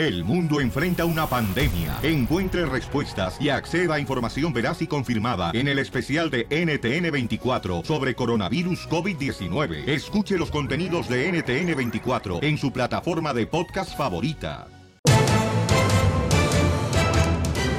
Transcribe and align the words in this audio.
El 0.00 0.24
mundo 0.24 0.62
enfrenta 0.62 1.04
una 1.04 1.26
pandemia. 1.26 1.98
Encuentre 2.02 2.64
respuestas 2.64 3.38
y 3.38 3.50
acceda 3.50 3.96
a 3.96 4.00
información 4.00 4.50
veraz 4.50 4.80
y 4.80 4.86
confirmada 4.86 5.50
en 5.52 5.68
el 5.68 5.78
especial 5.78 6.30
de 6.30 6.48
NTN24 6.48 7.84
sobre 7.84 8.14
coronavirus 8.14 8.88
COVID-19. 8.88 9.86
Escuche 9.86 10.38
los 10.38 10.50
contenidos 10.50 11.06
de 11.06 11.30
NTN24 11.30 12.42
en 12.42 12.56
su 12.56 12.72
plataforma 12.72 13.34
de 13.34 13.46
podcast 13.46 13.94
favorita. 13.94 14.68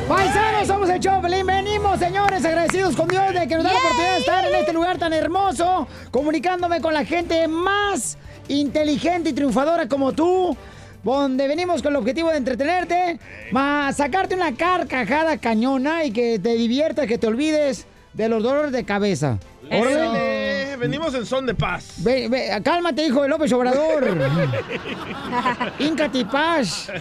Paisanos, 0.08 0.68
somos 0.68 0.90
el 0.92 1.00
Choplin. 1.00 1.48
Venimos, 1.48 1.98
señores, 1.98 2.46
agradecidos 2.46 2.96
con 2.96 3.08
Dios 3.08 3.34
de 3.34 3.48
que 3.48 3.56
nos 3.56 3.64
da 3.64 3.74
la 3.74 3.80
oportunidad 3.80 4.14
de 4.14 4.20
estar 4.20 4.46
en 4.46 4.54
este 4.54 4.74
lugar 4.74 5.00
tan 5.00 5.14
hermoso, 5.14 5.88
comunicándome 6.12 6.82
con 6.82 6.94
la 6.94 7.04
gente 7.04 7.48
más 7.48 8.20
inteligente 8.48 9.32
y 9.32 9.34
triunfadora 9.34 9.88
como 9.88 10.12
tú, 10.12 10.56
donde 11.04 11.48
venimos 11.48 11.82
con 11.82 11.94
el 11.94 11.98
objetivo 11.98 12.30
de 12.30 12.38
entretenerte, 12.38 13.20
más 13.52 13.98
sacarte 13.98 14.36
una 14.36 14.55
carcajada 14.55 15.38
cañona 15.38 16.05
y 16.05 16.12
que 16.12 16.40
te 16.40 16.54
diviertas, 16.55 17.08
que 17.08 17.18
te 17.18 17.28
olvides 17.28 17.86
de 18.14 18.30
los 18.30 18.44
dolores 18.44 18.72
de 18.72 18.84
cabeza. 18.84 19.38
Órale, 19.72 20.76
venimos 20.76 21.14
en 21.16 21.26
son 21.26 21.45
de 21.45 21.54
paz. 21.56 21.94
Ve, 22.00 22.28
ve, 22.28 22.50
cálmate, 22.62 23.06
hijo 23.06 23.22
de 23.22 23.30
López 23.30 23.54
Obrador. 23.54 24.06
Incati 25.80 26.26
paz. 26.26 26.92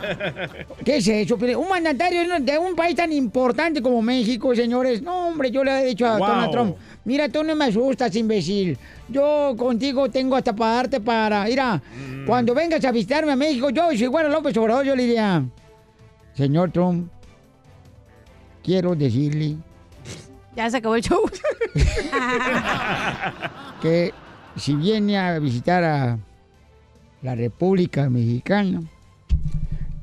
¿Qué 0.84 0.98
es 0.98 1.08
eso? 1.08 1.36
Un 1.36 1.68
mandatario 1.68 2.22
de 2.40 2.58
un 2.58 2.76
país 2.76 2.94
tan 2.94 3.12
importante 3.12 3.82
como 3.82 4.00
México, 4.02 4.54
señores. 4.54 5.02
No, 5.02 5.28
hombre, 5.28 5.50
yo 5.50 5.64
le 5.64 5.80
he 5.80 5.84
dicho 5.86 6.06
a 6.06 6.18
Wow. 6.18 6.28
Donald 6.28 6.52
Trump. 6.52 6.76
Mira, 7.04 7.28
tú 7.28 7.42
no 7.42 7.56
me 7.56 7.66
asustas, 7.66 8.14
imbécil. 8.14 8.78
Yo 9.08 9.54
contigo 9.56 10.08
tengo 10.10 10.36
hasta 10.36 10.54
para 10.54 10.74
darte 10.74 11.00
para... 11.00 11.44
Mira, 11.44 11.80
cuando 12.26 12.54
vengas 12.54 12.84
a 12.84 12.92
visitarme 12.92 13.32
a 13.32 13.36
México, 13.36 13.70
yo, 13.70 13.90
si 13.92 14.06
fuera 14.06 14.28
López 14.28 14.56
Obrador, 14.56 14.84
yo 14.84 14.94
le 14.94 15.04
diría... 15.04 15.42
Señor 16.34 16.70
Trump, 16.70 17.10
quiero 18.62 18.94
decirle 18.94 19.56
Ya 20.54 20.70
se 20.70 20.76
acabó 20.76 20.94
el 20.94 21.02
show. 21.02 21.22
que 23.82 24.12
si 24.56 24.74
viene 24.74 25.18
a 25.18 25.38
visitar 25.38 25.82
a 25.82 26.18
la 27.22 27.34
República 27.34 28.08
Mexicana, 28.08 28.82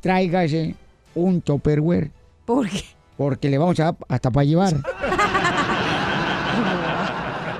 tráigase 0.01 0.75
un 1.15 1.41
Tupperware. 1.41 2.11
¿Por 2.45 2.69
qué? 2.69 2.83
Porque 3.17 3.49
le 3.49 3.57
vamos 3.57 3.79
a 3.79 3.85
dar 3.85 3.95
hasta 4.07 4.31
para 4.31 4.45
llevar. 4.45 4.73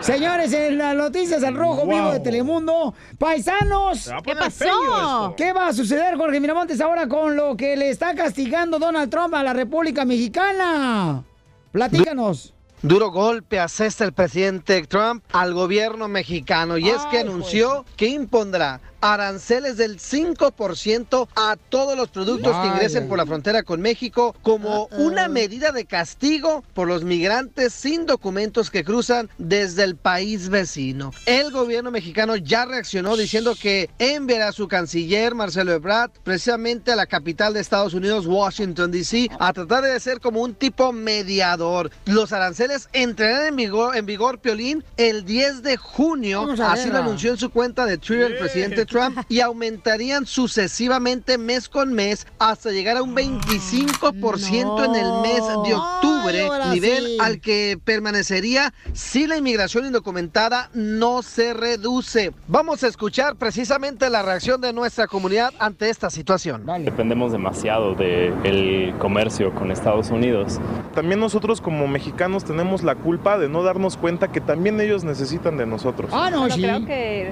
Señores, 0.08 0.53
en 0.53 0.77
las 0.77 0.95
noticias 0.95 1.44
al 1.44 1.53
rojo 1.55 1.86
Wow. 1.86 1.89
vivo 1.89 2.11
de 2.13 2.22
Telemundo, 2.22 2.94
paisanos. 3.19 4.09
¿Qué 4.23 4.36
pasó? 4.38 5.33
¿Qué 5.36 5.52
va 5.52 5.67
a 5.67 5.73
suceder, 5.73 6.16
Jorge 6.16 6.39
Miramontes, 6.39 6.80
ahora 6.80 7.09
con 7.09 7.36
lo 7.36 7.58
que 7.58 7.75
le 7.75 7.89
está 7.89 8.16
castigando 8.16 8.80
Donald 8.80 9.11
Trump 9.11 9.33
a 9.33 9.44
la 9.44 9.52
República 9.52 10.05
Mexicana? 10.05 11.25
Platícanos. 11.73 12.53
Duro 12.81 13.11
golpe 13.11 13.59
asesta 13.59 14.05
el 14.05 14.14
presidente 14.14 14.81
Trump 14.83 15.25
al 15.33 15.53
gobierno 15.53 16.08
mexicano 16.08 16.77
y 16.77 16.88
es 16.88 17.02
que 17.11 17.19
anunció 17.19 17.83
que 17.97 18.05
impondrá 18.08 18.80
aranceles 19.02 19.78
del 19.78 20.00
5% 20.00 21.28
a 21.36 21.58
todos 21.70 21.98
los 21.98 22.09
productos 22.09 22.56
que 22.56 22.67
ingresen 22.67 23.08
por 23.08 23.17
la 23.17 23.26
frontera 23.26 23.64
con 23.64 23.81
México 23.81 24.36
como 24.42 24.88
una 24.92 25.28
medida 25.28 25.72
de 25.72 25.86
castigo 25.86 26.64
por 26.73 26.88
los 26.88 27.04
migrantes 27.04 27.73
sin 27.73 28.06
documentos 28.06 28.72
que 28.72 28.84
cruzan 28.84 29.30
desde 29.38 29.84
el 29.84 29.95
país 29.95 30.50
vecino. 30.50 31.12
El 31.26 31.52
gobierno 31.52 31.92
mexicano 31.92 32.36
ya 32.36 32.66
reaccionó 32.66 33.16
diciendo 33.16 33.56
que 33.59 33.89
enviará 34.00 34.50
a 34.50 34.52
su 34.52 34.67
canciller 34.67 35.36
Marcelo 35.36 35.73
Ebrard 35.73 36.11
precisamente 36.23 36.92
a 36.92 36.95
la 36.95 37.06
capital 37.06 37.54
de 37.54 37.59
Estados 37.59 37.94
Unidos, 37.94 38.26
Washington 38.26 38.92
DC, 38.92 39.30
a 39.39 39.54
tratar 39.54 39.84
de 39.84 40.00
ser 40.00 40.20
como 40.20 40.42
un 40.42 40.56
tipo 40.56 40.92
mediador. 40.92 41.92
Los 42.06 42.34
aranceles 42.34 42.89
entrarán 42.94 43.48
en 43.48 43.56
vigor, 43.56 43.95
en 43.95 44.06
vigor 44.06 44.39
Piolín, 44.39 44.84
el 44.98 45.26
10 45.26 45.64
de 45.64 45.77
junio, 45.77 46.48
así 46.64 46.89
lo 46.89 46.98
ah. 46.98 47.02
anunció 47.02 47.32
en 47.32 47.38
su 47.38 47.50
cuenta 47.50 47.86
de 47.86 47.98
Twitter 47.98 48.32
el 48.32 48.38
presidente 48.38 48.86
Trump, 48.87 49.20
y 49.30 49.39
aumentarían 49.42 50.25
sucesivamente 50.25 51.37
mes 51.37 51.70
con 51.70 51.93
mes 51.93 52.25
hasta 52.39 52.71
llegar 52.71 52.98
a 52.98 53.03
un 53.03 53.15
25% 53.15 54.86
en 54.86 54.95
el 54.95 55.21
mes 55.21 55.42
de 55.67 55.73
octubre, 55.75 56.49
Ay, 56.52 56.73
nivel 56.73 57.05
sí. 57.05 57.17
al 57.21 57.39
que 57.39 57.80
permanecería 57.83 58.73
si 58.93 59.27
la 59.27 59.37
inmigración 59.37 59.86
indocumentada 59.86 60.70
no 60.73 61.21
se 61.21 61.53
reduce. 61.53 62.31
Vamos 62.47 62.83
a 62.83 62.87
escuchar 62.87 63.36
precisamente 63.36 64.09
la 64.09 64.23
reacción 64.23 64.59
de 64.61 64.73
nuestra 64.73 65.08
comunidad 65.08 65.53
ante 65.59 65.89
esta 65.89 66.09
situación. 66.09 66.65
Dale. 66.65 66.86
Dependemos 66.86 67.31
demasiado 67.31 67.93
del 67.95 68.93
comercio 68.99 69.53
con 69.53 69.71
Estados 69.71 70.09
Unidos. 70.09 70.59
También 70.95 71.20
nosotros 71.20 71.61
como 71.61 71.87
mexicanos 71.87 72.43
tenemos 72.45 72.83
la 72.83 72.95
culpa 72.95 73.37
de 73.37 73.49
no 73.49 73.64
darnos 73.64 73.97
cuenta 73.97 74.31
que 74.31 74.42
también 74.42 74.80
ellos 74.80 75.03
necesitan 75.03 75.58
de 75.58 75.65
nosotros. 75.65 76.09
Ah, 76.14 76.30
no, 76.31 76.39
Bueno, 76.39 76.55
sí. 76.55 76.61
creo 76.61 76.86
que 76.86 77.31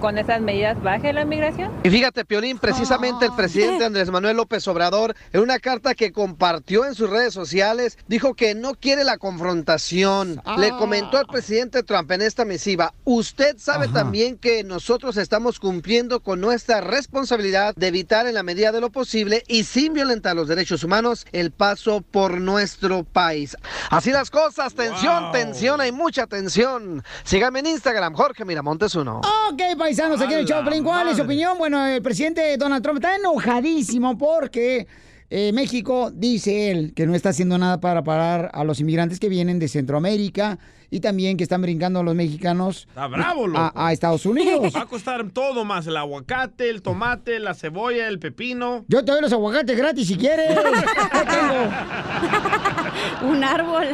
con 0.00 0.18
esas 0.18 0.40
medidas 0.40 0.80
baje 0.82 1.12
la 1.12 1.24
migración. 1.24 1.72
Y 1.82 1.90
fíjate, 1.90 2.24
Piolín, 2.24 2.58
precisamente 2.58 3.26
el 3.26 3.32
presidente 3.32 3.84
Andrés 3.86 4.10
Manuel 4.10 4.36
López 4.36 4.66
Obrador, 4.68 5.14
en 5.32 5.40
una 5.40 5.58
carta 5.58 5.94
que 5.94 6.12
compartió 6.12 6.84
en 6.84 6.94
sus 6.94 7.10
redes 7.10 7.34
sociales, 7.34 7.98
dijo 8.08 8.34
que 8.34 8.54
no 8.54 8.74
quiere 8.74 9.04
la 9.04 9.18
confrontación. 9.18 10.40
Ah. 10.44 10.56
Le 10.58 10.70
comentó 10.70 11.18
al 11.18 11.26
presidente 11.26 11.82
Trump 11.82 12.10
en 12.12 12.22
esta 12.22 12.44
misiva, 12.44 12.94
usted 13.04 13.56
sabe 13.58 13.86
Ajá. 13.86 13.94
también 13.94 14.38
que 14.38 14.64
nosotros 14.64 15.16
estamos 15.16 15.58
cumpliendo 15.58 16.20
con 16.20 16.40
nuestra 16.40 16.80
responsabilidad 16.80 17.74
de 17.76 17.88
evitar 17.88 18.26
en 18.26 18.34
la 18.34 18.42
medida 18.42 18.72
de 18.72 18.80
lo 18.80 18.90
posible 18.90 19.42
y 19.48 19.64
sin 19.64 19.92
violentar 19.92 20.36
los 20.36 20.48
derechos 20.48 20.84
humanos 20.84 21.26
el 21.32 21.50
paso 21.50 22.00
por 22.02 22.40
nuestro 22.40 23.04
país. 23.04 23.56
Así 23.90 24.10
las 24.10 24.30
cosas, 24.30 24.74
tensión, 24.74 25.24
Wow. 25.24 25.32
tensión, 25.32 25.80
hay 25.80 25.92
mucha 25.92 26.26
tensión. 26.26 27.02
Sígame 27.24 27.60
en 27.60 27.66
Instagram, 27.66 28.14
Jorge 28.14 28.44
Miramontes 28.44 28.94
uno. 28.94 29.20
Ok, 29.50 29.76
paisanos, 29.86 30.20
aquí 30.20 30.34
en 30.34 30.40
el 30.40 30.46
Choplin, 30.46 30.82
¿cuál 30.82 31.10
es 31.10 31.16
su 31.16 31.22
opinión? 31.22 31.56
Bueno, 31.58 31.86
el 31.86 32.02
presidente 32.02 32.56
Donald 32.56 32.82
Trump 32.82 32.96
está 32.96 33.14
enojadísimo 33.14 34.18
porque 34.18 34.88
eh, 35.30 35.52
México, 35.52 36.10
dice 36.12 36.72
él, 36.72 36.92
que 36.92 37.06
no 37.06 37.14
está 37.14 37.28
haciendo 37.28 37.56
nada 37.56 37.78
para 37.78 38.02
parar 38.02 38.50
a 38.52 38.64
los 38.64 38.80
inmigrantes 38.80 39.20
que 39.20 39.28
vienen 39.28 39.60
de 39.60 39.68
Centroamérica 39.68 40.58
y 40.90 41.00
también 41.00 41.36
que 41.36 41.42
están 41.44 41.62
brincando 41.62 42.00
a 42.00 42.02
los 42.02 42.14
mexicanos 42.14 42.86
Está 42.88 43.06
bravo, 43.06 43.46
loco. 43.46 43.58
a, 43.74 43.88
a 43.88 43.92
Estados 43.92 44.26
Unidos. 44.26 44.72
Va 44.76 44.82
a 44.82 44.86
costar 44.86 45.28
todo 45.30 45.64
más, 45.64 45.86
el 45.86 45.96
aguacate, 45.96 46.70
el 46.70 46.82
tomate, 46.82 47.38
la 47.38 47.54
cebolla, 47.54 48.08
el 48.08 48.18
pepino. 48.18 48.84
Yo 48.88 49.04
te 49.04 49.12
doy 49.12 49.20
los 49.20 49.32
aguacates 49.32 49.76
gratis 49.76 50.06
si 50.08 50.16
quieres. 50.16 50.48
¿Qué 50.48 51.18
tengo? 51.30 51.70
Un 53.30 53.44
árbol. 53.44 53.86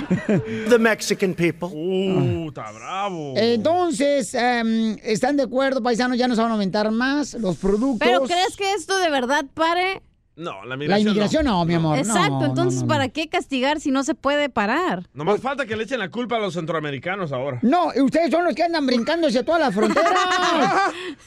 The 0.69 0.79
Mexican 0.79 1.35
people. 1.35 1.69
Uh, 1.73 2.49
está 2.49 2.71
bravo. 2.73 3.35
Entonces, 3.37 4.35
em, 4.35 4.97
¿están 5.03 5.37
de 5.37 5.45
acuerdo, 5.45 5.83
paisanos? 5.83 6.19
Ya 6.19 6.29
nos 6.29 6.39
van 6.39 6.49
a 6.49 6.53
aumentar 6.53 6.91
más 6.91 7.35
los 7.35 7.57
productos. 7.57 8.07
¿Pero 8.07 8.23
crees 8.23 8.57
que 8.57 8.73
esto 8.75 8.97
de 8.99 9.11
verdad 9.11 9.45
pare? 9.55 10.03
No, 10.35 10.63
la 10.65 10.71
La 10.71 10.77
migración. 10.79 11.09
inmigración 11.09 11.45
no, 11.45 11.63
mi 11.67 11.75
amor. 11.75 11.99
Exacto, 11.99 12.41
no, 12.41 12.47
entonces 12.47 12.81
no, 12.81 12.87
no. 12.87 12.95
¿para 12.95 13.09
qué 13.11 13.29
castigar 13.29 13.81
si 13.81 13.91
no 13.91 14.03
se 14.03 14.15
puede 14.15 14.49
parar? 14.49 15.07
No 15.13 15.25
más 15.25 15.41
falta 15.43 15.67
que 15.67 15.77
le 15.77 15.85
echen 15.85 15.99
la 15.99 16.09
culpa 16.11 16.37
a 16.37 16.39
los 16.39 16.55
centroamericanos 16.55 17.33
ahora. 17.33 17.59
No, 17.63 17.89
ustedes 18.03 18.31
son 18.31 18.45
los 18.45 18.55
que 18.55 18.63
andan 18.63 18.87
brincándose 18.87 19.45
todas 19.45 19.61
las 19.61 19.75
fronteras. 19.75 20.15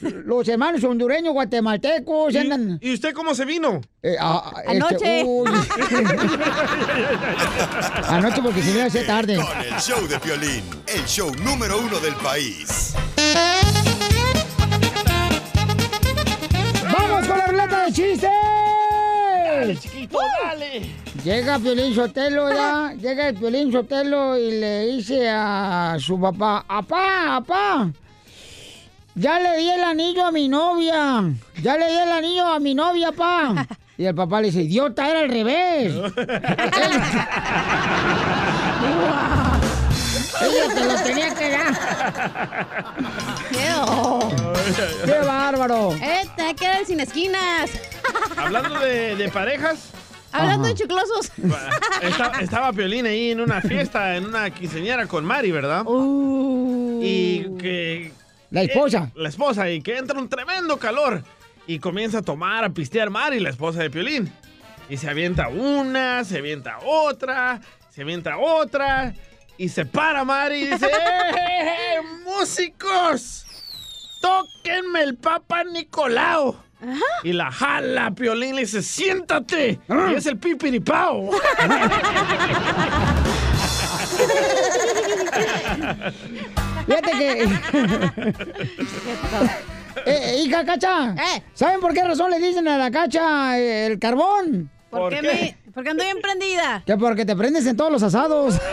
los 0.00 0.48
hermanos 0.48 0.82
hondureños, 0.82 1.32
guatemaltecos, 1.34 2.34
¿Y, 2.34 2.38
andan. 2.38 2.78
¿Y 2.82 2.94
usted 2.94 3.12
cómo 3.14 3.32
se 3.34 3.44
vino? 3.44 3.80
eh, 4.02 4.16
ah, 4.20 4.50
ah, 4.56 4.60
este, 4.62 4.76
Anoche. 4.76 5.24
uy. 5.24 5.50
Anoche 8.08 8.42
porque 8.42 8.62
se 8.62 8.74
me 8.74 8.82
hace 8.82 9.04
tarde. 9.04 9.36
Con 9.36 9.60
el 9.60 9.74
show 9.80 10.04
de 10.08 10.18
Piolín, 10.18 10.64
el 10.86 11.04
show 11.06 11.30
número 11.44 11.78
uno 11.78 12.00
del 12.00 12.14
país. 12.16 12.94
¡Vamos 16.92 17.26
con 17.28 17.38
la 17.38 17.46
ruleta 17.46 17.86
de 17.86 17.92
chistes! 17.92 18.30
Dale, 19.56 19.76
chiquito, 19.76 20.18
dale. 20.42 20.82
Llega 21.24 21.58
Piolín 21.58 21.94
Sotelo, 21.94 22.52
ya. 22.52 22.92
Llega 23.00 23.28
el 23.28 23.36
Piolín 23.36 23.72
Sotelo 23.72 24.36
y 24.36 24.50
le 24.50 24.86
dice 24.86 25.30
a 25.30 25.96
su 25.98 26.20
papá: 26.20 26.66
¡Apá, 26.68 27.36
apá! 27.36 27.90
Ya 29.14 29.40
le 29.40 29.56
di 29.56 29.70
el 29.70 29.82
anillo 29.82 30.26
a 30.26 30.30
mi 30.30 30.46
novia. 30.46 31.24
Ya 31.62 31.78
le 31.78 31.88
di 31.88 31.96
el 31.96 32.12
anillo 32.12 32.46
a 32.46 32.58
mi 32.60 32.74
novia, 32.74 33.12
pa. 33.12 33.66
Y 33.98 34.04
el 34.04 34.14
papá 34.14 34.42
le 34.42 34.48
dice: 34.48 34.60
¡Idiota, 34.60 35.08
era 35.08 35.20
al 35.20 35.30
revés! 35.30 35.94
Ella 40.42 40.74
te 40.74 40.84
lo 40.84 40.94
tenía 41.02 41.34
que 41.34 41.50
dar. 41.50 41.72
¡Qué 44.74 45.06
¡Qué 45.12 45.18
bárbaro! 45.26 45.92
¡Eh, 45.94 46.28
te 46.36 46.46
que 46.48 46.54
quedar 46.56 46.84
sin 46.86 47.00
esquinas! 47.00 47.70
Hablando 48.36 48.78
de, 48.80 49.16
de 49.16 49.28
parejas, 49.28 49.90
Hablando 50.32 50.64
Ajá. 50.64 50.68
de 50.68 50.74
chiclosos. 50.74 51.32
esta- 52.02 52.40
estaba 52.40 52.72
Piolín 52.72 53.06
ahí 53.06 53.30
en 53.30 53.40
una 53.40 53.62
fiesta, 53.62 54.16
en 54.16 54.26
una 54.26 54.50
quinceañera 54.50 55.06
con 55.06 55.24
Mari, 55.24 55.50
¿verdad? 55.50 55.82
Uh. 55.86 57.00
Y 57.02 57.56
que... 57.58 58.12
La 58.50 58.62
esposa. 58.62 59.08
eh, 59.08 59.12
la 59.16 59.28
esposa, 59.30 59.70
y 59.70 59.80
que 59.80 59.96
entra 59.96 60.18
un 60.18 60.28
tremendo 60.28 60.76
calor. 60.78 61.22
y 61.66 61.78
comienza 61.78 62.18
a 62.18 62.22
tomar, 62.22 62.64
a 62.64 62.68
pistear 62.70 63.08
Mari, 63.08 63.40
la 63.40 63.48
esposa 63.50 63.80
de 63.80 63.88
Piolín. 63.90 64.30
Y 64.90 64.98
se 64.98 65.08
avienta 65.08 65.48
una, 65.48 66.22
se 66.24 66.38
avienta 66.38 66.78
otra, 66.84 67.60
se 67.90 68.02
avienta 68.02 68.36
otra. 68.36 69.14
Y 69.56 69.70
se 69.70 69.86
para 69.86 70.22
Mari 70.24 70.56
y 70.64 70.66
dice, 70.66 70.86
¡Eh, 71.38 71.96
músicos! 72.24 73.45
¡Tóquenme 74.30 75.02
el 75.02 75.16
Papa 75.16 75.62
Nicolau! 75.62 76.56
Y 77.22 77.32
la 77.32 77.52
jala, 77.52 78.10
Piolín 78.10 78.56
le 78.56 78.62
dice, 78.62 78.82
siéntate. 78.82 79.78
Y 80.10 80.14
es 80.14 80.26
el 80.26 80.36
pipiripao. 80.36 81.30
Fíjate 86.86 87.10
que. 87.12 87.48
Eh, 90.06 90.42
hija 90.44 90.64
Cacha, 90.64 91.14
¿saben 91.54 91.80
por 91.80 91.92
qué 91.94 92.02
razón 92.04 92.30
le 92.30 92.38
dicen 92.38 92.68
a 92.68 92.76
la 92.78 92.90
Cacha 92.90 93.58
eh, 93.58 93.86
el 93.86 93.98
carbón? 93.98 94.70
¿Por, 94.90 95.12
qué, 95.12 95.22
me- 95.22 95.56
porque 95.74 95.90
ando 95.90 96.04
bien 96.04 96.18
prendida? 96.20 96.82
Que 96.86 96.96
porque 96.96 97.24
te 97.24 97.34
prendes 97.34 97.66
en 97.66 97.76
todos 97.76 97.90
los 97.90 98.02
asados. 98.02 98.56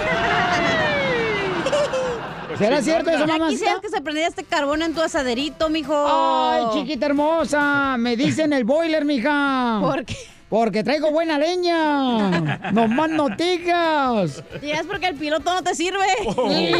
¿Será 2.63 2.81
cierto 2.81 3.10
eso, 3.10 3.27
mamá? 3.27 3.50
quisieras 3.50 3.80
que 3.81 3.89
se 3.89 4.01
prendiera 4.01 4.30
este 4.30 4.44
carbón 4.44 4.81
en 4.81 4.94
tu 4.94 5.01
asaderito, 5.01 5.69
mijo. 5.69 5.94
Ay, 5.95 6.65
chiquita 6.74 7.06
hermosa, 7.07 7.98
me 7.98 8.15
dicen 8.15 8.54
el 8.54 8.63
boiler, 8.63 9.06
mija. 9.06 9.80
¿Por 9.81 10.06
qué? 10.06 10.15
Porque 10.54 10.84
traigo 10.84 11.10
buena 11.10 11.40
leña. 11.40 12.30
No 12.74 12.88
más 12.88 13.10
noticias. 13.10 14.44
Y 14.62 14.70
es 14.70 14.86
porque 14.86 15.08
el 15.08 15.16
piloto 15.16 15.52
no 15.52 15.64
te 15.64 15.74
sirve. 15.74 16.06
Sí, 16.22 16.72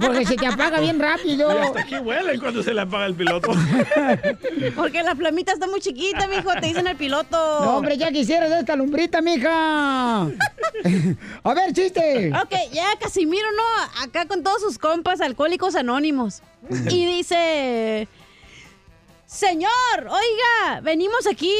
porque 0.00 0.24
se 0.24 0.36
te 0.36 0.46
apaga 0.46 0.80
bien 0.80 0.98
rápido. 0.98 1.52
Y 1.52 1.58
hasta 1.58 1.80
aquí 1.80 1.96
huele 1.98 2.40
cuando 2.40 2.62
se 2.62 2.72
le 2.72 2.80
apaga 2.80 3.04
el 3.04 3.14
piloto. 3.14 3.50
Porque 4.76 5.02
la 5.02 5.14
flamita 5.14 5.52
está 5.52 5.66
muy 5.66 5.80
chiquita, 5.80 6.26
mijo, 6.26 6.54
te 6.58 6.68
dicen 6.68 6.86
el 6.86 6.96
piloto. 6.96 7.36
No, 7.36 7.76
hombre, 7.76 7.98
ya 7.98 8.10
quisieras 8.10 8.50
esta 8.50 8.76
lumbrita, 8.76 9.20
mija. 9.20 10.22
A 11.42 11.54
ver, 11.54 11.74
chiste. 11.74 12.32
Ok, 12.42 12.72
ya 12.72 12.96
Casimiro, 12.98 13.46
¿no? 13.52 14.02
Acá 14.04 14.24
con 14.24 14.42
todos 14.42 14.62
sus 14.62 14.78
compas 14.78 15.20
alcohólicos 15.20 15.74
anónimos. 15.74 16.42
Y 16.88 17.04
dice... 17.04 18.08
Señor, 19.26 19.70
oiga, 20.00 20.80
venimos 20.82 21.26
aquí 21.26 21.50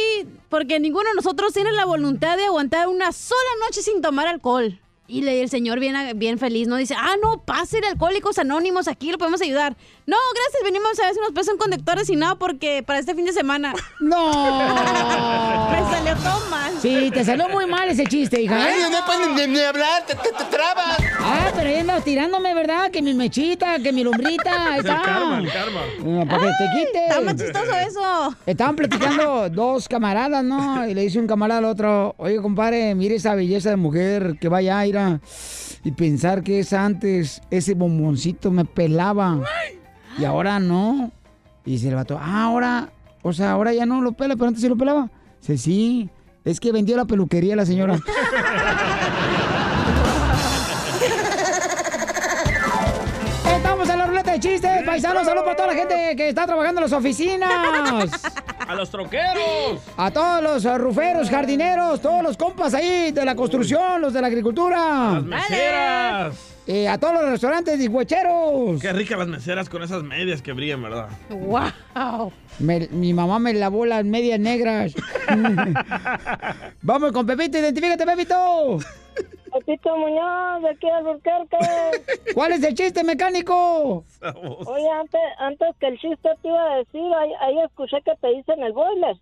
porque 0.53 0.79
ninguno 0.79 1.09
de 1.09 1.15
nosotros 1.15 1.55
tiene 1.55 1.73
la 1.73 1.87
voluntad 1.87 2.37
de 2.37 2.45
aguantar 2.45 2.87
una 2.87 3.11
sola 3.13 3.41
noche 3.65 3.81
sin 3.81 4.03
tomar 4.03 4.27
alcohol. 4.27 4.79
Y 5.13 5.21
le- 5.21 5.43
el 5.43 5.51
señor 5.51 5.79
bien, 5.79 5.95
bien 6.17 6.39
feliz, 6.39 6.69
¿no? 6.69 6.77
Dice, 6.77 6.95
ah, 6.99 7.17
no, 7.23 7.43
pasen 7.45 7.85
alcohólicos 7.85 8.39
anónimos, 8.39 8.89
aquí 8.89 9.13
lo 9.13 9.19
podemos 9.19 9.43
ayudar. 9.43 9.77
No, 10.07 10.17
gracias, 10.35 10.63
venimos 10.65 10.99
a 10.99 11.05
ver 11.05 11.15
si 11.15 11.21
nos 11.21 11.33
pesan 11.33 11.59
conductores 11.59 12.09
y 12.09 12.17
nada 12.17 12.35
porque 12.37 12.83
para 12.83 12.99
este 12.99 13.15
fin 13.15 13.27
de 13.27 13.33
semana. 13.35 13.75
No. 14.01 14.29
Me 15.71 15.79
salió 15.91 16.15
todo 16.17 16.51
mal. 16.51 16.73
Sí, 16.81 17.11
te 17.13 17.25
salió 17.25 17.49
muy 17.49 17.67
mal 17.67 17.89
ese 17.89 18.05
chiste, 18.07 18.41
hija. 18.43 18.59
¿eh? 18.71 18.75
Ay, 18.85 18.91
no 18.91 18.99
puedes 19.05 19.49
ni, 19.49 19.61
hablar, 19.61 20.05
te, 20.07 20.15
trabas. 20.15 20.99
Ah, 21.21 21.51
pero 21.55 21.69
ahí 21.69 21.77
andas 21.77 22.03
tirándome, 22.05 22.53
¿verdad? 22.55 22.91
Que 22.91 23.01
mi 23.03 23.15
mechita, 23.15 23.79
que 23.79 23.93
mi 23.93 24.03
lumbrita. 24.03 24.51
Ahí 24.73 24.81
Es 24.81 24.85
el 24.85 24.91
está. 24.91 25.03
karma, 25.03 25.39
el 25.39 25.53
karma. 25.53 25.81
Para 26.29 26.41
que 26.41 26.47
te 26.59 26.87
quite. 26.87 27.05
Está 27.07 27.21
más 27.21 27.37
chistoso 27.37 27.73
eso. 27.89 28.37
Estaban 28.47 28.77
platicando 28.77 29.49
dos 29.51 29.89
camaradas, 29.89 30.43
¿no? 30.43 30.87
Y 30.89 30.95
le 30.95 31.03
dice 31.03 31.19
un 31.21 31.27
camarada 31.27 31.59
al 31.59 31.65
otro, 31.67 32.15
oye, 32.19 32.41
compadre, 32.43 32.95
mire 32.95 33.15
esa 33.17 33.35
belleza 33.35 33.71
de 33.71 33.77
mujer 33.77 34.37
que 34.41 34.49
vaya 34.49 34.79
a 34.79 34.87
ir 34.87 34.99
a... 34.99 35.02
Y 35.85 35.93
pensar 35.93 36.43
que 36.43 36.61
es 36.61 36.73
antes, 36.73 37.43
ese 37.51 37.75
bomboncito 37.75 38.51
me 38.51 38.65
pelaba. 38.65 39.41
Y 40.19 40.25
ahora 40.25 40.61
no. 40.61 41.11
Y 41.65 41.73
dice 41.73 41.89
el 41.89 41.95
vato, 41.95 42.19
ah, 42.21 42.45
ahora, 42.45 42.93
o 43.23 43.33
sea, 43.33 43.53
ahora 43.53 43.73
ya 43.73 43.87
no 43.87 44.01
lo 44.01 44.13
pela, 44.13 44.35
pero 44.35 44.49
antes 44.49 44.63
sí 44.63 44.69
lo 44.69 44.77
pelaba. 44.77 45.11
Dice, 45.41 45.59
sí, 45.59 46.11
es 46.45 46.61
que 46.61 46.73
vendió 46.73 46.97
la 46.97 47.05
peluquería 47.05 47.57
la 47.57 47.67
señora. 47.67 47.99
paisanos. 54.93 55.25
Saludos 55.25 55.45
para 55.45 55.57
toda 55.57 55.69
la 55.69 55.75
gente 55.75 56.17
que 56.17 56.29
está 56.29 56.47
trabajando 56.47 56.81
en 56.81 56.83
las 56.85 56.93
oficinas. 56.93 57.51
¡A 58.69 58.75
los 58.75 58.91
troqueros! 58.91 59.81
A 59.97 60.11
todos 60.11 60.43
los 60.63 60.79
ruferos, 60.79 61.29
jardineros, 61.31 62.01
todos 62.01 62.23
los 62.23 62.37
compas 62.37 62.75
ahí 62.75 63.11
de 63.11 63.25
la 63.25 63.35
construcción, 63.35 64.01
los 64.01 64.13
de 64.13 64.21
la 64.21 64.27
agricultura. 64.29 65.13
¡Las 65.15 65.25
meseras! 65.25 66.37
Eh, 66.67 66.87
a 66.89 66.97
todos 66.97 67.15
los 67.15 67.25
restaurantes 67.25 67.77
dishuecheros. 67.79 68.81
Qué 68.81 68.93
ricas 68.93 69.19
las 69.19 69.27
meseras 69.29 69.69
con 69.69 69.83
esas 69.83 70.03
medias 70.05 70.43
que 70.43 70.53
brillan, 70.53 70.81
¿verdad? 70.83 71.09
¡Wow! 71.29 72.33
Me- 72.61 72.87
mi 72.93 73.13
mamá 73.13 73.39
me 73.41 73.53
lavó 73.55 73.85
las 73.85 74.05
medias 74.05 74.39
negras. 74.39 74.93
Vamos 76.83 77.13
con 77.13 77.27
Pepito, 77.27 77.59
identifícate, 77.59 78.05
Pepito. 78.07 78.79
Pepito 79.53 79.97
Muñoz, 79.97 80.63
de 80.63 80.71
aquí 80.71 80.89
al 80.89 81.05
Burquerque. 81.05 81.59
¿Cuál 82.35 82.53
es 82.53 82.63
el 82.65 82.75
chiste, 82.75 83.05
mecánico? 83.05 84.05
Oye, 84.67 84.91
antes, 84.91 85.21
antes 85.39 85.69
que 85.79 85.89
el 85.89 85.99
chiste 85.99 86.29
te 86.41 86.49
iba 86.49 86.73
a 86.73 86.77
decir, 86.77 87.03
ahí, 87.15 87.33
ahí 87.41 87.59
escuché 87.61 88.01
que 88.03 88.13
te 88.21 88.29
dicen 88.29 88.63
el 88.63 88.73
boiler. 88.73 89.17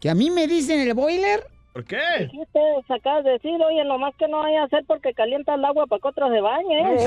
¿Que 0.00 0.10
a 0.10 0.14
mí 0.14 0.30
me 0.30 0.46
dicen 0.46 0.80
el 0.80 0.94
boiler? 0.94 1.46
¿Por 1.72 1.84
qué? 1.84 2.00
Dijiste, 2.20 2.60
acabas 2.88 3.24
de 3.24 3.32
decir, 3.32 3.52
oye, 3.62 3.84
nomás 3.84 4.14
que 4.16 4.26
no 4.28 4.38
vaya 4.38 4.64
a 4.64 4.68
ser 4.68 4.84
porque 4.86 5.12
calienta 5.12 5.54
el 5.54 5.64
agua 5.64 5.86
para 5.86 6.00
que 6.00 6.08
otros 6.08 6.30
se 6.32 6.40
bañen. 6.40 6.86
¿eh? 6.86 7.06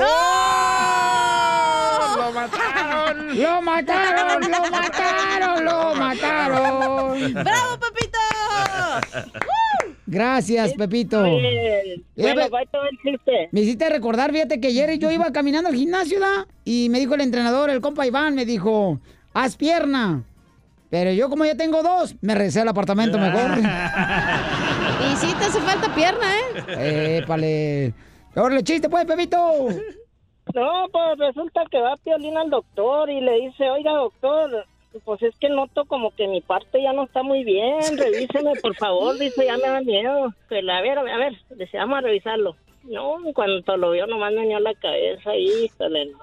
¡Lo 2.16 2.32
mataron! 2.32 3.40
¡Lo 3.40 3.62
mataron! 3.62 4.42
¡Lo 4.50 4.70
mataron! 4.70 5.64
¡Lo 5.64 5.94
mataron! 5.96 7.34
¡Bravo, 7.34 7.78
Pepito! 7.80 8.18
Gracias, 10.10 10.74
Pepito. 10.74 11.22
Oye, 11.22 11.94
Eh, 11.94 12.02
bueno, 12.16 12.50
va 12.50 12.62
todo 12.70 12.82
el 12.82 12.98
chiste. 12.98 13.48
Me 13.52 13.60
hiciste 13.60 13.88
recordar, 13.88 14.32
fíjate 14.32 14.60
que 14.60 14.66
ayer 14.68 14.98
yo 14.98 15.08
iba 15.10 15.30
caminando 15.30 15.68
al 15.68 15.76
gimnasio, 15.76 16.18
¿da? 16.18 16.48
Y 16.64 16.88
me 16.90 16.98
dijo 16.98 17.14
el 17.14 17.20
entrenador, 17.20 17.70
el 17.70 17.80
compa 17.80 18.06
Iván, 18.08 18.34
me 18.34 18.44
dijo, 18.44 18.98
haz 19.32 19.56
pierna. 19.56 20.24
Pero 20.90 21.12
yo 21.12 21.30
como 21.30 21.44
ya 21.44 21.54
tengo 21.56 21.84
dos, 21.84 22.16
me 22.20 22.34
regresé 22.34 22.60
al 22.60 22.68
apartamento 22.68 23.18
mejor. 23.18 23.50
Y 25.00 25.16
sí, 25.16 25.32
te 25.38 25.44
hace 25.46 25.60
falta 25.60 25.94
pierna, 25.94 26.26
¿eh? 26.76 27.18
Épale. 27.22 27.94
Órale, 28.36 28.62
chiste, 28.62 28.88
pues, 28.90 29.06
Pepito. 29.06 29.38
No, 30.54 30.86
pues 30.92 31.18
resulta 31.18 31.62
que 31.70 31.80
va 31.80 31.96
Piolín 32.04 32.36
al 32.36 32.50
doctor 32.50 33.08
y 33.08 33.20
le 33.20 33.32
dice, 33.46 33.70
oiga, 33.70 33.92
doctor, 33.92 34.66
pues 35.04 35.22
es 35.22 35.34
que 35.36 35.48
noto 35.48 35.84
como 35.84 36.14
que 36.14 36.26
mi 36.26 36.40
parte 36.40 36.82
ya 36.82 36.92
no 36.92 37.04
está 37.04 37.22
muy 37.22 37.44
bien, 37.44 37.96
revíseme, 37.96 38.54
por 38.60 38.74
favor, 38.76 39.16
dice, 39.18 39.46
ya 39.46 39.56
me 39.56 39.68
da 39.68 39.80
miedo. 39.80 40.34
Pues, 40.48 40.68
a 40.68 40.80
ver, 40.80 40.98
a 40.98 41.02
ver, 41.02 41.14
a 41.14 41.16
ver, 41.16 41.38
dice, 41.50 41.78
vamos 41.78 41.98
a 41.98 42.02
revisarlo. 42.02 42.56
No, 42.84 43.24
en 43.24 43.32
cuanto 43.32 43.76
lo 43.76 43.92
vio, 43.92 44.06
nomás 44.06 44.32
me 44.32 44.46
dio 44.46 44.58
la 44.58 44.74
cabeza 44.74 45.36
y, 45.36 45.64
híjole, 45.64 46.06
no. 46.06 46.18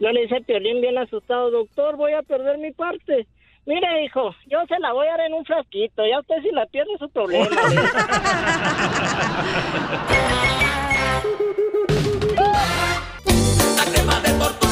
Yo 0.00 0.10
le 0.10 0.22
dice 0.22 0.40
Piolín 0.40 0.80
bien 0.80 0.98
asustado, 0.98 1.50
doctor, 1.50 1.96
voy 1.96 2.14
a 2.14 2.22
perder 2.22 2.58
mi 2.58 2.72
parte. 2.72 3.26
Mire, 3.66 4.04
hijo, 4.04 4.34
yo 4.46 4.58
se 4.68 4.78
la 4.80 4.92
voy 4.92 5.06
a 5.06 5.12
dar 5.12 5.20
en 5.20 5.34
un 5.34 5.44
frasquito, 5.44 6.04
ya 6.04 6.20
usted 6.20 6.42
si 6.42 6.50
la 6.50 6.66
pierde 6.66 6.94
es 6.94 6.98
su 6.98 7.08
problema. 7.08 7.48
le 14.22 14.63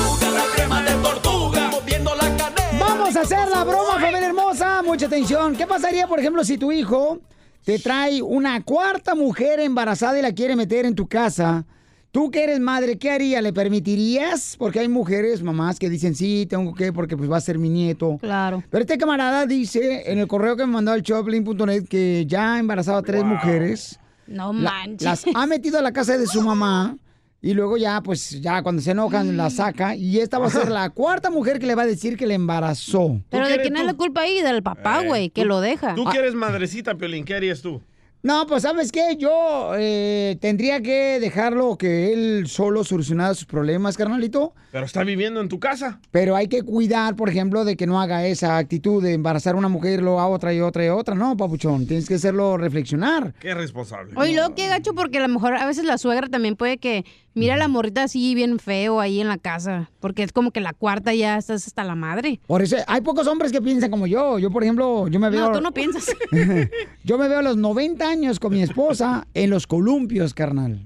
Vamos 3.03 3.17
a 3.17 3.21
hacer 3.23 3.49
la 3.49 3.65
broma, 3.65 3.95
familia 4.01 4.27
hermosa. 4.29 4.83
Mucha 4.83 5.07
atención. 5.07 5.57
¿Qué 5.57 5.67
pasaría, 5.67 6.07
por 6.07 6.21
ejemplo, 6.21 6.45
si 6.45 6.57
tu 6.57 6.71
hijo 6.71 7.19
te 7.65 7.79
trae 7.81 8.23
una 8.23 8.63
cuarta 8.63 9.15
mujer 9.17 9.59
embarazada 9.61 10.19
y 10.19 10.23
la 10.23 10.33
quiere 10.33 10.55
meter 10.55 10.87
en 10.87 10.95
tu 10.95 11.09
casa? 11.09 11.65
Tú 12.13 12.31
que 12.31 12.45
eres 12.45 12.61
madre, 12.61 12.99
¿qué 12.99 13.11
haría? 13.11 13.41
¿Le 13.43 13.53
permitirías? 13.53 14.55
Porque 14.57 14.79
hay 14.81 14.89
mujeres, 14.89 15.43
mamás, 15.43 15.79
que 15.81 15.89
dicen, 15.91 16.15
sí, 16.15 16.47
tengo 16.49 16.75
que, 16.75 16.93
porque 16.93 17.17
pues 17.17 17.29
va 17.31 17.39
a 17.39 17.41
ser 17.41 17.59
mi 17.59 17.71
nieto. 17.71 18.19
Claro. 18.21 18.63
Pero 18.71 18.83
este 18.83 18.99
camarada 18.99 19.47
dice 19.47 20.11
en 20.13 20.19
el 20.19 20.29
correo 20.29 20.57
que 20.57 20.65
me 20.67 20.73
mandó 20.75 20.93
al 20.93 21.03
choplin.net 21.03 21.89
que 21.89 22.25
ya 22.27 22.55
ha 22.55 22.59
embarazado 22.61 22.99
a 22.99 23.03
tres 23.03 23.25
mujeres. 23.25 23.99
No 24.29 24.53
La- 24.53 24.71
manches. 24.71 25.03
las 25.03 25.25
ha 25.35 25.47
metido 25.47 25.79
a 25.79 25.83
la 25.83 25.93
casa 25.93 26.17
de 26.19 26.27
su 26.29 26.41
mamá 26.43 26.97
y 27.43 27.55
luego 27.55 27.77
ya, 27.77 28.01
pues 28.01 28.41
ya 28.41 28.63
cuando 28.63 28.81
se 28.81 28.93
enojan 28.93 29.37
la 29.37 29.51
saca 29.51 29.97
y 29.97 30.19
esta 30.21 30.39
va 30.39 30.47
a 30.47 30.51
ser 30.51 30.71
la 30.71 30.89
cuarta 30.95 31.29
mujer 31.29 31.59
que 31.59 31.67
le 31.67 31.75
va 31.75 31.83
a 31.83 31.87
decir 31.87 32.17
que 32.17 32.27
le 32.27 32.35
embarazó. 32.35 33.21
Pero 33.31 33.49
de 33.49 33.61
quién 33.61 33.77
es 33.77 33.85
la 33.85 33.95
culpa 33.95 34.23
ahí, 34.23 34.41
del 34.43 34.63
papá, 34.63 35.03
güey, 35.05 35.29
que 35.31 35.43
tú- 35.43 35.49
lo 35.49 35.61
deja. 35.61 35.95
Tú 35.97 36.05
que 36.07 36.19
eres 36.19 36.35
madrecita, 36.35 36.95
Piolín, 36.95 37.25
¿qué 37.25 37.35
harías 37.35 37.61
tú? 37.61 37.83
No, 38.25 38.47
pues 38.47 38.63
sabes 38.63 38.93
qué, 38.93 39.17
yo 39.19 39.73
eh, 39.77 40.37
tendría 40.41 40.81
que 40.81 41.19
dejarlo 41.19 41.77
que 41.77 42.13
él 42.13 42.47
solo 42.47 42.85
solucionara 42.85 43.35
sus 43.35 43.47
problemas, 43.47 43.97
carnalito. 43.97 44.55
Pero 44.71 44.87
está 44.87 45.03
viviendo 45.03 45.41
en 45.41 45.49
tu 45.49 45.59
casa. 45.59 46.01
Pero 46.13 46.37
hay 46.37 46.47
que 46.47 46.63
cuidar, 46.63 47.17
por 47.17 47.29
ejemplo, 47.29 47.65
de 47.65 47.77
que 47.77 47.85
no 47.85 48.01
haga 48.01 48.25
esa 48.25 48.59
actitud 48.59 49.03
de 49.03 49.15
embarazar 49.15 49.57
a 49.57 49.59
una 49.59 49.67
mujer, 49.67 50.01
luego 50.03 50.21
a 50.21 50.29
otra 50.29 50.55
y 50.55 50.61
otra 50.61 50.85
y 50.85 50.89
otra. 50.89 51.17
No, 51.17 51.37
papuchón, 51.37 51.85
tienes 51.89 52.07
que 52.07 52.15
hacerlo 52.15 52.57
reflexionar. 52.57 53.35
Qué 53.41 53.55
responsable. 53.55 54.13
Oye, 54.15 54.35
luego 54.35 54.55
qué 54.55 54.69
gacho, 54.69 54.95
porque 54.95 55.19
a 55.19 55.23
lo 55.23 55.29
mejor 55.29 55.57
a 55.57 55.67
veces 55.67 55.85
la 55.85 55.99
suegra 55.99 56.29
también 56.29 56.55
puede 56.55 56.79
que 56.79 57.05
mira 57.35 57.55
a 57.55 57.57
la 57.57 57.69
morrita 57.69 58.05
así 58.05 58.35
bien 58.35 58.59
feo 58.59 59.01
ahí 59.01 59.21
en 59.21 59.29
la 59.29 59.39
casa, 59.39 59.91
porque 60.01 60.23
es 60.23 60.33
como 60.33 60.51
que 60.51 60.61
la 60.61 60.73
cuarta 60.73 61.15
ya 61.15 61.39
estás 61.39 61.67
hasta 61.67 61.85
la 61.85 61.95
madre. 61.95 62.41
Por 62.47 62.63
eso 62.63 62.77
hay 62.87 63.01
pocos 63.01 63.27
hombres 63.27 63.53
que 63.53 63.61
piensan 63.63 63.91
como 63.91 64.07
yo. 64.07 64.39
Yo, 64.39 64.51
por 64.51 64.63
ejemplo, 64.63 65.09
yo 65.09 65.21
me 65.21 65.31
veo... 65.31 65.47
No, 65.47 65.53
tú 65.53 65.61
no 65.61 65.73
piensas. 65.73 66.07
yo 67.05 67.19
me 67.19 67.29
veo 67.29 67.39
a 67.39 67.43
los 67.43 67.57
90 67.57 68.09
años 68.09 68.39
con 68.39 68.53
mi 68.53 68.63
esposa 68.63 69.27
en 69.35 69.51
los 69.51 69.67
columpios, 69.67 70.35
carnal. 70.35 70.81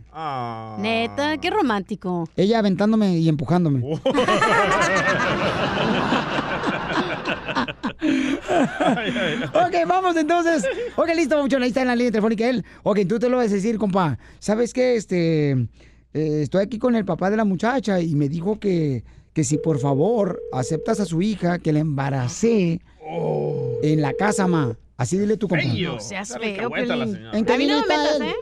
Neta, 0.78 1.36
qué 1.38 1.50
romántico. 1.50 2.28
Ella 2.36 2.60
aventándome 2.60 3.18
y 3.18 3.28
empujándome. 3.28 3.82
ok, 9.52 9.74
vamos 9.86 10.16
entonces. 10.16 10.64
Ok, 10.96 11.08
listo, 11.14 11.40
mucho. 11.42 11.58
Ahí 11.58 11.68
está 11.68 11.82
en 11.82 11.88
la 11.88 11.96
línea 11.96 12.12
telefónica 12.12 12.48
él. 12.48 12.64
Ok, 12.82 13.00
tú 13.08 13.18
te 13.18 13.28
lo 13.28 13.36
vas 13.36 13.50
a 13.50 13.54
decir, 13.54 13.76
compa. 13.78 14.18
¿Sabes 14.38 14.72
qué? 14.72 14.96
Este, 14.96 15.68
eh, 16.14 16.42
estoy 16.42 16.62
aquí 16.62 16.78
con 16.78 16.96
el 16.96 17.04
papá 17.04 17.30
de 17.30 17.36
la 17.36 17.44
muchacha 17.44 18.00
y 18.00 18.14
me 18.14 18.28
dijo 18.28 18.58
que, 18.58 19.04
que 19.32 19.44
si 19.44 19.58
por 19.58 19.78
favor 19.78 20.40
aceptas 20.52 21.00
a 21.00 21.04
su 21.04 21.22
hija, 21.22 21.58
que 21.58 21.72
la 21.72 21.80
embaracé 21.80 22.80
en 23.82 24.00
la 24.02 24.12
casa, 24.14 24.46
ma. 24.46 24.76
Así 24.96 25.18
dile 25.18 25.36
tu 25.36 25.46
compa. 25.46 25.64
No 25.64 26.00
seas 26.00 26.36
feo. 26.38 26.70
¿En 26.74 27.50
A 27.50 27.56
mí 27.58 27.66
no 27.66 27.80
me 27.80 27.86
metas? 27.86 28.20
¿eh? 28.20 28.34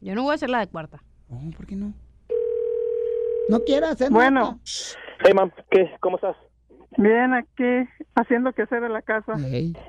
Yo 0.00 0.14
no 0.14 0.22
voy 0.22 0.32
a 0.32 0.34
hacer 0.34 0.50
la 0.50 0.60
de 0.60 0.66
cuarta. 0.66 1.02
Oh, 1.30 1.40
¿por 1.56 1.66
qué 1.66 1.76
no? 1.76 1.94
No 3.48 3.60
quiero 3.60 3.86
hacer 3.86 4.10
Bueno. 4.10 4.60
Hey, 5.24 5.32
mam, 5.34 5.50
¿qué? 5.70 5.90
¿Cómo 6.00 6.16
estás? 6.16 6.36
Bien, 6.96 7.32
aquí 7.32 7.88
haciendo 8.14 8.52
que 8.52 8.62
hacer 8.62 8.84
en 8.84 8.92
la 8.92 9.02
casa. 9.02 9.34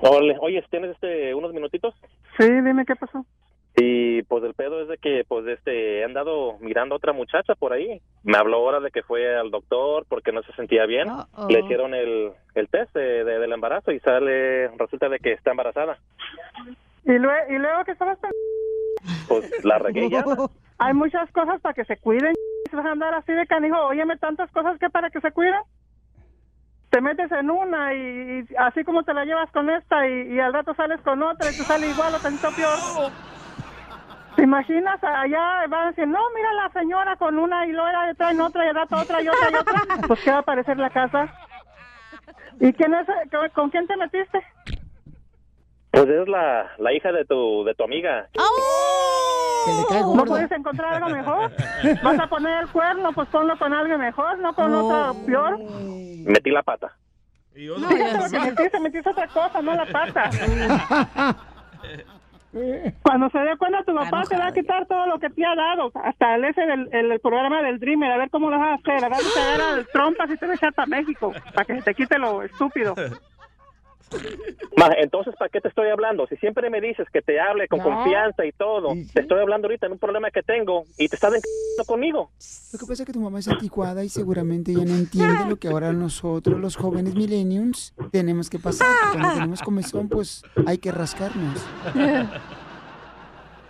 Oye, 0.00 0.64
¿tienes 0.70 0.92
este, 0.92 1.34
unos 1.34 1.52
minutitos? 1.52 1.94
Sí, 2.38 2.44
dime 2.50 2.84
qué 2.86 2.96
pasó. 2.96 3.24
Y 3.78 4.22
pues 4.22 4.42
el 4.44 4.54
pedo 4.54 4.80
es 4.80 4.88
de 4.88 4.96
que 4.96 5.24
pues 5.28 5.46
este 5.46 6.00
he 6.00 6.04
andado 6.04 6.56
mirando 6.60 6.94
a 6.94 6.98
otra 6.98 7.12
muchacha 7.12 7.54
por 7.54 7.72
ahí. 7.74 8.00
Me 8.24 8.38
habló 8.38 8.56
ahora 8.56 8.80
de 8.80 8.90
que 8.90 9.02
fue 9.02 9.36
al 9.36 9.50
doctor 9.50 10.06
porque 10.08 10.32
no 10.32 10.42
se 10.42 10.52
sentía 10.52 10.86
bien. 10.86 11.08
Le 11.50 11.60
hicieron 11.60 11.92
el, 11.94 12.32
el 12.54 12.68
test 12.68 12.94
de- 12.94 13.24
de- 13.24 13.38
del 13.38 13.52
embarazo 13.52 13.92
y 13.92 14.00
sale 14.00 14.68
resulta 14.78 15.08
de 15.10 15.18
que 15.18 15.32
está 15.32 15.50
embarazada. 15.50 15.98
¿Y 17.04 17.18
luego, 17.18 17.52
y 17.52 17.58
luego 17.58 17.84
qué 17.84 17.92
estabas? 17.92 18.18
Pues 19.28 19.64
la 19.64 19.78
regué 19.78 20.08
ya. 20.08 20.24
Hay 20.78 20.94
muchas 20.94 21.30
cosas 21.32 21.60
para 21.60 21.74
que 21.74 21.84
se 21.84 21.98
cuiden. 21.98 22.32
Si 22.70 22.76
vas 22.76 22.86
a 22.86 22.92
andar 22.92 23.12
así 23.14 23.32
de 23.32 23.46
canijo, 23.46 23.78
óyeme 23.86 24.16
tantas 24.16 24.50
cosas 24.52 24.78
que 24.78 24.88
para 24.90 25.10
que 25.10 25.20
se 25.20 25.32
cuiden. 25.32 25.60
Te 26.90 27.00
metes 27.02 27.30
en 27.32 27.50
una 27.50 27.92
y, 27.94 27.98
y 28.50 28.54
así 28.58 28.84
como 28.84 29.02
te 29.02 29.12
la 29.12 29.24
llevas 29.24 29.50
con 29.52 29.68
esta 29.68 30.08
y, 30.08 30.34
y 30.34 30.40
al 30.40 30.52
rato 30.54 30.72
sales 30.74 31.00
con 31.02 31.22
otra 31.22 31.50
y 31.50 31.56
te 31.56 31.62
sale 31.64 31.88
igual 31.90 32.14
o 32.14 32.18
tantito 32.18 32.48
peor. 32.56 33.10
¿Te 34.36 34.42
imaginas? 34.42 35.02
Allá 35.02 35.66
van 35.68 35.82
a 35.82 35.86
decir, 35.88 36.06
no, 36.06 36.20
mira 36.34 36.52
la 36.52 36.70
señora 36.70 37.16
con 37.16 37.38
una 37.38 37.66
y 37.66 37.72
luego 37.72 37.88
era 37.88 38.06
detrás 38.06 38.32
en 38.32 38.40
otra 38.42 38.68
y 38.68 38.72
rato 38.72 38.96
otra 38.96 39.22
y 39.22 39.28
otra 39.28 39.50
y 39.50 39.54
otra. 39.54 39.82
Pues 40.06 40.20
¿qué 40.20 40.30
va 40.30 40.38
a 40.38 40.42
parecer 40.42 40.76
la 40.76 40.90
casa? 40.90 41.26
¿Y 42.60 42.72
quién 42.74 42.94
es, 42.94 43.06
con, 43.30 43.48
con 43.50 43.70
quién 43.70 43.86
te 43.86 43.96
metiste? 43.96 44.42
Pues 45.90 46.08
es 46.08 46.28
la, 46.28 46.70
la 46.76 46.92
hija 46.92 47.10
de 47.12 47.24
tu 47.24 47.64
de 47.64 47.74
tu 47.74 47.84
amiga. 47.84 48.28
¿No 50.14 50.24
puedes 50.24 50.52
encontrar 50.52 50.94
algo 50.94 51.08
mejor? 51.08 51.50
¿Vas 52.02 52.18
a 52.18 52.26
poner 52.26 52.62
el 52.62 52.68
cuerno? 52.68 53.12
Pues 53.12 53.28
ponlo 53.28 53.58
con 53.58 53.72
algo 53.72 53.96
mejor, 53.96 54.38
no 54.38 54.54
con 54.54 54.74
otra 54.74 55.12
peor. 55.24 55.58
Metí 55.58 56.50
la 56.50 56.62
pata. 56.62 56.92
Fíjate 57.54 58.18
lo 58.18 58.30
que 58.30 58.38
metiste, 58.38 58.80
metiste 58.80 59.10
otra 59.10 59.26
cosa, 59.28 59.62
no 59.62 59.74
la 59.74 59.86
pata. 59.86 60.28
Cuando 63.02 63.28
se 63.30 63.38
dé 63.38 63.56
cuenta 63.56 63.82
tu 63.84 63.94
papá 63.94 64.22
te 64.28 64.36
va 64.36 64.46
a 64.46 64.52
quitar 64.52 64.86
todo 64.86 65.06
lo 65.06 65.18
que 65.18 65.30
te 65.30 65.44
ha 65.44 65.54
dado, 65.54 65.90
hasta 65.94 66.34
el 66.36 66.44
ese 66.44 66.62
del 66.62 66.88
el, 66.92 67.12
el 67.12 67.20
programa 67.20 67.62
del 67.62 67.78
Dreamer, 67.78 68.10
a 68.10 68.16
ver 68.16 68.30
cómo 68.30 68.50
lo 68.50 68.58
vas 68.58 68.68
a 68.68 68.74
hacer, 68.74 69.04
a 69.04 69.08
ver 69.08 69.18
si 69.18 69.28
te 69.34 69.92
trompas 69.92 70.30
y 70.30 70.36
te 70.36 70.46
va 70.46 70.52
a 70.52 70.54
echar 70.56 70.72
para 70.72 70.86
México, 70.86 71.32
para 71.54 71.64
que 71.64 71.74
se 71.76 71.82
te 71.82 71.94
quite 71.94 72.18
lo 72.18 72.42
estúpido. 72.42 72.94
Ma, 74.76 74.90
entonces, 74.98 75.34
¿para 75.38 75.48
qué 75.48 75.60
te 75.60 75.68
estoy 75.68 75.88
hablando? 75.88 76.26
Si 76.28 76.36
siempre 76.36 76.68
me 76.70 76.80
dices 76.80 77.06
que 77.12 77.22
te 77.22 77.40
hable 77.40 77.66
con 77.66 77.78
No. 77.78 77.84
confianza 77.84 78.44
y 78.44 78.52
todo, 78.52 78.92
te 79.14 79.20
estoy 79.22 79.40
hablando 79.40 79.66
ahorita 79.68 79.86
en 79.86 79.92
un 79.92 79.98
problema 79.98 80.30
que 80.30 80.42
tengo 80.42 80.84
y 80.98 81.08
te 81.08 81.16
estás 81.16 81.30
encantando 81.30 81.84
conmigo. 81.86 82.30
Lo 82.72 82.78
que 82.78 82.86
pasa 82.86 83.02
es 83.02 83.06
que 83.06 83.12
tu 83.12 83.20
mamá 83.20 83.38
es 83.38 83.48
anticuada 83.48 84.04
y 84.04 84.08
seguramente 84.08 84.72
ella 84.72 84.84
no 84.84 84.94
entiende 84.94 85.46
lo 85.48 85.56
que 85.56 85.68
ahora 85.68 85.92
nosotros, 85.92 86.60
los 86.60 86.76
jóvenes 86.76 87.14
millennials, 87.14 87.94
tenemos 88.12 88.50
que 88.50 88.58
pasar. 88.58 88.86
Cuando 89.12 89.34
tenemos 89.34 89.62
comezón, 89.62 90.08
pues 90.08 90.42
hay 90.66 90.78
que 90.78 90.92
rascarnos. 90.92 91.66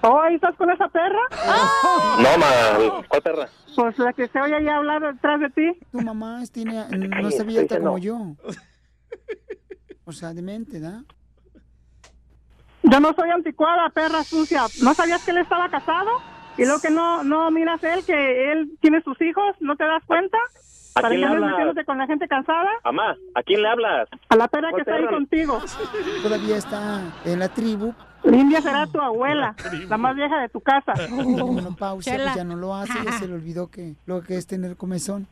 ¿Oh, 0.02 0.20
ahí 0.20 0.34
estás 0.36 0.54
con 0.56 0.70
esa 0.70 0.86
perra? 0.88 1.18
No, 2.18 2.38
ma, 2.38 3.02
¿cuál 3.08 3.22
perra? 3.22 3.48
Pues 3.74 3.98
la 3.98 4.12
que 4.12 4.28
se 4.28 4.40
oye 4.40 4.54
ahí 4.54 4.68
hablar 4.68 5.02
detrás 5.14 5.40
de 5.40 5.50
ti. 5.50 5.78
Tu 5.90 6.00
mamá 6.00 6.42
es- 6.42 6.50
tiene, 6.52 6.84
no 6.90 7.28
está 7.28 7.42
abierta 7.42 7.78
como 7.78 7.92
no. 7.92 7.98
yo. 7.98 8.18
O 10.06 10.12
sea, 10.12 10.32
demente, 10.32 10.80
¿da? 10.80 11.02
Yo 12.84 13.00
no 13.00 13.12
soy 13.14 13.28
anticuada, 13.30 13.90
perra 13.90 14.22
sucia. 14.22 14.62
¿No 14.82 14.94
sabías 14.94 15.24
que 15.24 15.32
él 15.32 15.38
estaba 15.38 15.68
casado? 15.68 16.08
Y 16.56 16.64
lo 16.64 16.78
que 16.80 16.90
no 16.90 17.24
no 17.24 17.50
miras 17.50 17.82
él, 17.82 18.04
que 18.04 18.52
él 18.52 18.70
tiene 18.80 19.02
sus 19.02 19.20
hijos, 19.20 19.56
¿no 19.60 19.74
te 19.76 19.84
das 19.84 20.02
cuenta? 20.06 20.38
¿A 20.94 21.02
Para 21.02 21.08
quién 21.08 21.20
que 21.20 21.26
le 21.26 21.26
andes 21.26 21.42
hablas? 21.42 21.50
metiéndote 21.58 21.84
con 21.84 21.98
la 21.98 22.06
gente 22.06 22.28
cansada. 22.28 22.70
Mamá, 22.84 23.16
¿a 23.34 23.42
quién 23.42 23.60
le 23.62 23.68
hablas? 23.68 24.08
A 24.28 24.36
la 24.36 24.48
perra 24.48 24.68
que 24.68 24.72
¿Cuál 24.72 24.80
está 24.82 24.94
ahí 24.94 25.06
contigo. 25.06 25.60
Todavía 26.22 26.56
está 26.56 27.02
en 27.24 27.38
la 27.40 27.48
tribu. 27.48 27.92
Limpia 28.22 28.62
será 28.62 28.86
tu 28.86 29.00
abuela, 29.00 29.54
la 29.88 29.96
más 29.98 30.14
vieja 30.16 30.38
de 30.40 30.48
tu 30.48 30.60
casa. 30.60 30.94
Bueno, 31.10 31.74
pausa, 31.76 32.12
Chela. 32.12 32.24
pues 32.26 32.36
ya 32.36 32.44
no 32.44 32.56
lo 32.56 32.74
hace, 32.74 32.92
ya 33.04 33.12
se 33.18 33.26
le 33.28 33.34
olvidó 33.34 33.68
que 33.70 33.96
lo 34.06 34.22
que 34.22 34.36
es 34.36 34.46
tener 34.46 34.76
comezón. 34.76 35.26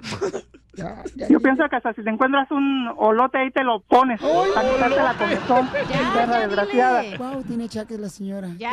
Ya, 0.78 1.02
ya, 1.16 1.26
Yo 1.28 1.40
pienso 1.40 1.68
que 1.68 1.74
hasta 1.76 1.92
si 1.92 2.04
te 2.04 2.10
encuentras 2.10 2.48
un 2.52 2.88
olote 2.96 3.36
ahí 3.38 3.50
te 3.50 3.64
lo 3.64 3.80
pones 3.80 4.20
para 4.20 4.68
quitarte 4.70 4.96
la 4.96 5.14
comezón. 5.14 5.68
perra 6.14 6.38
desgraciada. 6.40 7.02
Wow, 7.18 7.42
tiene 7.42 7.68
chaques 7.68 7.98
la 7.98 8.08
señora. 8.08 8.48
Ya. 8.58 8.70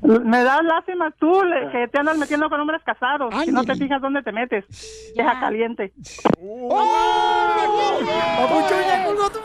Me 0.00 0.42
das 0.42 0.64
lástima 0.64 1.10
tú 1.18 1.42
le- 1.44 1.70
que 1.72 1.88
te 1.88 1.98
andas 1.98 2.16
metiendo 2.16 2.48
con 2.48 2.58
hombres 2.60 2.80
casados 2.84 3.34
y 3.46 3.52
no 3.52 3.64
te 3.64 3.74
fijas 3.76 4.00
dónde 4.00 4.22
te 4.22 4.32
metes. 4.32 4.64
Deja 5.14 5.38
caliente. 5.40 5.92
¡Papuchón, 8.38 8.80
ya 8.88 9.04
colgó 9.04 9.28
tu 9.30 9.40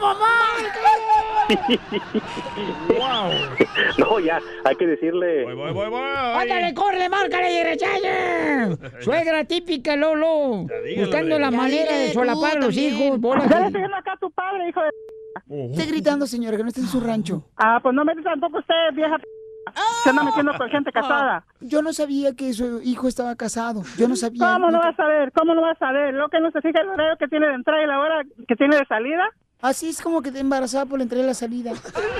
No, 3.98 4.20
ya, 4.20 4.40
hay 4.64 4.76
que 4.76 4.88
decirle. 4.88 5.44
Voy, 5.46 5.72
voy, 5.74 5.90
voy. 5.90 6.02
¡Ándale, 6.02 6.74
córrele, 6.74 7.10
márcale 7.10 7.54
y 7.60 7.64
rechalle! 7.64 8.78
Suegra 9.02 9.44
típica, 9.46 9.96
Lolo. 9.96 10.66
dígalo, 10.86 11.08
Buscando 11.08 11.40
la 11.40 11.52
manera 11.52 11.98
de 11.98 12.14
solapar 12.14 12.58
a 12.58 12.60
los 12.62 12.78
hijos. 12.78 13.20
bola 13.20 13.46
Ya 13.48 13.56
le 13.58 13.62
de- 13.62 13.68
estoy 13.68 13.84
acá 13.84 14.14
a 14.14 14.18
tu 14.18 14.32
padre, 14.32 14.70
hijo 14.70 14.82
de... 14.82 15.72
Esté 15.72 15.86
gritando, 15.86 16.26
señora, 16.28 16.58
que 16.58 16.64
no 16.64 16.70
esté 16.70 16.82
en 16.82 16.88
su 16.88 17.00
rancho. 17.00 17.44
Ah, 17.58 17.80
pues 17.82 17.94
no 17.94 18.04
metes 18.06 18.24
tampoco 18.24 18.60
usted, 18.60 18.74
vieja... 18.94 19.18
Se 20.04 20.12
anda 20.12 20.24
metiendo 20.24 20.54
con 20.54 20.70
gente 20.70 20.92
casada. 20.92 21.44
Yo 21.60 21.82
no 21.82 21.92
sabía 21.92 22.34
que 22.36 22.54
su 22.54 22.82
hijo 22.84 23.08
estaba 23.08 23.36
casado. 23.36 23.82
Yo 23.98 24.08
no 24.08 24.16
sabía. 24.16 24.46
¿Cómo 24.46 24.60
no 24.60 24.72
nunca- 24.72 24.88
vas 24.90 25.00
a 25.00 25.08
ver? 25.08 25.32
¿Cómo 25.32 25.56
no 25.56 25.62
vas 25.62 25.82
a 25.82 25.92
ver? 25.92 26.14
¿Lo 26.14 26.30
que 26.30 26.40
no 26.40 26.52
se 26.52 26.62
fija 26.62 26.82
el 26.82 26.90
horario 26.90 27.18
que 27.18 27.28
tiene 27.28 27.48
de 27.48 27.56
entrada 27.56 27.84
y 27.84 27.88
la 27.88 28.00
hora 28.00 28.22
que 28.48 28.56
tiene 28.56 28.78
de 28.78 28.86
salida? 28.86 29.28
Así 29.66 29.90
es 29.90 30.00
como 30.00 30.22
que 30.22 30.32
te 30.32 30.38
embarazada 30.40 30.86
por 30.86 31.00
la 31.00 31.04
entrada 31.04 31.24
y 31.24 31.28
la 31.28 31.34
salida. 31.34 31.72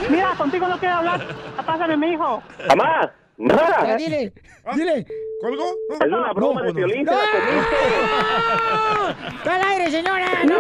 Mira, 0.10 0.32
contigo 0.36 0.68
no 0.68 0.80
quiero 0.80 0.96
hablar. 0.96 1.22
Pásame, 1.64 1.96
mi 1.96 2.14
hijo. 2.14 2.42
Mamá, 2.70 3.12
Ya, 3.38 3.56
mamá. 3.56 3.96
dile, 3.98 4.34
dile. 4.74 5.06
¿Colgó? 5.42 5.64
Es 5.92 6.00
una 6.08 6.34
broma 6.34 6.64
de 6.64 6.74
violín, 6.74 7.06
la 7.06 7.12
comiste. 7.12 7.76
¡Está 9.38 9.56
al 9.58 9.62
aire, 9.68 9.92
señora! 9.92 10.26
¡No! 10.46 10.56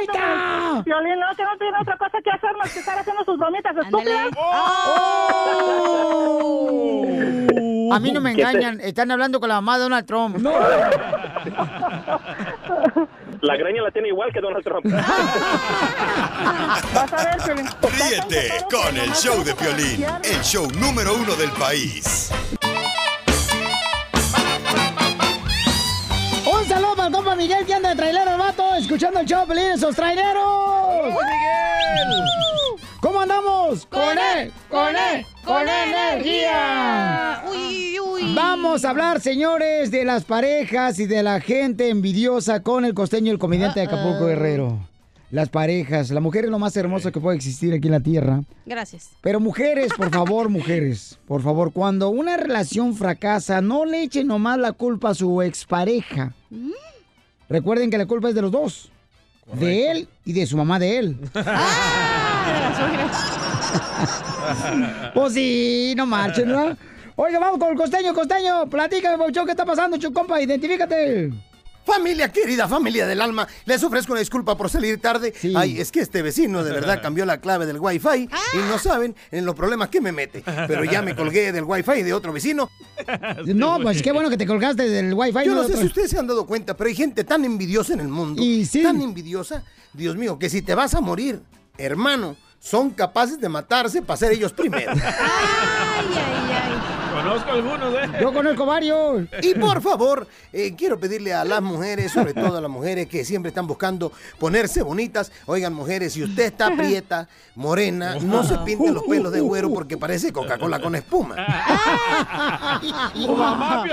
¡Eita! 0.00 0.82
Violín, 0.84 1.18
no, 1.18 1.26
que 1.36 1.42
no 1.42 1.58
tiene 1.58 1.76
otra 1.80 1.96
cosa 1.98 2.18
que 2.22 2.30
hacer 2.30 2.56
más 2.56 2.72
que 2.72 2.78
estar 2.78 2.96
haciendo 2.98 3.24
sus 3.24 3.36
bromitas 3.36 3.76
estúpidas. 3.76 4.28
¡Oh! 4.36 5.40
A 7.92 7.98
mí 7.98 8.12
no 8.12 8.20
me 8.20 8.36
¿Qué 8.36 8.44
te- 8.44 8.48
engañan. 8.50 8.80
Están 8.80 9.10
hablando 9.10 9.40
con 9.40 9.48
la 9.48 9.56
mamá 9.56 9.76
de 9.78 9.82
Donald 9.82 10.06
Trump. 10.06 10.36
La 13.44 13.56
greña 13.56 13.82
la 13.82 13.90
tiene 13.90 14.08
igual 14.08 14.32
que 14.32 14.40
Donald 14.40 14.64
Trump. 14.64 14.86
Vas 16.94 17.12
a 17.12 17.24
ver, 17.24 17.36
Piolín. 17.44 17.68
Ríete 17.82 18.64
con 18.70 18.96
el 18.96 19.12
show 19.12 19.44
de 19.44 19.54
Piolín, 19.54 20.02
el 20.22 20.40
show 20.40 20.66
número 20.78 21.14
uno 21.14 21.36
del 21.36 21.50
país. 21.50 22.30
Un 26.46 26.64
saludo 26.66 26.96
para 26.96 27.08
el 27.08 27.14
compa 27.14 27.36
Miguel 27.36 27.66
que 27.66 27.74
anda 27.74 27.90
de 27.90 27.96
trailero 27.96 28.30
el 28.30 28.38
vato, 28.38 28.76
escuchando 28.76 29.20
el 29.20 29.26
show, 29.26 29.46
Pelín, 29.46 29.72
esos 29.72 29.94
traileros. 29.94 31.14
¿Cómo 33.00 33.20
andamos? 33.20 33.84
Con 33.84 34.18
él, 34.18 34.50
con 34.70 34.96
él, 34.96 35.26
con 35.44 35.68
energía. 35.68 37.42
Uy, 37.50 37.98
uy. 38.00 38.34
Vamos 38.34 38.84
a 38.84 38.90
hablar, 38.90 39.20
señores, 39.20 39.90
de 39.90 40.04
las 40.04 40.24
parejas 40.24 40.98
y 40.98 41.06
de 41.06 41.22
la 41.22 41.40
gente 41.40 41.88
envidiosa 41.90 42.62
con 42.62 42.84
el 42.84 42.94
costeño, 42.94 43.32
el 43.32 43.38
comediante 43.38 43.80
de 43.80 43.86
Acapulco 43.86 44.26
Guerrero. 44.26 44.78
Las 45.30 45.48
parejas, 45.48 46.10
la 46.10 46.20
mujer 46.20 46.44
es 46.44 46.50
lo 46.50 46.60
más 46.60 46.76
hermoso 46.76 47.10
que 47.10 47.20
puede 47.20 47.36
existir 47.36 47.74
aquí 47.74 47.88
en 47.88 47.92
la 47.92 48.00
tierra. 48.00 48.42
Gracias. 48.66 49.10
Pero 49.20 49.40
mujeres, 49.40 49.92
por 49.96 50.10
favor, 50.12 50.48
mujeres, 50.48 51.18
por 51.26 51.42
favor, 51.42 51.72
cuando 51.72 52.08
una 52.10 52.36
relación 52.36 52.94
fracasa, 52.94 53.60
no 53.60 53.84
le 53.84 54.02
echen 54.02 54.28
nomás 54.28 54.58
la 54.58 54.72
culpa 54.72 55.10
a 55.10 55.14
su 55.14 55.42
expareja. 55.42 56.32
Recuerden 57.48 57.90
que 57.90 57.98
la 57.98 58.06
culpa 58.06 58.28
es 58.28 58.34
de 58.34 58.42
los 58.42 58.52
dos. 58.52 58.90
De 59.52 59.90
él 59.90 60.08
y 60.24 60.32
de 60.32 60.46
su 60.46 60.56
mamá 60.56 60.78
de 60.78 60.98
él. 60.98 61.18
Pues 65.14 65.32
sí, 65.34 65.94
no 65.96 66.06
marchen, 66.06 66.48
¿no? 66.48 66.76
Oiga, 67.16 67.38
vamos 67.38 67.58
con 67.58 67.70
el 67.70 67.76
costeño, 67.76 68.12
costeño. 68.12 68.68
Platícame, 68.68 69.16
Pauchón, 69.18 69.44
¿qué 69.44 69.52
está 69.52 69.64
pasando, 69.64 69.96
chucompa? 69.96 70.40
Identifícate. 70.40 71.30
Familia 71.84 72.32
querida, 72.32 72.66
familia 72.66 73.06
del 73.06 73.20
alma, 73.20 73.46
les 73.66 73.84
ofrezco 73.84 74.12
una 74.12 74.20
disculpa 74.20 74.56
por 74.56 74.70
salir 74.70 74.98
tarde. 75.02 75.34
Ay, 75.54 75.78
es 75.78 75.92
que 75.92 76.00
este 76.00 76.22
vecino 76.22 76.64
de 76.64 76.72
verdad 76.72 77.00
cambió 77.02 77.26
la 77.26 77.42
clave 77.42 77.66
del 77.66 77.78
wifi 77.78 78.22
y 78.22 78.58
no 78.68 78.78
saben 78.78 79.14
en 79.30 79.44
los 79.44 79.54
problemas 79.54 79.90
que 79.90 80.00
me 80.00 80.10
mete. 80.10 80.42
Pero 80.66 80.84
ya 80.84 81.02
me 81.02 81.14
colgué 81.14 81.52
del 81.52 81.64
wifi 81.64 82.02
de 82.02 82.14
otro 82.14 82.32
vecino. 82.32 82.70
No, 83.46 83.78
pues 83.80 84.02
qué 84.02 84.12
bueno 84.12 84.30
que 84.30 84.36
te 84.36 84.46
colgaste 84.46 84.88
del 84.88 85.12
wifi. 85.12 85.44
Yo 85.44 85.54
no 85.54 85.62
sé 85.64 85.72
otro. 85.72 85.80
si 85.80 85.86
ustedes 85.86 86.10
se 86.10 86.18
han 86.18 86.26
dado 86.26 86.46
cuenta, 86.46 86.76
pero 86.76 86.88
hay 86.88 86.94
gente 86.96 87.22
tan 87.24 87.44
envidiosa 87.44 87.92
en 87.92 88.00
el 88.00 88.08
mundo. 88.08 88.42
Tan 88.82 89.02
envidiosa, 89.02 89.62
Dios 89.92 90.16
mío, 90.16 90.38
que 90.38 90.48
si 90.48 90.62
te 90.62 90.74
vas 90.74 90.94
a 90.94 91.00
morir, 91.00 91.42
hermano, 91.76 92.36
son 92.64 92.88
capaces 92.88 93.38
de 93.38 93.46
matarse 93.46 94.00
para 94.00 94.16
ser 94.16 94.32
ellos 94.32 94.50
primero. 94.50 94.90
Conozco 97.24 97.52
algunos, 97.52 97.94
¿eh? 97.94 98.10
Yo 98.20 98.32
conozco 98.34 98.66
varios. 98.66 99.22
Y 99.40 99.54
por 99.54 99.80
favor, 99.80 100.26
eh, 100.52 100.74
quiero 100.76 101.00
pedirle 101.00 101.32
a 101.32 101.42
las 101.44 101.62
mujeres, 101.62 102.12
sobre 102.12 102.34
todo 102.34 102.58
a 102.58 102.60
las 102.60 102.70
mujeres 102.70 103.08
que 103.08 103.24
siempre 103.24 103.48
están 103.48 103.66
buscando 103.66 104.12
ponerse 104.38 104.82
bonitas. 104.82 105.32
Oigan, 105.46 105.72
mujeres, 105.72 106.12
si 106.12 106.22
usted 106.22 106.44
está 106.44 106.76
prieta, 106.76 107.26
morena, 107.54 108.16
no 108.20 108.44
se 108.44 108.58
pinte 108.58 108.92
los 108.92 109.04
pelos 109.04 109.32
de 109.32 109.40
güero 109.40 109.72
porque 109.72 109.96
parece 109.96 110.32
Coca-Cola 110.34 110.80
con 110.80 110.94
espuma. 110.94 111.36
¡Tu 113.14 113.34
mamá. 113.34 113.84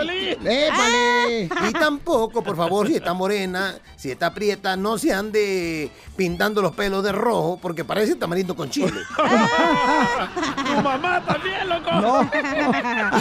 Y 1.70 1.72
tampoco, 1.72 2.44
por 2.44 2.58
favor, 2.58 2.88
si 2.88 2.96
está 2.96 3.14
morena, 3.14 3.76
si 3.96 4.12
está 4.12 4.34
prieta, 4.34 4.76
no 4.76 4.98
se 4.98 5.14
ande 5.14 5.90
pintando 6.18 6.62
los 6.62 6.74
pelos 6.74 7.02
de 7.04 7.14
rojo 7.14 7.58
porque 7.62 7.86
parece 7.86 8.16
tamarindo 8.16 8.58
con 8.58 8.70
chile. 8.70 9.00
¡Tu 10.66 10.82
mamá 10.82 11.22
también, 11.26 11.70
loco! 11.70 12.30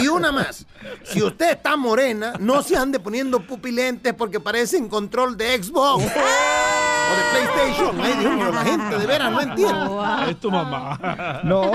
Y 0.01 0.07
una 0.07 0.31
más. 0.31 0.65
Si 1.03 1.21
usted 1.21 1.51
está 1.51 1.75
morena, 1.75 2.33
no 2.39 2.63
se 2.63 2.75
ande 2.75 2.99
poniendo 2.99 3.45
pupilentes 3.45 4.13
porque 4.13 4.39
parecen 4.39 4.87
control 4.87 5.37
de 5.37 5.61
Xbox. 5.61 6.03
O 6.03 7.15
de 7.15 7.23
PlayStation. 7.31 8.01
Ay, 8.01 8.13
Dios 8.19 8.33
mío, 8.35 8.51
la 8.51 8.63
gente 8.63 8.97
de 8.97 9.05
veras 9.05 9.31
no 9.31 9.41
entiende. 9.41 10.31
Es 10.31 10.39
tu 10.39 10.49
mamá. 10.51 11.41
No. 11.43 11.71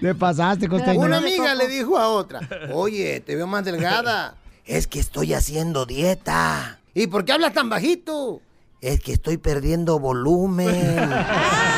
Te 0.00 0.14
pasaste, 0.14 0.68
costeño. 0.68 1.00
Una 1.00 1.18
amiga 1.18 1.54
le 1.54 1.68
dijo 1.68 1.98
a 1.98 2.08
otra, 2.08 2.40
oye, 2.72 3.20
te 3.20 3.36
veo 3.36 3.46
más 3.46 3.64
delgada. 3.64 4.36
Es 4.64 4.86
que 4.86 5.00
estoy 5.00 5.34
haciendo 5.34 5.86
dieta. 5.86 6.78
¿Y 6.94 7.06
por 7.06 7.24
qué 7.24 7.32
hablas 7.32 7.52
tan 7.52 7.68
bajito? 7.68 8.40
Es 8.80 9.00
que 9.00 9.12
estoy 9.12 9.38
perdiendo 9.38 9.98
volumen. 9.98 11.10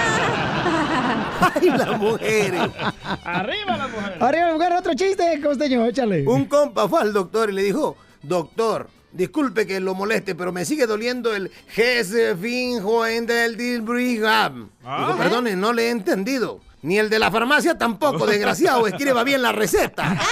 Ay, 1.55 1.71
las 1.71 1.99
mujeres. 1.99 2.63
¡Arriba 3.25 3.77
las 3.77 3.91
mujeres! 3.91 4.23
Arriba, 4.23 4.53
mujer, 4.53 4.73
otro 4.73 4.95
chiste, 4.95 5.41
costeño, 5.43 5.85
échale. 5.87 6.25
Un 6.27 6.45
compa 6.47 6.89
fue 6.89 7.01
al 7.01 7.13
doctor 7.13 7.51
y 7.51 7.55
le 7.55 7.63
dijo, 7.63 7.97
doctor, 8.23 8.89
disculpe 9.13 9.67
que 9.67 9.81
lo 9.81 9.95
moleste, 9.95 10.35
pero 10.35 10.53
me 10.53 10.65
sigue 10.65 10.87
doliendo 10.87 11.35
el 11.35 11.51
Hesfinjoendeldilbrigam. 11.77 14.71
Dijo, 14.81 15.17
perdone, 15.17 15.57
no 15.57 15.73
le 15.73 15.89
he 15.89 15.91
entendido. 15.91 16.61
Ni 16.83 16.99
el 16.99 17.09
de 17.09 17.19
la 17.19 17.31
farmacia 17.31 17.79
tampoco, 17.79 18.27
desgraciado. 18.33 18.87
Escriba 18.87 19.25
bien 19.25 19.43
la 19.43 19.53
receta. 19.53 20.21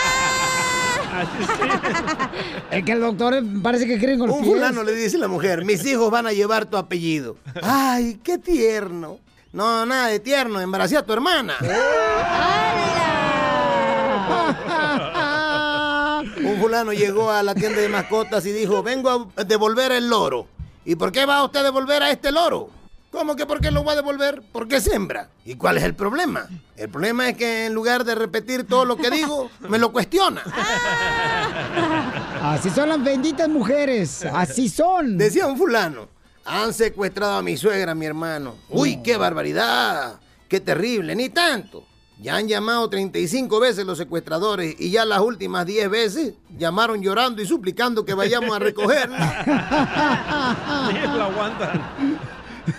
Es 2.70 2.84
que 2.84 2.92
el 2.92 3.00
doctor 3.00 3.34
parece 3.62 3.86
que 3.86 3.98
creen 3.98 4.18
con 4.18 4.28
los 4.28 4.36
Un 4.38 4.44
pies. 4.44 4.54
fulano 4.54 4.82
le 4.82 4.94
dice 4.94 5.18
a 5.18 5.20
la 5.20 5.28
mujer, 5.28 5.62
mis 5.64 5.84
hijos 5.84 6.10
van 6.10 6.26
a 6.26 6.32
llevar 6.32 6.64
tu 6.64 6.78
apellido. 6.78 7.36
Ay, 7.62 8.18
qué 8.24 8.38
tierno. 8.38 9.18
No, 9.52 9.84
nada 9.84 10.06
de 10.08 10.18
tierno, 10.18 10.60
embaracé 10.60 10.96
a 10.96 11.02
tu 11.02 11.12
hermana. 11.12 11.56
Un 16.42 16.58
fulano 16.58 16.92
llegó 16.92 17.30
a 17.30 17.42
la 17.42 17.54
tienda 17.54 17.80
de 17.80 17.88
mascotas 17.88 18.46
y 18.46 18.52
dijo, 18.52 18.82
vengo 18.82 19.30
a 19.36 19.44
devolver 19.44 19.92
el 19.92 20.08
loro. 20.08 20.46
¿Y 20.84 20.96
por 20.96 21.12
qué 21.12 21.26
va 21.26 21.44
usted 21.44 21.60
a 21.60 21.64
devolver 21.64 22.02
a 22.02 22.10
este 22.10 22.32
loro? 22.32 22.70
¿Cómo 23.10 23.36
que 23.36 23.44
por 23.44 23.60
qué 23.60 23.70
lo 23.70 23.84
va 23.84 23.92
a 23.92 23.96
devolver? 23.96 24.42
Porque 24.52 24.76
es 24.76 24.86
hembra. 24.86 25.28
¿Y 25.44 25.56
cuál 25.56 25.76
es 25.76 25.84
el 25.84 25.94
problema? 25.94 26.48
El 26.76 26.88
problema 26.88 27.28
es 27.28 27.36
que 27.36 27.66
en 27.66 27.74
lugar 27.74 28.04
de 28.04 28.14
repetir 28.14 28.66
todo 28.66 28.86
lo 28.86 28.96
que 28.96 29.10
digo, 29.10 29.50
me 29.68 29.78
lo 29.78 29.92
cuestiona. 29.92 30.42
Así 32.42 32.70
son 32.70 32.88
las 32.88 33.04
benditas 33.04 33.50
mujeres. 33.50 34.24
Así 34.32 34.70
son. 34.70 35.18
Decía 35.18 35.46
un 35.46 35.58
fulano, 35.58 36.08
han 36.44 36.74
secuestrado 36.74 37.36
a 37.36 37.42
mi 37.42 37.56
suegra, 37.56 37.94
mi 37.94 38.06
hermano. 38.06 38.56
Uy, 38.68 39.02
qué 39.02 39.16
barbaridad. 39.16 40.20
Qué 40.48 40.60
terrible, 40.60 41.14
ni 41.14 41.28
tanto. 41.28 41.86
Ya 42.20 42.36
han 42.36 42.46
llamado 42.46 42.88
35 42.88 43.58
veces 43.58 43.84
los 43.84 43.98
secuestradores 43.98 44.76
y 44.78 44.90
ya 44.90 45.04
las 45.04 45.20
últimas 45.20 45.66
10 45.66 45.90
veces 45.90 46.34
llamaron 46.56 47.02
llorando 47.02 47.42
y 47.42 47.46
suplicando 47.46 48.04
que 48.04 48.14
vayamos 48.14 48.54
a 48.54 48.60
recogerla. 48.60 49.42
Ni 50.92 51.00
lo 51.00 51.24
aguantan. 51.24 52.18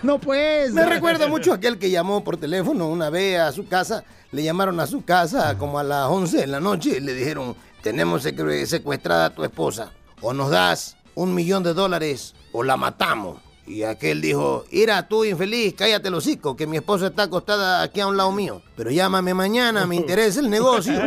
No 0.02 0.18
pues. 0.18 0.72
Me 0.74 0.86
recuerda 0.86 1.28
mucho 1.28 1.52
a 1.52 1.56
aquel 1.56 1.78
que 1.78 1.90
llamó 1.90 2.24
por 2.24 2.38
teléfono 2.38 2.88
una 2.88 3.10
vez 3.10 3.40
a 3.40 3.52
su 3.52 3.68
casa. 3.68 4.06
Le 4.32 4.44
llamaron 4.44 4.80
a 4.80 4.88
su 4.88 5.04
casa 5.04 5.58
como 5.58 5.78
a 5.78 5.84
las 5.84 6.08
11 6.08 6.38
de 6.38 6.48
la 6.48 6.62
noche 6.62 6.98
y 6.98 7.02
le 7.02 7.14
dijeron, 7.14 7.56
tenemos 7.82 8.24
secuestrada 8.24 9.26
a 9.26 9.30
tu 9.36 9.44
esposa. 9.44 9.92
O 10.22 10.32
nos 10.32 10.52
das 10.52 10.96
un 11.16 11.36
millón 11.36 11.64
de 11.64 11.74
dólares 11.74 12.34
o 12.54 12.64
la 12.64 12.78
matamos. 12.78 13.43
Y 13.66 13.84
aquel 13.84 14.22
dijo, 14.22 14.66
Ira, 14.72 15.08
tú 15.08 15.24
infeliz, 15.24 15.74
cállate 15.78 16.10
el 16.10 16.16
hocico, 16.16 16.56
que 16.56 16.68
mi 16.68 16.78
esposa 16.78 17.08
está 17.08 17.24
acostada 17.24 17.82
aquí 17.82 18.02
a 18.02 18.08
un 18.08 18.18
lado 18.18 18.32
mío. 18.32 18.62
Pero 18.76 18.92
llámame 18.92 19.34
mañana, 19.34 19.86
me 19.86 19.96
interesa 19.96 20.42
el 20.42 20.50
negocio. 20.50 20.94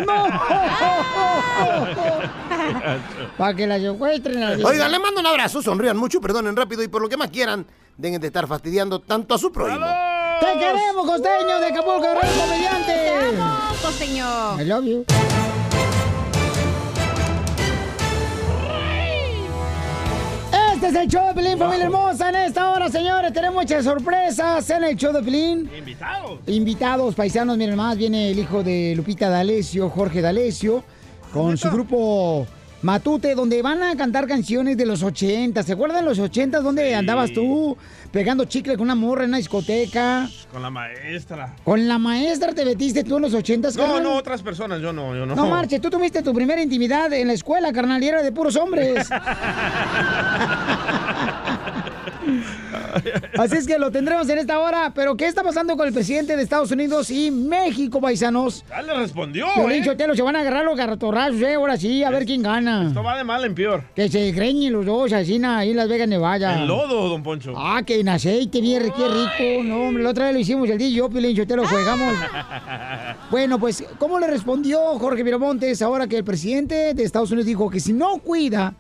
Para 3.36 3.54
que 3.54 3.66
la 3.66 3.78
la- 3.78 4.66
Oigan, 4.66 4.90
le 4.90 4.98
mando 4.98 5.20
un 5.20 5.26
abrazo, 5.26 5.62
sonrían 5.62 5.96
mucho, 5.96 6.20
perdonen 6.20 6.56
rápido 6.56 6.82
y 6.82 6.88
por 6.88 7.02
lo 7.02 7.08
que 7.08 7.16
más 7.16 7.30
quieran, 7.30 7.66
dejen 7.96 8.20
de 8.20 8.26
estar 8.26 8.46
fastidiando 8.46 9.00
tanto 9.00 9.34
a 9.34 9.38
su 9.38 9.52
prójimo. 9.52 9.86
¡Te 10.40 10.58
queremos, 10.58 11.06
costeño 11.06 11.60
de 11.60 11.66
Acapulco, 11.66 12.00
Guerrero, 12.02 12.28
comediante! 12.40 12.92
¡Te 12.92 13.38
amo, 13.38 13.76
costeño! 13.82 14.60
I 14.60 14.64
love 14.64 14.84
you. 14.84 15.04
Este 20.76 20.88
es 20.88 20.94
el 20.94 21.08
show 21.08 21.28
de 21.28 21.32
Pelín, 21.32 21.56
familia 21.56 21.86
hermosa. 21.86 22.28
En 22.28 22.36
esta 22.36 22.70
hora, 22.70 22.90
señores, 22.90 23.32
tenemos 23.32 23.62
muchas 23.62 23.82
sorpresas 23.82 24.68
en 24.68 24.84
el 24.84 24.94
show 24.94 25.10
de 25.10 25.22
Pelín. 25.22 25.70
Invitados. 25.74 26.38
Invitados, 26.46 27.14
paisanos, 27.14 27.56
miren 27.56 27.76
más, 27.76 27.96
viene 27.96 28.30
el 28.30 28.38
hijo 28.38 28.62
de 28.62 28.92
Lupita 28.94 29.30
D'Alessio, 29.30 29.88
Jorge 29.88 30.20
D'Alessio, 30.20 30.84
con 31.32 31.56
su 31.56 31.70
grupo 31.70 32.46
Matute, 32.86 33.34
donde 33.34 33.60
van 33.62 33.82
a 33.82 33.96
cantar 33.96 34.28
canciones 34.28 34.76
de 34.76 34.86
los 34.86 35.02
80. 35.02 35.60
¿Se 35.64 35.72
acuerdan 35.72 36.04
de 36.04 36.08
los 36.08 36.20
80 36.20 36.60
donde 36.60 36.94
andabas 36.94 37.32
tú 37.32 37.76
pegando 38.12 38.44
chicle 38.44 38.76
con 38.76 38.84
una 38.84 38.94
morra 38.94 39.24
en 39.24 39.30
una 39.30 39.38
discoteca? 39.38 40.28
Con 40.52 40.62
la 40.62 40.70
maestra. 40.70 41.56
Con 41.64 41.88
la 41.88 41.98
maestra 41.98 42.54
te 42.54 42.64
metiste 42.64 43.02
tú 43.02 43.16
en 43.16 43.22
los 43.22 43.34
80, 43.34 43.70
No, 43.70 43.74
carnal? 43.74 44.02
no, 44.04 44.14
otras 44.14 44.40
personas, 44.40 44.80
yo 44.80 44.92
no, 44.92 45.16
yo 45.16 45.26
no. 45.26 45.34
No 45.34 45.48
marches, 45.48 45.80
tú 45.80 45.90
tuviste 45.90 46.22
tu 46.22 46.32
primera 46.32 46.62
intimidad 46.62 47.12
en 47.12 47.26
la 47.26 47.32
escuela, 47.32 47.72
carnal, 47.72 48.00
y 48.00 48.06
era 48.06 48.22
de 48.22 48.30
puros 48.30 48.54
hombres. 48.54 49.08
Así 53.38 53.56
es 53.56 53.66
que 53.66 53.78
lo 53.78 53.90
tendremos 53.90 54.28
en 54.28 54.38
esta 54.38 54.58
hora. 54.58 54.92
Pero, 54.94 55.16
¿qué 55.16 55.26
está 55.26 55.42
pasando 55.42 55.76
con 55.76 55.86
el 55.86 55.92
presidente 55.92 56.36
de 56.36 56.42
Estados 56.42 56.70
Unidos 56.70 57.10
y 57.10 57.30
México, 57.30 58.00
paisanos? 58.00 58.64
Ya 58.68 58.82
le 58.82 58.94
respondió, 58.94 59.46
Piolín 59.54 59.82
¿eh? 59.82 60.16
Se 60.16 60.22
van 60.22 60.36
a 60.36 60.40
agarrar 60.40 60.64
los 60.64 60.76
garratorrazos, 60.76 61.40
eh, 61.42 61.54
ahora 61.54 61.76
sí, 61.76 62.02
a 62.04 62.10
ver 62.10 62.24
quién 62.24 62.42
gana. 62.42 62.88
Esto 62.88 63.02
va 63.02 63.16
de 63.16 63.24
mal 63.24 63.44
en 63.44 63.54
peor. 63.54 63.82
Que 63.94 64.08
se 64.08 64.32
greñen 64.32 64.72
los 64.72 64.86
dos, 64.86 65.12
así 65.12 65.40
ahí 65.44 65.70
en 65.70 65.76
Las 65.76 65.88
Vegas, 65.88 66.08
Nevada. 66.08 66.60
En 66.60 66.66
lodo, 66.66 67.08
don 67.08 67.22
Poncho. 67.22 67.52
Ah, 67.56 67.82
que 67.84 68.00
en 68.00 68.08
aceite, 68.08 68.60
bien, 68.60 68.92
qué 68.96 69.08
rico. 69.08 69.64
No, 69.64 69.88
hombre, 69.88 70.02
la 70.02 70.10
otra 70.10 70.26
vez 70.26 70.34
lo 70.34 70.40
hicimos 70.40 70.68
el 70.68 70.78
día 70.78 70.88
y 70.88 70.94
yo, 70.94 71.08
Piolín 71.08 71.36
Sotelo, 71.36 71.66
jugamos. 71.66 72.14
Bueno, 73.30 73.58
pues, 73.58 73.84
¿cómo 73.98 74.20
le 74.20 74.28
respondió 74.28 74.78
Jorge 74.98 75.24
Miramontes 75.24 75.82
ahora 75.82 76.06
que 76.06 76.18
el 76.18 76.24
presidente 76.24 76.94
de 76.94 77.02
Estados 77.02 77.30
Unidos 77.30 77.46
dijo 77.46 77.68
que 77.68 77.80
si 77.80 77.92
no 77.92 78.18
cuida 78.18 78.74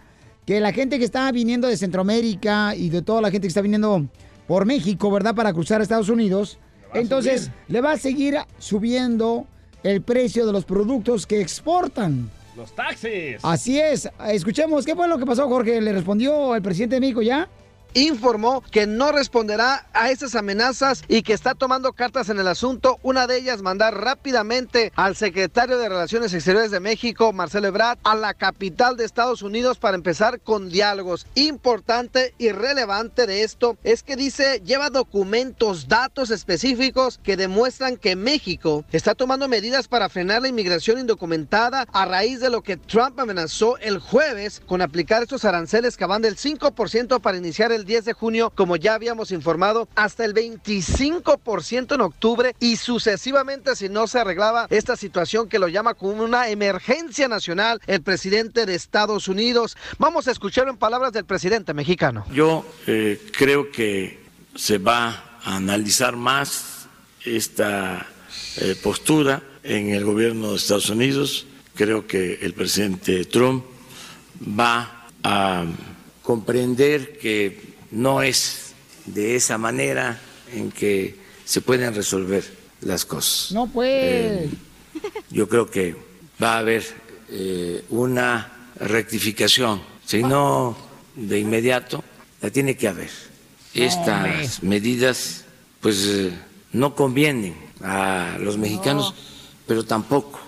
que 0.46 0.60
la 0.60 0.72
gente 0.72 0.98
que 0.98 1.04
está 1.04 1.30
viniendo 1.32 1.66
de 1.66 1.76
Centroamérica 1.76 2.74
y 2.76 2.88
de 2.88 3.02
toda 3.02 3.20
la 3.20 3.30
gente 3.30 3.46
que 3.46 3.48
está 3.48 3.60
viniendo 3.60 4.06
por 4.46 4.64
México, 4.64 5.10
¿verdad? 5.10 5.34
Para 5.34 5.52
cruzar 5.52 5.80
a 5.80 5.82
Estados 5.82 6.08
Unidos, 6.08 6.58
entonces 6.94 7.50
le 7.66 7.80
va 7.80 7.92
a 7.92 7.96
seguir 7.98 8.36
subiendo 8.58 9.46
el 9.82 10.02
precio 10.02 10.46
de 10.46 10.52
los 10.52 10.64
productos 10.64 11.26
que 11.26 11.40
exportan. 11.40 12.30
Los 12.56 12.72
taxis. 12.74 13.38
Así 13.42 13.78
es. 13.78 14.08
Escuchemos, 14.28 14.86
¿qué 14.86 14.94
fue 14.94 15.08
lo 15.08 15.18
que 15.18 15.26
pasó, 15.26 15.48
Jorge? 15.48 15.80
¿Le 15.80 15.92
respondió 15.92 16.54
el 16.54 16.62
presidente 16.62 16.94
de 16.96 17.00
México 17.00 17.22
ya? 17.22 17.48
Informó 17.96 18.62
que 18.70 18.86
no 18.86 19.10
responderá 19.10 19.86
a 19.94 20.10
esas 20.10 20.34
amenazas 20.34 21.02
y 21.08 21.22
que 21.22 21.32
está 21.32 21.54
tomando 21.54 21.94
cartas 21.94 22.28
en 22.28 22.38
el 22.38 22.46
asunto. 22.46 22.98
Una 23.02 23.26
de 23.26 23.38
ellas, 23.38 23.62
mandar 23.62 23.98
rápidamente 23.98 24.92
al 24.96 25.16
secretario 25.16 25.78
de 25.78 25.88
Relaciones 25.88 26.34
Exteriores 26.34 26.70
de 26.70 26.80
México, 26.80 27.32
Marcelo 27.32 27.68
Ebrard, 27.68 27.98
a 28.04 28.14
la 28.14 28.34
capital 28.34 28.98
de 28.98 29.06
Estados 29.06 29.40
Unidos 29.40 29.78
para 29.78 29.96
empezar 29.96 30.40
con 30.40 30.68
diálogos. 30.68 31.26
Importante 31.34 32.34
y 32.36 32.50
relevante 32.50 33.26
de 33.26 33.42
esto 33.42 33.78
es 33.82 34.02
que 34.02 34.16
dice, 34.16 34.60
lleva 34.62 34.90
documentos, 34.90 35.88
datos 35.88 36.30
específicos 36.30 37.18
que 37.22 37.38
demuestran 37.38 37.96
que 37.96 38.14
México 38.14 38.84
está 38.92 39.14
tomando 39.14 39.48
medidas 39.48 39.88
para 39.88 40.10
frenar 40.10 40.42
la 40.42 40.48
inmigración 40.48 40.98
indocumentada 40.98 41.86
a 41.92 42.04
raíz 42.04 42.40
de 42.40 42.50
lo 42.50 42.62
que 42.62 42.76
Trump 42.76 43.18
amenazó 43.18 43.78
el 43.78 44.00
jueves 44.00 44.60
con 44.66 44.82
aplicar 44.82 45.22
estos 45.22 45.46
aranceles 45.46 45.96
que 45.96 46.04
van 46.04 46.20
del 46.20 46.36
5% 46.36 47.20
para 47.20 47.38
iniciar 47.38 47.72
el 47.72 47.85
10 47.86 48.04
de 48.04 48.12
junio, 48.12 48.52
como 48.54 48.76
ya 48.76 48.94
habíamos 48.94 49.30
informado, 49.30 49.88
hasta 49.94 50.24
el 50.24 50.34
25% 50.34 51.94
en 51.94 52.00
octubre 52.00 52.54
y 52.60 52.76
sucesivamente 52.76 53.76
si 53.76 53.88
no 53.88 54.06
se 54.06 54.18
arreglaba 54.18 54.66
esta 54.70 54.96
situación 54.96 55.48
que 55.48 55.58
lo 55.58 55.68
llama 55.68 55.94
como 55.94 56.22
una 56.22 56.48
emergencia 56.48 57.28
nacional 57.28 57.80
el 57.86 58.02
presidente 58.02 58.66
de 58.66 58.74
Estados 58.74 59.28
Unidos. 59.28 59.76
Vamos 59.98 60.28
a 60.28 60.32
escuchar 60.32 60.68
en 60.68 60.76
palabras 60.76 61.12
del 61.12 61.24
presidente 61.24 61.72
mexicano. 61.74 62.26
Yo 62.32 62.66
eh, 62.86 63.20
creo 63.36 63.70
que 63.70 64.20
se 64.54 64.78
va 64.78 65.38
a 65.44 65.56
analizar 65.56 66.16
más 66.16 66.88
esta 67.24 68.06
eh, 68.58 68.76
postura 68.82 69.42
en 69.62 69.90
el 69.90 70.04
gobierno 70.04 70.50
de 70.50 70.56
Estados 70.56 70.90
Unidos. 70.90 71.46
Creo 71.74 72.06
que 72.06 72.38
el 72.42 72.54
presidente 72.54 73.24
Trump 73.24 73.64
va 74.42 75.08
a 75.22 75.64
comprender 76.22 77.18
que 77.18 77.65
no 77.90 78.22
es 78.22 78.72
de 79.06 79.36
esa 79.36 79.58
manera 79.58 80.20
en 80.52 80.70
que 80.70 81.16
se 81.44 81.60
pueden 81.60 81.94
resolver 81.94 82.44
las 82.80 83.04
cosas. 83.04 83.52
No, 83.52 83.66
pues. 83.66 84.48
yo 85.30 85.48
creo 85.48 85.70
que 85.70 85.96
va 86.42 86.54
a 86.54 86.58
haber 86.58 86.84
eh, 87.30 87.84
una 87.90 88.70
rectificación, 88.76 89.82
si 90.04 90.22
no 90.22 90.76
de 91.14 91.38
inmediato, 91.40 92.04
la 92.40 92.50
tiene 92.50 92.76
que 92.76 92.88
haber. 92.88 93.10
Estas 93.74 94.62
medidas, 94.62 95.44
pues, 95.80 96.04
eh, 96.06 96.32
no 96.72 96.94
convienen 96.94 97.54
a 97.82 98.38
los 98.40 98.56
mexicanos, 98.56 99.14
pero 99.66 99.84
tampoco 99.84 100.40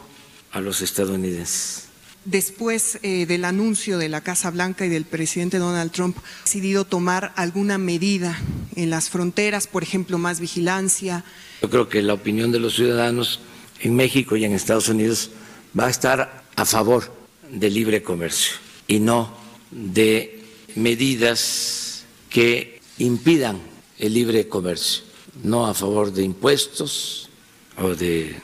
a 0.52 0.60
los 0.60 0.80
estadounidenses 0.80 1.87
después 2.30 2.98
eh, 3.02 3.26
del 3.26 3.44
anuncio 3.44 3.98
de 3.98 4.08
la 4.08 4.20
Casa 4.20 4.50
Blanca 4.50 4.84
y 4.84 4.88
del 4.88 5.04
presidente 5.04 5.58
Donald 5.58 5.90
Trump, 5.90 6.18
ha 6.18 6.44
decidido 6.44 6.84
tomar 6.84 7.32
alguna 7.36 7.78
medida 7.78 8.38
en 8.76 8.90
las 8.90 9.08
fronteras, 9.08 9.66
por 9.66 9.82
ejemplo, 9.82 10.18
más 10.18 10.40
vigilancia. 10.40 11.24
Yo 11.62 11.70
creo 11.70 11.88
que 11.88 12.02
la 12.02 12.14
opinión 12.14 12.52
de 12.52 12.60
los 12.60 12.74
ciudadanos 12.74 13.40
en 13.80 13.96
México 13.96 14.36
y 14.36 14.44
en 14.44 14.52
Estados 14.52 14.88
Unidos 14.88 15.30
va 15.78 15.86
a 15.86 15.90
estar 15.90 16.44
a 16.54 16.64
favor 16.64 17.12
del 17.50 17.74
libre 17.74 18.02
comercio 18.02 18.56
y 18.86 19.00
no 19.00 19.34
de 19.70 20.44
medidas 20.74 22.04
que 22.28 22.80
impidan 22.98 23.58
el 23.98 24.14
libre 24.14 24.48
comercio, 24.48 25.04
no 25.42 25.66
a 25.66 25.74
favor 25.74 26.12
de 26.12 26.24
impuestos 26.24 27.30
o 27.78 27.94
de 27.94 28.36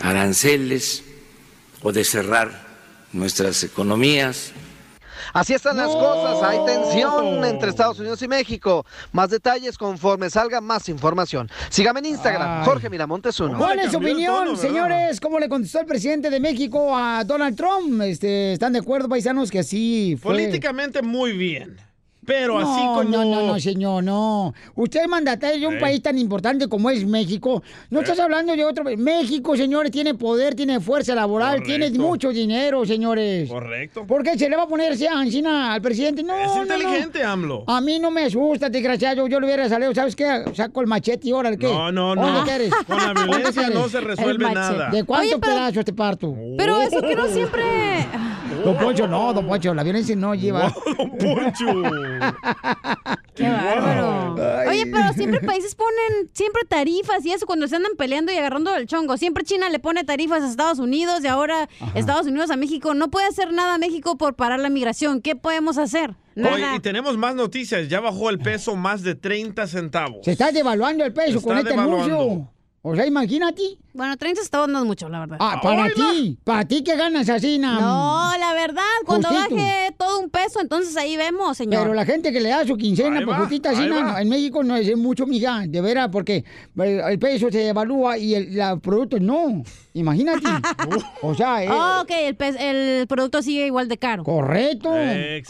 aranceles 0.00 1.04
o 1.82 1.92
de 1.92 2.04
cerrar 2.04 2.73
nuestras 3.14 3.62
economías. 3.64 4.52
Así 5.32 5.54
están 5.54 5.76
las 5.76 5.88
cosas, 5.88 6.42
hay 6.42 6.58
tensión 6.66 7.44
entre 7.44 7.70
Estados 7.70 7.98
Unidos 7.98 8.20
y 8.22 8.28
México. 8.28 8.84
Más 9.12 9.30
detalles 9.30 9.78
conforme 9.78 10.28
salga 10.30 10.60
más 10.60 10.88
información. 10.88 11.50
Sígame 11.70 12.00
en 12.00 12.06
Instagram, 12.06 12.64
Jorge 12.64 12.90
Miramontes 12.90 13.38
uno. 13.40 13.58
¿Cuál 13.58 13.80
es 13.80 13.90
su 13.92 13.98
opinión, 13.98 14.56
señores? 14.56 15.20
¿Cómo 15.20 15.38
le 15.38 15.48
contestó 15.48 15.80
el 15.80 15.86
presidente 15.86 16.30
de 16.30 16.40
México 16.40 16.96
a 16.96 17.24
Donald 17.24 17.56
Trump? 17.56 18.02
Este, 18.02 18.52
¿Están 18.52 18.74
de 18.74 18.80
acuerdo, 18.80 19.08
paisanos, 19.08 19.50
que 19.50 19.60
así 19.60 20.16
fue? 20.20 20.32
Políticamente 20.32 21.02
muy 21.02 21.32
bien. 21.32 21.78
Pero 22.26 22.60
no, 22.60 22.72
así 22.72 22.80
como. 22.86 23.02
No, 23.04 23.24
no, 23.24 23.46
no, 23.46 23.60
señor, 23.60 24.02
no. 24.04 24.54
Usted 24.74 25.02
es 25.02 25.08
mandatario 25.08 25.60
de 25.68 25.74
un 25.74 25.80
país 25.80 26.02
tan 26.02 26.18
importante 26.18 26.68
como 26.68 26.90
es 26.90 27.04
México. 27.06 27.62
No 27.90 28.00
estás 28.00 28.18
hablando 28.18 28.54
de 28.56 28.64
otro 28.64 28.84
país. 28.84 28.98
México, 28.98 29.56
señores, 29.56 29.90
tiene 29.92 30.14
poder, 30.14 30.54
tiene 30.54 30.80
fuerza 30.80 31.14
laboral, 31.14 31.62
tiene 31.62 31.90
mucho 31.90 32.30
dinero, 32.30 32.84
señores. 32.86 33.48
Correcto. 33.48 34.06
¿Por 34.06 34.22
qué 34.22 34.38
se 34.38 34.48
le 34.48 34.56
va 34.56 34.62
a 34.64 34.68
poner 34.68 34.94
Ancina 35.12 35.72
al 35.74 35.82
presidente? 35.82 36.22
No, 36.22 36.34
Es 36.36 36.46
no, 36.48 36.54
no. 36.56 36.62
inteligente, 36.62 37.22
AMLO. 37.22 37.64
A 37.66 37.80
mí 37.80 37.98
no 37.98 38.10
me 38.10 38.24
asusta, 38.24 38.68
desgraciado. 38.68 39.26
Yo 39.26 39.40
le 39.40 39.46
hubiera 39.46 39.68
salido, 39.68 39.94
¿sabes 39.94 40.16
qué? 40.16 40.44
Saco 40.54 40.80
el 40.80 40.86
machete 40.86 41.28
y 41.28 41.32
órale, 41.32 41.58
¿qué? 41.58 41.66
No, 41.66 41.90
no, 41.92 42.14
no. 42.14 42.22
¿Dónde 42.26 42.50
quieres? 42.50 42.74
Con 42.86 42.96
la 42.96 43.12
¿Dónde 43.12 43.24
violencia 43.26 43.70
no 43.70 43.88
se 43.88 44.00
resuelve 44.00 44.52
nada. 44.52 44.90
¿De 44.90 45.04
cuántos 45.04 45.32
Oye, 45.32 45.38
pero- 45.40 45.54
pedazos 45.54 45.84
te 45.84 45.92
parto? 45.92 46.34
Pero 46.56 46.80
eso 46.80 47.00
que 47.00 47.14
no 47.14 47.26
siempre... 47.28 47.62
Don 48.64 48.76
Poncho, 48.78 49.06
no, 49.06 49.32
Don 49.32 49.46
Poncho, 49.46 49.74
la 49.74 49.82
violencia 49.82 50.16
no 50.16 50.34
lleva. 50.34 50.72
Qué 53.34 53.48
bárbaro. 53.48 54.34
Oye, 54.68 54.86
pero 54.86 55.12
siempre 55.12 55.40
países 55.40 55.74
ponen 55.74 56.30
siempre 56.32 56.62
tarifas 56.68 57.24
y 57.24 57.32
eso 57.32 57.46
cuando 57.46 57.66
se 57.68 57.76
andan 57.76 57.92
peleando 57.96 58.32
y 58.32 58.36
agarrando 58.36 58.74
el 58.76 58.86
chongo. 58.86 59.16
Siempre 59.16 59.44
China 59.44 59.68
le 59.68 59.78
pone 59.78 60.04
tarifas 60.04 60.42
a 60.42 60.48
Estados 60.48 60.78
Unidos 60.78 61.24
y 61.24 61.26
ahora 61.26 61.68
Estados 61.94 62.26
Unidos 62.26 62.50
a 62.50 62.56
México. 62.56 62.94
No 62.94 63.10
puede 63.10 63.26
hacer 63.26 63.52
nada 63.52 63.78
México 63.78 64.16
por 64.16 64.34
parar 64.34 64.60
la 64.60 64.70
migración. 64.70 65.20
¿Qué 65.20 65.36
podemos 65.36 65.78
hacer? 65.78 66.14
Nada. 66.34 66.54
Oye, 66.54 66.76
y 66.76 66.80
tenemos 66.80 67.16
más 67.16 67.34
noticias. 67.34 67.88
Ya 67.88 68.00
bajó 68.00 68.30
el 68.30 68.38
peso 68.38 68.76
más 68.76 69.02
de 69.02 69.14
30 69.14 69.66
centavos. 69.66 70.18
Se 70.24 70.32
está 70.32 70.52
devaluando 70.52 71.04
el 71.04 71.12
peso 71.12 71.40
Se 71.40 71.46
con 71.46 71.58
está 71.58 71.70
este 71.70 71.80
anuncio. 71.80 72.48
O 72.82 72.94
sea, 72.94 73.06
imagínate. 73.06 73.78
Bueno, 73.94 74.16
30 74.16 74.42
centavos 74.42 74.68
no 74.68 74.80
es 74.80 74.84
mucho, 74.84 75.08
la 75.08 75.20
verdad. 75.20 75.36
Ah, 75.40 75.60
para 75.62 75.88
ti. 75.88 76.36
Para 76.42 76.64
ti 76.66 76.82
que 76.82 76.96
ganas 76.96 77.28
así. 77.28 77.60
No, 77.60 78.32
la 78.38 78.52
verdad, 78.52 78.82
cuando 79.06 79.28
Justito. 79.28 79.54
baje 79.54 79.94
todo 79.96 80.18
un 80.18 80.30
peso, 80.30 80.60
entonces 80.60 80.96
ahí 80.96 81.16
vemos, 81.16 81.56
señor. 81.56 81.82
Pero 81.82 81.94
la 81.94 82.04
gente 82.04 82.32
que 82.32 82.40
le 82.40 82.48
da 82.48 82.66
su 82.66 82.76
quincena, 82.76 83.20
Ahí 83.20 83.24
pues 83.24 83.36
va, 83.36 83.40
justita 83.42 83.70
ahí 83.70 83.88
va. 83.88 84.20
en 84.20 84.28
México 84.28 84.64
no 84.64 84.74
es 84.76 84.96
mucho, 84.96 85.26
mija, 85.26 85.62
de 85.68 85.80
veras, 85.80 86.08
porque 86.10 86.44
el 86.76 87.18
peso 87.20 87.52
se 87.52 87.58
devalúa 87.58 88.18
y 88.18 88.34
el 88.34 88.56
la 88.56 88.76
productos 88.78 89.20
no. 89.20 89.62
Imagínate. 89.92 90.48
o 91.22 91.32
sea, 91.36 91.62
eh, 91.62 91.68
Oh, 91.70 92.00
ok, 92.02 92.10
el, 92.10 92.34
pe- 92.34 92.56
el 93.00 93.06
producto 93.06 93.42
sigue 93.42 93.66
igual 93.66 93.86
de 93.88 93.96
caro. 93.96 94.24
correcto. 94.24 94.90
¡Órale! 94.90 95.44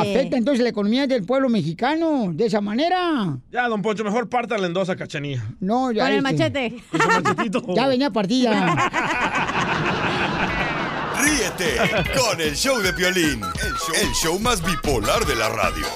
Afecta 0.00 0.36
entonces 0.36 0.62
la 0.62 0.70
economía 0.70 1.06
del 1.06 1.24
pueblo 1.24 1.48
mexicano 1.48 2.30
de 2.32 2.46
esa 2.46 2.60
manera. 2.60 3.36
Ya, 3.50 3.68
don 3.68 3.82
Poncho, 3.82 4.04
mejor 4.04 4.28
pártale 4.28 4.66
en 4.66 4.72
dos 4.72 4.88
a 4.88 4.96
Cachanía. 4.96 5.42
No, 5.60 5.92
ya. 5.92 6.04
Con 6.04 6.12
el 6.12 6.18
este, 6.18 6.26
Ya 7.74 7.86
venía 7.86 8.10
partida. 8.10 8.52
Ríete 11.22 11.76
con 12.18 12.40
el 12.40 12.56
show 12.56 12.80
de 12.80 12.92
Piolín, 12.92 13.42
el 13.42 13.74
show, 13.74 13.94
el 14.02 14.12
show 14.12 14.38
más 14.38 14.62
bipolar 14.64 15.24
de 15.24 15.36
la 15.36 15.48
radio. 15.48 15.86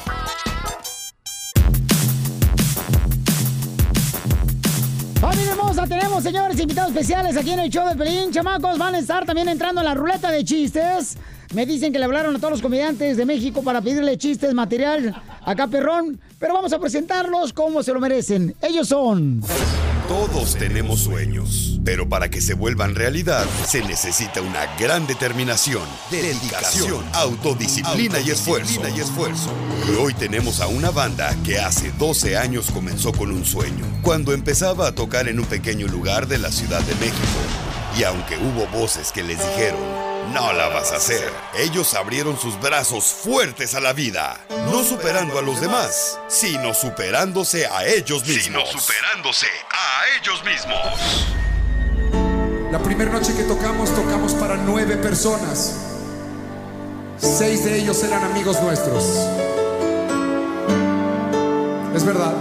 ¡Familia 5.21 5.53
hermosa! 5.53 5.87
Tenemos, 5.87 6.23
señores, 6.23 6.61
invitados 6.61 6.91
especiales 6.91 7.37
aquí 7.37 7.51
en 7.51 7.61
el 7.61 7.71
show 7.71 7.89
de 7.89 7.97
Pelín. 7.97 8.31
Chamacos, 8.31 8.79
van 8.79 8.95
a 8.95 8.99
estar 8.99 9.25
también 9.25 9.49
entrando 9.49 9.81
en 9.81 9.87
la 9.87 9.95
ruleta 9.95 10.31
de 10.31 10.45
chistes. 10.45 11.17
Me 11.55 11.65
dicen 11.65 11.93
que 11.93 11.99
le 11.99 12.05
hablaron 12.05 12.37
a 12.37 12.39
todos 12.39 12.53
los 12.53 12.63
comediantes 12.63 13.17
de 13.17 13.25
México 13.25 13.63
para 13.63 13.81
pedirle 13.81 14.19
chistes, 14.19 14.53
material 14.53 15.21
acá, 15.45 15.67
perrón. 15.67 16.21
Pero 16.39 16.55
vamos 16.55 16.73
a 16.73 16.79
presentarlos 16.79 17.53
como 17.53 17.83
se 17.83 17.93
lo 17.93 18.01
merecen. 18.01 18.55
Ellos 18.61 18.89
son... 18.89 19.41
Todos 20.09 20.55
tenemos 20.55 21.01
sueños, 21.01 21.81
pero 21.85 22.09
para 22.09 22.31
que 22.31 22.41
se 22.41 22.55
vuelvan 22.55 22.95
realidad 22.95 23.45
se 23.67 23.83
necesita 23.83 24.41
una 24.41 24.65
gran 24.77 25.05
determinación, 25.09 25.83
dedicación, 26.13 27.05
autodisciplina 27.13 28.21
y 28.21 28.31
esfuerzo. 28.31 28.83
Y 28.97 29.01
esfuerzo. 29.01 29.51
Y 29.91 29.97
hoy 29.97 30.15
tenemos 30.15 30.61
a 30.61 30.69
una 30.69 30.91
banda 30.91 31.35
que 31.45 31.59
hace 31.59 31.91
12 31.99 32.37
años 32.37 32.71
comenzó 32.71 33.13
con 33.13 33.33
un 33.33 33.45
sueño, 33.45 33.85
cuando 34.03 34.33
empezaba 34.33 34.87
a 34.87 34.95
tocar 34.95 35.29
en 35.29 35.41
un 35.41 35.47
pequeño 35.47 35.89
lugar 35.89 36.29
de 36.29 36.39
la 36.39 36.53
Ciudad 36.53 36.83
de 36.83 36.95
México. 36.95 37.41
Y 37.99 38.05
aunque 38.05 38.37
hubo 38.39 38.69
voces 38.69 39.11
que 39.11 39.25
les 39.25 39.39
dijeron, 39.39 40.06
no 40.37 40.53
la 40.53 40.69
vas 40.69 40.93
a 40.93 40.97
hacer, 40.97 41.33
ellos 41.57 41.95
abrieron 41.95 42.39
sus 42.39 42.61
brazos 42.61 43.07
fuertes 43.07 43.75
a 43.75 43.81
la 43.81 43.95
vida, 43.95 44.39
no 44.71 44.85
superando 44.85 45.39
a 45.39 45.43
los 45.43 45.63
demás, 45.63 46.19
sino 46.29 46.75
superándose 46.75 47.67
a 47.67 47.87
ellos 47.87 48.27
mismos. 48.27 48.69
superándose 48.69 49.47
a 49.71 50.03
ellos 50.21 50.45
mismos. 50.45 51.27
La 52.71 52.79
primera 52.81 53.11
noche 53.11 53.35
que 53.35 53.45
tocamos, 53.45 53.95
tocamos 53.95 54.35
para 54.35 54.57
nueve 54.57 54.99
personas. 54.99 55.75
Seis 57.17 57.65
de 57.65 57.79
ellos 57.79 58.03
eran 58.03 58.23
amigos 58.23 58.61
nuestros. 58.61 59.05
Es 61.95 62.05
verdad. 62.05 62.35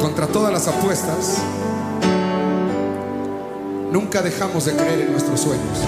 contra 0.00 0.26
todas 0.26 0.52
las 0.52 0.66
apuestas, 0.66 1.36
nunca 3.90 4.22
dejamos 4.22 4.64
de 4.66 4.72
creer 4.72 5.00
en 5.00 5.12
nuestros 5.12 5.40
sueños. 5.40 5.78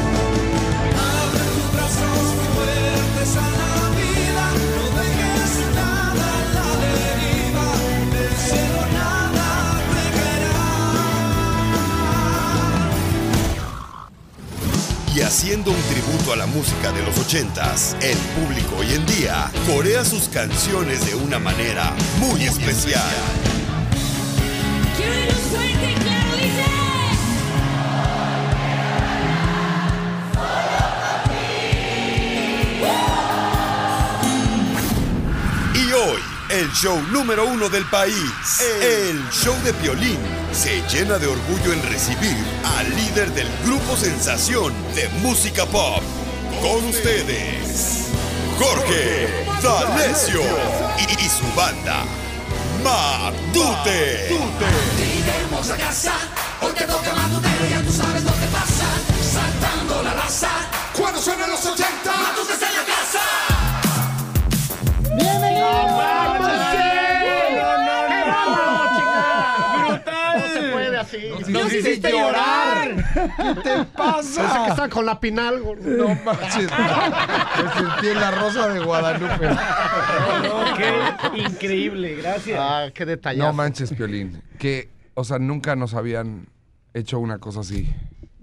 Y 15.15 15.21
haciendo 15.21 15.71
un 15.71 15.83
tributo 15.83 16.33
a 16.33 16.37
la 16.37 16.47
música 16.47 16.91
de 16.91 17.03
los 17.03 17.19
ochentas, 17.19 17.95
el 18.01 18.17
público 18.17 18.77
hoy 18.79 18.95
en 18.95 19.05
día 19.07 19.51
corea 19.67 20.05
sus 20.07 20.29
canciones 20.29 21.05
de 21.07 21.15
una 21.15 21.39
manera 21.39 21.93
muy 22.19 22.45
especial. 22.45 23.42
El 36.63 36.73
show 36.73 36.97
número 37.11 37.45
uno 37.45 37.69
del 37.69 37.85
país, 37.87 38.61
el 38.81 39.21
show 39.31 39.55
de 39.65 39.73
Piolín, 39.75 40.19
se 40.53 40.81
llena 40.89 41.19
de 41.19 41.27
orgullo 41.27 41.73
en 41.73 41.83
recibir 41.91 42.37
al 42.77 42.89
líder 42.95 43.33
del 43.33 43.49
grupo 43.65 43.97
sensación 43.97 44.73
de 44.95 45.09
música 45.23 45.67
pop. 45.67 46.01
Con 46.61 46.85
ustedes, 46.89 48.07
Jorge 48.61 49.45
D'Alessio 49.61 50.41
y, 50.99 51.25
y 51.25 51.29
su 51.29 51.45
banda, 51.57 52.05
Matute. 52.85 54.29
Iremos 55.19 55.69
a 55.69 55.77
casa, 55.77 56.13
hoy 56.61 56.73
te 56.75 56.85
toca 56.85 57.13
matutero, 57.13 57.67
ya 57.69 57.83
tú 57.83 57.93
sabes 57.93 58.23
lo 58.23 58.31
que 58.31 58.47
pasa. 58.53 58.87
Saltando 59.33 60.03
la 60.05 60.15
raza, 60.15 60.51
cuando 60.97 61.21
suenan 61.21 61.51
los 61.51 61.67
80, 61.67 61.92
Nos 71.77 71.87
hiciste 71.89 72.11
llorar. 72.11 72.97
¿Qué 73.37 73.61
te 73.63 73.85
pasa? 73.85 74.43
Parece 74.43 74.65
que 74.65 74.71
está 74.71 74.89
con 74.89 75.07
la 75.07 75.19
pinal. 75.21 75.63
No 75.83 76.09
manches. 76.25 76.71
Me 76.71 77.73
sentí 77.75 78.09
en 78.09 78.21
la 78.21 78.31
rosa 78.31 78.69
de 78.69 78.81
Guadalupe. 78.81 79.49
qué 80.77 81.39
increíble, 81.39 82.17
gracias. 82.17 82.59
Ah, 82.61 82.87
qué 82.95 83.05
detallazo. 83.05 83.47
No 83.49 83.53
manches, 83.53 83.93
Piolín. 83.93 84.43
Que, 84.59 84.89
o 85.15 85.25
sea, 85.25 85.39
nunca 85.39 85.77
nos 85.77 85.95
habían 85.95 86.47
hecho 86.95 87.19
una 87.19 87.39
cosa 87.39 87.61
así. 87.61 87.89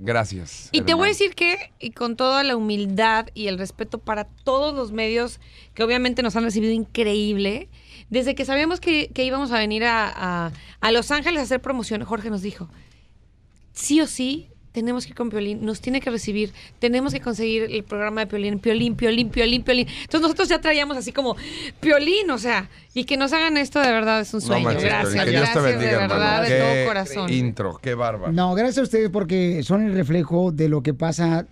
Gracias. 0.01 0.69
Y 0.71 0.81
te 0.83 0.93
voy 0.93 1.07
a 1.07 1.09
decir 1.09 1.35
que, 1.35 1.73
y 1.77 1.91
con 1.91 2.15
toda 2.15 2.43
la 2.45 2.55
humildad 2.55 3.27
y 3.33 3.47
el 3.47 3.57
respeto 3.59 3.97
para 3.97 4.23
todos 4.23 4.73
los 4.73 4.93
medios 4.93 5.41
que 5.73 5.83
obviamente 5.83 6.23
nos 6.23 6.37
han 6.37 6.45
recibido 6.45 6.71
increíble, 6.71 7.67
desde 8.09 8.33
que 8.33 8.45
sabíamos 8.45 8.79
que, 8.79 9.09
que 9.13 9.25
íbamos 9.25 9.51
a 9.51 9.57
venir 9.59 9.83
a, 9.83 10.07
a- 10.47 10.51
a 10.79 10.91
Los 10.93 11.11
Ángeles 11.11 11.41
a 11.41 11.43
hacer 11.43 11.59
promoción, 11.61 12.01
Jorge 12.05 12.29
nos 12.29 12.41
dijo, 12.41 12.69
sí 13.79 14.01
o 14.01 14.07
sí, 14.07 14.47
tenemos 14.71 15.03
que 15.05 15.09
ir 15.11 15.15
con 15.15 15.29
Piolín, 15.29 15.65
nos 15.65 15.81
tiene 15.81 15.99
que 15.99 16.09
recibir, 16.11 16.53
tenemos 16.77 17.11
que 17.11 17.19
conseguir 17.19 17.63
el 17.63 17.83
programa 17.83 18.21
de 18.21 18.27
Piolín, 18.27 18.59
Piolín, 18.59 18.95
Piolín, 18.95 19.29
Piolín, 19.29 19.63
Piolín. 19.63 19.87
Entonces 19.87 20.21
nosotros 20.21 20.47
ya 20.47 20.61
traíamos 20.61 20.95
así 20.95 21.11
como 21.11 21.35
Piolín, 21.79 22.29
o 22.29 22.37
sea, 22.37 22.69
y 22.93 23.03
que 23.05 23.17
nos 23.17 23.33
hagan 23.33 23.57
esto 23.57 23.79
de 23.79 23.91
verdad 23.91 24.21
es 24.21 24.33
un 24.33 24.41
No 24.41 24.45
sueño. 24.45 24.65
manches, 24.65 24.83
gracias, 24.85 25.25
que 25.25 25.31
Dios 25.31 25.53
te 25.53 25.59
bendiga, 25.59 25.79
de 25.91 25.95
hermano. 25.95 26.13
verdad, 26.13 26.41
de 26.43 26.47
Qué 26.49 26.59
todo 26.59 26.87
corazón. 26.87 27.33
Intro, 27.33 27.79
qué 27.81 27.95
bárbaro. 27.95 28.31
No, 28.31 28.53
gracias 28.53 28.77
a 28.79 28.81
ustedes 28.83 29.09
porque 29.09 29.63
son 29.63 29.83
el 29.85 29.93
reflejo 29.93 30.51
de 30.51 30.69
lo 30.69 30.81
que 30.83 30.93
pasa 30.93 31.47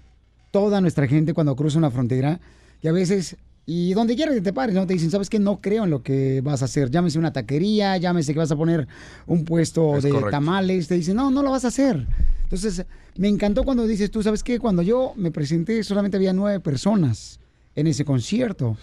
toda 0.52 0.80
nuestra 0.80 1.08
gente 1.08 1.34
cuando 1.34 1.56
cruza 1.56 1.78
una 1.80 1.90
frontera. 1.92 2.40
Y 2.84 2.88
a 2.88 2.92
veces, 2.92 3.36
y 3.70 3.94
donde 3.94 4.16
quiera 4.16 4.34
que 4.34 4.40
te 4.40 4.54
pares, 4.54 4.74
¿no? 4.74 4.88
Te 4.88 4.94
dicen, 4.94 5.12
¿sabes 5.12 5.30
qué? 5.30 5.40
No 5.40 5.60
creo 5.60 5.84
en 5.84 5.90
lo 5.90 6.02
que 6.02 6.40
vas 6.42 6.62
a 6.62 6.66
hacer. 6.66 6.90
Llámese 6.90 7.20
una 7.20 7.34
taquería, 7.34 7.98
llámese 7.98 8.32
que 8.32 8.40
vas 8.40 8.50
a 8.50 8.56
poner 8.56 8.88
un 9.28 9.44
puesto 9.44 9.98
Es 9.98 10.04
de 10.04 10.10
correcto. 10.10 10.32
tamales. 10.32 10.88
Te 10.88 10.96
dicen, 10.96 11.18
no, 11.18 11.30
no 11.30 11.44
lo 11.44 11.52
vas 11.52 11.66
a 11.66 11.68
hacer. 11.68 12.08
Entonces, 12.44 12.86
me 13.18 13.28
encantó 13.28 13.66
cuando 13.66 13.86
dices, 13.86 14.10
tú, 14.10 14.24
¿sabes 14.24 14.42
qué? 14.42 14.58
Cuando 14.58 14.84
yo 14.84 15.12
me 15.18 15.32
presenté 15.32 15.84
solamente 15.84 16.16
había 16.16 16.32
nueve 16.32 16.62
personas 16.62 17.42
en 17.78 17.86
ese 17.88 18.04
concierto. 18.06 18.76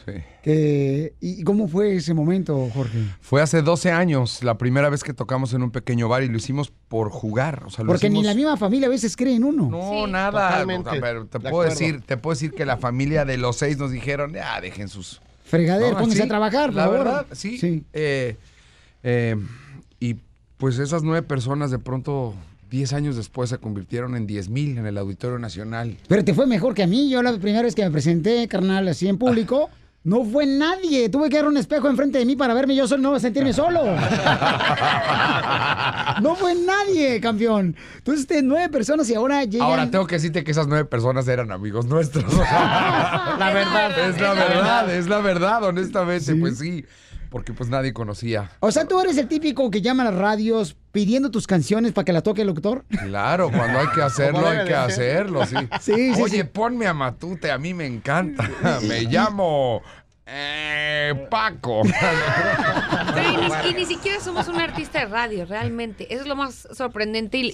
Que, 0.42 1.14
¿Y 1.20 1.42
cómo 1.42 1.66
fue 1.68 1.96
ese 1.96 2.14
momento, 2.14 2.70
Jorge? 2.72 2.96
Fue 3.20 3.42
hace 3.42 3.60
12 3.60 3.90
años, 3.90 4.42
la 4.44 4.56
primera 4.56 4.88
vez 4.88 5.02
que 5.02 5.12
tocamos 5.12 5.52
en 5.52 5.62
un 5.64 5.72
pequeño 5.72 6.08
bar 6.08 6.22
y 6.22 6.28
lo 6.28 6.36
hicimos 6.36 6.72
por 6.88 7.10
jugar. 7.10 7.64
O 7.66 7.70
sea, 7.70 7.84
lo 7.84 7.90
Porque 7.90 8.08
ni 8.08 8.22
la 8.22 8.34
misma 8.34 8.56
familia 8.56 8.86
a 8.86 8.90
veces 8.90 9.16
cree 9.16 9.34
en 9.34 9.42
uno. 9.44 9.68
No, 9.68 10.06
nada. 10.06 10.64
te 10.64 10.72
De 10.72 10.80
puedo 11.40 11.48
acuerdo. 11.48 11.70
decir, 11.70 12.02
te 12.06 12.16
puedo 12.16 12.34
decir 12.34 12.52
que 12.52 12.64
la 12.64 12.76
familia 12.76 13.24
de 13.24 13.36
los 13.36 13.56
seis 13.56 13.76
nos 13.78 13.90
dijeron, 13.90 14.32
ya, 14.32 14.60
dejen 14.60 14.88
sus 14.88 15.20
Fregadero, 15.44 15.90
No, 15.90 15.98
pónganse 15.98 16.16
sí, 16.18 16.22
a 16.22 16.28
trabajar, 16.28 16.66
por 16.70 16.74
La 16.76 16.84
favor. 16.84 16.98
verdad, 16.98 17.26
sí. 17.32 17.84
Eh, 17.92 18.36
eh, 19.02 19.36
y 19.98 20.16
pues 20.56 20.78
esas 20.78 21.02
nueve 21.02 21.22
personas 21.26 21.70
de 21.72 21.78
pronto, 21.80 22.34
10 22.74 22.92
años 22.92 23.14
después, 23.14 23.50
se 23.50 23.58
convirtieron 23.58 24.16
en 24.16 24.26
10 24.26 24.48
mil 24.48 24.76
en 24.76 24.84
el 24.84 24.98
Auditorio 24.98 25.38
Nacional. 25.38 25.96
Pero 26.08 26.24
te 26.24 26.34
fue 26.34 26.48
mejor 26.48 26.74
que 26.74 26.82
a 26.82 26.88
mí. 26.88 27.08
Yo 27.08 27.22
la 27.22 27.38
primera 27.38 27.62
vez 27.62 27.76
que 27.76 27.84
me 27.84 27.90
presenté, 27.92 28.48
carnal, 28.48 28.88
así 28.88 29.06
en 29.06 29.16
público, 29.16 29.70
no 30.02 30.24
fue 30.24 30.44
nadie. 30.44 31.08
Tuve 31.08 31.28
que 31.28 31.36
dar 31.36 31.46
un 31.46 31.56
espejo 31.56 31.88
enfrente 31.88 32.18
de 32.18 32.24
mí 32.24 32.34
para 32.34 32.52
verme 32.52 32.74
yo 32.74 32.88
solo, 32.88 33.12
no 33.12 33.20
sentirme 33.20 33.52
solo. 33.52 33.84
no 36.20 36.34
fue 36.34 36.56
nadie, 36.56 37.20
campeón. 37.20 37.76
Entonces, 37.98 38.26
de 38.26 38.42
nueve 38.42 38.68
personas 38.70 39.08
y 39.08 39.14
ahora 39.14 39.44
llegan... 39.44 39.68
Ahora 39.68 39.88
tengo 39.88 40.08
que 40.08 40.16
decirte 40.16 40.42
que 40.42 40.50
esas 40.50 40.66
nueve 40.66 40.84
personas 40.84 41.28
eran 41.28 41.52
amigos 41.52 41.86
nuestros. 41.86 42.24
La 42.34 43.52
verdad. 43.54 44.08
Es 44.08 44.20
la 44.20 44.34
verdad, 44.34 44.92
es 44.92 45.06
la 45.06 45.20
verdad, 45.20 45.62
honestamente, 45.62 46.34
pues 46.34 46.58
sí. 46.58 46.84
Porque 47.34 47.52
pues 47.52 47.68
nadie 47.68 47.92
conocía. 47.92 48.52
O 48.60 48.70
sea, 48.70 48.86
tú 48.86 49.00
eres 49.00 49.18
el 49.18 49.26
típico 49.26 49.68
que 49.68 49.82
llama 49.82 50.04
a 50.04 50.12
las 50.12 50.14
radios 50.14 50.76
pidiendo 50.92 51.32
tus 51.32 51.48
canciones 51.48 51.90
para 51.90 52.04
que 52.04 52.12
la 52.12 52.22
toque 52.22 52.42
el 52.42 52.46
locutor. 52.46 52.84
Claro, 52.88 53.50
cuando 53.50 53.80
hay 53.80 53.88
que 53.88 54.02
hacerlo, 54.02 54.46
hay 54.46 54.64
que 54.64 54.74
hacerlo, 54.76 55.44
sí. 55.44 55.56
Sí, 55.80 56.14
sí, 56.14 56.22
Oye, 56.22 56.42
sí. 56.42 56.44
ponme 56.44 56.86
a 56.86 56.94
Matute, 56.94 57.50
a 57.50 57.58
mí 57.58 57.74
me 57.74 57.86
encanta. 57.86 58.48
Me 58.82 59.02
llamo 59.02 59.82
eh, 60.26 61.26
Paco. 61.28 61.82
Pero 63.14 63.32
y 63.32 63.36
ni, 63.36 63.70
y 63.70 63.74
ni 63.80 63.86
siquiera 63.86 64.20
somos 64.20 64.46
un 64.46 64.60
artista 64.60 65.00
de 65.00 65.06
radio, 65.06 65.44
realmente. 65.44 66.14
Eso 66.14 66.22
es 66.22 66.28
lo 66.28 66.36
más 66.36 66.68
sorprendente 66.72 67.38
y, 67.38 67.50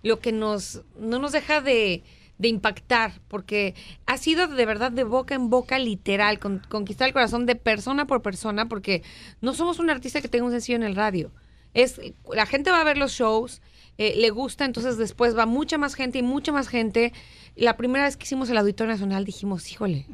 y 0.00 0.08
lo 0.08 0.20
que 0.20 0.30
nos 0.30 0.82
no 0.96 1.18
nos 1.18 1.32
deja 1.32 1.60
de, 1.60 2.04
de 2.38 2.48
impactar, 2.48 3.20
porque 3.28 3.74
ha 4.06 4.16
sido 4.16 4.46
de 4.46 4.64
verdad 4.66 4.92
de 4.92 5.04
boca 5.04 5.34
en 5.34 5.50
boca 5.50 5.78
literal, 5.78 6.38
con- 6.38 6.62
conquistar 6.68 7.08
el 7.08 7.12
corazón 7.12 7.46
de 7.46 7.56
persona 7.56 8.06
por 8.06 8.22
persona, 8.22 8.68
porque 8.68 9.02
no 9.40 9.54
somos 9.54 9.78
un 9.78 9.90
artista 9.90 10.20
que 10.20 10.28
tenga 10.28 10.44
un 10.46 10.52
sencillo 10.52 10.76
en 10.76 10.84
el 10.84 10.94
radio. 10.96 11.30
Es, 11.74 12.00
la 12.32 12.46
gente 12.46 12.70
va 12.70 12.80
a 12.80 12.84
ver 12.84 12.96
los 12.96 13.12
shows, 13.12 13.60
eh, 13.98 14.14
le 14.16 14.30
gusta, 14.30 14.64
entonces 14.64 14.96
después 14.96 15.36
va 15.36 15.46
mucha 15.46 15.78
más 15.78 15.94
gente 15.94 16.18
y 16.18 16.22
mucha 16.22 16.52
más 16.52 16.68
gente. 16.68 17.12
La 17.56 17.76
primera 17.76 18.04
vez 18.04 18.16
que 18.16 18.24
hicimos 18.24 18.48
el 18.50 18.56
Auditorio 18.58 18.92
Nacional 18.92 19.24
dijimos, 19.24 19.70
híjole, 19.70 20.06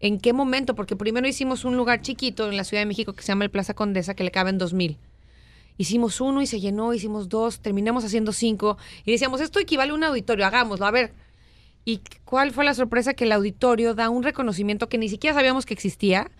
¿En 0.00 0.18
qué 0.20 0.34
momento? 0.34 0.74
Porque 0.74 0.96
primero 0.96 1.26
hicimos 1.26 1.64
un 1.64 1.78
lugar 1.78 2.02
chiquito 2.02 2.50
en 2.50 2.58
la 2.58 2.64
Ciudad 2.64 2.82
de 2.82 2.86
México 2.86 3.14
que 3.14 3.22
se 3.22 3.28
llama 3.28 3.44
el 3.44 3.50
Plaza 3.50 3.72
Condesa, 3.72 4.12
que 4.14 4.22
le 4.24 4.30
caben 4.30 4.58
dos 4.58 4.74
mil. 4.74 4.98
Hicimos 5.78 6.20
uno 6.20 6.42
y 6.42 6.46
se 6.46 6.60
llenó, 6.60 6.92
hicimos 6.92 7.30
dos, 7.30 7.60
terminamos 7.60 8.04
haciendo 8.04 8.32
cinco 8.32 8.76
y 9.06 9.12
decíamos, 9.12 9.40
esto 9.40 9.60
equivale 9.60 9.92
a 9.92 9.94
un 9.94 10.04
auditorio, 10.04 10.44
hagámoslo, 10.44 10.84
a 10.84 10.90
ver. 10.90 11.14
¿Y 11.84 12.00
cuál 12.24 12.52
fue 12.52 12.64
la 12.64 12.74
sorpresa? 12.74 13.14
Que 13.14 13.24
el 13.24 13.32
auditorio 13.32 13.94
da 13.94 14.08
un 14.10 14.22
reconocimiento 14.22 14.88
que 14.88 14.98
ni 14.98 15.08
siquiera 15.08 15.34
sabíamos 15.34 15.66
que 15.66 15.74
existía. 15.74 16.30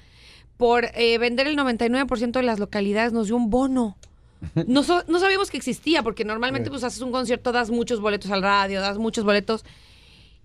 Por 0.57 0.87
eh, 0.95 1.19
vender 1.19 1.47
el 1.49 1.57
99% 1.57 2.31
de 2.33 2.43
las 2.43 2.59
localidades 2.59 3.13
nos 3.13 3.27
dio 3.27 3.37
un 3.37 3.51
bono. 3.51 3.97
No, 4.67 4.83
so- 4.83 5.05
no 5.09 5.19
sabíamos 5.19 5.51
que 5.51 5.57
existía, 5.57 6.03
porque 6.03 6.25
normalmente 6.25 6.71
pues 6.71 6.85
haces 6.85 7.01
un 7.01 7.11
concierto, 7.13 7.51
das 7.51 7.71
muchos 7.71 8.01
boletos 8.01 8.31
al 8.31 8.43
radio, 8.43 8.81
das 8.81 8.99
muchos 8.99 9.25
boletos. 9.25 9.65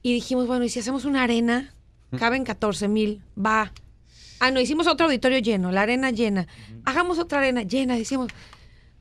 Y 0.02 0.14
dijimos, 0.14 0.48
bueno, 0.48 0.64
¿y 0.66 0.70
si 0.70 0.80
hacemos 0.80 1.06
una 1.06 1.24
arena? 1.24 1.74
Caben 2.18 2.44
14 2.44 2.88
mil, 2.88 3.22
va. 3.38 3.72
Ah, 4.40 4.52
no, 4.52 4.60
hicimos 4.62 4.88
otro 4.88 5.06
auditorio 5.08 5.38
lleno, 5.40 5.72
la 5.72 5.82
arena 5.82 6.12
llena. 6.12 6.48
Hagamos 6.86 7.20
otra 7.20 7.40
arena 7.40 7.64
llena, 7.64 7.96
decimos, 7.98 8.30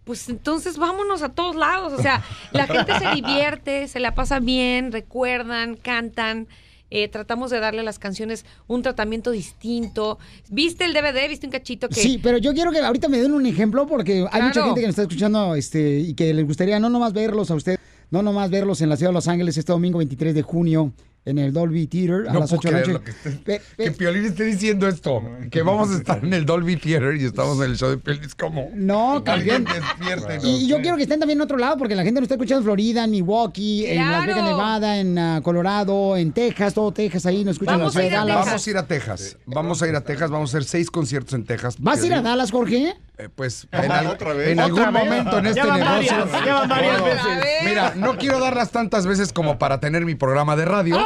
pues 0.08 0.26
entonces 0.30 0.78
vámonos 0.78 1.20
a 1.20 1.28
todos 1.28 1.54
lados. 1.54 1.92
O 1.92 2.00
sea, 2.00 2.24
la 2.52 2.66
gente 2.66 2.98
se 2.98 3.14
divierte, 3.14 3.88
se 3.88 4.00
la 4.00 4.14
pasa 4.14 4.40
bien, 4.40 4.90
recuerdan, 4.90 5.76
cantan. 5.76 6.48
eh, 6.90 7.08
tratamos 7.08 7.50
de 7.50 7.60
darle 7.60 7.80
a 7.80 7.84
las 7.84 7.98
canciones 7.98 8.46
un 8.66 8.80
tratamiento 8.82 9.30
distinto. 9.30 10.18
¿Viste 10.48 10.86
el 10.86 10.94
DVD? 10.94 11.28
¿Viste 11.28 11.46
un 11.46 11.52
cachito 11.52 11.90
que... 11.90 11.96
Sí, 11.96 12.18
pero 12.22 12.38
yo 12.38 12.54
quiero 12.54 12.72
que 12.72 12.78
ahorita 12.78 13.10
me 13.10 13.18
den 13.18 13.34
un 13.34 13.44
ejemplo 13.44 13.86
porque 13.86 14.26
hay 14.32 14.42
mucha 14.42 14.64
gente 14.64 14.80
que 14.80 14.86
nos 14.86 14.92
está 14.94 15.02
escuchando 15.02 15.54
este, 15.54 15.98
y 15.98 16.14
que 16.14 16.32
les 16.32 16.46
gustaría 16.46 16.80
no 16.80 16.88
nomás 16.88 17.12
verlos 17.12 17.50
a 17.50 17.54
usted, 17.54 17.78
no 18.10 18.22
nomás 18.22 18.48
verlos 18.48 18.80
en 18.80 18.88
la 18.88 18.96
ciudad 18.96 19.10
de 19.10 19.14
Los 19.14 19.28
Ángeles 19.28 19.58
este 19.58 19.72
domingo 19.72 19.98
23 19.98 20.34
de 20.34 20.40
junio 20.40 20.94
en 21.28 21.38
el 21.38 21.52
Dolby 21.52 21.86
Theater 21.86 22.28
a 22.28 22.32
No 22.32 22.40
las 22.40 22.50
puedo 22.50 22.60
8 22.60 22.68
de 22.68 22.80
la 22.80 22.92
noche. 22.92 23.04
que, 23.22 23.28
esté- 23.28 23.60
que 23.76 23.90
Piolín 23.92 24.24
esté 24.24 24.44
diciendo 24.44 24.88
esto, 24.88 25.22
que 25.50 25.62
vamos 25.62 25.90
a 25.90 25.96
estar 25.98 26.24
en 26.24 26.32
el 26.32 26.46
Dolby 26.46 26.76
Theater 26.76 27.16
y 27.16 27.24
estamos 27.24 27.58
en 27.58 27.70
el 27.70 27.76
show 27.76 27.90
de 27.90 27.98
Piolín. 27.98 28.24
Es 28.24 28.34
como... 28.34 28.70
No, 28.74 29.22
Alguien 29.26 29.64
campeón. 29.64 29.84
despiértenos. 29.98 30.44
Y 30.44 30.66
yo 30.66 30.80
quiero 30.80 30.96
que 30.96 31.02
estén 31.02 31.20
también 31.20 31.38
en 31.38 31.42
otro 31.42 31.58
lado, 31.58 31.76
porque 31.76 31.94
la 31.94 32.02
gente 32.04 32.20
nos 32.20 32.24
está 32.26 32.34
escuchando 32.34 32.60
en 32.60 32.64
Florida, 32.64 33.04
en 33.04 33.10
Milwaukee, 33.10 33.86
en 33.86 33.98
Las 34.10 34.26
Vegas. 34.26 34.44
Nevada, 34.44 34.98
en 34.98 35.18
ah, 35.18 35.40
Colorado, 35.42 36.16
en 36.16 36.32
Texas, 36.32 36.74
todo 36.74 36.92
Texas 36.92 37.26
ahí 37.26 37.44
nos 37.44 37.52
escuchan 37.54 37.74
en 37.74 37.80
Vamos 37.80 37.94
Las 37.94 38.02
a, 38.02 38.06
ir 38.06 38.14
a 38.16 38.24
Vegas. 38.24 38.46
Vamos 38.46 38.66
a 38.66 38.70
ir 38.70 38.76
a 38.76 38.86
Texas. 38.86 39.36
Vamos 39.46 39.82
a 39.82 39.88
ir 39.88 39.96
a 39.96 40.00
Texas. 40.02 40.30
Vamos 40.30 40.54
a 40.54 40.58
hacer 40.58 40.68
seis 40.68 40.90
conciertos 40.90 41.34
en 41.34 41.44
Texas. 41.44 41.76
¿Vas 41.78 42.02
a 42.02 42.06
ir 42.06 42.14
a. 42.14 42.22
Dallas, 42.22 42.50
Jorge? 42.50 42.94
Eh, 43.18 43.28
pues 43.34 43.66
en, 43.72 43.90
al- 43.90 44.06
¿Otra 44.06 44.32
vez? 44.32 44.48
en 44.50 44.60
algún 44.60 44.78
¿Otra 44.80 44.90
vez? 44.92 45.04
momento 45.04 45.38
en 45.38 45.46
este 45.46 45.62
negocio. 45.62 45.86
varias, 45.88 46.44
ya 46.44 46.66
varias 46.66 47.04
veces. 47.04 47.44
Mira, 47.64 47.92
no 47.96 48.16
quiero 48.16 48.38
darlas 48.38 48.70
tantas 48.70 49.06
veces 49.06 49.32
como 49.32 49.58
para 49.58 49.80
tener 49.80 50.04
mi 50.04 50.14
programa 50.14 50.54
de 50.56 50.64
radio. 50.64 50.96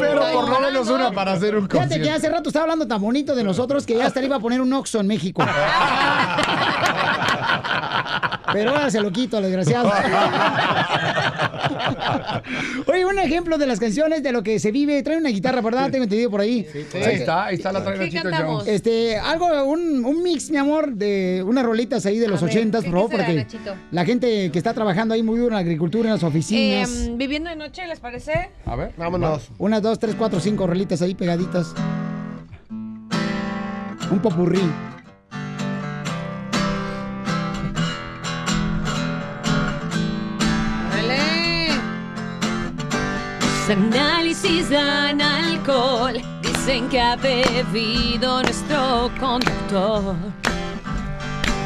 Pero 0.00 0.20
por 0.32 0.48
lo 0.48 0.60
menos 0.60 0.88
una 0.88 1.10
para 1.12 1.32
hacer 1.32 1.56
un 1.56 1.68
Fíjate 1.68 1.78
concierto. 1.88 2.04
que 2.06 2.10
hace 2.10 2.28
rato 2.30 2.48
estaba 2.48 2.64
hablando 2.64 2.86
tan 2.86 3.00
bonito 3.00 3.34
de 3.34 3.44
nosotros 3.44 3.84
que 3.86 3.96
ya 3.96 4.06
hasta 4.06 4.20
le 4.20 4.26
iba 4.26 4.36
a 4.36 4.40
poner 4.40 4.60
un 4.60 4.72
Oxxo 4.72 5.00
en 5.00 5.06
México. 5.06 5.42
Pero 8.52 8.70
ahora 8.70 8.90
se 8.90 9.00
lo 9.00 9.10
quito, 9.12 9.36
al 9.36 9.44
desgraciado. 9.44 9.90
Oye, 12.86 13.04
un 13.04 13.18
ejemplo 13.18 13.58
de 13.58 13.66
las 13.66 13.78
canciones 13.80 14.22
de 14.22 14.32
lo 14.32 14.42
que 14.42 14.58
se 14.58 14.70
vive. 14.72 15.02
Trae 15.02 15.18
una 15.18 15.28
guitarra, 15.30 15.60
¿verdad? 15.60 15.90
Tengo 15.90 16.04
entendido 16.04 16.30
por 16.30 16.40
ahí. 16.40 16.66
Ahí 16.94 17.14
está, 17.14 17.46
ahí 17.46 17.56
está 17.56 17.72
la 17.72 17.82
trae 17.82 17.98
¿Qué 17.98 18.04
Nachito 18.04 18.22
cantamos? 18.22 18.62
Jones. 18.62 18.74
Este, 18.74 19.18
algo, 19.18 19.64
un, 19.64 20.04
un 20.04 20.22
mix, 20.22 20.50
mi 20.50 20.56
amor, 20.56 20.92
de 20.94 21.42
unas 21.46 21.64
rolitas 21.64 22.06
ahí 22.06 22.18
de 22.18 22.28
los 22.28 22.42
ochentas, 22.42 22.84
¿qué 22.84 22.90
por 22.90 22.98
favor, 23.00 23.10
será, 23.12 23.24
porque 23.24 23.36
Nachito? 23.38 23.74
la 23.90 24.04
gente 24.04 24.50
que 24.50 24.58
está 24.58 24.72
trabajando 24.74 25.14
ahí 25.14 25.22
muy 25.22 25.36
duro 25.38 25.48
en 25.48 25.54
la 25.54 25.60
agricultura, 25.60 26.08
en 26.08 26.14
las 26.14 26.22
oficinas. 26.24 26.90
Em, 27.06 27.18
Viviendo 27.18 27.50
de 27.50 27.56
noche, 27.56 27.86
¿les 27.86 28.00
parece? 28.00 28.50
A 28.64 28.76
ver. 28.76 28.92
Vámonos. 28.96 29.50
Unas, 29.58 29.82
dos, 29.82 29.98
tres, 29.98 30.14
cuatro, 30.16 30.40
cinco 30.40 30.66
rolitas 30.66 31.02
ahí 31.02 31.14
pegaditas. 31.14 31.74
Un 34.10 34.20
popurrí. 34.22 34.60
Análisis 43.70 44.70
dan 44.70 45.20
alcohol, 45.20 46.14
dicen 46.40 46.88
que 46.88 46.98
ha 46.98 47.16
bebido 47.16 48.42
nuestro 48.42 49.10
conductor. 49.20 50.16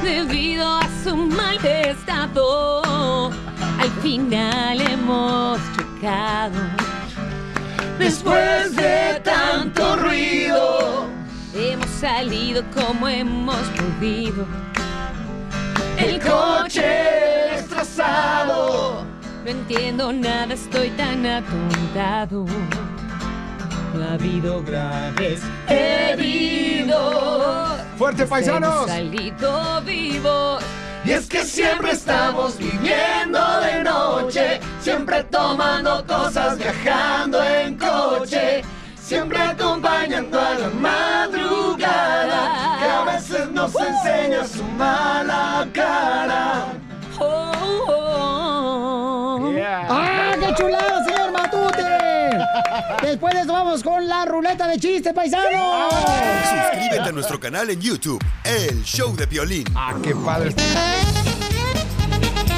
Debido 0.02 0.66
a 0.66 0.88
su 1.04 1.14
mal 1.14 1.64
estado, 1.64 3.30
al 3.78 3.90
final 4.02 4.80
hemos 4.80 5.60
chocado. 5.76 6.58
Después 8.00 8.74
de 8.74 9.20
tanto 9.22 9.94
ruido, 9.94 11.06
hemos 11.54 11.90
salido 12.00 12.64
como 12.74 13.06
hemos 13.06 13.62
podido. 13.78 14.44
El 15.96 16.20
coche 16.20 16.82
destrozado. 17.52 19.11
No 19.44 19.50
entiendo 19.50 20.12
nada, 20.12 20.54
estoy 20.54 20.90
tan 20.90 21.26
atontado. 21.26 22.46
No 23.94 24.04
ha 24.04 24.12
habido 24.12 24.62
graves 24.62 25.40
heridos. 25.68 27.80
¡Fuerte, 27.98 28.24
paisanos! 28.24 28.86
Salido 28.86 29.82
vivos. 29.82 30.62
Y 31.04 31.10
es 31.10 31.26
que 31.26 31.44
siempre 31.44 31.90
estamos 31.90 32.56
viviendo 32.56 33.40
de 33.60 33.82
noche, 33.82 34.60
siempre 34.80 35.24
tomando 35.24 36.06
cosas, 36.06 36.56
viajando 36.56 37.42
en 37.42 37.76
coche, 37.76 38.62
siempre 38.94 39.40
acompañando 39.40 40.40
a 40.40 40.54
la 40.54 40.70
madrugada, 40.70 42.78
que 42.78 42.84
a 42.84 43.02
veces 43.12 43.50
nos 43.50 43.74
enseña 43.74 44.46
su 44.46 44.62
mala 44.62 45.66
cara. 45.72 46.66
Oh, 47.18 47.51
¡Ah, 49.64 50.34
qué 50.38 50.54
chulada, 50.54 51.04
señor 51.04 51.32
Matute! 51.32 51.82
Después 53.02 53.34
de 53.34 53.40
eso 53.40 53.52
vamos 53.52 53.82
con 53.82 54.06
la 54.06 54.24
ruleta 54.24 54.66
de 54.66 54.78
chistes, 54.78 55.12
paisano. 55.12 55.88
Suscríbete 55.90 57.08
a 57.08 57.12
nuestro 57.12 57.38
canal 57.38 57.70
en 57.70 57.80
YouTube, 57.80 58.22
El 58.44 58.82
Show 58.84 59.14
de 59.14 59.26
Piolín. 59.26 59.64
Ah, 59.74 59.94
qué 60.02 60.14
padre. 60.14 60.52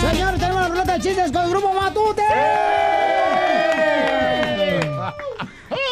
Señores, 0.01 0.41
tenemos 0.41 0.63
la 0.63 0.69
ruleta 0.69 0.95
de 0.95 1.01
chistes 1.01 1.33
con 1.33 1.43
el 1.45 1.51
grupo 1.51 1.73
Matute. 1.73 2.23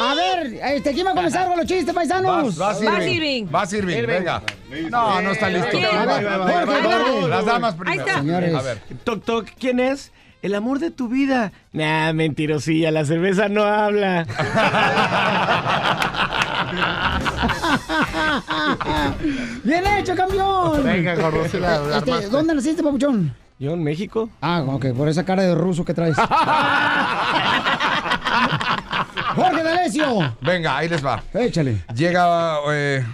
A 0.00 0.14
ver, 0.14 0.54
este, 0.62 0.92
¿quién 0.92 1.06
va 1.06 1.12
a 1.12 1.14
comenzar 1.14 1.46
con 1.46 1.56
los 1.56 1.66
chistes, 1.66 1.94
paisanos? 1.94 2.56
Vas, 2.56 2.82
vas, 2.82 3.06
Irving. 3.06 3.46
Vas, 3.50 3.72
Irving, 3.72 4.06
venga. 4.06 4.42
No, 4.90 5.22
no 5.22 5.30
está 5.32 5.48
listo. 5.48 5.78
A 5.78 6.04
ver, 6.04 6.26
Jorge, 6.28 6.82
Jorge. 6.82 7.28
Las 7.28 7.44
damas 7.44 7.74
primero. 7.74 8.04
Señores. 8.06 8.54
A 8.54 8.62
ver. 8.62 8.78
Toc, 9.04 9.24
toc, 9.24 9.48
¿quién 9.58 9.80
es? 9.80 10.12
El 10.42 10.54
amor 10.56 10.80
de 10.80 10.90
tu 10.90 11.08
vida. 11.08 11.52
Nah, 11.72 12.12
mentirosilla, 12.12 12.90
la 12.90 13.04
cerveza 13.04 13.48
no 13.48 13.62
habla. 13.62 14.26
Bien 19.64 19.84
hecho, 19.98 20.14
campeón. 20.14 20.84
Venga, 20.84 21.14
gordo, 21.14 21.46
sí 21.48 21.58
la- 21.58 21.78
la 21.80 21.98
Este. 21.98 22.28
¿Dónde 22.28 22.54
naciste, 22.54 22.82
papuchón? 22.82 23.34
Yo 23.58 23.72
en 23.74 23.82
México. 23.84 24.28
Ah, 24.40 24.62
ok, 24.66 24.86
por 24.96 25.08
esa 25.08 25.24
cara 25.24 25.42
de 25.42 25.54
ruso 25.54 25.84
que 25.84 25.92
traes. 25.94 26.16
Jorge 29.36 29.62
D'Alessio. 29.62 30.36
Venga, 30.40 30.76
ahí 30.78 30.88
les 30.88 31.04
va. 31.04 31.22
Échale. 31.32 31.84
Llega 31.94 32.56
eh, 32.72 33.04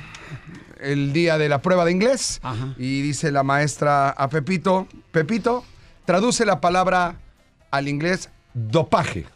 el 0.80 1.12
día 1.12 1.36
de 1.38 1.48
la 1.50 1.60
prueba 1.60 1.84
de 1.84 1.92
inglés 1.92 2.40
y 2.78 3.02
dice 3.02 3.30
la 3.30 3.42
maestra 3.42 4.08
a 4.10 4.28
Pepito, 4.28 4.86
Pepito, 5.12 5.64
traduce 6.08 6.46
la 6.46 6.58
palabra 6.58 7.16
al 7.70 7.86
inglés 7.86 8.30
dopaje. 8.54 9.26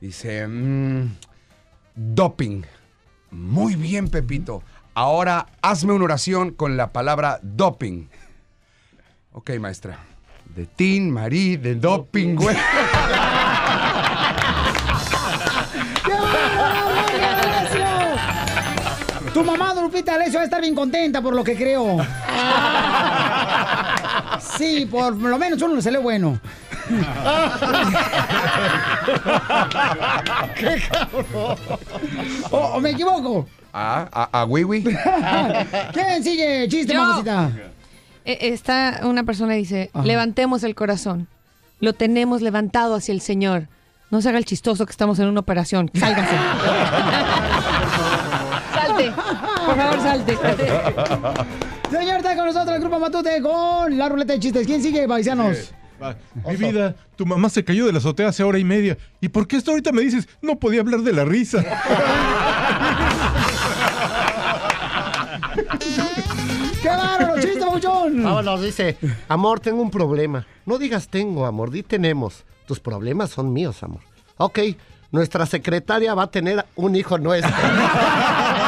Dice, 0.00 0.48
mm, 0.48 1.14
doping. 1.94 2.62
Muy 3.30 3.76
bien, 3.76 4.08
Pepito. 4.08 4.62
Ahora 4.94 5.48
hazme 5.60 5.92
una 5.92 6.06
oración 6.06 6.52
con 6.52 6.78
la 6.78 6.94
palabra 6.94 7.40
doping. 7.42 8.06
Ok, 9.34 9.50
maestra. 9.60 9.98
De 10.46 10.64
Tin, 10.64 11.10
Marí, 11.10 11.58
de 11.58 11.74
doping, 11.74 12.36
güey. 12.36 12.56
Tu 19.34 19.44
mamá, 19.44 19.74
Lupita 19.74 20.12
D'Alessio, 20.12 20.38
va 20.38 20.40
a 20.40 20.44
estar 20.46 20.62
bien 20.62 20.74
contenta 20.74 21.20
por 21.20 21.34
lo 21.34 21.44
que 21.44 21.54
creo. 21.54 21.98
Sí, 24.40 24.86
por 24.90 25.14
lo 25.16 25.38
menos 25.38 25.60
uno 25.62 25.74
le 25.76 25.82
salió 25.82 26.02
bueno. 26.02 26.38
¡Qué 30.54 30.82
cabrón! 30.90 31.56
¿O, 32.50 32.56
o 32.56 32.80
me 32.80 32.90
equivoco? 32.90 33.46
Ah, 33.72 34.08
a, 34.32 34.40
a 34.40 34.44
Wiwi. 34.44 34.82
¿Quién 35.92 36.22
sigue? 36.24 36.66
Chiste, 36.68 36.94
Yo. 36.94 37.00
mamacita. 37.02 37.50
Eh, 38.24 38.38
Está 38.52 39.00
una 39.02 39.24
persona 39.24 39.54
y 39.56 39.58
dice, 39.60 39.90
Ajá. 39.92 40.04
levantemos 40.04 40.62
el 40.64 40.74
corazón. 40.74 41.28
Lo 41.80 41.92
tenemos 41.92 42.40
levantado 42.42 42.94
hacia 42.94 43.12
el 43.12 43.20
Señor. 43.20 43.68
No 44.10 44.22
se 44.22 44.28
haga 44.30 44.38
el 44.38 44.44
chistoso 44.46 44.86
que 44.86 44.92
estamos 44.92 45.18
en 45.18 45.26
una 45.26 45.40
operación. 45.40 45.90
Sálgase. 45.94 46.36
salte. 48.74 49.12
Por 49.66 49.76
favor, 49.76 50.00
salte. 50.00 50.36
Señor, 51.90 52.16
está 52.16 52.36
con 52.36 52.46
nosotros 52.46 52.76
el 52.76 52.80
grupo 52.80 52.98
Matute 52.98 53.42
con 53.42 53.98
la 53.98 54.08
ruleta 54.08 54.32
de 54.34 54.40
chistes. 54.40 54.66
¿Quién 54.66 54.82
sigue, 54.82 55.06
paisanos? 55.06 55.72
Mi 56.46 56.56
vida, 56.56 56.94
tu 57.16 57.24
mamá 57.24 57.48
se 57.48 57.64
cayó 57.64 57.86
de 57.86 57.92
la 57.92 57.98
azotea 57.98 58.28
hace 58.28 58.42
hora 58.44 58.58
y 58.58 58.64
media. 58.64 58.98
¿Y 59.20 59.28
por 59.28 59.46
qué 59.46 59.56
esto 59.56 59.70
ahorita 59.70 59.92
me 59.92 60.02
dices? 60.02 60.28
No 60.42 60.58
podía 60.58 60.80
hablar 60.80 61.00
de 61.00 61.12
la 61.12 61.24
risa. 61.24 61.64
¡Qué 66.82 66.88
bárbaro, 66.88 67.40
chiste, 67.40 67.60
papuchón! 67.60 68.22
Vámonos, 68.22 68.62
dice, 68.62 68.96
amor, 69.28 69.60
tengo 69.60 69.80
un 69.82 69.90
problema. 69.90 70.46
No 70.66 70.78
digas 70.78 71.08
tengo, 71.08 71.46
amor, 71.46 71.70
di 71.70 71.82
tenemos. 71.82 72.44
Tus 72.66 72.78
problemas 72.78 73.30
son 73.30 73.52
míos, 73.52 73.82
amor. 73.82 74.02
Ok, 74.36 74.58
nuestra 75.10 75.46
secretaria 75.46 76.14
va 76.14 76.24
a 76.24 76.30
tener 76.30 76.66
un 76.76 76.94
hijo 76.94 77.18
nuestro. 77.18 77.52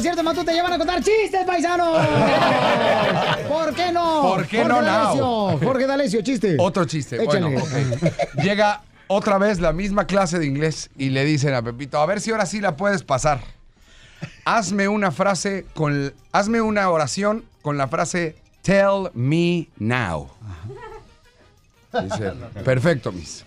concierto 0.00 0.22
Matute 0.22 0.54
ya 0.54 0.62
van 0.62 0.72
a 0.72 0.78
contar 0.78 1.02
chistes, 1.02 1.44
paisanos. 1.44 2.06
¿Por 3.48 3.74
qué 3.74 3.92
no? 3.92 4.22
¿Por 4.22 4.46
qué 4.46 4.62
Jorge 4.62 4.68
no, 4.68 4.82
D'Alessio, 4.82 5.20
now? 5.20 5.60
Jorge 5.62 5.86
D'Alessio, 5.86 6.22
chiste. 6.22 6.56
Otro 6.58 6.86
chiste. 6.86 7.22
Échale. 7.22 7.40
Bueno, 7.40 7.62
ok. 7.62 8.42
Llega 8.42 8.80
otra 9.08 9.36
vez 9.36 9.60
la 9.60 9.74
misma 9.74 10.06
clase 10.06 10.38
de 10.38 10.46
inglés 10.46 10.88
y 10.96 11.10
le 11.10 11.26
dicen 11.26 11.52
a 11.52 11.60
Pepito, 11.60 11.98
a 11.98 12.06
ver 12.06 12.22
si 12.22 12.30
ahora 12.30 12.46
sí 12.46 12.62
la 12.62 12.76
puedes 12.76 13.02
pasar. 13.02 13.42
Hazme 14.46 14.88
una 14.88 15.10
frase 15.10 15.66
con... 15.74 16.14
Hazme 16.32 16.62
una 16.62 16.88
oración 16.88 17.44
con 17.60 17.76
la 17.76 17.86
frase 17.86 18.36
Tell 18.62 19.10
me 19.12 19.68
now. 19.78 20.30
Dice, 21.92 22.32
perfecto, 22.64 23.12
Miss. 23.12 23.44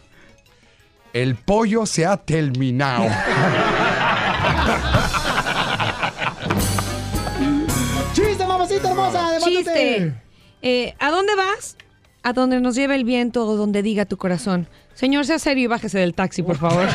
El 1.13 1.35
pollo 1.35 1.87
se 1.87 2.05
ha 2.05 2.17
terminado. 2.17 3.05
Matute! 9.55 10.13
Eh, 10.61 10.93
¿A 10.99 11.11
dónde 11.11 11.35
vas? 11.35 11.77
A 12.23 12.33
donde 12.33 12.59
nos 12.61 12.75
lleve 12.75 12.95
el 12.95 13.03
viento 13.03 13.45
o 13.45 13.55
donde 13.55 13.81
diga 13.81 14.05
tu 14.05 14.17
corazón. 14.17 14.67
Señor, 14.93 15.25
sea 15.25 15.39
serio 15.39 15.65
y 15.65 15.67
bájese 15.67 15.99
del 15.99 16.13
taxi, 16.13 16.43
por 16.43 16.57
favor. 16.57 16.87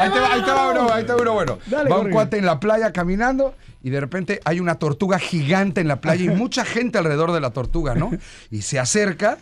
Ahí 0.00 0.10
te, 0.10 0.18
va, 0.18 0.32
ahí 0.32 0.42
te 0.42 0.50
va 0.50 0.70
uno, 0.72 0.92
ahí 0.92 1.04
te 1.04 1.12
va 1.12 1.22
uno 1.22 1.32
bueno. 1.34 1.58
Dale, 1.66 1.88
va 1.88 1.96
un 1.96 2.02
Jorge. 2.02 2.12
cuate 2.12 2.38
en 2.38 2.46
la 2.46 2.58
playa 2.58 2.92
caminando 2.92 3.54
y 3.82 3.90
de 3.90 4.00
repente 4.00 4.40
hay 4.44 4.58
una 4.58 4.74
tortuga 4.74 5.20
gigante 5.20 5.80
en 5.80 5.86
la 5.88 6.00
playa 6.00 6.24
y 6.24 6.28
mucha 6.34 6.64
gente 6.64 6.98
alrededor 6.98 7.30
de 7.32 7.40
la 7.40 7.50
tortuga, 7.50 7.94
¿no? 7.94 8.10
Y 8.50 8.62
se 8.62 8.80
acerca 8.80 9.38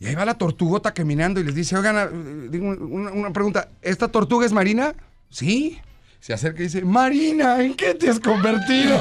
y 0.00 0.06
ahí 0.06 0.14
va 0.16 0.24
la 0.24 0.34
tortugota 0.34 0.92
caminando 0.92 1.38
y 1.40 1.44
les 1.44 1.54
dice, 1.54 1.76
oigan, 1.76 1.96
ah, 1.96 2.08
digo 2.50 2.66
una, 2.66 3.12
una 3.12 3.32
pregunta, 3.32 3.68
¿esta 3.82 4.08
tortuga 4.08 4.44
es 4.44 4.52
marina? 4.52 4.94
Sí. 5.28 5.78
Se 6.20 6.34
acerca 6.34 6.60
y 6.60 6.64
dice, 6.64 6.84
Marina, 6.84 7.62
¿en 7.62 7.72
qué 7.74 7.94
te 7.94 8.10
has 8.10 8.20
convertido? 8.20 9.00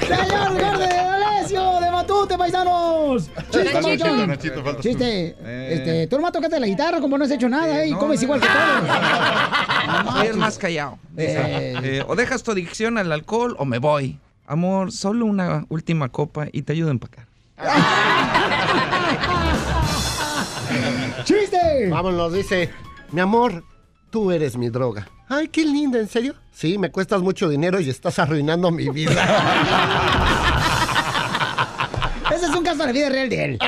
¡Señor 0.00 0.60
Gordo 0.60 0.78
de 0.78 0.98
Alessio 0.98 1.80
de 1.80 1.90
Matute, 1.92 2.36
paisanos! 2.36 3.30
¡Chiste! 3.50 3.74
Nachito, 3.74 4.26
Nachito, 4.26 4.54
falta 4.64 4.76
tú. 4.78 4.82
Chiste. 4.82 5.36
Eh. 5.38 5.68
Este, 5.70 6.06
tú 6.08 6.16
nomás 6.16 6.32
tocaste 6.32 6.58
la 6.58 6.66
guitarra 6.66 7.00
como 7.00 7.16
no 7.16 7.24
has 7.24 7.30
hecho 7.30 7.48
nada, 7.48 7.84
¿eh? 7.84 7.90
Y 7.90 7.94
comes 7.94 8.20
igual 8.24 8.40
que 8.40 8.48
todos. 8.48 10.14
Soy 10.16 10.26
el 10.26 10.36
más 10.36 10.58
callado. 10.58 10.98
Eh. 11.16 11.74
eh, 11.82 12.04
o 12.08 12.16
dejas 12.16 12.42
tu 12.42 12.50
adicción 12.50 12.98
al 12.98 13.12
alcohol 13.12 13.54
o 13.60 13.64
me 13.64 13.78
voy. 13.78 14.18
Amor, 14.48 14.90
solo 14.90 15.26
una 15.26 15.64
última 15.68 16.08
copa 16.08 16.46
y 16.50 16.62
te 16.62 16.72
ayudo 16.72 16.88
a 16.88 16.92
empacar. 16.92 17.26
¡Chiste! 21.24 21.88
Vámonos, 21.88 22.32
dice, 22.32 22.70
mi 23.12 23.20
amor, 23.20 23.64
tú 24.10 24.30
eres 24.30 24.56
mi 24.56 24.68
droga. 24.68 25.08
Ay, 25.28 25.48
qué 25.48 25.64
linda, 25.64 25.98
¿en 25.98 26.08
serio? 26.08 26.34
Sí, 26.52 26.78
me 26.78 26.90
cuestas 26.90 27.20
mucho 27.20 27.48
dinero 27.48 27.80
y 27.80 27.90
estás 27.90 28.18
arruinando 28.18 28.70
mi 28.70 28.88
vida. 28.88 29.12
Ese 32.34 32.46
es 32.46 32.54
un 32.54 32.64
caso 32.64 32.78
de 32.78 32.86
la 32.86 32.92
vida 32.92 33.08
real 33.08 33.28
de 33.28 33.44
él. 33.44 33.58
Sí. 33.60 33.66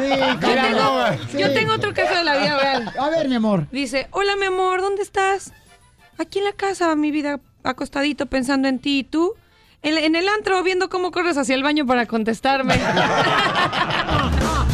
Sí, 0.00 0.08
Yo 0.40 0.48
tengo, 0.62 1.38
yo 1.38 1.52
tengo 1.52 1.74
otro 1.74 1.92
caso 1.94 2.14
de 2.14 2.24
la 2.24 2.36
vida 2.38 2.58
real. 2.58 2.92
A 2.98 3.08
ver, 3.10 3.28
mi 3.28 3.34
amor. 3.34 3.66
Dice, 3.72 4.08
hola 4.12 4.36
mi 4.36 4.46
amor, 4.46 4.80
¿dónde 4.80 5.02
estás? 5.02 5.52
Aquí 6.18 6.38
en 6.38 6.44
la 6.44 6.52
casa, 6.52 6.94
mi 6.96 7.10
vida, 7.10 7.40
acostadito 7.64 8.26
pensando 8.26 8.68
en 8.68 8.78
ti. 8.78 9.00
¿Y 9.00 9.04
tú? 9.04 9.34
En, 9.82 9.96
en 9.98 10.14
el 10.14 10.28
antro, 10.28 10.62
viendo 10.62 10.88
cómo 10.88 11.10
corres 11.10 11.36
hacia 11.36 11.54
el 11.54 11.62
baño 11.62 11.86
para 11.86 12.06
contestarme. 12.06 12.74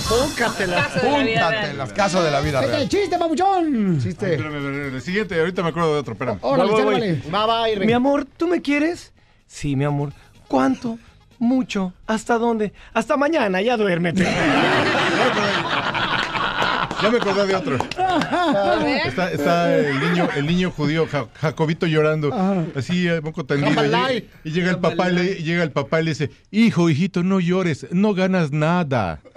Púncatelas, 0.08 0.86
Caso 0.92 1.02
de 1.02 1.10
la 1.10 1.20
vida 1.20 1.50
real. 1.50 1.52
Púntatelas, 1.52 1.92
caso 1.92 2.22
de 2.22 2.30
la 2.30 2.40
vida 2.40 2.60
real. 2.60 2.88
¡Chiste, 2.88 3.18
papuchón! 3.18 3.98
Chiste. 4.00 4.34
Espérame, 4.34 4.54
espérame, 4.56 4.94
el 4.94 5.02
siguiente, 5.02 5.38
ahorita 5.40 5.62
me 5.62 5.68
acuerdo 5.70 5.94
de 5.94 6.00
otro, 6.00 6.12
espérame. 6.12 6.38
Órale, 6.42 6.70
Voy, 6.70 6.82
voy, 6.82 6.94
voy. 6.94 7.00
sálvale. 7.02 7.22
Va, 7.34 7.46
va, 7.46 7.70
Irving. 7.70 7.86
Mi 7.86 7.92
amor, 7.92 8.24
¿tú 8.36 8.46
me 8.46 8.62
quieres? 8.62 9.12
Sí, 9.46 9.74
mi 9.74 9.84
amor. 9.84 10.12
¿Cuánto? 10.48 10.98
Mucho. 11.38 11.92
¿Hasta 12.06 12.38
dónde? 12.38 12.72
Hasta 12.94 13.16
mañana, 13.16 13.60
ya 13.60 13.76
duérmete. 13.76 14.26
Ya 17.02 17.10
me 17.10 17.18
acordé 17.18 17.46
de 17.46 17.54
otro. 17.54 17.76
Está, 19.04 19.30
está 19.30 19.76
el 19.76 20.00
niño, 20.00 20.28
el 20.34 20.46
niño 20.46 20.70
judío 20.70 21.06
Ja- 21.06 21.26
Jacobito 21.34 21.84
llorando, 21.86 22.30
así 22.74 23.06
a 23.06 23.20
poco 23.20 23.44
tendido. 23.44 23.70
Y, 23.70 23.74
llega- 23.86 24.12
y 24.44 24.50
llega 24.50 24.70
el 24.70 24.78
papá 24.78 25.10
y 25.10 25.12
le, 25.14 25.24
y 25.32 25.42
llega 25.42 25.62
el 25.62 25.72
papá 25.72 26.00
y 26.00 26.04
le 26.04 26.10
dice, 26.12 26.30
hijo, 26.50 26.88
hijito, 26.88 27.22
no 27.22 27.38
llores, 27.38 27.86
no 27.90 28.14
ganas 28.14 28.50
nada. 28.50 29.20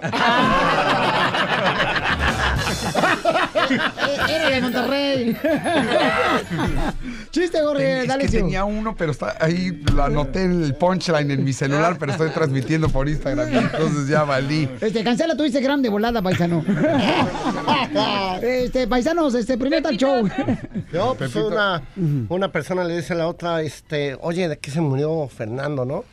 Era 4.30 4.50
de 4.50 4.60
Monterrey. 4.60 5.36
Chiste, 7.30 7.60
Jorge, 7.62 8.02
Es 8.02 8.08
dale, 8.08 8.24
que 8.24 8.28
Sio. 8.30 8.40
tenía 8.40 8.64
uno, 8.64 8.94
pero 8.96 9.12
está 9.12 9.36
ahí, 9.40 9.82
lo 9.94 10.02
anoté 10.04 10.42
en 10.42 10.64
el 10.64 10.74
punchline 10.74 11.30
en 11.30 11.44
mi 11.44 11.52
celular, 11.52 11.96
pero 11.98 12.12
estoy 12.12 12.30
transmitiendo 12.30 12.88
por 12.88 13.08
Instagram, 13.08 13.48
entonces 13.52 14.08
ya 14.08 14.24
valí. 14.24 14.68
Este, 14.80 15.04
cancela 15.04 15.36
tu 15.36 15.44
Instagram 15.44 15.82
de 15.82 15.88
volada, 15.88 16.22
paisano. 16.22 16.64
este, 18.42 18.86
paisanos, 18.88 19.34
este, 19.34 19.56
primer 19.58 19.82
tal 19.82 19.96
show. 19.96 20.28
Yo, 20.92 21.14
pues 21.16 21.34
una, 21.36 21.82
una 22.28 22.50
persona 22.52 22.84
le 22.84 22.96
dice 22.96 23.12
a 23.12 23.16
la 23.16 23.28
otra, 23.28 23.62
este, 23.62 24.16
oye, 24.20 24.48
¿de 24.48 24.58
qué 24.58 24.70
se 24.70 24.80
murió 24.80 25.28
Fernando, 25.28 25.84
no? 25.84 26.04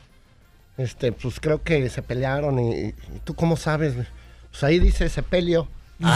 Este, 0.78 1.12
pues 1.12 1.40
creo 1.40 1.64
que 1.64 1.90
se 1.90 2.04
pelearon 2.04 2.60
y, 2.60 2.70
y 2.90 2.94
tú 3.24 3.34
cómo 3.34 3.58
sabes, 3.58 3.96
güey? 3.96 4.08
Pues 4.52 4.64
ahí 4.64 4.80
dice 4.80 5.10
se 5.10 5.24
peleó. 5.24 5.68
Está 6.00 6.08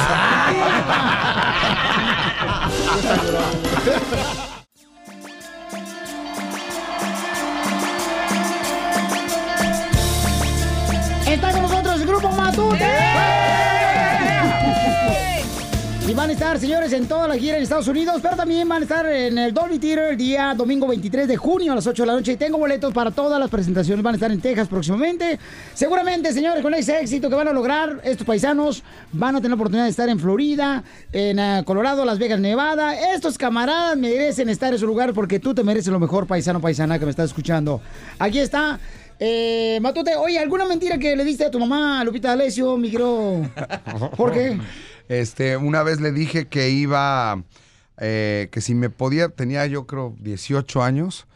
con 11.51 11.61
nosotros 11.63 12.01
el 12.01 12.05
grupo 12.05 12.29
Matute. 12.29 13.10
Y 16.11 16.13
van 16.13 16.29
a 16.29 16.33
estar, 16.33 16.59
señores, 16.59 16.91
en 16.91 17.07
toda 17.07 17.25
la 17.25 17.37
gira 17.37 17.55
en 17.55 17.63
Estados 17.63 17.87
Unidos, 17.87 18.19
pero 18.21 18.35
también 18.35 18.67
van 18.67 18.81
a 18.81 18.83
estar 18.83 19.05
en 19.05 19.37
el 19.37 19.53
Dolby 19.53 19.79
Theater 19.79 20.11
el 20.11 20.17
día 20.17 20.53
domingo 20.57 20.85
23 20.85 21.25
de 21.25 21.37
junio 21.37 21.71
a 21.71 21.75
las 21.75 21.87
8 21.87 22.03
de 22.03 22.07
la 22.07 22.13
noche. 22.15 22.33
Y 22.33 22.35
tengo 22.35 22.57
boletos 22.57 22.93
para 22.93 23.11
todas 23.11 23.39
las 23.39 23.49
presentaciones. 23.49 24.03
Van 24.03 24.15
a 24.15 24.17
estar 24.17 24.29
en 24.29 24.41
Texas 24.41 24.67
próximamente. 24.67 25.39
Seguramente, 25.73 26.33
señores, 26.33 26.61
con 26.63 26.73
ese 26.73 26.99
éxito 26.99 27.29
que 27.29 27.35
van 27.35 27.47
a 27.47 27.53
lograr, 27.53 28.01
estos 28.03 28.27
paisanos 28.27 28.83
van 29.13 29.37
a 29.37 29.39
tener 29.39 29.51
la 29.51 29.55
oportunidad 29.55 29.85
de 29.85 29.89
estar 29.89 30.09
en 30.09 30.19
Florida, 30.19 30.83
en 31.13 31.39
eh, 31.39 31.63
Colorado, 31.65 32.03
Las 32.03 32.19
Vegas, 32.19 32.41
Nevada. 32.41 33.13
Estos 33.13 33.37
camaradas 33.37 33.95
merecen 33.95 34.49
estar 34.49 34.73
en 34.73 34.79
su 34.79 34.87
lugar 34.87 35.13
porque 35.13 35.39
tú 35.39 35.55
te 35.55 35.63
mereces 35.63 35.93
lo 35.93 35.99
mejor, 36.01 36.27
paisano, 36.27 36.59
paisana 36.59 36.99
que 36.99 37.05
me 37.05 37.11
estás 37.11 37.29
escuchando. 37.29 37.79
Aquí 38.19 38.39
está. 38.39 38.81
Eh, 39.17 39.79
Matute, 39.81 40.17
oye, 40.17 40.39
¿alguna 40.39 40.65
mentira 40.65 40.97
que 40.97 41.15
le 41.15 41.23
diste 41.23 41.45
a 41.45 41.51
tu 41.51 41.59
mamá, 41.59 42.03
Lupita 42.03 42.29
D'Alessio, 42.29 42.75
mi 42.75 42.91
querido? 42.91 43.49
¿Por 44.17 44.33
qué? 44.33 44.59
Este, 45.11 45.57
una 45.57 45.83
vez 45.83 45.99
le 45.99 46.13
dije 46.13 46.47
que 46.47 46.69
iba, 46.69 47.43
eh, 47.97 48.47
que 48.49 48.61
si 48.61 48.73
me 48.73 48.89
podía, 48.89 49.27
tenía 49.27 49.65
yo 49.65 49.85
creo 49.85 50.15
18 50.21 50.81
años, 50.81 51.27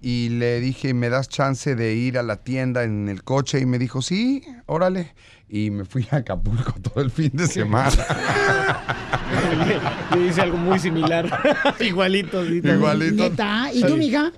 y 0.00 0.28
le 0.28 0.60
dije, 0.60 0.94
¿me 0.94 1.08
das 1.08 1.28
chance 1.28 1.74
de 1.74 1.94
ir 1.94 2.16
a 2.16 2.22
la 2.22 2.44
tienda 2.44 2.84
en 2.84 3.08
el 3.08 3.24
coche? 3.24 3.58
Y 3.58 3.66
me 3.66 3.80
dijo, 3.80 4.02
sí, 4.02 4.44
órale. 4.66 5.16
Y 5.48 5.70
me 5.70 5.84
fui 5.84 6.06
a 6.12 6.18
Acapulco 6.18 6.74
todo 6.82 7.02
el 7.02 7.10
fin 7.10 7.32
de 7.32 7.48
semana. 7.48 7.90
Le 10.14 10.20
dice 10.20 10.40
algo 10.40 10.56
muy 10.56 10.78
similar. 10.78 11.28
Igualito, 11.80 12.46
sí. 12.46 12.60
Igualito. 12.62 13.30
¿Neta? 13.30 13.72
¿Y 13.72 13.82
tú, 13.82 13.96
mija? 13.96 14.30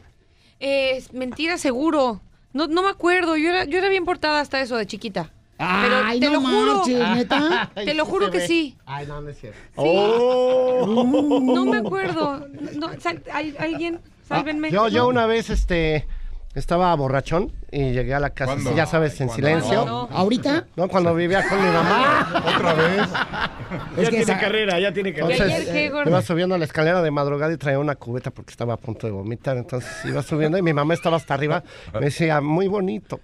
Eh, 0.59 0.93
es 0.97 1.13
mentira, 1.13 1.59
seguro. 1.59 2.23
No, 2.55 2.67
no 2.67 2.83
me 2.83 2.89
acuerdo. 2.89 3.37
Yo 3.37 3.51
era, 3.51 3.67
yo 3.67 3.77
era 3.77 3.91
bien 3.91 4.07
portada 4.07 4.41
hasta 4.41 4.63
eso 4.63 4.79
de 4.79 4.87
chiquita. 4.87 5.35
Pero 5.59 5.97
Ay, 6.05 6.21
te 6.21 6.27
no 6.27 6.33
lo 6.35 6.41
juro. 6.43 6.83
¿neta? 7.15 7.71
Te 7.75 7.95
lo 7.95 8.05
juro 8.05 8.31
que 8.31 8.39
ve. 8.39 8.47
sí. 8.47 8.77
Ay, 8.85 9.07
no, 9.07 9.21
no 9.23 9.31
es 9.31 9.39
cierto. 9.41 9.59
No 9.77 11.65
me 11.65 11.79
acuerdo. 11.79 12.47
No, 12.77 12.91
sal- 13.01 13.23
¿al- 13.33 13.57
¿Alguien? 13.59 14.01
Sálvenme. 14.29 14.71
Yo, 14.71 14.89
yo 14.89 15.07
una 15.09 15.27
vez, 15.27 15.51
este, 15.51 16.07
estaba 16.55 16.95
borrachón 16.97 17.53
y 17.71 17.93
llegué 17.93 18.15
a 18.15 18.21
la 18.21 18.31
casa, 18.31 18.57
ya 18.75 18.87
sabes, 18.87 19.21
en 19.21 19.29
¿Cuándo? 19.29 19.47
silencio. 19.49 19.85
No. 19.87 20.09
¿Ahorita? 20.13 20.67
No, 20.77 20.89
cuando 20.89 21.15
vivía 21.15 21.49
con 21.49 21.59
mi 21.65 21.71
mamá. 21.71 22.43
Otra 22.57 22.73
vez. 22.75 22.97
Ya 22.97 24.03
Es 24.03 24.05
que 24.05 24.07
tiene 24.09 24.23
esa- 24.25 24.39
carrera, 24.39 24.81
ya 24.81 24.93
tiene 24.93 25.15
carrera. 25.15 25.37
¿Y 25.37 25.41
Entonces, 25.41 25.61
ayer 25.63 25.73
qué, 25.75 25.87
eh, 25.87 25.91
gordo? 25.91 26.11
iba 26.11 26.23
subiendo 26.23 26.59
la 26.59 26.65
escalera 26.65 27.03
de 27.03 27.11
madrugada 27.11 27.53
y 27.53 27.57
traía 27.57 27.79
una 27.79 27.95
cubeta 27.95 28.31
porque 28.31 28.51
estaba 28.51 28.75
a 28.75 28.77
punto 28.77 29.07
de 29.07 29.13
vomitar. 29.13 29.57
Entonces 29.57 29.91
iba 30.05 30.23
subiendo 30.23 30.59
y 30.59 30.63
mi 30.63 30.73
mamá 30.75 30.93
estaba 30.95 31.17
hasta 31.17 31.35
arriba. 31.35 31.63
Me 31.95 32.01
decía, 32.07 32.41
muy 32.41 32.67
bonito. 32.69 33.21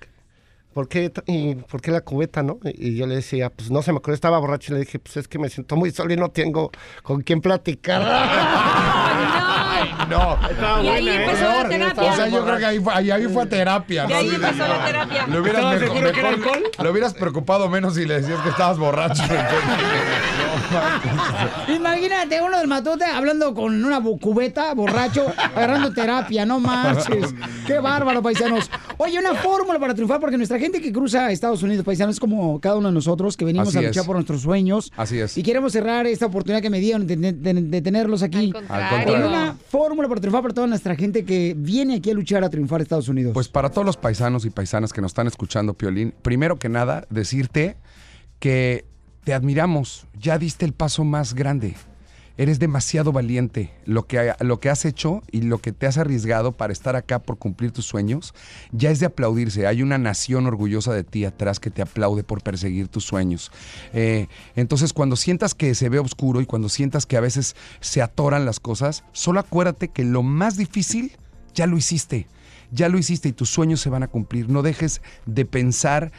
¿Por 0.73 0.89
qué, 0.89 1.13
y, 1.27 1.55
¿Por 1.57 1.81
qué 1.81 1.91
la 1.91 2.01
cubeta, 2.01 2.43
no? 2.43 2.59
Y 2.65 2.93
y 2.93 2.97
yo 2.97 3.07
le 3.07 3.17
decía, 3.17 3.51
pues 3.51 3.71
no 3.71 3.83
se 3.83 3.93
me 3.93 3.99
ocurrió, 3.99 4.15
estaba 4.15 4.39
borracho 4.39 4.73
y 4.73 4.75
le 4.75 4.81
dije, 4.81 4.99
pues 4.99 5.17
es 5.17 5.29
que 5.29 5.39
me 5.39 5.49
siento 5.49 5.77
muy 5.77 5.91
solo 5.91 6.13
y 6.13 6.17
no 6.17 6.31
tengo 6.31 6.71
con 7.03 7.23
quién 7.23 7.41
platicar. 7.41 8.03
No. 10.09 10.39
Estaba 10.51 10.83
Y 10.83 10.89
ahí 10.89 11.03
buena, 11.05 11.21
¿eh? 11.21 11.25
empezó 11.25 11.45
la 11.45 11.69
terapia. 11.69 12.03
O 12.03 12.17
sea, 12.17 12.29
yo 12.29 12.45
creo 12.45 12.59
que 12.59 12.67
ahí 12.67 12.81
fue, 12.81 12.93
ahí, 12.95 13.11
ahí 13.11 13.27
fue 13.29 13.43
a 13.43 13.47
terapia. 13.47 14.05
Y 14.05 14.09
¿no? 14.09 14.15
ahí 14.17 14.31
Sí, 14.31 14.37
no. 14.37 14.69
la 14.69 14.85
terapia. 14.85 15.27
Le 15.27 15.41
hubieras, 15.41 15.59
¿Estabas 15.61 15.81
mejor- 15.81 15.97
seguro 15.97 16.13
que 16.13 16.21
era 16.21 16.31
mejor- 16.31 16.49
alcohol? 16.57 16.71
le 16.83 16.91
hubieras 16.91 17.15
preocupado 17.15 17.69
menos 17.69 17.95
si 17.95 18.05
le 18.05 18.21
decías 18.21 18.41
que 18.41 18.49
estabas 18.51 18.79
borracho. 18.79 19.23
Imagínate 21.69 22.41
uno 22.43 22.59
del 22.59 22.69
matute 22.69 23.05
hablando 23.05 23.55
con 23.55 23.85
una 23.85 24.01
bu- 24.01 24.19
cubeta, 24.21 24.75
borracho, 24.75 25.27
agarrando 25.55 25.93
terapia, 25.93 26.45
no 26.47 26.61
marches. 26.61 27.35
Qué 27.67 27.79
bárbaro, 27.79 28.23
paisanos. 28.23 28.71
Oye, 28.99 29.19
una 29.19 29.35
fórmula 29.35 29.79
para 29.79 29.95
triunfar, 29.95 30.21
porque 30.21 30.37
nuestra 30.37 30.59
gente 30.59 30.81
que 30.81 30.93
cruza 30.93 31.31
Estados 31.31 31.63
Unidos, 31.63 31.85
paisanos, 31.85 32.17
es 32.17 32.21
como 32.21 32.61
cada 32.61 32.77
uno 32.77 32.89
de 32.89 32.95
nosotros 32.95 33.37
que 33.37 33.45
venimos 33.45 33.69
Así 33.69 33.79
a 33.79 33.83
luchar 33.83 34.01
es. 34.03 34.07
por 34.07 34.17
nuestros 34.17 34.43
sueños. 34.43 34.93
Así 34.97 35.19
es. 35.19 35.37
Y 35.37 35.43
queremos 35.43 35.73
cerrar 35.73 36.07
esta 36.07 36.27
oportunidad 36.27 36.63
que 36.63 36.71
me 36.71 36.79
dieron 36.81 37.07
de, 37.07 37.17
de- 37.17 37.33
de- 37.33 37.63
de 37.63 37.83
tenerlos 37.83 38.23
aquí. 38.23 38.47
Al 38.47 38.53
Con 38.53 38.67
contrario. 38.67 39.29
una 39.29 39.57
fórmula 39.93 40.09
para 40.09 40.21
triunfar 40.23 40.43
para 40.43 40.55
toda 40.55 40.67
nuestra 40.67 40.97
gente 40.97 41.23
que 41.23 41.55
viene 41.55 41.97
aquí 41.97 42.11
a 42.11 42.15
luchar 42.15 42.43
a 42.43 42.49
triunfar 42.49 42.81
a 42.81 42.83
Estados 42.83 43.09
Unidos. 43.09 43.35
Pues 43.35 43.49
para 43.49 43.69
todos 43.69 43.85
los 43.85 43.99
paisanos 43.99 44.47
y 44.47 44.51
paisanas 44.51 44.91
que 44.91 45.03
nos 45.03 45.11
están 45.11 45.27
escuchando, 45.27 45.75
Piolín, 45.75 46.15
primero 46.23 46.59
que 46.59 46.71
nada, 46.71 47.07
decirte 47.11 47.77
que 48.39 48.87
te 49.23 49.35
admiramos, 49.35 50.07
ya 50.19 50.39
diste 50.39 50.65
el 50.65 50.73
paso 50.73 51.05
más 51.05 51.35
grande. 51.35 51.75
Eres 52.39 52.59
demasiado 52.59 53.13
valiente. 53.13 53.71
Lo 53.85 54.07
que, 54.07 54.33
lo 54.41 54.61
que 54.61 54.71
has 54.71 54.85
hecho 54.85 55.23
y 55.31 55.43
lo 55.43 55.59
que 55.59 55.73
te 55.73 55.87
has 55.87 55.99
arriesgado 55.99 56.53
para 56.53 56.73
estar 56.73 56.97
acá 56.97 57.19
por 57.19 57.39
cumplir 57.39 57.73
tus 57.73 57.85
sueños, 57.87 58.35
ya 58.73 58.91
es 58.91 59.01
de 59.01 59.07
aplaudirse. 59.07 59.67
Hay 59.67 59.83
una 59.83 59.99
nación 59.99 60.47
orgullosa 60.47 60.93
de 60.93 61.05
ti 61.05 61.25
atrás 61.25 61.61
que 61.61 61.71
te 61.71 61.83
aplaude 61.83 62.25
por 62.25 62.43
perseguir 62.43 62.89
tus 62.89 63.05
sueños. 63.05 63.53
Eh, 63.93 64.29
entonces, 64.57 64.93
cuando 64.93 65.17
sientas 65.17 65.55
que 65.55 65.75
se 65.75 65.89
ve 65.89 65.99
oscuro 65.99 66.41
y 66.41 66.47
cuando 66.47 66.69
sientas 66.69 67.07
que 67.07 67.17
a 67.17 67.21
veces 67.21 67.57
se 67.81 68.03
atoran 68.03 68.45
las 68.47 68.61
cosas, 68.61 69.05
solo 69.13 69.41
acuérdate 69.41 69.89
que 69.89 70.05
lo 70.05 70.23
más 70.23 70.57
difícil 70.57 71.13
ya 71.55 71.67
lo 71.67 71.77
hiciste. 71.77 72.27
Ya 72.71 72.89
lo 72.89 72.97
hiciste 72.97 73.29
y 73.29 73.33
tus 73.33 73.51
sueños 73.51 73.83
se 73.83 73.91
van 73.91 74.03
a 74.03 74.09
cumplir. 74.09 74.49
No 74.49 74.63
dejes 74.63 75.03
de 75.27 75.45
pensar 75.45 76.11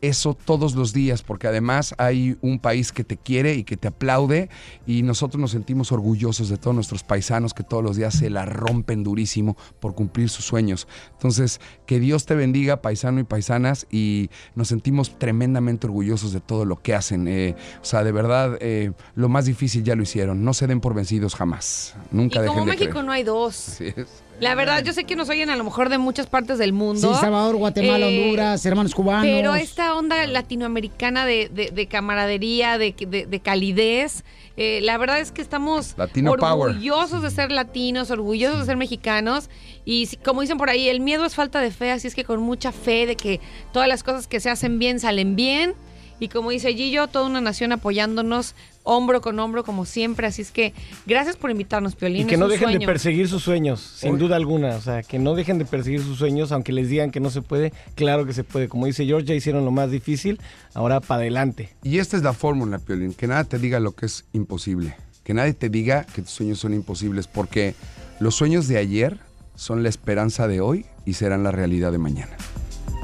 eso 0.00 0.36
todos 0.44 0.74
los 0.74 0.92
días, 0.92 1.22
porque 1.22 1.46
además 1.46 1.94
hay 1.98 2.36
un 2.40 2.58
país 2.58 2.92
que 2.92 3.04
te 3.04 3.16
quiere 3.16 3.54
y 3.54 3.64
que 3.64 3.76
te 3.76 3.88
aplaude 3.88 4.48
y 4.86 5.02
nosotros 5.02 5.40
nos 5.40 5.50
sentimos 5.50 5.92
orgullosos 5.92 6.48
de 6.48 6.56
todos 6.56 6.74
nuestros 6.74 7.02
paisanos 7.02 7.54
que 7.54 7.62
todos 7.62 7.82
los 7.82 7.96
días 7.96 8.14
se 8.14 8.30
la 8.30 8.44
rompen 8.46 9.04
durísimo 9.04 9.56
por 9.80 9.94
cumplir 9.94 10.28
sus 10.28 10.44
sueños. 10.44 10.88
Entonces, 11.12 11.60
que 11.86 12.00
Dios 12.00 12.26
te 12.26 12.34
bendiga, 12.34 12.82
paisano 12.82 13.20
y 13.20 13.24
paisanas, 13.24 13.86
y 13.90 14.30
nos 14.54 14.68
sentimos 14.68 15.18
tremendamente 15.18 15.86
orgullosos 15.86 16.32
de 16.32 16.40
todo 16.40 16.64
lo 16.64 16.80
que 16.80 16.94
hacen. 16.94 17.28
Eh, 17.28 17.54
o 17.80 17.84
sea, 17.84 18.04
de 18.04 18.12
verdad, 18.12 18.56
eh, 18.60 18.92
lo 19.14 19.28
más 19.28 19.44
difícil 19.44 19.84
ya 19.84 19.94
lo 19.96 20.02
hicieron. 20.02 20.44
No 20.44 20.54
se 20.54 20.66
den 20.66 20.80
por 20.80 20.94
vencidos 20.94 21.34
jamás. 21.34 21.94
Nunca 22.10 22.38
Y 22.38 22.42
dejen 22.42 22.54
como 22.54 22.64
de 22.66 22.72
México 22.72 22.90
creer. 22.92 23.04
no 23.06 23.12
hay 23.12 23.22
dos. 23.22 23.68
Así 23.68 23.92
es. 23.96 24.22
La 24.40 24.54
verdad, 24.54 24.82
yo 24.82 24.92
sé 24.92 25.04
que 25.04 25.16
nos 25.16 25.28
oyen 25.28 25.50
a 25.50 25.56
lo 25.56 25.64
mejor 25.64 25.88
de 25.90 25.98
muchas 25.98 26.26
partes 26.26 26.58
del 26.58 26.72
mundo. 26.72 27.12
Sí, 27.14 27.20
Salvador, 27.20 27.56
Guatemala, 27.56 28.06
Eh, 28.08 28.22
Honduras, 28.24 28.64
hermanos 28.64 28.94
cubanos. 28.94 29.24
Pero 29.26 29.54
esta 29.54 29.94
onda 29.94 30.26
latinoamericana 30.26 31.26
de, 31.26 31.48
de- 31.48 31.70
de 31.70 31.86
camaradería, 31.86 32.78
de, 32.78 32.94
de- 32.98 33.26
de 33.26 33.40
calidez, 33.40 34.24
eh, 34.56 34.80
la 34.82 34.96
verdad 34.98 35.20
es 35.20 35.30
que 35.30 35.42
estamos 35.42 35.94
Latino 35.96 36.34
power. 36.36 36.70
orgullosos 36.70 37.22
de 37.22 37.30
ser 37.30 37.50
latinos, 37.52 38.10
orgullosos 38.10 38.60
de 38.60 38.66
ser 38.66 38.76
mexicanos. 38.76 39.50
Y 39.84 40.06
si- 40.06 40.16
como 40.16 40.40
dicen 40.40 40.58
por 40.58 40.70
ahí, 40.70 40.88
el 40.88 41.00
miedo 41.00 41.24
es 41.26 41.34
falta 41.34 41.60
de 41.60 41.70
fe, 41.70 41.90
así 41.92 42.08
es 42.08 42.14
que 42.14 42.24
con 42.24 42.40
mucha 42.40 42.72
fe 42.72 43.06
de 43.06 43.16
que 43.16 43.40
todas 43.72 43.88
las 43.88 44.02
cosas 44.02 44.26
que 44.26 44.40
se 44.40 44.48
hacen 44.50 44.78
bien 44.78 45.00
salen 45.00 45.36
bien. 45.36 45.74
Y 46.18 46.28
como 46.28 46.50
dice 46.50 46.74
Gillo, 46.74 47.06
toda 47.06 47.24
una 47.26 47.40
nación 47.40 47.72
apoyándonos 47.72 48.54
hombro 48.82 49.20
con 49.20 49.38
hombro 49.38 49.64
como 49.64 49.84
siempre. 49.84 50.26
Así 50.26 50.42
es 50.42 50.50
que 50.50 50.72
gracias 51.06 51.36
por 51.36 51.50
invitarnos, 51.50 51.96
Piolín. 51.96 52.22
Y 52.22 52.26
que 52.26 52.34
es 52.34 52.38
no 52.38 52.46
un 52.46 52.52
dejen 52.52 52.78
de 52.78 52.86
perseguir 52.86 53.28
sus 53.28 53.42
sueños, 53.42 53.80
sin 53.80 54.18
duda 54.18 54.36
alguna. 54.36 54.76
O 54.76 54.80
sea, 54.80 55.02
que 55.02 55.18
no 55.18 55.34
dejen 55.34 55.58
de 55.58 55.64
perseguir 55.64 56.02
sus 56.02 56.18
sueños, 56.18 56.52
aunque 56.52 56.72
les 56.72 56.88
digan 56.88 57.10
que 57.10 57.20
no 57.20 57.30
se 57.30 57.42
puede. 57.42 57.72
Claro 57.94 58.26
que 58.26 58.32
se 58.32 58.44
puede. 58.44 58.68
Como 58.68 58.86
dice 58.86 59.04
George, 59.04 59.26
ya 59.26 59.34
hicieron 59.34 59.64
lo 59.64 59.70
más 59.70 59.90
difícil. 59.90 60.40
Ahora 60.74 61.00
para 61.00 61.22
adelante. 61.22 61.70
Y 61.82 61.98
esta 61.98 62.16
es 62.16 62.22
la 62.22 62.32
fórmula, 62.32 62.78
Piolín, 62.78 63.14
que 63.14 63.26
nada 63.26 63.44
te 63.44 63.58
diga 63.58 63.80
lo 63.80 63.92
que 63.92 64.06
es 64.06 64.24
imposible, 64.32 64.96
que 65.24 65.34
nadie 65.34 65.54
te 65.54 65.68
diga 65.68 66.04
que 66.04 66.22
tus 66.22 66.30
sueños 66.30 66.58
son 66.58 66.74
imposibles, 66.74 67.26
porque 67.26 67.74
los 68.18 68.34
sueños 68.34 68.68
de 68.68 68.78
ayer 68.78 69.18
son 69.54 69.82
la 69.82 69.88
esperanza 69.88 70.48
de 70.48 70.60
hoy 70.60 70.86
y 71.04 71.14
serán 71.14 71.42
la 71.42 71.50
realidad 71.50 71.92
de 71.92 71.98
mañana. 71.98 72.36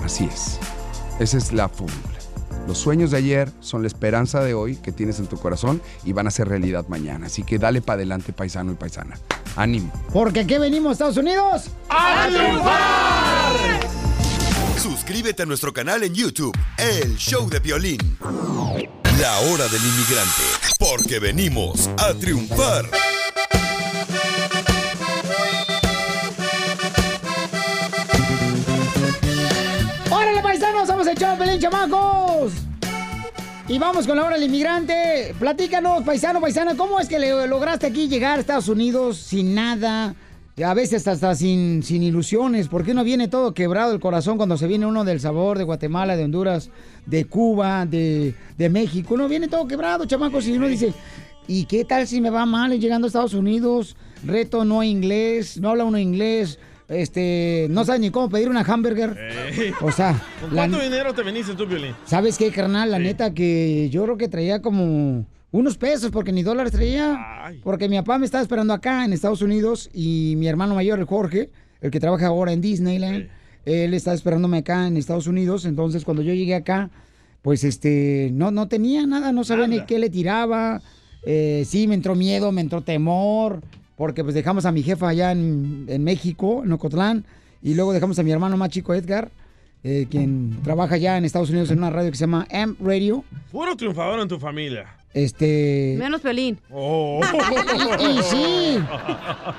Así 0.00 0.24
es. 0.24 0.58
Esa 1.18 1.38
es 1.38 1.52
la 1.52 1.68
fórmula. 1.68 2.15
Los 2.66 2.78
sueños 2.78 3.12
de 3.12 3.18
ayer 3.18 3.50
son 3.60 3.82
la 3.82 3.88
esperanza 3.88 4.42
de 4.42 4.54
hoy 4.54 4.76
que 4.76 4.90
tienes 4.92 5.18
en 5.20 5.26
tu 5.26 5.38
corazón 5.38 5.80
y 6.04 6.12
van 6.12 6.26
a 6.26 6.30
ser 6.30 6.48
realidad 6.48 6.86
mañana. 6.88 7.26
Así 7.26 7.44
que 7.44 7.58
dale 7.58 7.80
para 7.80 7.96
adelante, 7.96 8.32
paisano 8.32 8.72
y 8.72 8.74
paisana. 8.74 9.18
Ánimo. 9.54 9.92
Porque 10.12 10.40
aquí 10.40 10.58
venimos, 10.58 10.92
Estados 10.92 11.16
Unidos. 11.16 11.70
¡A 11.88 12.26
triunfar! 12.28 13.56
Suscríbete 14.78 15.44
a 15.44 15.46
nuestro 15.46 15.72
canal 15.72 16.02
en 16.02 16.14
YouTube, 16.14 16.56
El 16.76 17.16
Show 17.16 17.48
de 17.48 17.60
Violín. 17.60 18.18
La 19.20 19.38
hora 19.38 19.66
del 19.68 19.82
inmigrante, 19.82 20.42
porque 20.78 21.18
venimos 21.18 21.88
a 21.98 22.12
triunfar. 22.14 22.84
Paisanos! 30.76 30.88
¡Vamos 30.88 31.06
a 31.06 31.12
echar 31.12 31.38
pelín, 31.38 31.60
chamacos! 31.60 32.52
Y 33.68 33.78
vamos 33.78 34.06
con 34.06 34.16
la 34.16 34.24
hora 34.24 34.36
del 34.36 34.44
inmigrante. 34.44 35.34
Platícanos, 35.38 36.04
paisano, 36.04 36.40
paisana, 36.40 36.76
¿cómo 36.76 37.00
es 37.00 37.08
que 37.08 37.18
le 37.18 37.46
lograste 37.48 37.86
aquí 37.86 38.08
llegar 38.08 38.38
a 38.38 38.40
Estados 38.40 38.68
Unidos 38.68 39.16
sin 39.16 39.54
nada? 39.54 40.14
A 40.64 40.74
veces 40.74 41.06
hasta 41.08 41.34
sin, 41.34 41.82
sin 41.82 42.02
ilusiones. 42.02 42.68
¿Por 42.68 42.84
qué 42.84 42.94
no 42.94 43.04
viene 43.04 43.28
todo 43.28 43.52
quebrado 43.52 43.92
el 43.92 44.00
corazón 44.00 44.36
cuando 44.36 44.56
se 44.56 44.66
viene 44.66 44.86
uno 44.86 45.04
del 45.04 45.20
sabor 45.20 45.58
de 45.58 45.64
Guatemala, 45.64 46.16
de 46.16 46.24
Honduras, 46.24 46.70
de 47.06 47.24
Cuba, 47.24 47.84
de, 47.86 48.34
de 48.56 48.68
México? 48.70 49.14
Uno 49.14 49.28
viene 49.28 49.48
todo 49.48 49.66
quebrado, 49.66 50.06
chamacos, 50.06 50.46
y 50.46 50.52
uno 50.52 50.68
dice, 50.68 50.94
¿y 51.48 51.64
qué 51.64 51.84
tal 51.84 52.06
si 52.06 52.20
me 52.20 52.30
va 52.30 52.46
mal 52.46 52.78
llegando 52.78 53.06
a 53.06 53.08
Estados 53.08 53.34
Unidos? 53.34 53.96
Reto 54.24 54.64
no 54.64 54.82
inglés, 54.82 55.58
no 55.60 55.70
habla 55.70 55.84
uno 55.84 55.98
inglés, 55.98 56.58
este, 56.88 57.66
no 57.70 57.84
sabe 57.84 57.98
ni 57.98 58.10
cómo 58.10 58.28
pedir 58.28 58.48
una 58.48 58.60
hamburger. 58.62 59.16
O 59.80 59.90
sea, 59.90 60.20
¿Con 60.40 60.54
la- 60.54 60.62
cuánto 60.62 60.80
dinero 60.80 61.12
te 61.14 61.22
veniste 61.22 61.54
tú, 61.54 61.66
Piolín? 61.66 61.94
¿sabes 62.04 62.38
qué, 62.38 62.50
carnal? 62.50 62.90
La 62.90 62.98
neta 62.98 63.32
que 63.34 63.88
yo 63.90 64.04
creo 64.04 64.16
que 64.16 64.28
traía 64.28 64.62
como 64.62 65.26
unos 65.52 65.76
pesos 65.78 66.10
porque 66.10 66.32
ni 66.32 66.42
dólares 66.42 66.72
traía. 66.72 67.52
Porque 67.62 67.88
mi 67.88 67.96
papá 67.96 68.18
me 68.18 68.26
estaba 68.26 68.42
esperando 68.42 68.72
acá 68.74 69.04
en 69.04 69.12
Estados 69.12 69.42
Unidos 69.42 69.88
y 69.92 70.34
mi 70.36 70.46
hermano 70.48 70.74
mayor, 70.74 70.98
el 70.98 71.04
Jorge, 71.06 71.50
el 71.80 71.90
que 71.90 72.00
trabaja 72.00 72.26
ahora 72.28 72.52
en 72.52 72.60
Disneyland, 72.60 73.28
él 73.64 73.94
está 73.94 74.12
esperándome 74.14 74.58
acá 74.58 74.86
en 74.86 74.96
Estados 74.96 75.26
Unidos. 75.26 75.64
Entonces, 75.64 76.04
cuando 76.04 76.22
yo 76.22 76.34
llegué 76.34 76.54
acá, 76.54 76.90
pues 77.42 77.64
este, 77.64 78.30
no, 78.32 78.50
no 78.50 78.68
tenía 78.68 79.06
nada, 79.06 79.32
no 79.32 79.44
sabía 79.44 79.66
ni 79.66 79.80
qué 79.86 79.98
le 79.98 80.10
tiraba. 80.10 80.80
Eh, 81.24 81.64
sí, 81.66 81.88
me 81.88 81.94
entró 81.94 82.14
miedo, 82.14 82.52
me 82.52 82.60
entró 82.60 82.82
temor, 82.82 83.60
porque 83.96 84.22
pues 84.22 84.34
dejamos 84.34 84.66
a 84.66 84.72
mi 84.72 84.82
jefa 84.82 85.08
allá 85.08 85.32
en, 85.32 85.86
en 85.88 86.04
México, 86.04 86.62
en 86.64 86.72
Ocotlán, 86.72 87.24
y 87.62 87.74
luego 87.74 87.92
dejamos 87.92 88.18
a 88.18 88.22
mi 88.22 88.30
hermano 88.30 88.56
más 88.56 88.68
chico, 88.68 88.94
Edgar, 88.94 89.30
eh, 89.82 90.06
quien 90.10 90.58
trabaja 90.62 90.96
allá 90.96 91.16
en 91.16 91.24
Estados 91.24 91.50
Unidos 91.50 91.70
en 91.70 91.78
una 91.78 91.90
radio 91.90 92.10
que 92.10 92.16
se 92.16 92.24
llama 92.24 92.46
AMP 92.50 92.80
Radio. 92.80 93.24
Puro 93.52 93.76
triunfador 93.76 94.20
en 94.20 94.28
tu 94.28 94.38
familia. 94.38 94.86
Este. 95.14 95.94
Menos 95.98 96.20
Pelín. 96.20 96.58
Oh. 96.70 97.20
y 98.00 98.22
sí. 98.22 98.78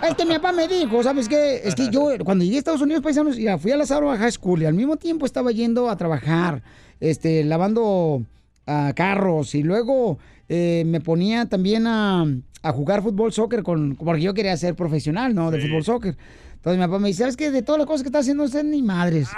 Es 0.07 0.15
que 0.15 0.25
mi 0.25 0.35
papá 0.35 0.51
me 0.51 0.67
dijo, 0.67 1.01
¿sabes 1.01 1.27
qué? 1.27 1.61
Es 1.63 1.73
que 1.73 1.89
yo, 1.89 2.09
cuando 2.23 2.43
llegué 2.43 2.57
a 2.57 2.59
Estados 2.59 2.81
Unidos, 2.81 3.01
paisanos, 3.01 3.37
ya 3.37 3.57
fui 3.57 3.71
a 3.71 3.77
la 3.77 3.85
Sauer 3.85 4.19
High 4.19 4.33
School 4.33 4.61
y 4.61 4.65
al 4.65 4.73
mismo 4.73 4.97
tiempo 4.97 5.25
estaba 5.25 5.51
yendo 5.51 5.89
a 5.89 5.95
trabajar, 5.95 6.61
este, 6.99 7.43
lavando 7.43 8.21
ah, 8.67 8.91
carros 8.95 9.55
y 9.55 9.63
luego 9.63 10.19
eh, 10.49 10.83
me 10.85 11.01
ponía 11.01 11.45
también 11.47 11.87
a, 11.87 12.25
a 12.61 12.71
jugar 12.71 13.01
fútbol, 13.03 13.33
soccer, 13.33 13.63
con, 13.63 13.95
porque 13.95 14.21
yo 14.21 14.33
quería 14.33 14.55
ser 14.57 14.75
profesional, 14.75 15.33
¿no? 15.35 15.51
De 15.51 15.59
fútbol, 15.61 15.83
soccer. 15.83 16.17
Entonces 16.55 16.79
mi 16.79 16.85
papá 16.85 16.99
me 16.99 17.07
dice, 17.09 17.19
¿sabes 17.19 17.37
qué? 17.37 17.51
De 17.51 17.61
todas 17.61 17.79
las 17.79 17.87
cosas 17.87 18.01
que 18.03 18.09
está 18.09 18.19
haciendo 18.19 18.43
usted, 18.43 18.63
ni 18.63 18.81
madres. 18.81 19.29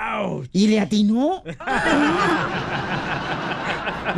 Y 0.52 0.68
le 0.68 0.80
atinó. 0.80 1.44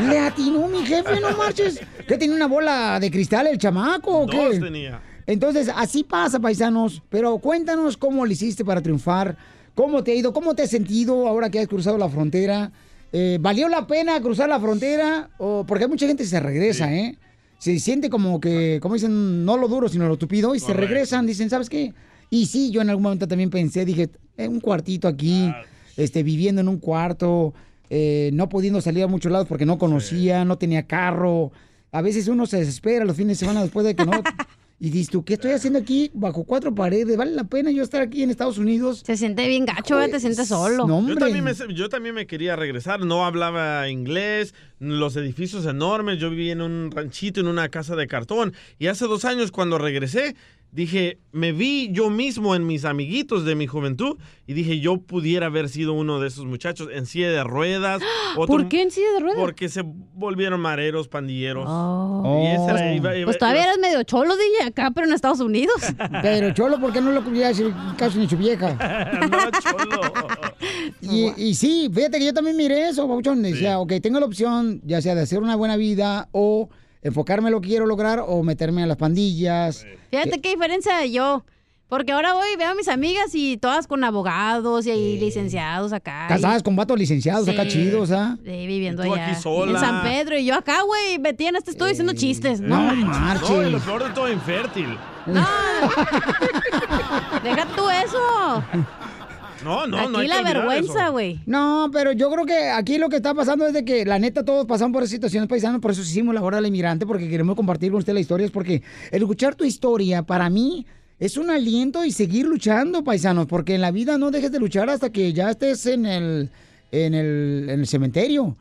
Le 0.08 0.20
atinó 0.20 0.68
mi 0.68 0.86
jefe, 0.86 1.20
no 1.20 1.36
marches. 1.36 1.82
¿Qué 2.08 2.18
tiene 2.18 2.34
una 2.36 2.48
bola 2.48 3.00
de 3.00 3.12
cristal 3.12 3.48
el 3.48 3.58
chamaco 3.58 4.22
o 4.22 4.28
qué? 4.28 4.46
Dos 4.46 4.60
tenía. 4.60 5.02
Entonces, 5.26 5.70
así 5.76 6.04
pasa, 6.04 6.40
paisanos. 6.40 7.02
Pero 7.10 7.38
cuéntanos 7.40 7.98
cómo 7.98 8.26
le 8.26 8.34
hiciste 8.34 8.64
para 8.64 8.82
triunfar. 8.82 9.36
¿Cómo 9.76 10.04
te 10.04 10.12
ha 10.12 10.16
ido? 10.16 10.32
¿Cómo 10.32 10.56
te 10.56 10.64
has 10.64 10.70
sentido 10.70 11.28
ahora 11.28 11.50
que 11.50 11.60
has 11.60 11.68
cruzado 11.68 11.98
la 11.98 12.10
frontera? 12.10 12.72
Eh, 13.14 13.38
¿Valió 13.42 13.68
la 13.68 13.88
pena 13.88 14.22
cruzar 14.22 14.50
la 14.50 14.60
frontera? 14.60 15.30
O, 15.38 15.66
porque 15.68 15.84
hay 15.86 15.90
mucha 15.90 16.08
gente 16.08 16.24
que 16.24 16.30
se 16.30 16.40
regresa, 16.40 16.94
¿eh? 16.94 17.18
Se 17.60 17.78
siente 17.80 18.10
como 18.10 18.40
que, 18.40 18.80
como 18.82 18.96
dicen, 18.96 19.46
no 19.46 19.58
lo 19.58 19.68
duro, 19.68 19.88
sino 19.90 20.08
lo 20.08 20.18
tupido. 20.18 20.56
Y 20.56 20.60
se 20.60 20.74
regresan, 20.74 21.28
dicen, 21.28 21.50
¿sabes 21.50 21.70
qué? 21.70 21.94
Y 22.30 22.46
sí, 22.48 22.72
yo 22.72 22.82
en 22.82 22.90
algún 22.90 23.04
momento 23.04 23.28
también 23.28 23.50
pensé, 23.50 23.86
dije, 23.86 24.10
"Eh, 24.38 24.48
un 24.48 24.60
cuartito 24.62 25.08
aquí, 25.08 25.52
este, 25.98 26.24
viviendo 26.24 26.62
en 26.62 26.68
un 26.70 26.80
cuarto, 26.80 27.54
eh, 27.90 28.32
no 28.34 28.48
pudiendo 28.50 28.80
salir 28.82 29.04
a 29.04 29.08
muchos 29.08 29.32
lados 29.32 29.48
porque 29.48 29.66
no 29.66 29.78
conocía, 29.78 30.46
no 30.46 30.58
tenía 30.58 30.88
carro. 30.88 31.52
A 31.92 32.02
veces 32.02 32.30
uno 32.30 32.46
se 32.46 32.58
desespera 32.58 33.04
los 33.04 33.18
fines 33.18 33.38
de 33.38 33.46
semana 33.46 33.62
después 33.62 33.86
de 33.86 33.96
que 33.96 34.06
no. 34.06 34.14
Y 34.84 34.90
dices 34.90 35.12
tú, 35.12 35.24
¿qué 35.24 35.36
estoy 35.36 35.52
haciendo 35.52 35.78
aquí 35.78 36.10
bajo 36.12 36.44
cuatro 36.44 36.74
paredes? 36.74 37.16
¿Vale 37.16 37.34
la 37.34 37.44
pena 37.44 37.70
yo 37.70 37.84
estar 37.84 38.02
aquí 38.02 38.24
en 38.24 38.32
Estados 38.32 38.58
Unidos? 38.58 39.04
Se 39.06 39.16
siente 39.16 39.48
bien 39.48 39.64
gacho, 39.64 39.94
¿verdad? 39.94 40.14
te 40.14 40.20
sientes 40.20 40.48
solo. 40.48 40.88
No, 40.88 41.08
Yo 41.08 41.16
también, 41.18 41.44
me, 41.44 41.54
yo 41.76 41.88
también 41.88 42.16
me 42.16 42.26
quería 42.26 42.56
regresar, 42.56 43.02
no 43.02 43.24
hablaba 43.24 43.88
inglés, 43.90 44.56
los 44.80 45.16
edificios 45.18 45.68
enormes, 45.68 46.18
yo 46.18 46.32
vivía 46.32 46.54
en 46.54 46.62
un 46.62 46.90
ranchito, 46.90 47.42
en 47.42 47.48
una 47.48 47.70
casa 47.70 47.96
de 47.96 48.08
cartón, 48.08 48.56
y 48.80 48.88
hace 48.88 49.06
dos 49.06 49.24
años 49.24 49.52
cuando 49.52 49.78
regresé, 49.78 50.36
dije, 50.72 51.20
me 51.32 51.52
vi 51.52 51.90
yo 51.92 52.10
mismo 52.10 52.56
en 52.56 52.66
mis 52.66 52.86
amiguitos 52.86 53.44
de 53.46 53.56
mi 53.56 53.68
juventud 53.68 54.18
y 54.48 54.54
dije, 54.54 54.80
yo 54.80 54.98
pudiera 55.02 55.48
haber 55.48 55.68
sido 55.70 55.94
uno 55.94 56.20
de 56.20 56.28
esos 56.28 56.46
muchachos 56.46 56.88
en 56.94 57.06
silla 57.06 57.30
de 57.30 57.44
ruedas. 57.44 58.02
¿Por 58.36 58.68
qué 58.70 58.82
en 58.84 58.92
silla 58.92 59.12
de 59.14 59.20
ruedas? 59.20 59.40
Porque 59.40 59.68
se 59.70 59.84
volvieron 59.86 60.60
mareros, 60.62 61.08
pandilleros. 61.08 61.66
Oh. 61.68 62.42
Y 62.44 62.48
ese 62.56 62.66
era- 62.72 62.94
iba- 62.96 63.16
iba- 63.18 63.26
Pues 63.26 63.38
todavía 63.38 63.64
eres 63.66 63.80
medio 63.80 64.02
cholo, 64.04 64.36
DJ, 64.36 64.68
acá, 64.68 64.92
pero 64.96 65.08
en 65.08 65.14
Estados 65.14 65.40
Unidos. 65.42 65.76
Pero 66.22 66.54
Cholo, 66.54 66.80
¿por 66.80 66.94
qué 66.94 67.02
no 67.02 67.12
lo 67.12 67.24
quería 67.24 67.50
hacer 67.50 67.72
caso 67.98 68.18
ni 68.20 68.28
su 68.30 68.38
vieja? 68.38 68.78
Y, 71.02 71.34
y 71.36 71.56
sí, 71.56 71.90
fíjate 71.94 72.20
que 72.20 72.26
yo 72.26 72.34
también 72.34 72.56
miré 72.56 72.88
eso, 72.90 73.08
Pauchón. 73.08 73.42
Decía, 73.42 73.80
ok, 73.80 73.94
tengo 74.02 74.20
la 74.20 74.26
opción 74.26 74.82
ya 74.86 75.02
sea 75.02 75.16
de 75.16 75.22
hacer 75.22 75.40
una 75.40 75.56
buena 75.56 75.76
vida 75.76 76.30
o 76.32 76.70
enfocarme 77.02 77.48
en 77.48 77.54
lo 77.54 77.62
que 77.62 77.70
quiero 77.70 77.86
lograr 77.86 78.24
o 78.26 78.44
meterme 78.44 78.84
a 78.84 78.86
las 78.86 78.98
pandillas. 78.98 79.86
Fíjate 80.10 80.42
qué 80.42 80.50
diferencia 80.50 80.98
de 80.98 81.12
yo. 81.12 81.44
Porque 81.92 82.12
ahora 82.14 82.34
voy 82.34 82.48
y 82.54 82.58
veo 82.58 82.70
a 82.70 82.74
mis 82.74 82.88
amigas 82.88 83.32
y 83.34 83.58
todas 83.58 83.86
con 83.86 84.02
abogados 84.06 84.88
y 84.88 85.18
licenciados 85.18 85.92
acá. 85.92 86.28
Casadas 86.30 86.64
con 86.64 86.74
vatos 86.74 86.98
licenciados, 86.98 87.50
acá 87.50 87.68
chidos, 87.68 88.14
¿ah? 88.14 88.38
Sí, 88.46 88.66
viviendo 88.66 89.04
tú 89.04 89.14
allá. 89.14 89.28
aquí 89.28 89.42
sola. 89.42 89.74
En 89.74 89.78
San 89.78 90.02
Pedro 90.02 90.38
y 90.38 90.46
yo 90.46 90.56
acá, 90.56 90.84
güey, 90.84 91.20
metida 91.20 91.50
en 91.50 91.58
este 91.58 91.72
estudio 91.72 91.90
diciendo 91.90 92.14
chistes. 92.14 92.62
No, 92.62 92.96
no 92.96 93.08
manches. 93.08 93.50
No, 93.50 93.68
y 93.68 93.72
lo 93.72 93.80
peor 93.80 94.06
de 94.06 94.10
todo, 94.12 94.32
infértil. 94.32 94.98
Deja 97.44 97.66
tú 97.76 97.90
eso. 97.90 98.64
No, 99.64 99.86
no, 99.88 100.10
no. 100.10 100.20
Aquí 100.20 100.28
la 100.28 100.42
vergüenza, 100.42 101.10
güey. 101.10 101.40
No, 101.46 101.90
pero 101.94 102.12
yo 102.14 102.32
creo 102.32 102.46
que 102.46 102.70
aquí 102.70 102.98
lo 102.98 103.10
que 103.10 103.18
está 103.18 103.34
pasando 103.34 103.66
es 103.68 103.74
de 103.74 103.86
que 103.86 104.06
la 104.06 104.18
neta 104.20 104.44
todos 104.44 104.66
pasamos 104.66 104.94
por 104.94 105.04
esas 105.04 105.12
situaciones 105.12 105.48
paisanos, 105.50 105.82
por 105.82 105.92
eso 105.92 106.02
hicimos 106.02 106.34
la 106.34 106.42
hora 106.42 106.58
del 106.58 106.68
inmigrante, 106.68 107.06
porque 107.06 107.30
queremos 107.30 107.56
compartir 107.56 107.92
con 107.92 108.00
usted 108.00 108.14
la 108.14 108.20
historia, 108.20 108.46
es 108.46 108.52
porque 108.52 108.82
el 109.12 109.22
escuchar 109.22 109.56
tu 109.56 109.64
historia 109.64 110.24
para 110.24 110.50
mí 110.50 110.86
es 111.20 111.38
un 111.38 111.50
aliento 111.52 112.04
y 112.04 112.12
seguir 112.12 112.48
luchando, 112.48 113.04
paisanos, 113.04 113.46
porque 113.46 113.76
en 113.76 113.82
la 113.82 113.92
vida 113.92 114.18
no 114.18 114.32
dejes 114.32 114.52
de 114.52 114.60
luchar 114.60 114.90
hasta 114.90 115.12
que 115.12 115.32
ya 115.34 115.52
estés 115.52 115.86
en 115.86 116.06
el, 116.08 116.50
en 116.92 117.14
el, 117.14 117.68
en 117.70 117.80
el 117.82 117.88
cementerio. 117.88 118.58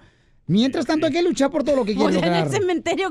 Mientras 0.47 0.85
tanto 0.85 1.07
hay 1.07 1.13
que 1.13 1.23
luchar 1.23 1.51
por 1.51 1.65
todo 1.65 1.77
lo 1.77 1.85
que 1.85 1.93
O 1.93 1.97
quieres 1.97 2.17
sea, 2.17 2.27
en 2.27 2.33
lograr. 2.35 2.47
el 2.47 2.53
cementerio. 2.53 3.11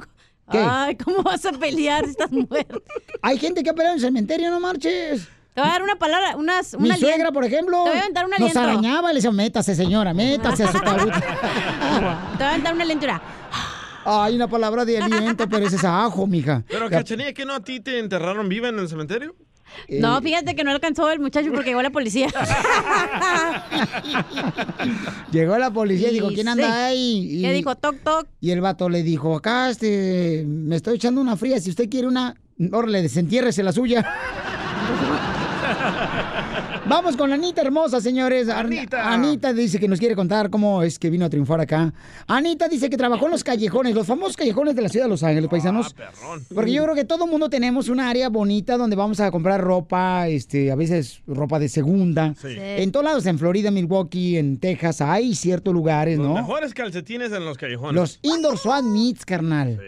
¿Qué? 0.52 0.58
Ay, 0.60 0.96
¿cómo 0.96 1.24
vas 1.24 1.46
a 1.46 1.52
pelear 1.54 2.04
si 2.06 2.12
estás 2.12 2.32
muerto? 2.32 2.84
Hay 3.22 3.38
gente 3.38 3.64
que 3.64 3.70
ha 3.70 3.74
peleado 3.74 3.96
en 3.96 4.00
el 4.00 4.06
cementerio, 4.06 4.50
no 4.52 4.60
marches. 4.60 5.28
Te 5.60 5.64
voy 5.64 5.70
a 5.72 5.74
dar 5.74 5.84
una 5.84 5.96
palabra, 5.98 6.38
unas, 6.38 6.80
Mi 6.80 6.86
una 6.88 6.96
suegra, 6.98 7.34
por 7.34 7.44
ejemplo, 7.44 7.84
Te 7.84 7.90
voy 7.90 8.00
a 8.00 8.02
aventar 8.04 8.24
un 8.24 8.32
nos 8.40 8.56
arañaba 8.56 9.10
y 9.10 9.14
le 9.14 9.18
decía, 9.18 9.32
métase, 9.32 9.76
señora, 9.76 10.14
métase 10.14 10.64
a 10.64 10.72
su 10.72 10.80
tabuta. 10.80 11.20
Te 11.20 12.38
voy 12.38 12.46
a 12.46 12.50
aventar 12.52 12.74
una 12.74 12.86
lentura. 12.86 13.22
Hay 14.06 14.36
una 14.38 14.48
palabra 14.48 14.86
de 14.86 15.00
aliento, 15.00 15.50
pero 15.50 15.68
ese 15.68 15.76
es 15.76 15.84
ajo, 15.84 16.26
mija. 16.28 16.64
Pero, 16.70 16.90
Cachanilla, 16.90 17.34
¿que 17.34 17.44
no 17.44 17.56
a 17.56 17.60
ti 17.60 17.82
te 17.82 18.00
enterraron 18.00 18.48
viva 18.48 18.70
en 18.70 18.80
el 18.80 18.88
cementerio? 18.88 19.36
Eh, 19.90 20.00
No, 20.00 20.22
fíjate 20.22 20.56
que 20.56 20.64
no 20.64 20.72
alcanzó 20.72 21.10
el 21.10 21.20
muchacho 21.20 21.50
porque 21.52 21.72
llegó 21.72 21.82
la 21.82 21.90
policía. 21.90 22.30
Llegó 25.34 25.58
la 25.58 25.72
policía 25.72 26.10
y 26.10 26.14
dijo, 26.14 26.30
¿quién 26.30 26.46
sí. 26.46 26.48
anda 26.48 26.86
ahí? 26.86 27.28
Y, 27.32 27.42
¿Qué 27.42 27.52
dijo? 27.52 27.76
Toc, 27.76 27.98
toc. 28.02 28.28
Y 28.40 28.52
el 28.52 28.62
vato 28.62 28.88
le 28.88 29.04
dijo, 29.04 29.36
acá 29.36 29.70
este, 29.70 30.46
me 30.48 30.78
estoy 30.78 30.96
echando 30.96 31.20
una 31.20 31.36
fría, 31.36 31.60
si 31.60 31.70
usted 31.70 31.90
quiere 31.90 32.08
una, 32.08 32.36
órale, 32.72 33.02
desentiérrese 33.02 33.62
la 33.62 33.74
suya. 33.74 34.10
Vamos 36.86 37.16
con 37.16 37.32
Anita 37.32 37.62
hermosa, 37.62 38.02
señores. 38.02 38.50
Anita. 38.50 39.12
Anita 39.14 39.54
dice 39.54 39.80
que 39.80 39.88
nos 39.88 40.00
quiere 40.00 40.16
contar 40.16 40.50
cómo 40.50 40.82
es 40.84 40.98
que 40.98 41.10
vino 41.10 41.26
a 41.26 41.30
triunfar 41.30 41.60
acá. 41.62 41.94
Anita 42.28 42.68
dice 42.68 42.90
que 42.90 42.98
trabajó 42.98 43.26
en 43.26 43.32
los 43.32 43.44
callejones, 43.44 43.94
los 43.94 44.08
famosos 44.08 44.36
callejones 44.38 44.76
de 44.76 44.82
la 44.82 44.90
ciudad 44.90 45.06
de 45.06 45.10
Los 45.10 45.24
Ángeles, 45.24 45.50
paisanos. 45.50 45.96
Porque 46.54 46.72
yo 46.72 46.84
creo 46.84 46.96
que 46.96 47.06
todo 47.06 47.28
mundo 47.28 47.50
tenemos 47.50 47.90
una 47.90 48.10
área 48.10 48.30
bonita 48.30 48.78
donde 48.78 48.96
vamos 48.96 49.20
a 49.20 49.30
comprar 49.32 49.62
ropa, 49.62 50.28
este, 50.28 50.72
a 50.72 50.76
veces 50.76 51.22
ropa 51.28 51.60
de 51.60 51.70
segunda. 51.70 52.34
Sí. 52.42 52.56
En 52.58 52.92
todos 52.92 53.06
lados, 53.06 53.26
en 53.26 53.38
Florida, 53.38 53.72
Milwaukee, 53.72 54.38
en 54.38 54.58
Texas, 54.58 55.02
hay 55.02 55.36
ciertos 55.36 55.74
lugares, 55.74 56.18
Los 56.18 56.28
¿no? 56.28 56.34
mejores 56.36 56.74
calcetines 56.74 57.32
en 57.32 57.46
los 57.46 57.58
callejones. 57.58 57.96
Los 57.96 58.20
indoor 58.24 58.58
swap 58.58 58.84
meets, 58.84 59.26
carnal. 59.26 59.80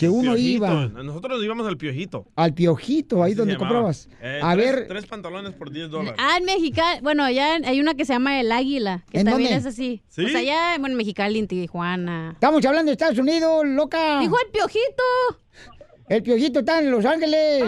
Que 0.00 0.08
uno 0.08 0.32
Piojito. 0.34 0.48
iba 0.66 0.86
Nosotros 1.02 1.44
íbamos 1.44 1.66
al 1.68 1.76
piojito. 1.76 2.24
al 2.34 2.54
piojito, 2.54 3.22
ahí 3.22 3.32
Así 3.32 3.38
donde 3.38 3.56
comprabas. 3.58 4.08
Eh, 4.22 4.40
a 4.42 4.54
tres- 4.54 4.74
ver, 4.74 4.88
Tres 4.88 5.06
pantalones 5.06 5.52
por 5.52 5.70
10 5.70 5.90
dólares. 5.90 6.14
Ah, 6.18 6.38
en 6.38 6.44
Mexicali, 6.46 7.00
bueno, 7.02 7.22
allá 7.22 7.56
hay 7.62 7.80
una 7.80 7.94
que 7.94 8.06
se 8.06 8.14
llama 8.14 8.40
El 8.40 8.50
Águila, 8.50 9.04
que 9.10 9.20
¿En 9.20 9.26
también 9.26 9.50
dónde? 9.50 9.68
es 9.68 9.74
así. 9.74 10.02
¿Sí? 10.08 10.24
O 10.24 10.28
sea, 10.28 10.40
allá, 10.40 10.70
bueno, 10.78 10.94
en 10.94 10.96
Mexicali, 10.96 11.38
en 11.38 11.46
Tijuana. 11.48 12.30
estamos 12.32 12.64
hablando 12.64 12.88
de 12.88 12.92
Estados 12.92 13.18
Unidos, 13.18 13.62
loca. 13.66 14.20
Dijo 14.20 14.36
el 14.42 14.50
piojito. 14.50 15.02
El 16.08 16.22
piojito 16.24 16.60
está 16.60 16.78
en 16.80 16.90
Los 16.90 17.04
Ángeles. 17.04 17.62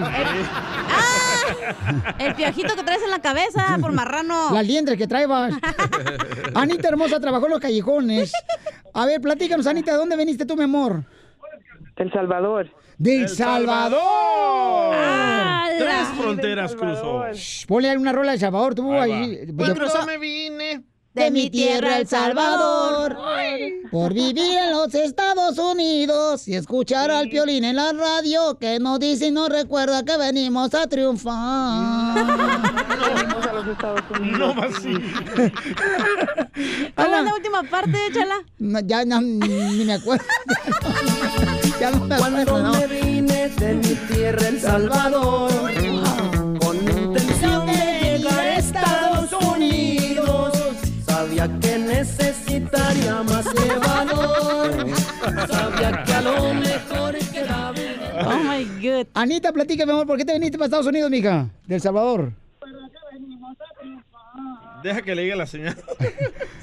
El 2.18 2.34
piojito 2.34 2.74
que 2.74 2.82
traes 2.82 3.02
en 3.02 3.10
la 3.10 3.20
cabeza 3.20 3.76
por 3.80 3.92
marrano. 3.92 4.52
Las 4.52 4.66
liendres 4.66 4.96
que 4.98 5.06
traebas. 5.06 5.54
Anita 6.54 6.88
hermosa 6.88 7.20
trabajó 7.20 7.46
en 7.46 7.52
los 7.52 7.60
callejones. 7.60 8.32
A 8.94 9.06
ver, 9.06 9.20
platícanos, 9.20 9.66
Anita, 9.66 9.92
¿de 9.92 9.98
dónde 9.98 10.16
veniste 10.16 10.44
tú, 10.46 10.56
mi 10.56 10.64
amor? 10.64 11.04
El 12.02 12.12
Salvador. 12.12 12.68
¡Del 12.98 13.28
Salvador! 13.28 14.94
Tres 15.78 16.08
fronteras 16.20 16.74
cruzó. 16.74 17.24
Shh, 17.32 17.66
Ponle 17.66 17.96
una 17.96 18.12
rola 18.12 18.32
de 18.32 18.38
Salvador, 18.38 18.74
tú 18.74 18.92
ahí. 18.92 19.40
Y 19.48 19.52
Yo- 19.66 19.74
cruzó 19.74 20.04
me 20.06 20.18
vine. 20.18 20.84
de 21.14 21.30
mi 21.30 21.50
tierra, 21.50 21.98
El 21.98 22.06
Salvador. 22.06 23.16
Por 23.90 24.14
vivir 24.14 24.56
en 24.56 24.70
los 24.72 24.94
Estados 24.94 25.58
Unidos 25.58 26.48
y 26.48 26.54
escuchar 26.54 27.10
al 27.10 27.28
piolín 27.28 27.64
en 27.64 27.76
la 27.76 27.92
radio 27.92 28.58
que 28.58 28.78
nos 28.80 28.98
dice 28.98 29.26
y 29.26 29.30
nos 29.30 29.48
recuerda 29.50 30.02
que 30.04 30.16
venimos 30.16 30.72
a 30.74 30.86
triunfar. 30.86 32.14
Venimos 33.14 33.46
a 33.46 33.52
los 33.52 33.66
Estados 33.66 34.00
Unidos. 34.18 34.38
No 34.38 34.54
más 34.54 34.72
sí. 34.82 34.94
¿Cómo 36.96 37.16
es 37.16 37.24
la 37.24 37.34
última 37.34 37.62
parte, 37.64 37.98
échala? 38.08 38.36
No, 38.58 38.80
ya 38.80 39.04
no, 39.04 39.20
ni 39.20 39.84
me 39.84 39.94
acuerdo. 39.94 40.24
ya 41.82 41.90
no 41.90 42.04
me 42.04 42.14
acuerdo, 42.14 42.62
no. 42.62 42.88
vine 42.88 43.48
de 43.48 43.74
mi 43.74 43.94
tierra, 44.08 44.46
El 44.46 44.60
Salvador, 44.60 45.50
con 46.60 46.76
intención 46.76 47.66
de 47.66 48.18
llegar 48.18 48.38
a 48.38 48.56
Estados 48.56 49.32
Unidos. 49.32 50.52
Sabía 51.04 51.48
que 51.60 51.78
necesitaría 51.78 53.24
más 53.24 53.46
llevador. 53.52 54.86
Sabía 55.50 56.04
que 56.04 56.12
a 56.12 56.20
lo 56.22 56.54
mejor 56.54 57.18
quedaba. 57.32 57.74
Oh 58.26 58.38
my 58.38 58.64
God. 58.80 59.06
Anita, 59.14 59.52
platícame, 59.52 59.90
amor, 59.90 60.06
¿por 60.06 60.16
qué 60.16 60.24
te 60.24 60.34
viniste 60.34 60.58
para 60.58 60.66
Estados 60.66 60.86
Unidos, 60.86 61.10
mija? 61.10 61.48
Del 61.66 61.80
Salvador. 61.80 62.41
Deja 64.82 65.02
que 65.02 65.14
le 65.14 65.22
diga 65.22 65.36
la 65.36 65.46
señal. 65.46 65.76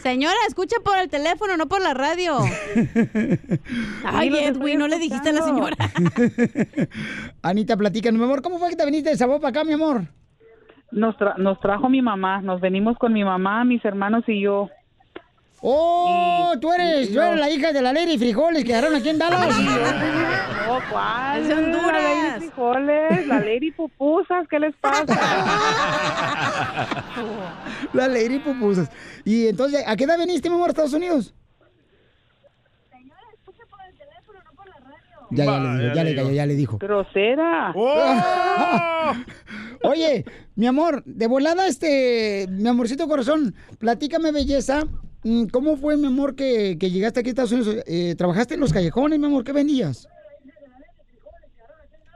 Señora, 0.01 0.35
escucha 0.47 0.77
por 0.83 0.97
el 0.97 1.09
teléfono, 1.09 1.57
no 1.57 1.67
por 1.67 1.81
la 1.81 1.93
radio. 1.93 2.37
Ay, 4.05 4.29
Edwin, 4.35 4.79
no 4.79 4.87
le 4.87 4.97
dijiste 4.99 5.29
a 5.29 5.33
la 5.33 5.41
señora. 5.41 5.75
Anita, 7.41 7.77
platícanos, 7.77 8.19
mi 8.19 8.25
amor, 8.25 8.41
¿cómo 8.41 8.59
fue 8.59 8.69
que 8.69 8.75
te 8.75 8.85
viniste 8.85 9.09
del 9.09 9.17
Salvador 9.17 9.41
para 9.41 9.49
acá, 9.49 9.63
mi 9.63 9.73
amor? 9.73 10.03
Nos, 10.91 11.15
tra- 11.17 11.37
nos 11.37 11.59
trajo 11.59 11.87
mi 11.89 12.01
mamá, 12.01 12.41
nos 12.41 12.61
venimos 12.61 12.97
con 12.97 13.13
mi 13.13 13.23
mamá, 13.23 13.63
mis 13.63 13.83
hermanos 13.85 14.23
y 14.27 14.41
yo. 14.41 14.69
Oh, 15.61 16.53
tú 16.61 16.71
eres, 16.71 17.09
y 17.09 17.13
tú 17.13 17.19
eres 17.19 17.35
no. 17.35 17.41
la 17.41 17.49
hija 17.49 17.73
de 17.73 17.81
la 17.81 17.91
Lady 17.91 18.17
Frijoles 18.17 18.63
que 18.63 18.73
agarraron 18.73 18.97
aquí 18.97 19.09
en 19.09 19.17
Dallas. 19.17 19.59
No, 19.59 20.79
¿cuál? 20.89 21.45
Es 21.45 21.57
Honduras. 21.57 21.91
La 21.91 22.01
Lady 22.01 22.39
Frijoles, 22.39 23.27
la 23.27 23.39
Lady 23.39 23.71
Pupusas, 23.71 24.47
¿qué 24.47 24.57
les 24.59 24.73
pasa? 24.77 25.03
la 27.93 28.07
Lady 28.07 28.39
Pupusas. 28.39 28.89
Y 29.25 29.47
entonces, 29.47 29.83
¿a 29.85 29.97
qué 29.97 30.05
edad 30.05 30.17
viniste, 30.17 30.49
mi 30.49 30.55
amor, 30.55 30.69
a 30.69 30.71
Estados 30.71 30.93
Unidos? 30.93 31.33
Ya, 35.31 35.45
ya, 35.45 35.59
le 35.59 35.83
dijo, 35.83 35.93
ya, 35.93 36.03
le, 36.03 36.15
ya, 36.15 36.23
ya 36.31 36.45
le 36.47 36.55
dijo. 36.55 36.79
Grosera. 36.79 37.71
Oye, 39.83 40.25
mi 40.55 40.65
amor, 40.65 41.03
de 41.05 41.27
volada, 41.27 41.67
este, 41.67 42.47
mi 42.49 42.67
amorcito 42.67 43.07
corazón, 43.07 43.53
platícame, 43.77 44.31
belleza. 44.31 44.87
Mm, 45.23 45.45
¿Cómo 45.45 45.77
fue, 45.77 45.97
mi 45.97 46.07
amor, 46.07 46.35
que, 46.35 46.77
que 46.79 46.91
llegaste 46.91 47.19
aquí 47.19 47.29
a 47.29 47.31
Estados 47.31 47.51
Unidos? 47.51 47.83
Eh, 47.85 48.15
¿Trabajaste 48.17 48.55
en 48.55 48.59
los 48.59 48.73
callejones, 48.73 49.19
mi 49.19 49.25
amor? 49.25 49.43
¿Qué 49.43 49.51
vendías? 49.51 50.07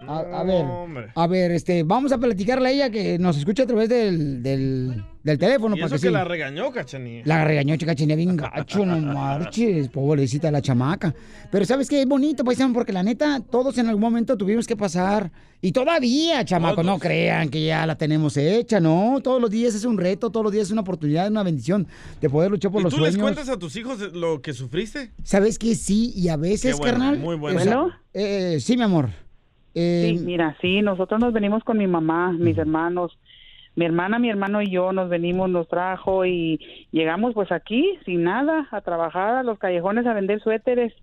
A, 0.07 0.19
a 0.19 0.43
ver, 0.43 0.65
hombre. 0.65 1.11
a 1.15 1.27
ver, 1.27 1.51
este, 1.51 1.83
vamos 1.83 2.11
a 2.11 2.17
platicarle 2.17 2.67
a 2.67 2.71
ella 2.71 2.89
que 2.89 3.17
nos 3.17 3.37
escucha 3.37 3.63
a 3.63 3.67
través 3.67 3.87
del, 3.87 4.43
del, 4.43 5.01
del 5.23 5.37
teléfono. 5.37 5.75
Y 5.75 5.79
para 5.79 5.87
eso 5.87 5.95
que 5.95 6.01
que 6.01 6.07
sí. 6.07 6.13
la 6.13 6.23
regañó, 6.25 6.71
Cachanilla. 6.71 7.23
La 7.25 7.45
regañó, 7.45 7.75
chica, 7.77 7.95
chinea 7.95 8.15
bien 8.17 8.35
gacho, 8.35 8.85
no 8.85 8.97
marches, 9.13 9.87
pobrecita 9.89 10.51
la 10.51 10.61
chamaca. 10.61 11.13
Pero 11.51 11.65
¿sabes 11.65 11.87
qué? 11.89 12.01
Es 12.01 12.07
bonito, 12.07 12.43
paisano, 12.43 12.73
porque 12.73 12.91
la 12.93 13.03
neta, 13.03 13.39
todos 13.39 13.77
en 13.77 13.87
algún 13.87 14.01
momento 14.01 14.37
tuvimos 14.37 14.67
que 14.67 14.75
pasar. 14.75 15.31
Y 15.61 15.71
todavía, 15.71 16.43
chamaco, 16.43 16.83
no 16.83 16.99
crean 16.99 17.47
que 17.49 17.65
ya 17.65 17.85
la 17.85 17.95
tenemos 17.97 18.35
hecha, 18.35 18.81
¿no? 18.81 19.21
Todos 19.23 19.41
los 19.41 19.49
días 19.49 19.73
es 19.73 19.85
un 19.85 19.97
reto, 19.97 20.29
todos 20.29 20.43
los 20.43 20.51
días 20.51 20.65
es 20.65 20.71
una 20.71 20.81
oportunidad, 20.81 21.31
una 21.31 21.43
bendición 21.43 21.87
de 22.19 22.29
poder 22.29 22.51
luchar 22.51 22.69
por 22.71 22.81
¿Y 22.81 22.83
los 22.83 22.93
tú 22.93 22.99
les 22.99 23.13
sueños. 23.13 23.23
cuentas 23.33 23.47
a 23.47 23.57
tus 23.57 23.73
hijos 23.77 23.99
lo 24.13 24.41
que 24.41 24.51
sufriste? 24.51 25.11
¿Sabes 25.23 25.57
qué? 25.57 25.75
Sí, 25.75 26.11
y 26.17 26.27
a 26.27 26.35
veces, 26.35 26.77
bueno, 26.77 26.97
carnal. 26.97 27.19
muy 27.19 27.37
bueno. 27.37 27.59
o 27.59 27.63
sea, 27.63 27.77
¿Bueno? 27.77 27.93
eh, 28.13 28.57
sí, 28.59 28.75
mi 28.75 28.83
amor. 28.83 29.09
Eh, 29.75 30.15
Sí, 30.17 30.23
mira, 30.25 30.55
sí, 30.61 30.81
nosotros 30.81 31.19
nos 31.21 31.31
venimos 31.33 31.63
con 31.63 31.77
mi 31.77 31.87
mamá, 31.87 32.33
mis 32.33 32.57
hermanos. 32.57 33.17
Mi 33.75 33.85
hermana, 33.85 34.19
mi 34.19 34.29
hermano 34.29 34.61
y 34.61 34.69
yo 34.69 34.91
nos 34.91 35.09
venimos, 35.09 35.49
nos 35.49 35.67
trajo 35.67 36.25
y 36.25 36.59
llegamos 36.91 37.33
pues 37.33 37.51
aquí 37.51 37.97
sin 38.05 38.23
nada 38.23 38.67
a 38.71 38.81
trabajar 38.81 39.35
a 39.35 39.43
los 39.43 39.57
callejones 39.57 40.05
a 40.05 40.13
vender 40.13 40.39
suéteres 40.41 40.93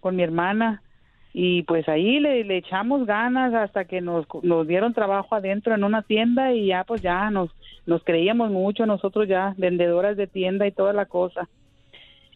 con 0.00 0.16
mi 0.16 0.22
hermana 0.22 0.82
y 1.34 1.62
pues 1.62 1.88
ahí 1.88 2.20
le, 2.20 2.40
echamos 2.56 3.06
ganas 3.06 3.54
hasta 3.54 3.86
que 3.86 4.02
nos, 4.02 4.26
nos 4.42 4.66
dieron 4.66 4.92
trabajo 4.92 5.34
adentro 5.34 5.74
en 5.74 5.84
una 5.84 6.02
tienda 6.02 6.52
y 6.52 6.66
ya 6.66 6.84
pues 6.84 7.00
ya 7.00 7.30
nos, 7.30 7.50
nos 7.86 8.04
creíamos 8.04 8.50
mucho 8.50 8.84
nosotros 8.84 9.26
ya 9.28 9.54
vendedoras 9.56 10.16
de 10.16 10.26
tienda 10.26 10.66
y 10.66 10.72
toda 10.72 10.92
la 10.92 11.06
cosa. 11.06 11.48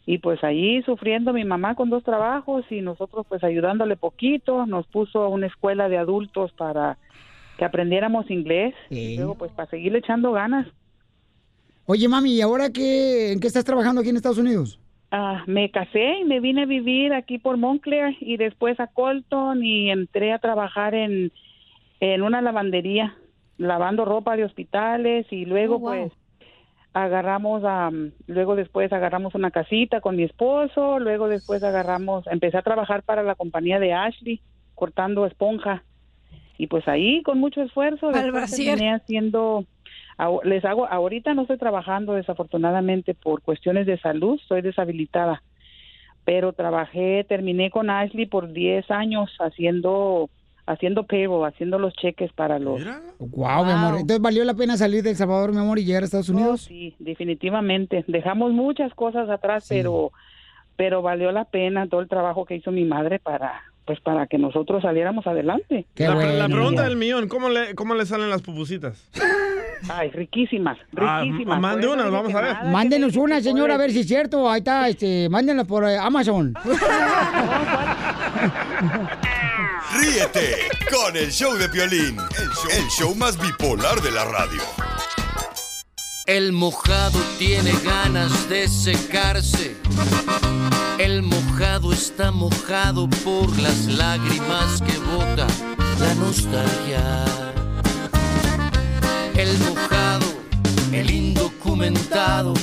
Y 0.06 0.18
pues 0.18 0.42
ahí 0.44 0.82
sufriendo 0.82 1.32
mi 1.32 1.44
mamá 1.44 1.74
con 1.74 1.90
dos 1.90 2.04
trabajos 2.04 2.64
y 2.70 2.80
nosotros 2.80 3.26
pues 3.28 3.44
ayudándole 3.44 3.96
poquito, 3.96 4.64
nos 4.64 4.86
puso 4.86 5.22
a 5.24 5.28
una 5.28 5.48
escuela 5.48 5.88
de 5.88 5.98
adultos 5.98 6.52
para 6.52 6.96
que 7.56 7.64
aprendiéramos 7.64 8.30
inglés 8.30 8.74
y 8.90 9.10
luego 9.16 9.36
pues 9.36 9.52
para 9.52 9.70
seguirle 9.70 9.98
echando 9.98 10.32
ganas. 10.32 10.66
Oye, 11.86 12.08
mami, 12.08 12.32
¿y 12.34 12.40
ahora 12.40 12.70
qué, 12.72 13.32
en 13.32 13.40
qué 13.40 13.46
estás 13.46 13.64
trabajando 13.64 14.00
aquí 14.00 14.10
en 14.10 14.16
Estados 14.16 14.38
Unidos? 14.38 14.80
Ah, 15.10 15.44
me 15.46 15.70
casé 15.70 16.18
y 16.20 16.24
me 16.24 16.40
vine 16.40 16.62
a 16.62 16.66
vivir 16.66 17.12
aquí 17.14 17.38
por 17.38 17.56
Montclair 17.56 18.16
y 18.20 18.36
después 18.36 18.78
a 18.80 18.88
Colton 18.88 19.64
y 19.64 19.90
entré 19.90 20.32
a 20.32 20.40
trabajar 20.40 20.94
en, 20.94 21.32
en 22.00 22.22
una 22.22 22.42
lavandería, 22.42 23.16
lavando 23.56 24.04
ropa 24.04 24.36
de 24.36 24.44
hospitales 24.44 25.26
y 25.30 25.44
luego 25.46 25.76
Oh, 25.76 25.78
wow. 25.78 26.10
pues 26.10 26.12
agarramos 26.92 27.62
a, 27.64 27.90
luego 28.26 28.56
después 28.56 28.92
agarramos 28.92 29.34
una 29.34 29.50
casita 29.50 30.00
con 30.00 30.16
mi 30.16 30.24
esposo, 30.24 30.98
luego 30.98 31.28
después 31.28 31.62
agarramos, 31.62 32.26
empecé 32.26 32.56
a 32.58 32.62
trabajar 32.62 33.02
para 33.02 33.22
la 33.22 33.34
compañía 33.36 33.78
de 33.78 33.92
Ashley, 33.92 34.42
cortando 34.74 35.26
esponja 35.26 35.84
y 36.58 36.66
pues 36.66 36.86
ahí 36.88 37.22
con 37.22 37.38
mucho 37.38 37.62
esfuerzo 37.62 38.10
terminé 38.12 38.94
haciendo 38.94 39.64
les 40.44 40.64
hago 40.64 40.86
ahorita 40.86 41.34
no 41.34 41.42
estoy 41.42 41.58
trabajando 41.58 42.14
desafortunadamente 42.14 43.14
por 43.14 43.42
cuestiones 43.42 43.86
de 43.86 43.98
salud 43.98 44.40
soy 44.48 44.62
deshabilitada 44.62 45.42
pero 46.24 46.52
trabajé 46.52 47.24
terminé 47.28 47.70
con 47.70 47.90
Ashley 47.90 48.26
por 48.26 48.52
10 48.52 48.90
años 48.90 49.30
haciendo 49.38 50.30
haciendo 50.66 51.04
payroll 51.04 51.46
haciendo 51.46 51.78
los 51.78 51.94
cheques 51.94 52.32
para 52.32 52.58
los 52.58 52.82
Wow, 53.18 53.64
mi 53.64 53.70
amor. 53.70 54.00
Entonces 54.00 54.20
valió 54.20 54.44
la 54.44 54.54
pena 54.54 54.76
salir 54.76 55.02
de 55.02 55.10
El 55.10 55.16
Salvador, 55.16 55.52
mi 55.52 55.58
amor, 55.58 55.78
y 55.78 55.84
llegar 55.84 56.02
a 56.02 56.06
Estados 56.06 56.28
Unidos. 56.28 56.62
sí 56.62 56.94
definitivamente. 56.98 58.04
Dejamos 58.08 58.52
muchas 58.52 58.92
cosas 58.94 59.30
atrás 59.30 59.66
pero 59.68 60.12
pero 60.76 61.00
valió 61.02 61.32
la 61.32 61.44
pena 61.44 61.88
todo 61.88 62.00
el 62.00 62.08
trabajo 62.08 62.44
que 62.44 62.56
hizo 62.56 62.70
mi 62.70 62.84
madre 62.84 63.18
para 63.18 63.62
pues 63.86 64.00
para 64.00 64.26
que 64.26 64.36
nosotros 64.38 64.82
saliéramos 64.82 65.26
adelante 65.26 65.86
la, 65.96 66.14
la 66.14 66.46
pregunta 66.48 66.82
del 66.82 66.96
millón, 66.96 67.28
¿cómo 67.28 67.48
le, 67.48 67.74
¿cómo 67.74 67.94
le 67.94 68.04
salen 68.04 68.28
las 68.30 68.42
pupusitas? 68.42 69.08
Ay, 69.88 70.10
riquísimas, 70.10 70.76
Ah, 70.96 71.20
riquísimas. 71.22 71.60
mande 71.60 71.86
unas, 71.86 72.10
vamos 72.10 72.34
a 72.34 72.40
ver. 72.40 72.56
Mándenos 72.64 73.14
una, 73.16 73.40
señora, 73.40 73.74
a 73.74 73.78
ver 73.78 73.92
si 73.92 74.00
es 74.00 74.08
cierto. 74.08 74.50
Ahí 74.50 74.58
está, 74.58 74.88
este, 74.88 75.28
mándenla 75.28 75.64
por 75.64 75.84
eh, 75.84 75.96
Amazon. 75.98 76.54
Ríete 80.00 80.56
con 80.90 81.16
el 81.16 81.30
show 81.30 81.54
de 81.56 81.68
Piolín, 81.68 82.16
el 82.18 82.48
show, 82.50 82.70
el 82.76 82.86
show 82.88 83.14
más 83.14 83.38
bipolar 83.40 84.00
de 84.00 84.10
la 84.10 84.24
radio. 84.24 84.60
El 86.26 86.52
mojado 86.52 87.20
tiene 87.38 87.70
ganas 87.84 88.48
de 88.48 88.66
secarse. 88.66 89.76
El 90.98 91.22
mojado 91.22 91.92
está 91.92 92.32
mojado 92.32 93.08
por 93.24 93.56
las 93.60 93.86
lágrimas 93.86 94.82
que 94.82 94.98
bota 94.98 95.46
la 96.00 96.14
nostalgia. 96.16 97.24
El 99.36 99.56
mojado, 99.60 100.26
el 100.90 101.12
indocumentado, 101.12 102.54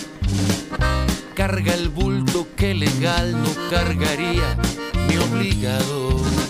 carga 1.33 1.73
el 1.73 1.87
bulto 1.87 2.45
que 2.57 2.73
legal 2.73 3.31
no 3.31 3.49
cargaría 3.69 4.57
mi 5.07 5.15
obligado. 5.15 6.42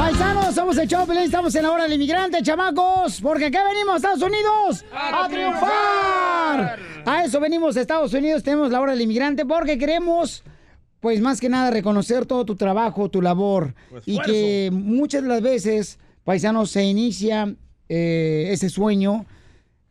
Paisanos, 0.00 0.54
somos 0.54 0.78
el 0.78 0.88
Choplin, 0.88 1.18
estamos 1.18 1.54
en 1.54 1.62
la 1.62 1.72
hora 1.72 1.82
del 1.82 1.92
inmigrante, 1.92 2.42
chamacos, 2.42 3.20
porque 3.20 3.44
acá 3.44 3.62
venimos 3.68 3.92
a 3.92 3.96
Estados 3.96 4.22
Unidos 4.22 4.82
a, 4.94 5.28
triunfar. 5.28 6.78
A 7.04 7.24
eso 7.26 7.38
venimos 7.38 7.76
a 7.76 7.82
Estados 7.82 8.14
Unidos, 8.14 8.42
tenemos 8.42 8.70
la 8.70 8.80
hora 8.80 8.92
del 8.92 9.02
inmigrante 9.02 9.44
porque 9.44 9.76
queremos, 9.76 10.42
pues 11.00 11.20
más 11.20 11.38
que 11.38 11.50
nada, 11.50 11.70
reconocer 11.70 12.24
todo 12.24 12.46
tu 12.46 12.56
trabajo, 12.56 13.10
tu 13.10 13.20
labor 13.20 13.74
y 14.06 14.18
que 14.22 14.70
muchas 14.72 15.22
de 15.22 15.28
las 15.28 15.42
veces, 15.42 15.98
paisanos, 16.24 16.70
se 16.70 16.82
inicia 16.82 17.54
eh, 17.90 18.48
ese 18.52 18.70
sueño 18.70 19.26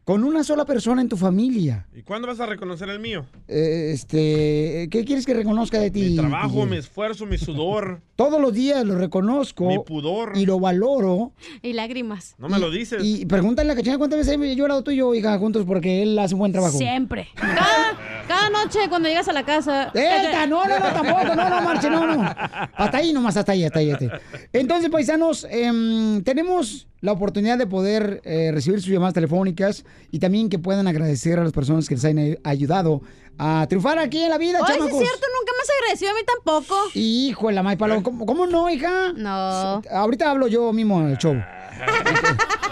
con 0.09 0.23
una 0.23 0.43
sola 0.43 0.65
persona 0.65 1.03
en 1.03 1.07
tu 1.07 1.17
familia. 1.17 1.85
¿Y 1.95 2.01
cuándo 2.01 2.27
vas 2.27 2.39
a 2.39 2.47
reconocer 2.47 2.89
el 2.89 2.99
mío? 2.99 3.27
Eh, 3.47 3.91
este, 3.93 4.87
¿qué 4.89 5.05
quieres 5.05 5.23
que 5.23 5.35
reconozca 5.35 5.77
de 5.77 5.91
ti? 5.91 6.01
Mi 6.01 6.15
trabajo, 6.15 6.65
mi 6.65 6.77
esfuerzo, 6.77 7.27
mi 7.27 7.37
sudor. 7.37 8.01
Todos 8.15 8.41
los 8.41 8.51
días 8.51 8.83
lo 8.83 8.95
reconozco. 8.95 9.67
Mi 9.67 9.77
pudor. 9.77 10.31
Y 10.35 10.47
lo 10.47 10.59
valoro. 10.59 11.31
Y 11.61 11.73
lágrimas. 11.73 12.33
No 12.39 12.49
me 12.49 12.57
lo 12.57 12.71
dices. 12.71 13.03
Y 13.03 13.27
pregúntale 13.27 13.69
a 13.69 13.75
la 13.75 13.77
cachina 13.77 13.99
cuántas 13.99 14.17
veces 14.17 14.33
hemos 14.33 14.47
llorado 14.55 14.83
tú 14.83 14.89
y 14.89 14.95
yo, 14.95 15.13
hija, 15.13 15.37
juntos, 15.37 15.63
porque 15.67 16.01
él 16.01 16.17
hace 16.17 16.33
un 16.33 16.39
buen 16.39 16.53
trabajo. 16.53 16.79
Siempre. 16.79 17.27
Cada, 17.35 18.25
cada 18.27 18.49
noche 18.49 18.79
cuando 18.89 19.09
llegas 19.09 19.27
a 19.27 19.33
la 19.33 19.45
casa. 19.45 19.91
¡Eta! 19.93 20.47
No, 20.47 20.65
no, 20.65 20.79
no, 20.79 20.85
tampoco, 20.87 21.35
no, 21.35 21.49
no, 21.49 21.61
marche, 21.61 21.87
no, 21.87 22.07
no. 22.07 22.23
Hasta 22.23 22.97
ahí 22.97 23.13
nomás, 23.13 23.37
hasta 23.37 23.51
ahí, 23.51 23.63
hasta 23.63 23.77
ahí. 23.77 23.91
hasta 23.91 24.05
ahí. 24.05 24.11
Entonces, 24.53 24.89
paisanos, 24.89 25.45
em, 25.51 26.23
tenemos 26.23 26.87
la 27.01 27.11
oportunidad 27.11 27.57
de 27.57 27.67
poder 27.67 28.21
eh, 28.23 28.51
recibir 28.51 28.81
sus 28.81 28.91
llamadas 28.91 29.13
telefónicas 29.13 29.85
y 30.11 30.19
también 30.19 30.49
que 30.49 30.59
puedan 30.59 30.87
agradecer 30.87 31.39
a 31.39 31.43
las 31.43 31.53
personas 31.53 31.87
que 31.87 31.95
les 31.95 32.05
han 32.05 32.37
ayudado 32.43 33.01
a 33.37 33.65
triunfar 33.69 33.97
aquí 33.99 34.21
en 34.21 34.29
la 34.29 34.37
vida, 34.37 34.59
Ay, 34.59 34.65
sí 34.65 34.71
es 34.73 34.77
chamacos. 34.79 34.99
cierto, 34.99 35.25
nunca 35.39 35.53
me 35.55 35.61
has 35.61 35.69
agradecido 35.81 36.11
a 36.11 36.13
mí 36.13 36.19
tampoco. 36.35 36.75
Hijo 36.93 37.47
de 37.47 37.53
la 37.53 37.63
May 37.63 37.77
Paloma, 37.77 38.03
¿cómo, 38.03 38.25
cómo 38.25 38.45
no, 38.47 38.69
hija? 38.69 39.13
No. 39.15 39.81
Ahorita 39.91 40.29
hablo 40.29 40.47
yo 40.47 40.73
mismo 40.73 40.99
en 41.01 41.07
el 41.09 41.17
show. 41.17 41.35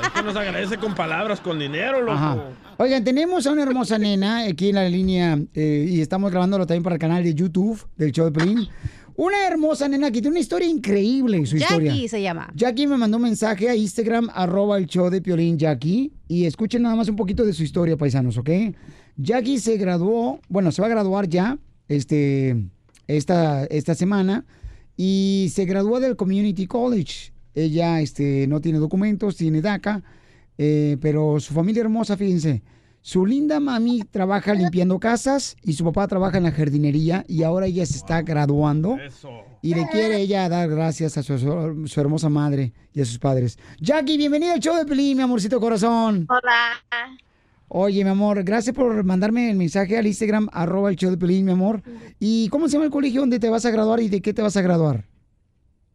Es 0.03 0.09
que 0.11 0.21
nos 0.23 0.36
agradece 0.36 0.78
con 0.78 0.93
palabras, 0.93 1.39
con 1.39 1.57
dinero, 1.59 2.01
loco. 2.01 2.11
Ajá. 2.11 2.38
Oigan, 2.78 3.03
tenemos 3.03 3.47
a 3.47 3.51
una 3.51 3.63
hermosa 3.63 3.97
nena 3.97 4.43
aquí 4.43 4.69
en 4.69 4.75
la 4.75 4.88
línea 4.89 5.39
eh, 5.53 5.86
y 5.89 6.01
estamos 6.01 6.30
grabándolo 6.30 6.67
también 6.67 6.84
para 6.84 6.95
el 6.95 6.99
canal 6.99 7.23
de 7.23 7.34
YouTube 7.34 7.88
del 7.95 8.11
show 8.11 8.25
de 8.25 8.32
Pelín. 8.32 8.67
Una 9.18 9.47
hermosa 9.47 9.88
nena 9.88 10.11
que 10.11 10.22
tiene 10.22 10.30
una 10.30 10.39
historia 10.39 10.70
increíble, 10.70 11.43
su 11.47 11.57
historia. 11.57 11.91
Jackie 11.91 12.07
se 12.07 12.22
llama. 12.22 12.51
Jackie 12.53 12.86
me 12.86 12.97
mandó 12.97 13.18
un 13.18 13.24
mensaje 13.24 13.68
a 13.68 13.76
Instagram, 13.76 14.30
arroba 14.32 14.78
el 14.78 14.86
show 14.86 15.09
de 15.09 15.22
Piolín 15.22 15.57
Jackie. 15.57 16.13
Y 16.28 16.45
escuchen 16.45 16.84
nada 16.84 16.95
más 16.95 17.09
un 17.09 17.15
poquito 17.15 17.43
de 17.43 17.51
su 17.51 17.63
historia, 17.63 17.97
paisanos, 17.97 18.38
¿ok? 18.38 18.49
Jackie 19.18 19.57
se 19.57 19.78
graduó, 19.78 20.39
bueno, 20.49 20.72
se 20.72 20.84
va 20.84 20.88
a 20.88 20.91
graduar 20.91 21.28
ya, 21.28 21.57
este, 21.88 22.63
esta, 23.07 23.65
esta 23.65 23.95
semana. 23.95 24.45
Y 24.95 25.47
se 25.51 25.65
graduó 25.65 25.99
del 25.99 26.15
Community 26.15 26.68
College. 26.68 27.34
Ella, 27.55 28.01
este, 28.01 28.45
no 28.45 28.61
tiene 28.61 28.78
documentos, 28.78 29.36
tiene 29.36 29.61
DACA. 29.63 30.03
eh, 30.59 30.97
pero 31.01 31.39
su 31.39 31.55
familia 31.55 31.82
hermosa, 31.82 32.18
fíjense. 32.18 32.61
Su 33.08 33.26
linda 33.26 33.62
mami 33.62 34.01
trabaja 34.01 34.53
limpiando 34.53 34.99
casas 34.99 35.55
y 35.64 35.72
su 35.72 35.86
papá 35.86 36.10
trabaja 36.10 36.39
en 36.39 36.43
la 36.43 36.51
jardinería 36.51 37.24
y 37.30 37.43
ahora 37.43 37.68
ella 37.68 37.86
se 37.86 37.95
está 37.95 38.22
graduando 38.22 38.97
y 39.62 39.74
le 39.76 39.88
quiere 39.88 40.18
ella 40.18 40.49
dar 40.49 40.68
gracias 40.68 41.18
a 41.18 41.24
su 41.24 42.01
hermosa 42.01 42.28
madre 42.28 42.74
y 42.91 42.99
a 42.99 43.05
sus 43.05 43.18
padres. 43.18 43.58
Jackie, 43.80 44.18
bienvenida 44.18 44.55
al 44.55 44.60
show 44.60 44.76
de 44.76 44.84
Pelín, 44.84 45.16
mi 45.16 45.24
amorcito 45.24 45.58
corazón. 45.62 46.28
Hola. 46.28 46.84
Oye, 47.70 48.03
mi 48.03 48.10
amor, 48.10 48.43
gracias 48.43 48.76
por 48.76 49.01
mandarme 49.05 49.51
el 49.51 49.55
mensaje 49.55 49.97
al 49.97 50.05
Instagram, 50.05 50.49
arroba 50.51 50.89
el 50.89 50.97
show 50.97 51.10
de 51.10 51.16
Pelín, 51.16 51.45
mi 51.45 51.53
amor. 51.53 51.82
¿Y 52.20 52.49
cómo 52.49 52.68
se 52.68 52.74
llama 52.74 52.88
el 52.88 52.91
colegio 52.91 53.22
donde 53.22 53.39
te 53.39 53.49
vas 53.49 53.66
a 53.66 53.72
graduar 53.72 54.01
y 54.01 54.10
de 54.10 54.22
qué 54.22 54.34
te 54.34 54.41
vas 54.41 54.58
a 54.58 54.62
graduar? 54.62 55.05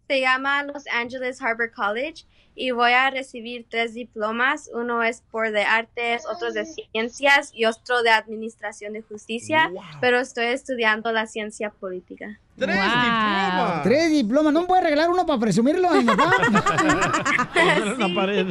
Se 0.09 0.19
llama 0.19 0.63
Los 0.63 0.85
Angeles 0.87 1.43
Harbor 1.43 1.71
College 1.73 2.25
y 2.55 2.71
voy 2.71 2.93
a 2.93 3.11
recibir 3.11 3.67
tres 3.69 3.95
diplomas. 3.95 4.71
Uno 4.75 5.03
es 5.03 5.23
por 5.31 5.51
de 5.51 5.63
artes, 5.63 6.23
otro 6.33 6.53
de 6.53 6.67
ciencias 6.67 7.51
y 7.55 7.65
otro 7.65 8.03
de 8.03 8.11
administración 8.11 8.93
de 8.93 9.03
justicia, 9.03 9.71
pero 10.01 10.19
estoy 10.19 10.47
estudiando 10.47 11.13
la 11.13 11.27
ciencia 11.27 11.71
política. 11.71 12.39
¡Tres 12.57 12.75
diplomas! 12.75 13.83
Tres 13.83 14.11
diplomas, 14.11 14.53
¿no 14.53 14.61
me 14.63 14.67
puedes 14.67 14.85
regalar 14.85 15.09
uno 15.11 15.25
para 15.25 15.39
presumirlo 15.39 15.89
a 15.89 15.95
mi 15.95 16.05
papá? 16.05 16.33
Poner 17.55 17.89
en 17.89 17.99
la 17.99 18.15
pared. 18.15 18.47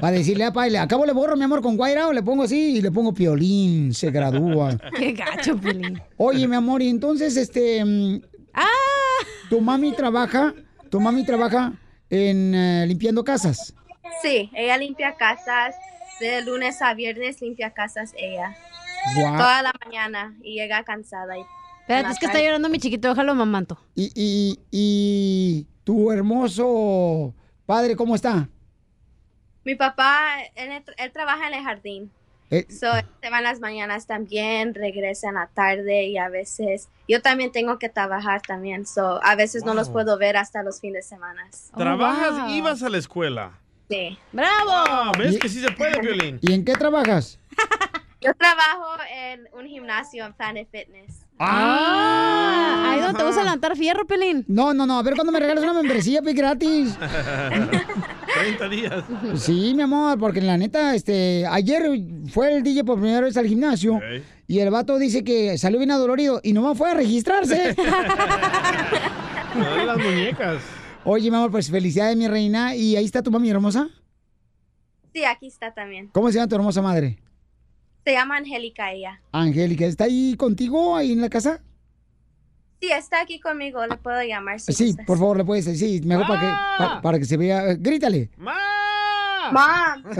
Para 0.00 0.12
decirle 0.12 0.44
a 0.44 0.66
le 0.68 0.78
acabo 0.78 1.06
le 1.06 1.12
borro 1.12 1.36
mi 1.36 1.44
amor 1.44 1.62
con 1.62 1.76
Guaira 1.76 2.08
o 2.08 2.12
le 2.12 2.22
pongo 2.22 2.42
así 2.42 2.76
y 2.76 2.82
le 2.82 2.92
pongo 2.92 3.14
piolín, 3.14 3.94
se 3.94 4.10
gradúa. 4.10 4.76
Qué 4.96 5.12
gacho, 5.12 5.56
Piolín. 5.56 6.00
Oye, 6.18 6.46
mi 6.46 6.56
amor, 6.56 6.82
y 6.82 6.88
entonces, 6.88 7.36
este. 7.36 7.82
¡Ah! 8.52 8.66
Tu 9.48 9.60
mami 9.60 9.92
trabaja, 9.92 10.54
tu 10.90 11.00
mami 11.00 11.24
trabaja 11.24 11.72
en 12.12 12.54
eh, 12.54 12.86
limpiando 12.86 13.24
casas. 13.24 13.74
Sí, 14.20 14.50
ella 14.54 14.76
limpia 14.76 15.16
casas. 15.16 15.74
De 16.20 16.42
lunes 16.42 16.80
a 16.82 16.94
viernes 16.94 17.40
limpia 17.40 17.70
casas 17.70 18.12
ella. 18.16 18.54
Toda 19.14 19.62
la 19.62 19.72
mañana 19.84 20.36
y 20.42 20.54
llega 20.54 20.84
cansada. 20.84 21.36
Y 21.36 21.40
Espérate, 21.80 22.12
es 22.12 22.18
que 22.20 22.26
está 22.26 22.40
llorando 22.40 22.68
mi 22.68 22.78
chiquito, 22.78 23.08
déjalo 23.08 23.34
mamanto. 23.34 23.78
Y, 23.96 24.12
y, 24.14 24.60
y 24.70 25.66
tu 25.82 26.12
hermoso, 26.12 27.34
padre 27.66 27.96
cómo 27.96 28.14
está? 28.14 28.48
Mi 29.64 29.74
papá, 29.74 30.36
él, 30.54 30.84
él 30.96 31.12
trabaja 31.12 31.48
en 31.48 31.54
el 31.54 31.64
jardín. 31.64 32.12
Eh, 32.52 32.66
So, 32.68 32.86
se 33.22 33.30
van 33.30 33.42
las 33.42 33.60
mañanas 33.60 34.06
también, 34.06 34.74
regresa 34.74 35.28
en 35.28 35.34
la 35.34 35.46
tarde 35.48 36.04
y 36.04 36.18
a 36.18 36.28
veces 36.28 36.88
yo 37.08 37.22
también 37.22 37.50
tengo 37.50 37.78
que 37.78 37.88
trabajar 37.88 38.42
también. 38.42 38.86
So, 38.86 39.20
a 39.24 39.34
veces 39.34 39.64
no 39.64 39.72
los 39.74 39.88
puedo 39.88 40.18
ver 40.18 40.36
hasta 40.36 40.62
los 40.62 40.78
fines 40.80 41.04
de 41.06 41.16
semana. 41.16 41.48
¿Trabajas 41.76 42.50
y 42.50 42.60
vas 42.60 42.82
a 42.82 42.90
la 42.90 42.98
escuela? 42.98 43.58
Sí. 43.88 44.18
¡Bravo! 44.32 44.70
Ah, 44.70 45.12
¿Ves 45.18 45.38
que 45.38 45.48
sí 45.48 45.60
se 45.60 45.72
puede, 45.72 46.00
Violín? 46.00 46.38
¿Y 46.42 46.52
en 46.52 46.64
qué 46.64 46.74
trabajas? 46.74 47.38
Yo 48.22 48.32
trabajo 48.34 48.86
en 49.12 49.48
un 49.52 49.66
gimnasio 49.66 50.24
en 50.24 50.32
Planet 50.34 50.68
Fitness. 50.70 51.26
¡Ah! 51.38 52.92
¿Ahí 52.92 53.00
donde 53.00 53.18
te 53.18 53.24
vas 53.24 53.36
a 53.36 53.42
levantar 53.42 53.76
fierro, 53.76 54.06
Pelín? 54.06 54.44
No, 54.46 54.72
no, 54.72 54.86
no. 54.86 54.98
A 54.98 55.02
ver 55.02 55.14
cuándo 55.14 55.32
me 55.32 55.40
regalas 55.40 55.64
una 55.64 55.72
membresía, 55.72 56.22
pues, 56.22 56.36
gratis. 56.36 56.96
30 58.34 58.68
días. 58.68 59.04
Sí, 59.34 59.74
mi 59.74 59.82
amor, 59.82 60.18
porque 60.20 60.40
la 60.40 60.56
neta, 60.56 60.94
este, 60.94 61.44
ayer 61.48 61.82
fue 62.32 62.54
el 62.54 62.62
DJ 62.62 62.84
por 62.84 63.00
primera 63.00 63.20
vez 63.20 63.36
al 63.36 63.46
gimnasio 63.46 64.00
y 64.46 64.60
el 64.60 64.70
vato 64.70 64.98
dice 64.98 65.24
que 65.24 65.58
salió 65.58 65.78
bien 65.78 65.90
adolorido 65.90 66.40
y 66.44 66.52
nomás 66.52 66.78
fue 66.78 66.90
a 66.90 66.94
registrarse. 66.94 67.74
Las 69.86 69.98
muñecas. 69.98 70.62
Oye, 71.04 71.28
mi 71.28 71.36
amor, 71.36 71.50
pues 71.50 71.70
felicidades, 71.70 72.16
mi 72.16 72.28
reina. 72.28 72.76
¿Y 72.76 72.94
ahí 72.94 73.04
está 73.04 73.20
tu 73.22 73.32
mami 73.32 73.50
hermosa? 73.50 73.88
Sí, 75.12 75.24
aquí 75.24 75.48
está 75.48 75.74
también. 75.74 76.08
¿Cómo 76.12 76.28
se 76.28 76.36
llama 76.36 76.48
tu 76.48 76.54
hermosa 76.54 76.80
madre? 76.80 77.18
Se 78.04 78.12
llama 78.12 78.36
Angélica 78.38 78.92
ella. 78.92 79.20
Angélica, 79.32 79.84
¿está 79.86 80.04
ahí 80.04 80.34
contigo, 80.36 80.96
ahí 80.96 81.12
en 81.12 81.20
la 81.20 81.28
casa? 81.30 81.62
Sí, 82.80 82.90
está 82.90 83.20
aquí 83.22 83.38
conmigo. 83.38 83.86
Le 83.86 83.96
puedo 83.96 84.20
llamar 84.24 84.58
si 84.58 84.72
Sí, 84.72 84.86
gustas. 84.88 85.06
por 85.06 85.18
favor, 85.18 85.36
le 85.36 85.44
puedes 85.44 85.64
decir. 85.66 86.00
Sí, 86.02 86.06
mejor 86.06 86.26
para 86.26 86.40
que, 86.40 86.46
pa- 86.78 87.00
para 87.02 87.18
que 87.20 87.24
se 87.24 87.36
vea. 87.36 87.74
Grítale. 87.74 88.30
Mom. 88.36 88.52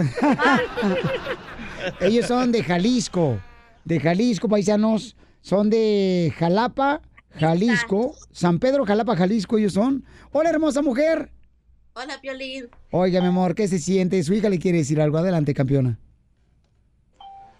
Ellos 2.01 2.25
son 2.27 2.51
de 2.51 2.63
Jalisco. 2.63 3.39
De 3.83 3.99
Jalisco, 3.99 4.47
paisanos. 4.47 5.15
Son 5.41 5.69
de 5.69 6.33
Jalapa, 6.37 7.01
Jalisco. 7.31 8.15
San 8.31 8.59
Pedro, 8.59 8.85
Jalapa, 8.85 9.15
Jalisco, 9.17 9.57
ellos 9.57 9.73
son. 9.73 10.05
Hola, 10.31 10.49
hermosa 10.51 10.81
mujer. 10.81 11.31
Hola, 11.95 12.19
Piolín. 12.21 12.67
Oiga, 12.91 13.19
mi 13.21 13.27
amor, 13.27 13.53
¿qué 13.55 13.67
se 13.67 13.77
siente? 13.79 14.23
Su 14.23 14.33
hija 14.33 14.47
le 14.49 14.57
quiere 14.59 14.77
decir 14.79 15.01
algo. 15.01 15.17
Adelante, 15.17 15.53
campeona. 15.53 15.99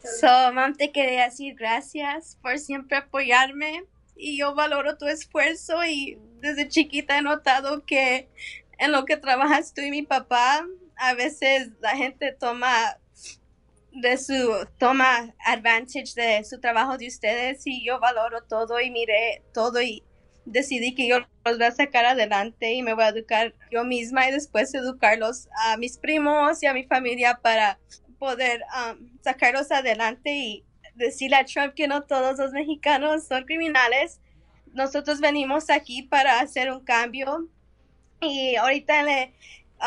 So, 0.04 0.52
mam, 0.52 0.76
te 0.76 0.92
quería 0.92 1.26
decir 1.26 1.56
gracias 1.56 2.38
por 2.42 2.60
siempre 2.60 2.98
apoyarme. 2.98 3.86
Y 4.16 4.38
yo 4.38 4.54
valoro 4.54 4.98
tu 4.98 5.08
esfuerzo 5.08 5.84
y 5.86 6.20
desde 6.40 6.68
chiquita 6.68 7.18
he 7.18 7.22
notado 7.22 7.86
que 7.86 8.30
en 8.78 8.92
lo 8.92 9.06
que 9.06 9.18
trabajas 9.18 9.74
tú 9.74 9.82
y 9.82 9.92
mi 9.92 10.04
papá, 10.04 10.66
a 10.98 11.14
veces 11.14 11.70
la 11.80 11.96
gente 11.96 12.36
toma 12.38 13.00
de 13.92 14.18
su, 14.18 14.68
toma 14.78 15.34
advantage 15.46 16.14
de 16.16 16.44
su 16.44 16.60
trabajo 16.60 16.98
de 16.98 17.08
ustedes 17.08 17.66
y 17.66 17.86
yo 17.86 18.00
valoro 18.00 18.44
todo 18.44 18.80
y 18.82 18.92
miré 18.92 19.42
todo 19.54 19.82
y 19.82 20.04
decidí 20.46 20.94
que 20.94 21.08
yo 21.08 21.20
los 21.20 21.58
voy 21.58 21.68
a 21.68 21.72
sacar 21.72 22.06
adelante 22.06 22.74
y 22.74 22.84
me 22.84 22.94
voy 22.94 23.06
a 23.06 23.10
educar 23.10 23.54
yo 23.72 23.84
misma 23.84 24.28
y 24.28 24.32
después 24.32 24.74
educarlos 24.74 25.48
a 25.66 25.78
mis 25.78 25.98
primos 25.98 26.62
y 26.62 26.68
a 26.68 26.74
mi 26.74 26.84
familia 26.84 27.40
para 27.42 27.80
poder 28.24 28.62
um, 28.74 29.10
sacarlos 29.22 29.70
adelante 29.70 30.32
y 30.34 30.64
decirle 30.96 31.36
a 31.36 31.44
Trump 31.46 31.74
que 31.74 31.90
no 31.90 32.04
todos 32.04 32.38
los 32.40 32.52
mexicanos 32.54 33.28
son 33.28 33.44
criminales. 33.44 34.22
Nosotros 34.74 35.20
venimos 35.20 35.70
aquí 35.70 36.04
para 36.04 36.40
hacer 36.40 36.72
un 36.72 36.80
cambio 36.86 37.50
y 38.22 38.56
ahorita 38.56 39.02
en 39.02 39.10
el 39.10 39.34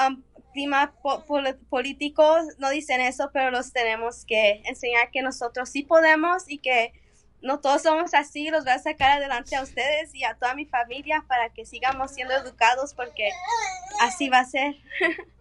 um, 0.07 0.22
clima 0.53 0.93
po- 1.03 1.24
pol- 1.24 1.59
político 1.70 2.37
no 2.59 2.68
dicen 2.68 3.01
eso, 3.01 3.30
pero 3.32 3.51
los 3.51 3.72
tenemos 3.72 4.26
que 4.26 4.61
enseñar 4.66 5.11
que 5.11 5.22
nosotros 5.22 5.70
sí 5.70 5.82
podemos 5.82 6.45
y 6.47 6.59
que 6.59 6.93
no 7.41 7.61
todos 7.61 7.82
somos 7.82 8.12
así, 8.12 8.51
los 8.51 8.64
voy 8.64 8.74
a 8.74 8.78
sacar 8.78 9.12
adelante 9.12 9.57
a 9.57 9.62
ustedes 9.62 10.14
y 10.14 10.24
a 10.24 10.34
toda 10.34 10.55
mi 10.55 10.66
familia 10.66 11.24
para 11.26 11.49
que 11.55 11.64
sigamos 11.64 12.12
siendo 12.12 12.34
educados 12.34 12.93
porque 12.93 13.30
así 14.03 14.28
va 14.28 14.41
a 14.41 14.45
ser. 14.45 14.76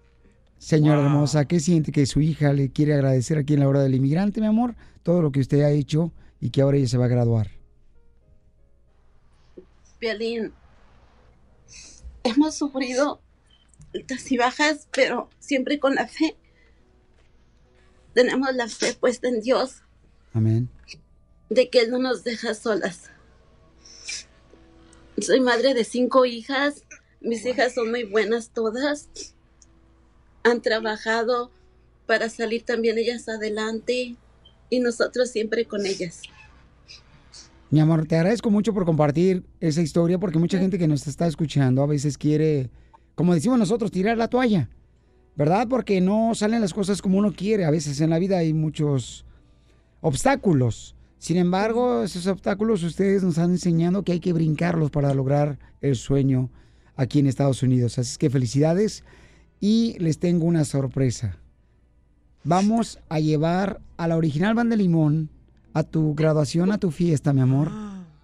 Señora 0.65 1.03
hermosa, 1.03 1.45
¿qué 1.45 1.59
siente 1.59 1.91
que 1.91 2.07
su 2.07 2.21
hija 2.21 2.51
le 2.51 2.71
quiere 2.71 2.95
agradecer 2.95 3.37
aquí 3.37 3.53
en 3.53 3.59
la 3.59 3.69
hora 3.69 3.83
del 3.83 3.93
inmigrante, 3.93 4.41
mi 4.41 4.47
amor? 4.47 4.73
Todo 5.03 5.21
lo 5.21 5.31
que 5.31 5.39
usted 5.39 5.61
ha 5.61 5.69
hecho 5.69 6.11
y 6.41 6.49
que 6.49 6.63
ahora 6.63 6.77
ella 6.77 6.87
se 6.87 6.97
va 6.97 7.05
a 7.05 7.07
graduar. 7.07 7.51
Violín, 10.01 10.53
hemos 12.23 12.55
sufrido 12.55 13.21
altas 13.93 14.31
y 14.31 14.37
bajas, 14.37 14.87
pero 14.91 15.29
siempre 15.37 15.77
con 15.77 15.93
la 15.93 16.07
fe. 16.07 16.35
Tenemos 18.15 18.55
la 18.55 18.67
fe 18.67 18.95
puesta 18.95 19.27
en 19.27 19.41
Dios 19.41 19.83
Amén. 20.33 20.67
de 21.51 21.69
que 21.69 21.81
Él 21.81 21.91
no 21.91 21.99
nos 21.99 22.23
deja 22.23 22.55
solas. 22.55 23.11
Soy 25.21 25.41
madre 25.41 25.75
de 25.75 25.83
cinco 25.83 26.25
hijas. 26.25 26.85
Mis 27.21 27.45
hijas 27.45 27.75
son 27.75 27.91
muy 27.91 28.03
buenas 28.05 28.49
todas. 28.49 29.34
Han 30.45 30.61
trabajado 30.61 31.51
para 32.05 32.29
salir 32.29 32.63
también 32.63 32.99
ellas 32.99 33.27
adelante 33.27 34.15
y 34.69 34.79
nosotros 34.79 35.31
siempre 35.31 35.65
con 35.65 35.87
ellas. 35.87 36.21
Mi 37.71 37.79
amor, 37.79 38.05
te 38.07 38.15
agradezco 38.15 38.51
mucho 38.51 38.71
por 38.71 38.85
compartir 38.85 39.43
esa 39.59 39.81
historia 39.81 40.19
porque 40.19 40.37
mucha 40.37 40.59
gente 40.59 40.77
que 40.77 40.87
nos 40.87 41.07
está 41.07 41.25
escuchando 41.25 41.81
a 41.81 41.87
veces 41.87 42.15
quiere, 42.15 42.69
como 43.15 43.33
decimos 43.33 43.57
nosotros, 43.57 43.89
tirar 43.89 44.19
la 44.19 44.27
toalla, 44.27 44.69
¿verdad? 45.35 45.67
Porque 45.67 45.99
no 45.99 46.35
salen 46.35 46.61
las 46.61 46.75
cosas 46.75 47.01
como 47.01 47.17
uno 47.17 47.33
quiere. 47.33 47.65
A 47.65 47.71
veces 47.71 47.99
en 47.99 48.11
la 48.11 48.19
vida 48.19 48.37
hay 48.37 48.53
muchos 48.53 49.25
obstáculos. 50.01 50.95
Sin 51.17 51.37
embargo, 51.37 52.03
esos 52.03 52.27
obstáculos 52.27 52.83
ustedes 52.83 53.23
nos 53.23 53.31
están 53.31 53.49
enseñando 53.49 54.03
que 54.03 54.11
hay 54.11 54.19
que 54.19 54.31
brincarlos 54.31 54.91
para 54.91 55.11
lograr 55.15 55.57
el 55.81 55.95
sueño 55.95 56.51
aquí 56.95 57.17
en 57.17 57.25
Estados 57.25 57.63
Unidos. 57.63 57.97
Así 57.97 58.15
que 58.17 58.29
felicidades 58.29 59.03
y 59.59 59.97
les 59.99 60.19
tengo 60.19 60.45
una 60.45 60.65
sorpresa. 60.65 61.37
Vamos 62.43 62.99
a 63.09 63.19
llevar 63.19 63.81
a 63.97 64.07
la 64.07 64.17
original 64.17 64.53
Banda 64.53 64.75
Limón 64.75 65.29
a 65.73 65.83
tu 65.83 66.15
graduación, 66.15 66.71
a 66.71 66.77
tu 66.77 66.91
fiesta, 66.91 67.33
mi 67.33 67.41
amor, 67.41 67.71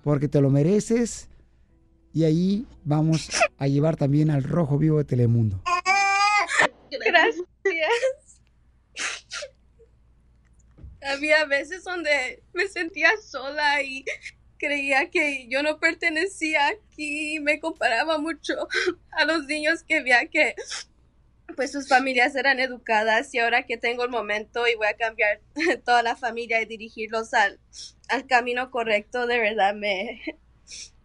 porque 0.03 0.27
te 0.27 0.39
lo 0.41 0.49
mereces. 0.49 1.27
Y 2.13 2.23
ahí 2.23 2.65
vamos 2.83 3.29
a 3.57 3.67
llevar 3.67 3.95
también 3.95 4.29
al 4.29 4.43
Rojo 4.43 4.77
Vivo 4.77 4.99
de 4.99 5.05
Telemundo. 5.05 5.61
Gracias. 7.05 7.45
Había 11.01 11.45
veces 11.45 11.83
donde 11.83 12.43
me 12.53 12.67
sentía 12.67 13.09
sola 13.21 13.81
y 13.81 14.05
creía 14.57 15.09
que 15.09 15.47
yo 15.49 15.63
no 15.63 15.79
pertenecía 15.79 16.67
aquí. 16.67 17.39
Me 17.39 17.59
comparaba 17.59 18.17
mucho 18.19 18.53
a 19.11 19.25
los 19.25 19.45
niños 19.45 19.83
que 19.83 20.01
veía 20.03 20.27
que 20.27 20.53
pues 21.55 21.71
sus 21.71 21.87
familias 21.87 22.35
eran 22.35 22.59
educadas 22.59 23.33
y 23.33 23.39
ahora 23.39 23.63
que 23.63 23.77
tengo 23.77 24.03
el 24.03 24.09
momento 24.09 24.67
y 24.67 24.75
voy 24.75 24.87
a 24.87 24.95
cambiar 24.95 25.41
toda 25.85 26.03
la 26.03 26.15
familia 26.15 26.61
y 26.61 26.65
dirigirlos 26.65 27.33
al, 27.33 27.59
al 28.09 28.25
camino 28.27 28.71
correcto, 28.71 29.27
de 29.27 29.39
verdad 29.39 29.73
me, 29.75 30.21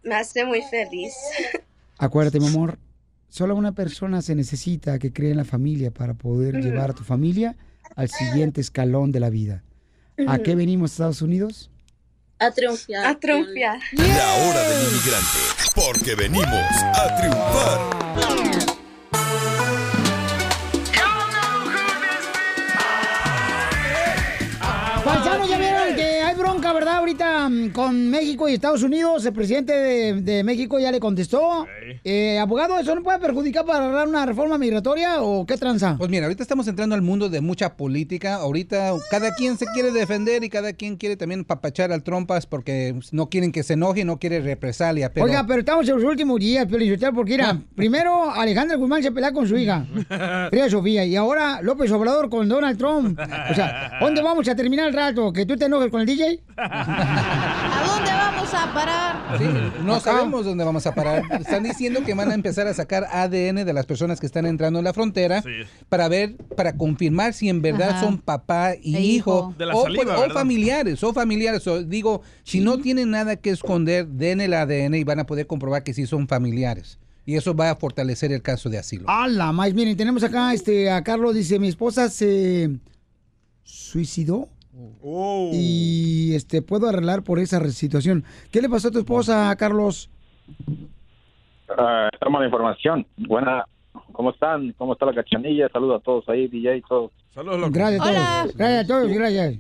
me 0.03 0.15
hace 0.15 0.45
muy 0.45 0.63
feliz. 0.63 1.15
Acuérdate, 1.99 2.41
mi 2.41 2.49
amor, 2.49 2.79
solo 3.29 3.55
una 3.57 3.73
persona 3.73 4.23
se 4.23 4.35
necesita 4.35 4.99
que 4.99 5.13
cree 5.13 5.31
en 5.31 5.39
la 5.39 5.45
familia 5.45 5.91
para 5.91 6.15
poder 6.15 6.57
llevar 6.63 6.91
a 6.91 6.95
tu 6.95 7.05
familia 7.05 7.57
al 7.95 8.11
siguiente 8.11 8.61
escalón 8.61 9.13
de 9.13 9.21
la 9.21 9.31
vida. 9.31 9.63
¿A 10.27 10.39
qué 10.39 10.55
venimos, 10.55 10.93
Estados 10.93 11.23
Unidos? 11.23 11.71
A 12.39 12.51
triunfar. 12.51 13.07
A 13.07 13.19
triunfar. 13.19 13.81
La 13.93 14.35
hora 14.35 14.69
del 14.69 14.89
inmigrante, 14.89 15.39
porque 15.75 16.15
venimos 16.15 16.49
a 16.95 17.17
triunfar. 17.17 18.76
Ahorita 27.07 27.49
mm, 27.49 27.71
con 27.71 28.11
México 28.11 28.49
y 28.49 28.55
Estados 28.55 28.83
Unidos. 28.83 29.25
El 29.25 29.33
presidente 29.33 29.73
de, 29.73 30.23
de 30.23 30.43
México 30.43 30.81
ya 30.81 30.91
le 30.91 30.99
contestó. 30.99 31.65
Eh, 32.03 32.37
abogado, 32.37 32.77
¿eso 32.81 32.97
no 32.97 33.05
puede 33.05 33.21
perjudicar 33.21 33.65
para 33.65 33.87
lograr 33.87 34.09
una 34.09 34.27
reforma 34.27 34.59
migratoria 34.59 35.23
o 35.23 35.47
qué 35.47 35.57
tranza? 35.57 35.95
Pues 35.97 36.11
mira, 36.11 36.25
ahorita 36.25 36.43
estamos 36.43 36.67
entrando 36.67 36.97
al 36.97 37.03
mundo 37.03 37.29
de 37.29 37.41
mucha 37.41 37.77
política. 37.77 38.35
Ahorita 38.35 38.93
cada 39.09 39.33
quien 39.37 39.57
se 39.57 39.67
quiere 39.67 39.93
defender 39.93 40.43
y 40.43 40.49
cada 40.49 40.73
quien 40.73 40.97
quiere 40.97 41.17
también 41.17 41.45
papachar 41.45 41.93
al 41.93 42.03
trompas 42.03 42.45
porque 42.45 42.99
no 43.13 43.29
quieren 43.29 43.53
que 43.53 43.63
se 43.63 43.75
enoje, 43.75 44.05
no 44.05 44.19
quiere 44.19 44.41
represalia. 44.41 45.13
Pero... 45.13 45.27
Oiga, 45.27 45.47
pero 45.47 45.61
estamos 45.61 45.89
en 45.89 45.95
los 45.95 46.05
últimos 46.05 46.41
días, 46.41 46.67
Piolichotel, 46.67 47.15
porque 47.15 47.35
mira, 47.35 47.57
primero 47.77 48.33
Alejandra 48.33 48.77
Guzmán 48.77 49.05
se 49.05 49.13
pelea 49.13 49.33
con 49.33 49.47
su 49.47 49.57
hija, 49.57 49.87
Frida 50.51 50.69
Sofía, 50.69 51.05
y 51.05 51.15
ahora 51.15 51.63
López 51.63 51.89
Obrador 51.93 52.29
con 52.29 52.49
Donald 52.49 52.77
Trump. 52.77 53.17
O 53.49 53.55
sea, 53.55 53.93
¿dónde 54.01 54.23
vamos 54.23 54.49
a 54.49 54.57
terminar 54.57 54.89
el 54.89 54.93
rato? 54.93 55.33
¿Que 55.33 55.47
tú 55.47 55.57
te 55.57 55.67
enojes 55.67 55.89
con 55.89 56.01
el 56.01 56.07
DJ? 56.09 56.41
¿A 56.99 57.85
dónde 57.87 58.11
vamos 58.11 58.55
a 58.55 58.73
parar? 58.75 59.39
Sí, 59.39 59.45
no 59.83 59.95
Acá. 59.97 60.13
sabemos 60.13 60.45
dónde 60.45 60.65
vamos 60.65 60.87
a 60.87 60.95
parar. 60.95 61.23
Están 61.41 61.63
diciendo 61.65 62.03
que 62.05 62.15
van 62.15 62.31
a 62.31 62.35
empezar 62.35 62.67
a 62.67 62.75
sacar 62.75 63.05
ADN 63.11 63.65
de 63.65 63.73
las 63.73 63.87
personas 63.87 64.19
que 64.21 64.27
están 64.27 64.47
entrando 64.47 64.79
en 64.79 64.85
la 64.85 64.93
frontera 64.93 65.43
para 65.89 66.09
ver, 66.09 66.37
para 66.57 66.77
confirmar 66.77 67.33
si 67.35 67.49
en 67.49 67.61
verdad 67.61 67.91
Ajá. 67.91 68.01
son 68.01 68.19
papá 68.19 68.75
y 68.81 68.97
E 68.97 69.01
hijo. 69.01 69.51
hijo. 69.51 69.55
De 69.59 69.67
la 69.67 69.75
o, 69.75 69.83
saliva, 69.83 70.17
o 70.17 70.21
¿verdad? 70.21 70.35
familiares, 70.35 71.03
o 71.05 71.13
familiares. 71.13 71.67
O 71.67 71.83
digo, 71.83 72.23
si 72.45 72.61
no 72.61 72.79
tienen 72.79 73.11
nada 73.11 73.37
que 73.37 73.51
esconder, 73.51 74.07
den 74.07 74.41
el 74.41 74.55
ADN 74.55 74.95
y 74.95 75.05
van 75.05 75.21
a 75.21 75.27
poder 75.27 75.47
comprobar 75.47 75.83
que 75.83 75.93
sí 75.93 76.07
son 76.07 76.29
familiares. 76.29 76.99
Y 77.29 77.35
eso 77.35 77.55
va 77.57 77.71
a 77.71 77.77
fortalecer 77.77 78.31
el 78.33 78.41
caso 78.41 78.71
de 78.71 78.79
asilo. 78.79 79.05
¡Hala, 79.11 79.51
más! 79.51 79.75
Miren, 79.75 79.97
tenemos 79.97 80.23
acá 80.23 80.55
este, 80.55 80.89
a 80.91 81.03
Carlos, 81.03 81.35
dice, 81.35 81.59
mi 81.59 81.67
esposa 81.67 82.09
se 82.09 82.71
suicidó 83.65 84.49
Oh. 85.03 85.51
y 85.53 86.35
este 86.35 86.61
puedo 86.61 86.89
arreglar 86.89 87.23
por 87.23 87.39
esa 87.39 87.67
situación. 87.71 88.25
¿Qué 88.51 88.61
le 88.61 88.69
pasó 88.69 88.89
a 88.89 88.91
tu 88.91 88.99
esposa, 88.99 89.55
Carlos? 89.57 90.11
Ah, 91.69 92.09
esta 92.13 92.29
mala 92.29 92.47
información. 92.47 93.07
Buena. 93.17 93.65
¿Cómo 94.13 94.31
están? 94.31 94.73
¿Cómo 94.79 94.93
está 94.93 95.07
la 95.07 95.15
cachanilla? 95.15 95.69
Saludos 95.71 96.01
a 96.01 96.05
todos 96.05 96.29
ahí, 96.29 96.49
DJ, 96.49 96.83
todos. 96.89 97.13
Saludos, 97.31 97.71
Gracias 97.73 98.01
a 98.01 98.05
todos. 98.05 98.57
Gracias 98.57 98.85
a 98.85 98.87
todos, 98.87 99.13
gracias. 99.13 99.55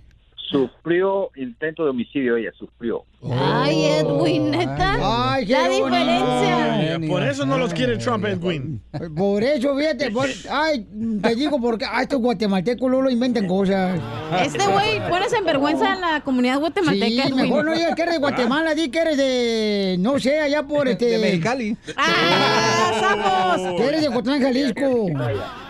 Sufrió 0.50 1.30
intento 1.36 1.84
de 1.84 1.90
homicidio 1.90 2.36
ella, 2.36 2.52
sufrió. 2.58 3.04
Ay, 3.32 3.84
Edwin, 3.84 4.50
neta. 4.50 5.34
Ay, 5.34 5.46
qué 5.46 5.52
la 5.52 5.68
diferencia. 5.68 7.00
Por 7.08 7.22
eso 7.22 7.44
no 7.46 7.58
los 7.58 7.72
quiere 7.74 7.96
Trump, 7.98 8.24
Edwin. 8.24 8.80
Por 9.16 9.42
eso, 9.42 9.76
fíjate, 9.76 10.10
por- 10.10 10.28
ay, 10.50 10.86
te 11.22 11.34
digo 11.34 11.60
porque 11.60 11.84
a 11.84 12.02
estos 12.02 12.20
guatemaltecos 12.20 12.90
no 12.90 13.02
lo 13.02 13.10
inventan 13.10 13.46
cosas. 13.46 14.00
Este 14.42 14.66
güey 14.66 14.98
pones 15.08 15.32
en 15.32 15.44
vergüenza 15.44 15.92
a 15.92 15.96
la 15.96 16.20
comunidad 16.22 16.58
guatemalteca. 16.60 17.06
Sí, 17.06 17.20
Edwin. 17.20 17.36
mejor 17.36 17.64
no 17.64 17.74
digas 17.74 17.94
que 17.94 18.02
eres 18.02 18.14
de 18.14 18.20
Guatemala, 18.20 18.74
di 18.74 18.88
que 18.90 18.98
eres 18.98 19.16
de, 19.16 19.96
no 19.98 20.18
sé, 20.18 20.40
allá 20.40 20.62
por 20.62 20.88
este... 20.88 21.06
De 21.06 21.18
Mexicali. 21.18 21.76
¡Ah, 21.96 23.56
Que 23.76 23.84
eres 23.86 24.02
de 24.02 24.08
Cotlán, 24.10 24.40
Jalisco. 24.40 25.06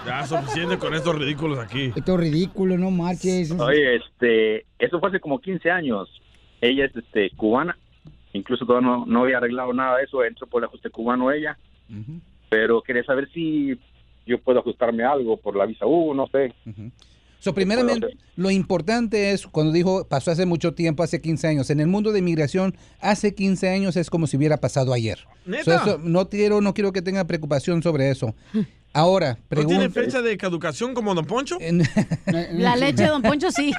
Ya, 0.07 0.27
suficiente 0.27 0.79
con 0.79 0.95
estos 0.95 1.17
ridículos 1.17 1.59
aquí. 1.59 1.93
Esto 1.97 2.15
es 2.15 2.21
ridículo, 2.21 2.79
no 2.79 2.91
marches. 2.91 3.51
Oye, 3.53 3.97
este, 3.97 4.67
eso 4.79 5.01
fue 5.01 5.09
hace 5.09 5.21
como 5.21 5.41
15 5.41 5.71
años. 5.71 6.09
Ella 6.61 6.87
es 6.87 6.97
este 6.97 7.31
cubana. 7.31 7.79
Incluso 8.33 8.67
todavía 8.67 8.89
no, 8.89 9.07
no 9.07 9.23
había 9.23 9.39
arreglado 9.39 9.73
nada 9.73 9.99
de 9.99 10.05
eso. 10.05 10.25
Entró 10.25 10.47
por 10.47 10.63
el 10.63 10.69
ajuste 10.69 10.91
cubano 10.91 11.31
ella. 11.31 11.59
Pero 12.49 12.83
quería 12.83 13.05
saber 13.05 13.29
si 13.33 13.79
yo 14.27 14.39
puedo 14.41 14.59
ajustarme 14.59 15.05
algo 15.05 15.37
por 15.37 15.57
la 15.57 15.67
visa 15.67 15.87
U, 15.87 16.13
no 16.15 16.27
sé. 16.27 16.53
So, 17.39 17.55
primeramente, 17.55 18.17
lo 18.35 18.51
importante 18.51 19.31
es, 19.31 19.47
cuando 19.47 19.73
dijo, 19.73 20.07
pasó 20.09 20.33
hace 20.33 20.47
mucho 20.47 20.75
tiempo, 20.75 21.03
hace 21.03 21.21
15 21.21 21.47
años, 21.47 21.71
en 21.71 21.81
el 21.81 21.87
mundo 21.87 22.11
de 22.11 22.19
inmigración, 22.19 22.75
hace 23.01 23.35
15 23.35 23.69
años 23.69 23.97
es 23.97 24.11
como 24.11 24.27
si 24.27 24.37
hubiera 24.37 24.57
pasado 24.57 24.93
ayer. 24.93 25.21
¿Neta? 25.45 25.63
So, 25.65 25.73
eso, 25.75 25.99
no, 26.03 26.29
quiero, 26.29 26.61
no 26.61 26.75
quiero 26.75 26.93
que 26.93 27.03
tenga 27.03 27.25
preocupación 27.25 27.83
sobre 27.83 28.11
eso. 28.11 28.35
Ahora, 28.97 29.37
¿No 29.51 29.67
tiene 29.67 29.91
fecha 29.91 30.23
de 30.23 30.39
caducación 30.39 30.95
como 30.95 31.15
Don 31.15 31.27
Poncho? 31.27 31.59
La 32.53 32.77
leche 32.77 33.03
de 33.03 33.11
Don 33.11 33.21
Poncho 33.21 33.51
sí. 33.51 33.71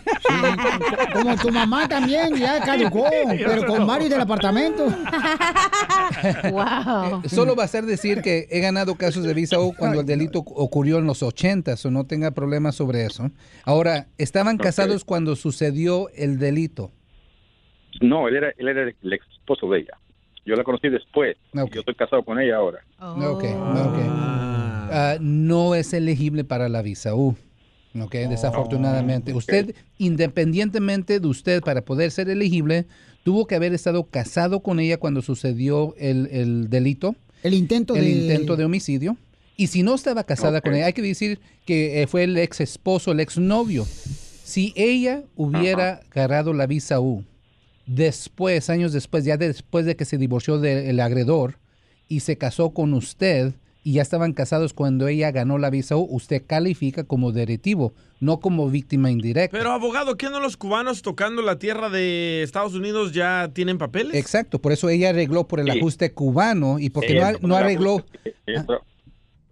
Como 1.12 1.36
tu 1.38 1.50
mamá 1.50 1.88
también, 1.90 2.36
ya 2.36 2.60
caducó, 2.60 3.08
pero 3.28 3.66
con 3.66 3.88
varios 3.88 4.12
del 4.12 4.22
apartamento. 4.22 4.86
wow. 6.52 7.24
Eh, 7.24 7.30
Solo 7.30 7.56
bastar 7.56 7.88
decir 7.88 8.22
que 8.22 8.48
he 8.52 8.60
ganado 8.60 8.94
casos 8.94 9.24
de 9.24 9.34
visa 9.34 9.60
U 9.60 9.74
cuando 9.76 10.02
el 10.02 10.06
delito 10.06 10.44
ocurrió 10.46 11.00
en 11.00 11.08
los 11.08 11.24
80, 11.24 11.74
o 11.84 11.90
no 11.90 12.06
tenga 12.06 12.30
problemas 12.30 12.76
sobre 12.76 13.04
eso. 13.04 13.32
Ahora, 13.64 14.06
¿estaban 14.20 14.60
casados 14.60 15.04
cuando 15.04 15.36
sucedió 15.36 16.10
el 16.16 16.38
delito? 16.38 16.92
No, 18.02 18.28
él 18.28 18.36
era, 18.36 18.54
él 18.56 18.68
era 18.68 18.84
el 18.84 19.14
esposo 19.14 19.68
de 19.72 19.80
ella. 19.80 19.98
Yo 20.46 20.54
la 20.54 20.64
conocí 20.64 20.90
después. 20.90 21.36
Yo 21.54 21.66
estoy 21.80 21.96
casado 21.96 22.22
con 22.24 22.40
ella 22.40 22.58
ahora. 22.58 22.84
Ok, 23.00 23.46
ok. 23.46 24.38
Ah, 24.92 25.18
no 25.20 25.76
es 25.76 25.94
elegible 25.94 26.44
para 26.44 26.70
la 26.70 26.82
visa 26.82 27.16
U. 27.16 27.36
Ok, 28.00 28.14
desafortunadamente. 28.30 29.34
Usted, 29.34 29.76
independientemente 29.98 31.20
de 31.20 31.28
usted, 31.28 31.62
para 31.62 31.84
poder 31.84 32.12
ser 32.12 32.30
elegible, 32.30 32.86
tuvo 33.24 33.48
que 33.48 33.56
haber 33.56 33.74
estado 33.74 34.04
casado 34.06 34.62
con 34.62 34.80
ella 34.80 34.98
cuando 34.98 35.22
sucedió 35.22 35.96
el, 35.98 36.28
el 36.32 36.70
delito. 36.70 37.16
El 37.44 37.54
intento 37.54 37.96
el 37.96 38.04
de... 38.04 38.10
intento 38.10 38.56
de 38.56 38.66
homicidio. 38.66 39.18
Y 39.56 39.68
si 39.68 39.82
no 39.82 39.96
estaba 39.96 40.24
casada 40.24 40.62
con 40.62 40.76
ella, 40.76 40.86
hay 40.86 40.94
que 40.94 41.02
decir 41.02 41.40
que 41.66 42.04
eh, 42.04 42.08
fue 42.08 42.24
el 42.24 42.38
ex 42.38 42.62
esposo, 42.62 43.12
el 43.12 43.20
ex 43.20 43.40
novio. 43.40 43.86
Si 44.44 44.72
ella 44.76 45.24
hubiera 45.36 46.02
agarrado 46.12 46.54
la 46.54 46.68
visa 46.68 47.00
U, 47.00 47.26
después, 47.88 48.70
años 48.70 48.94
después, 48.94 49.26
ya 49.26 49.36
después 49.36 49.86
de 49.86 49.96
que 49.96 50.06
se 50.06 50.20
divorció 50.20 50.60
del 50.60 51.00
agredor 51.00 51.58
y 52.08 52.20
se 52.20 52.38
casó 52.38 52.70
con 52.70 52.94
usted 52.94 53.54
y 53.88 53.94
ya 53.94 54.02
estaban 54.02 54.34
casados 54.34 54.74
cuando 54.74 55.08
ella 55.08 55.32
ganó 55.32 55.58
la 55.58 55.70
visa 55.70 55.96
U, 55.96 56.06
usted 56.12 56.44
califica 56.46 57.06
como 57.06 57.32
deretivo, 57.32 57.94
no 58.20 58.42
como 58.42 58.70
víctima 58.70 59.12
indirecta. 59.12 59.58
Pero 59.58 59.72
abogado, 59.72 60.18
¿qué 60.18 60.30
no 60.30 60.42
los 60.42 60.58
cubanos 60.58 61.02
tocando 61.02 61.42
la 61.42 61.58
tierra 61.58 61.90
de 61.90 62.44
Estados 62.44 62.74
Unidos 62.74 63.14
ya 63.14 63.50
tienen 63.54 63.78
papeles? 63.78 64.14
Exacto, 64.16 64.60
por 64.60 64.74
eso 64.74 64.90
ella 64.90 65.12
arregló 65.12 65.48
por 65.48 65.62
el 65.62 65.72
Sí. 65.72 65.78
ajuste 65.80 66.12
cubano 66.12 66.80
y 66.80 66.90
porque 66.90 67.14
Sí, 67.14 67.38
no, 67.40 67.48
no 67.48 67.56
arregló 67.56 68.04
Eh, 68.46 68.58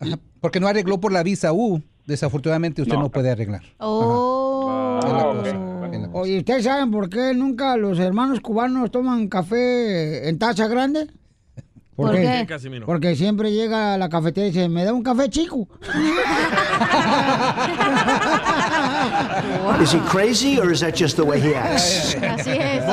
Ajá, 0.02 0.20
porque 0.42 0.60
no 0.60 0.68
arregló 0.68 1.00
por 1.00 1.14
la 1.14 1.24
visa 1.24 1.54
U, 1.54 1.82
desafortunadamente 2.06 2.82
usted 2.82 2.96
no, 2.98 3.10
puede 3.10 3.30
arreglar. 3.32 3.62
Oh. 3.78 5.00
La 5.02 5.24
cosa. 5.24 6.10
Oye, 6.12 6.40
¿ustedes 6.40 6.66
saben 6.66 6.92
por 6.92 7.10
qué 7.10 7.34
nunca 7.34 7.78
los 7.78 8.00
hermanos 8.00 8.42
cubanos 8.42 8.92
toman 8.92 9.30
café 9.30 10.28
en 10.28 10.38
taza 10.40 10.68
grande? 10.68 11.08
¿Por 11.96 12.12
qué? 12.12 12.18
¿Por 12.18 12.32
qué, 12.32 12.46
Casimiro? 12.48 12.86
Porque 12.86 13.16
siempre 13.16 13.52
llega 13.52 13.94
a 13.94 13.98
la 13.98 14.10
cafetería 14.10 14.50
y 14.50 14.52
dice, 14.52 14.70
¿me 14.70 14.84
da 14.84 14.94
un 14.94 15.04
café 15.04 15.30
chico? 15.30 15.68
Is 19.82 19.92
he 19.94 20.00
crazy 20.10 20.60
or 20.60 20.72
is 20.72 20.80
that 20.82 20.96
just 20.96 21.16
the 21.18 21.24
way 21.24 21.40
he 21.42 21.54
acts? 21.56 22.16
Así 22.16 22.52
es. 22.52 22.84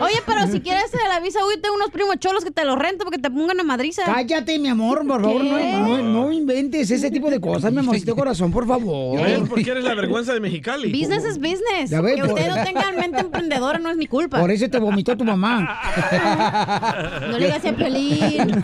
Oye, 0.00 0.20
pero 0.26 0.46
si 0.50 0.60
quieres 0.60 0.90
de 0.92 0.98
la 1.08 1.20
visa, 1.20 1.40
uy, 1.46 1.60
tengo 1.60 1.74
unos 1.76 1.90
primos 1.90 2.16
cholos 2.18 2.44
que 2.44 2.50
te 2.50 2.64
lo 2.64 2.76
rento 2.76 3.04
porque 3.04 3.18
te 3.18 3.30
pongan 3.30 3.58
a 3.60 3.64
madriza. 3.64 4.02
Cállate, 4.04 4.58
mi 4.58 4.68
amor, 4.68 5.06
por 5.06 5.22
favor, 5.22 5.42
no, 5.44 5.98
no, 5.98 6.02
no 6.02 6.32
inventes 6.32 6.90
ese 6.90 7.10
tipo 7.10 7.30
de 7.30 7.40
cosas, 7.40 7.72
mi 7.72 7.78
amorcito 7.80 8.14
corazón, 8.22 8.50
por 8.52 8.66
favor. 8.66 9.18
¿Ya 9.18 9.24
ves 9.38 9.48
por 9.48 9.62
qué 9.62 9.70
eres 9.70 9.84
la 9.84 9.94
vergüenza 9.94 10.32
de 10.34 10.40
Mexicali? 10.40 10.92
Business 10.92 11.24
es 11.24 11.38
business. 11.38 11.90
Ya 11.90 12.00
ves, 12.00 12.16
que 12.16 12.22
usted 12.22 12.48
por- 12.48 12.56
no 12.58 12.64
tenga 12.64 12.92
mente 12.92 13.20
emprendedora 13.20 13.78
no 13.78 13.90
es 13.90 13.96
mi 13.96 14.06
culpa. 14.06 14.40
Por 14.40 14.50
eso 14.50 14.68
te 14.68 14.78
vomitó 14.78 15.16
tu 15.16 15.24
mamá. 15.24 15.78
No 17.32 17.38
le 17.38 17.46
digas 17.46 17.64
a 17.64 17.72
Piolín. 17.72 18.62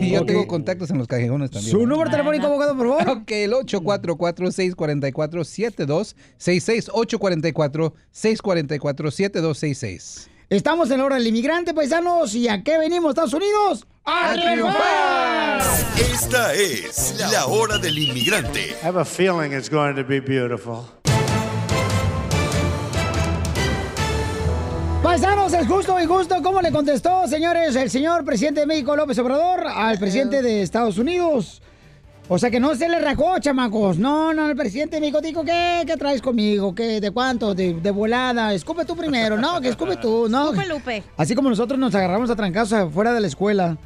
Y 0.00 0.10
yo 0.12 0.24
tengo 0.24 0.46
contactos 0.46 0.90
en 0.90 0.98
los 0.98 1.06
callejones 1.06 1.50
también. 1.50 1.70
Su 1.72 1.86
número 1.86 2.10
telefónico, 2.10 2.46
abogado, 2.46 2.76
por 2.76 2.88
favor. 3.00 3.18
Ok, 3.18 3.30
el 3.32 3.52
844-644-7266. 5.86 7.92
844-644-7266. 8.12 10.28
Estamos 10.50 10.90
en 10.90 10.98
la 10.98 11.06
hora 11.06 11.16
del 11.16 11.28
inmigrante, 11.28 11.72
paisanos, 11.72 12.34
¿y 12.34 12.46
a 12.46 12.62
qué 12.62 12.76
venimos, 12.76 13.12
Estados 13.12 13.32
Unidos? 13.32 13.86
¡A 14.04 14.34
triunfar! 14.34 15.62
Esta 15.96 16.52
es 16.52 17.14
la 17.32 17.46
hora 17.46 17.78
del 17.78 17.98
inmigrante. 17.98 18.76
I 18.82 18.86
have 18.86 19.00
a 19.00 19.04
feeling 19.04 19.52
it's 19.52 19.70
going 19.70 19.94
to 19.94 20.04
be 20.04 20.20
beautiful. 20.20 20.84
Paisanos, 25.02 25.52
es 25.54 25.66
justo 25.66 25.98
y 25.98 26.04
justo. 26.06 26.42
¿Cómo 26.42 26.60
le 26.60 26.70
contestó, 26.70 27.26
señores, 27.26 27.74
el 27.74 27.90
señor 27.90 28.24
presidente 28.24 28.60
de 28.60 28.66
México, 28.66 28.94
López 28.94 29.18
Obrador, 29.18 29.66
al 29.66 29.98
presidente 29.98 30.42
de 30.42 30.62
Estados 30.62 30.98
Unidos? 30.98 31.62
O 32.28 32.38
sea, 32.38 32.50
que 32.50 32.60
no 32.60 32.74
se 32.74 32.88
le 32.88 32.98
rajó, 33.00 33.38
chamacos. 33.40 33.98
No, 33.98 34.32
no, 34.32 34.48
el 34.48 34.56
presidente 34.56 34.96
de 34.96 35.00
México 35.00 35.20
dijo, 35.20 35.44
¿qué? 35.44 35.82
¿Qué 35.86 35.96
traes 35.96 36.22
conmigo? 36.22 36.74
¿Qué? 36.74 37.00
¿De 37.00 37.10
cuánto? 37.10 37.54
De, 37.54 37.74
de 37.74 37.90
volada. 37.90 38.54
Escupe 38.54 38.84
tú 38.84 38.96
primero. 38.96 39.36
No, 39.36 39.60
que 39.60 39.68
escupe 39.68 39.96
tú, 39.96 40.28
¿no? 40.30 40.52
Escupe, 40.52 40.68
Lupe. 40.68 41.02
Así 41.16 41.34
como 41.34 41.50
nosotros 41.50 41.78
nos 41.78 41.94
agarramos 41.94 42.30
a 42.30 42.36
trancazos 42.36 42.72
afuera 42.74 43.12
de 43.12 43.20
la 43.20 43.26
escuela. 43.26 43.76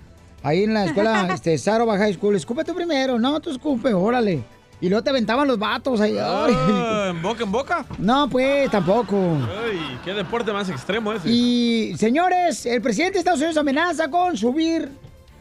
Ahí 0.43 0.63
en 0.65 0.75
la 0.75 0.85
escuela, 0.85 1.29
este, 1.35 1.57
Saroba 1.59 1.97
High 1.99 2.15
School. 2.15 2.37
Escupe 2.37 2.63
tú 2.63 2.75
primero. 2.75 3.19
No, 3.19 3.41
tú 3.41 3.51
escupe, 3.51 3.93
órale. 3.95 4.45
Y 4.81 4.91
luego 4.91 5.03
te 5.03 5.11
aventaban 5.11 5.49
los 5.49 5.59
vatos 5.59 6.01
ahí. 6.03 6.13
ay. 6.13 6.55
Ah, 6.57 7.07
¿En 7.11 7.23
boca 7.23 7.43
en 7.43 7.51
boca? 7.51 7.87
No, 7.99 8.29
pues, 8.29 8.71
tampoco. 8.71 9.17
Ay, 9.19 9.99
qué 10.05 10.13
deporte 10.13 10.53
más 10.53 10.69
extremo 10.69 11.15
ese. 11.15 11.29
Y, 11.31 11.97
señores, 11.97 12.67
el 12.67 12.83
presidente 12.83 13.15
de 13.15 13.19
Estados 13.21 13.41
Unidos 13.41 13.57
amenaza 13.57 14.09
con 14.09 14.37
subir, 14.37 14.91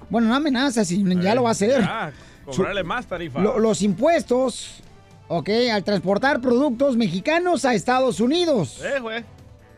bueno, 0.10 0.30
no 0.30 0.36
amenaza, 0.36 0.86
sino 0.86 1.22
ya 1.22 1.36
lo 1.36 1.44
va 1.44 1.50
a 1.50 1.52
hacer, 1.52 1.82
Ya, 1.82 2.14
cobrarle 2.46 2.84
más 2.84 3.06
tarifa. 3.08 3.40
lo- 3.40 3.60
los 3.60 3.82
impuestos, 3.82 4.82
ok, 5.28 5.50
al 5.72 5.84
transportar 5.84 6.42
productos 6.42 6.96
mexicanos 6.98 7.66
a 7.66 7.74
Estados 7.74 8.20
Unidos. 8.20 8.82
Eh, 8.84 9.00
güey. 9.00 9.24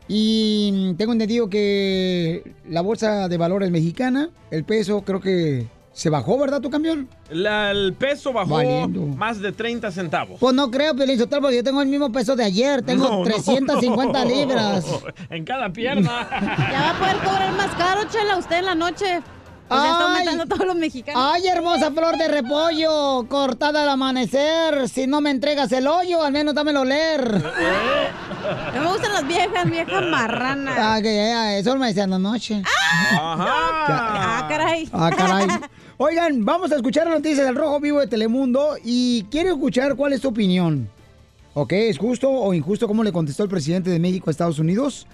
Y 0.08 0.94
tengo 0.98 1.12
entendido 1.12 1.50
que 1.50 2.54
la 2.70 2.82
bolsa 2.82 3.28
de 3.28 3.38
valores 3.38 3.72
mexicana, 3.72 4.30
el 4.52 4.64
peso 4.64 5.02
creo 5.02 5.20
que 5.20 5.68
¿Se 5.98 6.12
bajó, 6.12 6.38
verdad, 6.38 6.62
tu 6.62 6.70
camión? 6.70 7.10
La- 7.32 7.72
el 7.72 7.92
peso 7.96 8.32
bajó 8.32 8.54
Valiendo. 8.54 9.02
más 9.02 9.42
de 9.42 9.52
30 9.52 9.90
centavos. 9.90 10.40
Pues 10.40 10.54
no 10.54 10.70
creo, 10.70 10.92
Sotelo, 10.92 11.42
porque 11.42 11.56
yo 11.56 11.64
tengo 11.64 11.82
el 11.82 11.88
mismo 11.88 12.12
peso 12.12 12.36
de 12.36 12.44
ayer. 12.44 12.84
Tengo 12.84 13.06
No, 13.10 13.18
no, 13.18 13.24
350 13.24 14.24
no. 14.24 14.30
libras. 14.30 14.86
En 15.32 15.44
cada 15.44 15.72
pierna. 15.74 16.28
Ya 16.72 16.82
va 16.82 16.90
a 16.92 17.00
poder 17.00 17.16
cobrar 17.28 17.52
más 17.54 17.74
caro, 17.78 18.02
chela, 18.12 18.38
usted 18.38 18.58
en 18.60 18.66
la 18.66 18.76
noche. 18.76 19.22
Está 19.70 20.06
aumentando 20.06 20.46
todos 20.46 20.66
los 20.66 20.78
mexicanos. 20.78 21.22
Ay, 21.34 21.46
hermosa 21.48 21.92
flor 21.92 22.18
de 22.18 22.30
repollo, 22.30 23.28
cortada 23.28 23.84
al 23.84 23.90
amanecer. 23.90 24.88
Si 24.88 25.08
no 25.08 25.20
me 25.20 25.30
entregas 25.30 25.70
el 25.74 25.88
hoyo, 25.88 26.24
al 26.24 26.32
menos 26.32 26.56
dámelo 26.56 26.86
leer. 26.86 27.44
No 28.74 28.82
me 28.82 28.92
gustan 28.92 29.12
las 29.14 29.28
viejas, 29.28 29.70
viejas 29.70 30.04
marranas. 30.10 30.78
Ah, 30.80 31.00
que 31.02 31.14
ya, 31.14 31.58
eso 31.58 31.76
me 31.76 31.88
decían 31.88 32.14
anoche. 32.14 32.64
Ah, 33.12 34.46
caray. 34.48 34.90
Ah, 34.94 35.12
caray. 35.16 35.48
Oigan, 35.98 36.46
vamos 36.46 36.72
a 36.72 36.76
escuchar 36.76 37.08
las 37.08 37.16
noticias 37.16 37.46
del 37.46 37.56
Rojo 37.56 37.82
Vivo 37.82 38.00
de 38.00 38.08
Telemundo 38.08 38.78
y 38.84 39.24
quiero 39.32 39.50
escuchar 39.50 39.96
cuál 39.96 40.14
es 40.14 40.22
tu 40.22 40.30
opinión. 40.30 40.90
¿Ok? 41.56 41.74
¿Es 41.74 41.98
justo 41.98 42.30
o 42.30 42.54
injusto 42.54 42.88
cómo 42.88 43.04
le 43.04 43.12
contestó 43.12 43.44
el 43.44 43.50
presidente 43.50 43.90
de 43.90 44.00
México 44.00 44.30
a 44.30 44.32
Estados 44.32 44.60
Unidos? 44.60 45.08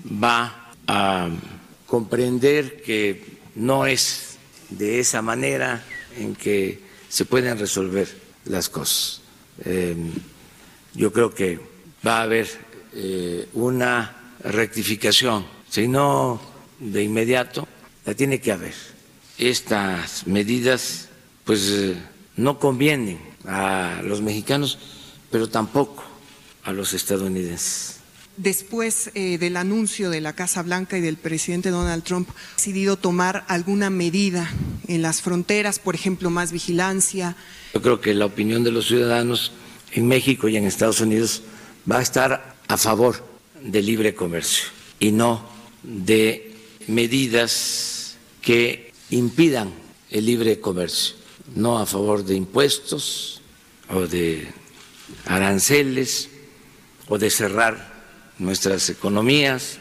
va 0.06 0.72
a 0.88 1.30
comprender 1.86 2.82
que 2.82 3.37
no 3.58 3.86
es 3.86 4.38
de 4.70 5.00
esa 5.00 5.22
manera 5.22 5.84
en 6.16 6.36
que 6.36 6.80
se 7.10 7.26
pueden 7.26 7.58
resolver 7.58 8.08
las 8.46 8.70
cosas. 8.70 9.22
Eh, 9.66 9.96
yo 10.94 11.12
creo 11.12 11.34
que 11.34 11.60
va 12.06 12.20
a 12.20 12.24
haber 12.24 12.48
eh, 12.94 13.48
una 13.54 14.36
rectificación, 14.44 15.46
si 15.70 15.88
no 15.88 16.40
de 16.80 17.04
inmediato, 17.04 17.68
la 18.06 18.14
tiene 18.14 18.40
que 18.40 18.52
haber. 18.52 18.74
Estas 19.38 20.26
medidas 20.28 21.10
pues 21.44 21.70
eh, 21.70 21.96
no 22.36 22.60
convienen 22.60 23.20
a 23.46 24.02
los 24.04 24.22
mexicanos, 24.22 24.78
pero 25.32 25.50
tampoco 25.50 26.04
a 26.64 26.74
los 26.74 26.94
estadounidenses. 26.94 27.97
Después 28.38 29.10
eh, 29.16 29.40
del 29.40 29.58
anuncio 29.58 30.12
de 30.12 30.22
la 30.22 30.34
Casa 30.34 30.62
Blanca 30.62 30.96
y 30.96 31.02
del 31.02 31.18
presidente 31.18 31.72
Donald 31.72 32.04
Trump, 32.04 32.30
ha 32.30 32.56
decidido 32.56 32.96
tomar 32.96 33.46
alguna 33.48 33.90
medida 33.90 34.52
en 34.88 35.02
las 35.02 35.24
fronteras, 35.24 35.80
por 35.80 35.96
ejemplo, 35.96 36.30
más 36.30 36.52
vigilancia. 36.52 37.36
Yo 37.74 37.82
creo 37.82 38.00
que 38.00 38.14
la 38.14 38.26
opinión 38.26 38.64
de 38.64 38.72
los 38.72 38.88
ciudadanos 38.88 39.54
en 39.92 40.08
México 40.08 40.48
y 40.48 40.56
en 40.56 40.66
Estados 40.66 41.02
Unidos 41.02 41.42
va 41.92 41.98
a 41.98 42.04
estar 42.04 42.56
a 42.68 42.78
favor 42.78 43.26
del 43.60 43.88
libre 43.88 44.14
comercio 44.14 44.66
y 45.00 45.12
no 45.12 45.44
de 45.82 46.54
medidas 46.88 48.18
que 48.42 48.92
impidan 49.10 49.74
el 50.12 50.28
libre 50.28 50.60
comercio, 50.60 51.16
no 51.56 51.80
a 51.80 51.88
favor 51.88 52.24
de 52.24 52.36
impuestos 52.36 53.42
o 53.90 54.02
de 54.02 54.48
aranceles 55.26 56.30
o 57.08 57.18
de 57.18 57.32
cerrar 57.32 57.97
nuestras 58.40 58.90
economías. 58.90 59.78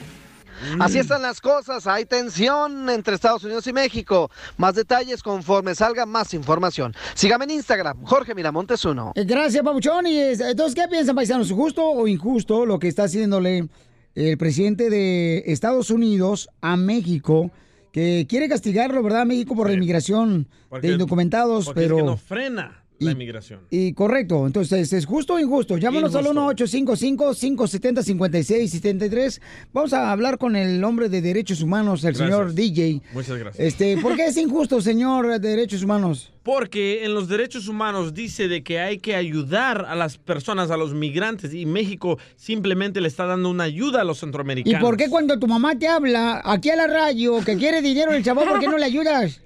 Así 0.81 0.99
están 0.99 1.21
las 1.21 1.43
cosas, 1.43 1.87
hay 1.87 2.07
tensión 2.07 2.89
entre 2.89 3.15
Estados 3.15 3.45
Unidos 3.45 3.67
y 3.67 3.75
México. 3.75 4.31
Más 4.57 4.75
detalles 4.75 5.23
conforme 5.23 5.75
salga 5.75 6.07
más 6.07 6.33
información. 6.33 6.95
Sígame 7.15 7.45
en 7.45 7.51
Instagram, 7.53 8.03
Jorge 8.05 8.35
Miramontes 8.35 8.83
uno. 8.87 9.13
Gracias, 9.15 9.63
Pabuchón. 9.63 10.07
Y 10.07 10.17
es- 10.19 10.41
entonces, 10.41 10.75
¿qué 10.75 10.89
piensan, 10.89 11.15
paisanos? 11.15 11.51
¿Justo 11.53 11.85
o 11.85 12.09
injusto 12.09 12.65
lo 12.65 12.79
que 12.79 12.89
está 12.89 13.05
haciéndole 13.05 13.69
el 14.15 14.39
presidente 14.39 14.89
de 14.89 15.43
Estados 15.47 15.91
Unidos 15.91 16.49
a 16.63 16.77
México? 16.79 17.51
Que 17.93 18.27
quiere 18.29 18.49
castigarlo, 18.49 19.03
¿verdad, 19.03 19.27
México, 19.27 19.55
por 19.55 19.69
la 19.69 19.75
inmigración 19.75 20.49
Porque- 20.71 20.87
de 20.87 20.93
indocumentados, 20.95 21.71
pero... 21.75 21.97
es 21.97 22.03
que 22.03 22.07
no 22.07 22.17
frena 22.17 22.83
la 22.99 23.13
inmigración. 23.13 23.61
Y 23.71 23.93
correcto, 23.93 24.47
entonces, 24.47 24.93
¿es 24.93 25.07
justo 25.07 25.35
o 25.35 25.39
injusto? 25.39 25.77
Llámanos 25.77 26.15
al 26.15 26.27
Injusto. 26.27 26.65
1-855-570-5673. 26.67 29.41
Vamos 29.73 29.93
a 29.93 30.11
hablar 30.11 30.39
con 30.39 30.57
el 30.57 30.83
hombre 30.85 31.09
de 31.09 31.21
derechos 31.21 31.63
humanos, 31.63 32.05
el 32.05 32.15
Gracias. 32.15 32.29
señor 32.29 32.55
DJ. 32.55 33.03
Muchas 33.13 33.39
gracias. 33.39 33.67
Este, 33.67 33.97
¿Por 33.99 34.17
qué 34.17 34.27
es 34.27 34.37
injusto, 34.37 34.81
señor 34.81 35.29
de 35.29 35.39
derechos 35.49 35.83
humanos? 35.83 36.33
Porque 36.43 37.05
en 37.05 37.13
los 37.13 37.29
derechos 37.29 37.67
humanos 37.69 38.15
dice 38.15 38.47
de 38.47 38.63
que 38.63 38.79
hay 38.79 38.99
que 38.99 39.17
ayudar 39.17 39.85
a 39.89 39.97
las 39.97 40.17
personas, 40.17 40.71
a 40.71 40.77
los 40.77 40.95
migrantes, 40.95 41.53
y 41.53 41.67
México 41.67 42.19
simplemente 42.37 43.01
le 43.01 43.09
está 43.09 43.27
dando 43.27 43.51
una 43.51 43.65
ayuda 43.65 44.03
a 44.03 44.05
los 44.05 44.19
¿Y 44.19 44.21
centroamericanos. 44.21 44.81
por 44.81 44.97
qué 44.97 45.11
cuando 45.11 45.39
tu 45.39 45.49
mamá 45.49 45.77
te 45.77 45.89
habla 45.89 46.41
aquí 46.45 46.71
a 46.71 46.77
la 46.77 46.87
radio 46.87 47.41
que 47.45 47.57
quiere 47.57 47.83
dinero 47.83 48.13
el 48.13 48.23
chavo, 48.23 48.45
por 48.45 48.61
qué 48.61 48.69
no 48.69 48.79
le 48.79 48.85
ayudas? 48.85 49.41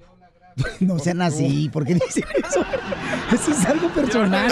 No 0.79 0.99
sean 0.99 1.21
así, 1.21 1.69
¿por 1.71 1.85
qué 1.85 1.95
dicen 1.95 2.23
eso? 2.47 2.63
Eso 3.33 3.51
es 3.51 3.65
algo 3.65 3.89
personal. 3.89 4.49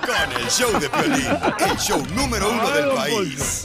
Con 0.00 0.42
el 0.42 0.48
show 0.50 0.70
de 0.80 0.88
Piolín, 0.90 1.26
el 1.70 1.76
show 1.78 2.02
número 2.14 2.50
uno 2.50 2.70
del 2.70 2.90
país. 2.90 3.64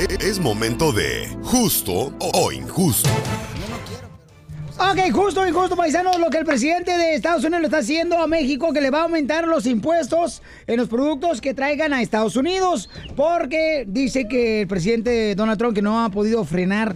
E- 0.00 0.16
Es 0.28 0.38
momento 0.38 0.92
de 0.92 1.28
justo 1.42 2.12
o 2.18 2.52
injusto. 2.52 3.08
Ok, 4.80 5.10
justo, 5.12 5.46
injusto, 5.46 5.74
paisanos, 5.76 6.18
lo 6.20 6.30
que 6.30 6.38
el 6.38 6.44
presidente 6.44 6.96
de 6.96 7.14
Estados 7.16 7.42
Unidos 7.42 7.60
le 7.62 7.66
está 7.66 7.78
haciendo 7.78 8.16
a 8.18 8.28
México, 8.28 8.72
que 8.72 8.80
le 8.80 8.90
va 8.90 9.00
a 9.00 9.02
aumentar 9.02 9.46
los 9.48 9.66
impuestos 9.66 10.40
en 10.68 10.76
los 10.76 10.88
productos 10.88 11.40
que 11.40 11.52
traigan 11.52 11.92
a 11.92 12.00
Estados 12.00 12.36
Unidos, 12.36 12.88
porque 13.16 13.84
dice 13.88 14.28
que 14.28 14.62
el 14.62 14.68
presidente 14.68 15.34
Donald 15.34 15.58
Trump 15.58 15.74
que 15.74 15.82
no 15.82 16.04
ha 16.04 16.10
podido 16.10 16.44
frenar 16.44 16.94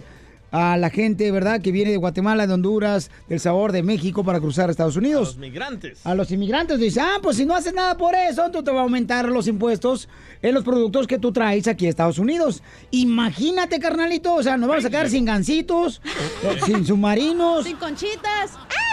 a 0.53 0.77
la 0.77 0.91
gente, 0.91 1.31
¿verdad?, 1.31 1.61
que 1.61 1.71
viene 1.71 1.89
de 1.89 1.97
Guatemala, 1.97 2.45
de 2.45 2.53
Honduras, 2.53 3.09
del 3.27 3.39
sabor 3.39 3.71
de 3.71 3.81
México 3.81 4.23
para 4.23 4.39
cruzar 4.39 4.69
a 4.69 4.71
Estados 4.71 4.95
Unidos. 4.95 5.29
Los 5.29 5.37
migrantes. 5.37 6.05
A 6.05 6.13
los 6.13 6.29
inmigrantes 6.31 6.79
dice, 6.79 7.01
ah, 7.01 7.17
pues 7.23 7.37
si 7.37 7.45
no 7.45 7.55
haces 7.55 7.73
nada 7.73 7.97
por 7.97 8.13
eso, 8.13 8.51
tú 8.51 8.61
te 8.63 8.69
va 8.71 8.81
a 8.81 8.83
aumentar 8.83 9.27
los 9.29 9.47
impuestos 9.47 10.07
en 10.43 10.53
los 10.53 10.63
productos 10.63 11.07
que 11.07 11.17
tú 11.17 11.31
traes 11.33 11.67
aquí 11.67 11.87
a 11.87 11.89
Estados 11.89 12.19
Unidos. 12.19 12.61
Imagínate, 12.91 13.79
carnalito, 13.79 14.35
o 14.35 14.43
sea, 14.43 14.55
nos 14.55 14.69
vamos 14.69 14.85
a 14.85 14.89
quedar 14.91 15.09
sin 15.09 15.25
gancitos, 15.25 16.01
sin 16.65 16.85
submarinos, 16.85 17.63
Sin 17.65 17.77
conchitas. 17.77 18.51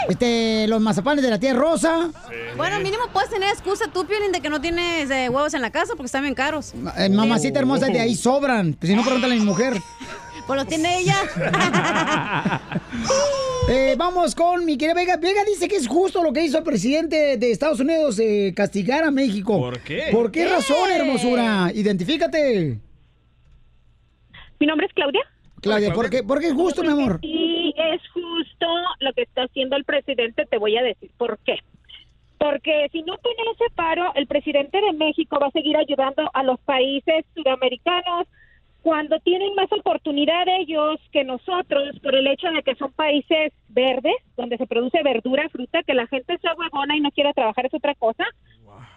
este, 0.09 0.67
los 0.67 0.81
mazapanes 0.81 1.23
de 1.23 1.31
la 1.31 1.39
tía 1.39 1.53
Rosa. 1.53 2.11
Bueno, 2.57 2.79
mínimo 2.81 3.03
puedes 3.13 3.29
tener 3.29 3.51
excusa 3.51 3.85
tú, 3.93 4.07
Piolín, 4.07 4.33
de 4.33 4.41
que 4.41 4.49
no 4.49 4.63
tienes 4.63 5.11
eh, 5.11 5.29
huevos 5.29 5.53
en 5.53 5.61
la 5.61 5.71
casa 5.71 5.93
porque 5.95 6.07
están 6.07 6.23
bien 6.23 6.35
caros. 6.35 6.73
Eh, 6.97 7.11
mamacita 7.11 7.59
hermosa, 7.59 7.89
de 7.89 8.01
ahí 8.01 8.15
sobran. 8.15 8.77
Si 8.81 8.95
no, 8.95 9.03
pregúntale 9.03 9.35
a 9.35 9.39
mi 9.39 9.45
mujer. 9.45 9.75
Pues 10.51 10.63
los 10.63 10.69
tiene 10.69 10.99
ella. 10.99 11.15
Eh, 13.69 13.95
vamos 13.97 14.35
con 14.35 14.65
mi 14.65 14.77
querida 14.77 14.95
Vega. 14.95 15.17
Vega 15.17 15.45
dice 15.45 15.69
que 15.69 15.77
es 15.77 15.87
justo 15.87 16.25
lo 16.25 16.33
que 16.33 16.43
hizo 16.43 16.59
el 16.59 16.65
presidente 16.65 17.37
de 17.37 17.53
Estados 17.53 17.79
Unidos, 17.79 18.19
eh, 18.19 18.53
castigar 18.57 19.05
a 19.05 19.13
México. 19.13 19.57
¿Por 19.61 19.79
qué? 19.85 20.09
¿Por 20.11 20.33
qué 20.33 20.41
¿Qué? 20.41 20.49
razón, 20.49 20.91
hermosura? 20.91 21.71
Identifícate. 21.73 22.81
Mi 24.59 24.67
nombre 24.67 24.89
es 24.89 24.93
Claudia. 24.93 25.21
Claudia, 25.61 25.93
¿por 25.93 26.11
qué, 26.11 26.25
por 26.25 26.41
qué 26.41 26.49
es 26.49 26.55
justo, 26.55 26.83
mi 26.83 26.89
amor? 26.89 27.21
Y 27.23 27.73
es 27.77 28.01
justo 28.13 28.67
lo 28.99 29.13
que 29.13 29.23
está 29.23 29.43
haciendo 29.43 29.77
el 29.77 29.85
presidente, 29.85 30.47
te 30.47 30.59
voy 30.59 30.77
a 30.77 30.83
decir 30.83 31.13
por 31.17 31.39
qué. 31.47 31.61
Porque 32.39 32.89
si 32.91 33.03
no 33.03 33.19
pone 33.19 33.37
ese 33.55 33.73
paro, 33.77 34.13
el 34.17 34.27
presidente 34.27 34.81
de 34.81 34.95
México 34.95 35.39
va 35.41 35.47
a 35.47 35.53
seguir 35.53 35.77
ayudando 35.77 36.29
a 36.35 36.43
los 36.43 36.59
países 36.61 37.25
sudamericanos 37.37 38.27
cuando 38.83 39.19
tienen 39.21 39.55
más 39.55 39.71
oportunidad 39.73 40.49
ellos 40.49 41.01
que 41.13 41.25
nosotros 41.25 41.99
por 42.03 42.15
el 42.15 42.27
hecho 42.27 42.51
de 42.51 42.63
que 42.63 42.75
son 42.77 42.93
países 42.93 43.53
verdes, 43.69 44.15
donde 44.37 44.57
se 44.57 44.67
produce 44.67 45.03
verdura, 45.03 45.49
fruta, 45.51 45.83
que 45.83 45.95
la 45.95 46.07
gente 46.07 46.39
sea 46.39 46.55
huevona 46.55 46.97
y 46.97 47.01
no 47.01 47.11
quiera 47.11 47.33
trabajar 47.33 47.67
es 47.67 47.75
otra 47.75 47.95
cosa. 47.95 48.25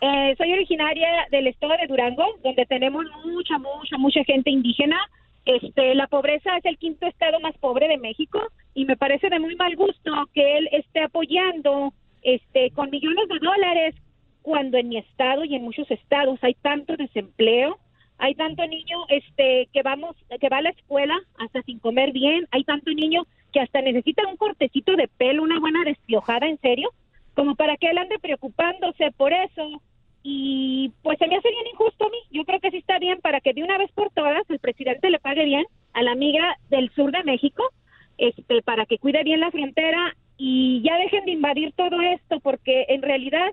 Eh, 0.01 0.35
soy 0.37 0.51
originaria 0.51 1.27
del 1.31 1.47
estado 1.47 1.73
de 1.79 1.87
Durango, 1.87 2.25
donde 2.43 2.65
tenemos 2.65 3.05
mucha, 3.25 3.57
mucha, 3.57 3.97
mucha 3.97 4.23
gente 4.23 4.49
indígena. 4.49 4.97
Este, 5.45 5.93
la 5.95 6.07
pobreza 6.07 6.57
es 6.57 6.65
el 6.65 6.77
quinto 6.77 7.05
estado 7.05 7.39
más 7.41 7.57
pobre 7.57 7.87
de 7.87 7.97
México 7.97 8.39
y 8.73 8.85
me 8.85 8.95
parece 8.95 9.29
de 9.29 9.39
muy 9.39 9.55
mal 9.55 9.75
gusto 9.75 10.11
que 10.33 10.57
él 10.57 10.69
esté 10.71 11.01
apoyando 11.01 11.93
este, 12.21 12.71
con 12.71 12.89
millones 12.89 13.27
de 13.27 13.39
dólares 13.39 13.95
cuando 14.41 14.77
en 14.77 14.89
mi 14.89 14.97
estado 14.97 15.43
y 15.43 15.55
en 15.55 15.63
muchos 15.63 15.89
estados 15.91 16.39
hay 16.43 16.53
tanto 16.55 16.95
desempleo, 16.95 17.77
hay 18.23 18.35
tanto 18.35 18.65
niño 18.65 18.99
este 19.09 19.67
que 19.73 19.83
vamos 19.83 20.15
que 20.39 20.47
va 20.47 20.59
a 20.59 20.61
la 20.61 20.69
escuela 20.69 21.13
hasta 21.39 21.61
sin 21.63 21.79
comer 21.79 22.13
bien, 22.13 22.47
hay 22.51 22.63
tanto 22.63 22.89
niño 22.91 23.23
que 23.51 23.59
hasta 23.59 23.81
necesita 23.81 24.25
un 24.25 24.37
cortecito 24.37 24.95
de 24.95 25.09
pelo, 25.09 25.43
una 25.43 25.59
buena 25.59 25.83
despiojada, 25.83 26.47
en 26.47 26.57
serio, 26.61 26.89
como 27.35 27.55
para 27.55 27.75
que 27.75 27.87
él 27.87 27.97
ande 27.97 28.19
preocupándose 28.19 29.11
por 29.17 29.33
eso. 29.33 29.81
Y 30.23 30.93
pues 31.01 31.19
se 31.19 31.27
me 31.27 31.35
hace 31.35 31.49
bien 31.49 31.67
injusto 31.73 32.05
a 32.05 32.09
mí. 32.09 32.17
Yo 32.31 32.45
creo 32.45 32.61
que 32.61 32.71
sí 32.71 32.77
está 32.77 32.97
bien 32.97 33.19
para 33.19 33.41
que 33.41 33.53
de 33.53 33.61
una 33.61 33.77
vez 33.77 33.91
por 33.91 34.09
todas 34.11 34.49
el 34.49 34.59
presidente 34.59 35.09
le 35.09 35.19
pague 35.19 35.43
bien 35.43 35.65
a 35.91 36.01
la 36.01 36.15
migra 36.15 36.57
del 36.69 36.91
sur 36.91 37.11
de 37.11 37.25
México, 37.25 37.61
este, 38.17 38.61
para 38.61 38.85
que 38.85 38.99
cuide 38.99 39.25
bien 39.25 39.41
la 39.41 39.51
frontera 39.51 40.15
y 40.37 40.81
ya 40.81 40.97
dejen 40.97 41.25
de 41.25 41.31
invadir 41.31 41.73
todo 41.73 42.01
esto, 42.01 42.39
porque 42.39 42.85
en 42.87 43.01
realidad 43.01 43.51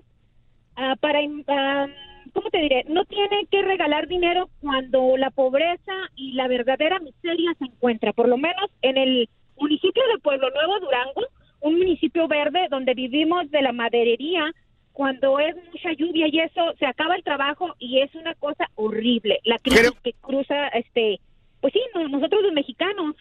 ah, 0.77 0.95
para 1.01 1.19
ah, 1.49 1.87
¿cómo 2.33 2.49
te 2.49 2.59
diré? 2.59 2.85
No 2.87 3.05
tiene 3.05 3.45
que 3.49 3.61
regalar 3.61 4.07
dinero 4.07 4.49
cuando 4.61 5.17
la 5.17 5.29
pobreza 5.31 5.93
y 6.15 6.33
la 6.33 6.47
verdadera 6.47 6.99
miseria 6.99 7.53
se 7.59 7.65
encuentra, 7.65 8.13
por 8.13 8.27
lo 8.27 8.37
menos 8.37 8.69
en 8.81 8.97
el 8.97 9.29
municipio 9.57 10.03
de 10.13 10.19
Pueblo 10.19 10.49
Nuevo, 10.51 10.79
Durango, 10.79 11.21
un 11.61 11.77
municipio 11.77 12.27
verde 12.27 12.67
donde 12.69 12.93
vivimos 12.93 13.49
de 13.51 13.61
la 13.61 13.71
maderería, 13.71 14.51
cuando 14.93 15.39
es 15.39 15.55
mucha 15.71 15.93
lluvia 15.93 16.27
y 16.27 16.39
eso, 16.39 16.73
se 16.79 16.85
acaba 16.85 17.15
el 17.15 17.23
trabajo 17.23 17.75
y 17.79 17.99
es 17.99 18.13
una 18.15 18.33
cosa 18.35 18.69
horrible. 18.75 19.39
La 19.43 19.57
crisis 19.59 19.99
que 20.03 20.13
cruza, 20.13 20.67
este, 20.69 21.19
pues 21.61 21.71
sí, 21.73 21.79
no- 21.95 22.07
nosotros 22.09 22.41
los 22.41 22.51
mexicanos, 22.53 23.15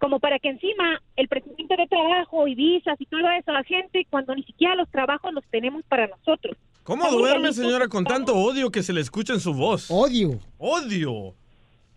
como 0.00 0.18
para 0.18 0.40
que 0.40 0.48
encima 0.48 1.00
el 1.14 1.28
presidente 1.28 1.76
de 1.76 1.86
trabajo 1.86 2.48
y 2.48 2.56
visas 2.56 3.00
y 3.00 3.06
todo 3.06 3.28
eso 3.30 3.52
a 3.52 3.62
gente 3.62 4.04
cuando 4.10 4.34
ni 4.34 4.42
siquiera 4.42 4.74
los 4.74 4.90
trabajos 4.90 5.32
los 5.32 5.44
tenemos 5.50 5.84
para 5.84 6.08
nosotros. 6.08 6.56
¿Cómo 6.82 7.10
duerme, 7.10 7.52
señora, 7.52 7.88
con 7.88 8.04
tanto 8.04 8.34
odio 8.34 8.70
que 8.70 8.82
se 8.82 8.92
le 8.92 9.00
escucha 9.00 9.32
en 9.32 9.40
su 9.40 9.54
voz? 9.54 9.86
Odio. 9.88 10.40
Odio. 10.58 11.34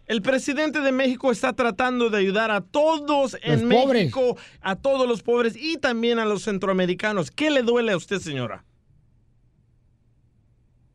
El 0.06 0.22
presidente 0.22 0.82
de 0.82 0.92
México 0.92 1.32
está 1.32 1.54
tratando 1.54 2.12
de 2.12 2.20
ayudar 2.20 2.52
a 2.52 2.62
todos 2.62 3.36
en 3.42 3.68
pobres. 3.68 4.04
México, 4.04 4.38
a 4.62 4.76
todos 4.76 5.08
los 5.08 5.24
pobres 5.24 5.56
y 5.56 5.78
también 5.78 6.20
a 6.20 6.26
los 6.26 6.44
centroamericanos. 6.44 7.32
¿Qué 7.32 7.50
le 7.50 7.64
duele 7.64 7.92
a 7.92 7.98
usted, 7.98 8.20
señora? 8.20 8.64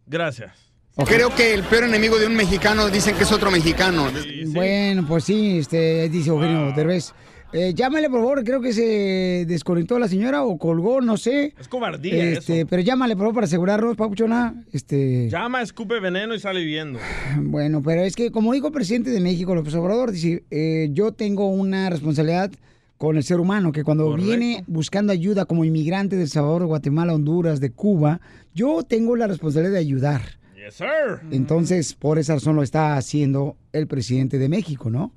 Gracias. 0.06 0.52
Creo 1.06 1.34
que 1.34 1.54
el 1.54 1.64
peor 1.64 1.84
enemigo 1.84 2.18
de 2.18 2.26
un 2.26 2.34
mexicano 2.34 2.88
dicen 2.88 3.16
que 3.16 3.24
es 3.24 3.32
otro 3.32 3.50
mexicano. 3.50 4.10
Bueno, 4.46 5.04
pues 5.08 5.24
sí, 5.24 5.58
este, 5.58 6.08
dice 6.08 6.30
Eugenio 6.30 6.72
Derbez. 6.72 7.12
Eh, 7.52 7.74
llámale, 7.74 8.08
por 8.08 8.20
favor, 8.20 8.44
creo 8.44 8.60
que 8.60 8.72
se 8.72 9.44
desconectó 9.48 9.98
la 9.98 10.06
señora 10.06 10.44
o 10.44 10.56
colgó, 10.56 11.00
no 11.00 11.16
sé. 11.16 11.52
Es 11.58 11.66
cobardía 11.66 12.14
Este, 12.32 12.60
eso. 12.60 12.66
pero 12.70 12.80
llámale, 12.80 13.16
por 13.16 13.22
favor, 13.24 13.34
para 13.34 13.46
asegurarnos, 13.46 13.96
Papuchona. 13.96 14.64
Este, 14.72 15.28
Llama, 15.28 15.60
escupe 15.60 15.98
veneno 15.98 16.32
y 16.34 16.38
sale 16.38 16.64
viendo. 16.64 17.00
bueno, 17.40 17.82
pero 17.82 18.02
es 18.02 18.14
que, 18.14 18.30
como 18.30 18.52
dijo 18.52 18.68
el 18.68 18.72
presidente 18.72 19.10
de 19.10 19.20
México, 19.20 19.52
López 19.54 19.74
Obrador, 19.74 20.12
dice, 20.12 20.44
eh, 20.52 20.90
yo 20.92 21.10
tengo 21.12 21.48
una 21.48 21.90
responsabilidad 21.90 22.52
con 22.98 23.16
el 23.16 23.24
ser 23.24 23.40
humano, 23.40 23.72
que 23.72 23.82
cuando 23.82 24.14
viene 24.14 24.62
buscando 24.68 25.12
ayuda 25.12 25.44
como 25.46 25.64
inmigrante 25.64 26.16
de 26.16 26.22
El 26.22 26.28
Salvador, 26.28 26.66
Guatemala, 26.66 27.14
Honduras, 27.14 27.58
de 27.58 27.70
Cuba, 27.72 28.20
yo 28.54 28.82
tengo 28.84 29.16
la 29.16 29.26
responsabilidad 29.26 29.72
de 29.72 29.78
ayudar. 29.78 30.20
Yes, 30.54 30.74
sir. 30.74 30.86
Entonces, 31.32 31.94
por 31.94 32.18
esa 32.18 32.34
razón 32.34 32.54
lo 32.56 32.62
está 32.62 32.96
haciendo 32.96 33.56
el 33.72 33.86
presidente 33.86 34.38
de 34.38 34.48
México, 34.50 34.90
¿no? 34.90 35.12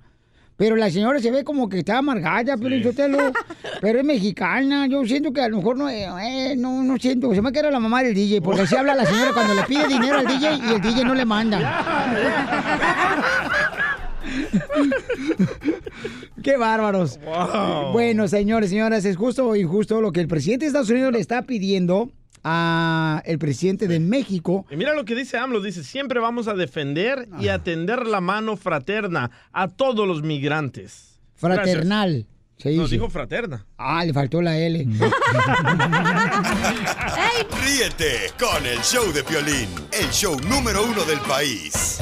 Pero 0.55 0.75
la 0.75 0.89
señora 0.91 1.19
se 1.19 1.31
ve 1.31 1.43
como 1.43 1.67
que 1.67 1.79
está 1.79 1.97
amargada, 1.97 2.55
pero 2.57 2.75
pero 3.81 3.99
es 3.99 4.05
mexicana. 4.05 4.87
Yo 4.87 5.05
siento 5.05 5.33
que 5.33 5.41
a 5.41 5.49
lo 5.49 5.57
mejor 5.57 5.77
no, 5.77 5.89
eh, 5.89 6.07
eh, 6.21 6.55
no, 6.55 6.83
no 6.83 6.97
siento. 6.97 7.33
Se 7.33 7.41
me 7.41 7.51
queda 7.51 7.71
la 7.71 7.79
mamá 7.79 8.03
del 8.03 8.13
DJ, 8.13 8.41
porque 8.41 8.61
así 8.61 8.75
habla 8.75 8.95
la 8.95 9.05
señora 9.05 9.33
cuando 9.33 9.53
le 9.55 9.63
pide 9.63 9.87
dinero 9.87 10.19
al 10.19 10.27
DJ 10.27 10.55
y 10.55 10.73
el 10.73 10.81
DJ 10.81 11.05
no 11.05 11.15
le 11.15 11.25
manda. 11.25 11.59
¡Qué 16.43 16.57
bárbaros! 16.57 17.19
Wow. 17.23 17.91
Bueno, 17.93 18.27
señores, 18.27 18.69
señoras, 18.69 19.05
es 19.05 19.15
justo 19.17 19.47
o 19.47 19.55
injusto 19.55 20.01
lo 20.01 20.11
que 20.11 20.19
el 20.19 20.27
presidente 20.27 20.65
de 20.65 20.67
Estados 20.67 20.89
Unidos 20.89 21.13
le 21.13 21.19
está 21.19 21.43
pidiendo 21.43 22.11
a 22.43 23.21
el 23.25 23.39
presidente 23.39 23.87
de 23.87 23.99
México. 23.99 24.65
Y 24.69 24.75
mira 24.75 24.93
lo 24.93 25.05
que 25.05 25.15
dice 25.15 25.37
AMLO, 25.37 25.61
dice, 25.61 25.83
siempre 25.83 26.19
vamos 26.19 26.47
a 26.47 26.53
defender 26.53 27.27
y 27.39 27.47
atender 27.47 28.05
la 28.05 28.21
mano 28.21 28.57
fraterna 28.57 29.31
a 29.51 29.67
todos 29.67 30.07
los 30.07 30.21
migrantes. 30.23 31.19
Fraternal. 31.35 32.27
Se 32.57 32.69
Gracias. 32.69 32.77
No, 32.77 32.83
dice. 32.83 32.95
dijo 32.95 33.09
fraterna. 33.09 33.65
Ah, 33.77 34.05
le 34.05 34.13
faltó 34.13 34.41
la 34.41 34.57
L. 34.57 34.85
Ríete 37.65 38.31
con 38.39 38.65
el 38.65 38.79
show 38.79 39.11
de 39.11 39.23
Piolín, 39.23 39.67
el 39.91 40.09
show 40.11 40.39
número 40.47 40.85
uno 40.85 41.03
del 41.03 41.19
país. 41.21 41.99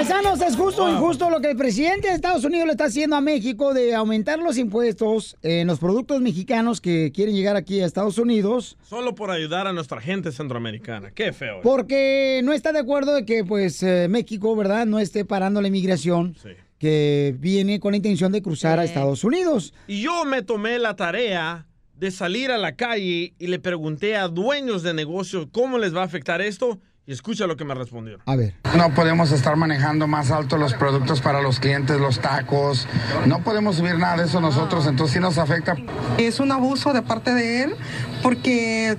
Paisanos, 0.00 0.40
es 0.40 0.56
justo 0.56 0.84
o 0.84 0.88
injusto 0.88 1.28
lo 1.28 1.42
que 1.42 1.50
el 1.50 1.58
presidente 1.58 2.08
de 2.08 2.14
Estados 2.14 2.42
Unidos 2.42 2.64
le 2.64 2.72
está 2.72 2.86
haciendo 2.86 3.16
a 3.16 3.20
México 3.20 3.74
de 3.74 3.94
aumentar 3.94 4.38
los 4.38 4.56
impuestos 4.56 5.36
en 5.42 5.66
los 5.66 5.78
productos 5.78 6.22
mexicanos 6.22 6.80
que 6.80 7.12
quieren 7.12 7.34
llegar 7.34 7.54
aquí 7.54 7.82
a 7.82 7.84
Estados 7.84 8.16
Unidos 8.16 8.78
Solo 8.80 9.14
por 9.14 9.30
ayudar 9.30 9.66
a 9.66 9.74
nuestra 9.74 10.00
gente 10.00 10.32
centroamericana. 10.32 11.10
Qué 11.10 11.34
feo. 11.34 11.60
porque 11.62 12.40
no 12.44 12.54
está 12.54 12.72
de 12.72 12.78
acuerdo 12.78 13.12
de 13.12 13.26
que 13.26 13.44
pues 13.44 13.82
eh, 13.82 14.06
México, 14.08 14.56
¿verdad?, 14.56 14.86
no 14.86 15.00
esté 15.00 15.26
parando 15.26 15.60
la 15.60 15.68
inmigración 15.68 16.34
que 16.78 17.36
viene 17.38 17.78
con 17.78 17.92
la 17.92 17.98
intención 17.98 18.32
de 18.32 18.40
cruzar 18.40 18.78
a 18.78 18.84
Estados 18.84 19.22
Unidos. 19.22 19.74
Y 19.86 20.00
yo 20.00 20.24
me 20.24 20.40
tomé 20.40 20.78
la 20.78 20.96
tarea 20.96 21.66
de 21.92 22.10
salir 22.10 22.50
a 22.50 22.56
la 22.56 22.74
calle 22.74 23.34
y 23.38 23.46
le 23.48 23.58
pregunté 23.58 24.16
a 24.16 24.28
dueños 24.28 24.82
de 24.82 24.94
negocios 24.94 25.48
cómo 25.52 25.76
les 25.76 25.94
va 25.94 26.00
a 26.00 26.06
afectar 26.06 26.40
esto. 26.40 26.80
Y 27.06 27.12
escucha 27.12 27.46
lo 27.46 27.56
que 27.56 27.64
me 27.64 27.74
respondieron. 27.74 28.22
A 28.26 28.36
ver. 28.36 28.54
No 28.76 28.94
podemos 28.94 29.32
estar 29.32 29.56
manejando 29.56 30.06
más 30.06 30.30
alto 30.30 30.56
los 30.58 30.74
productos 30.74 31.20
para 31.20 31.42
los 31.42 31.58
clientes, 31.58 31.98
los 31.98 32.20
tacos. 32.20 32.86
No 33.26 33.42
podemos 33.42 33.76
subir 33.76 33.98
nada 33.98 34.18
de 34.18 34.24
eso 34.24 34.40
nosotros, 34.40 34.86
entonces 34.86 35.14
sí 35.14 35.20
nos 35.20 35.38
afecta. 35.38 35.74
Es 36.18 36.38
un 36.40 36.52
abuso 36.52 36.92
de 36.92 37.02
parte 37.02 37.34
de 37.34 37.64
él 37.64 37.74
porque 38.22 38.96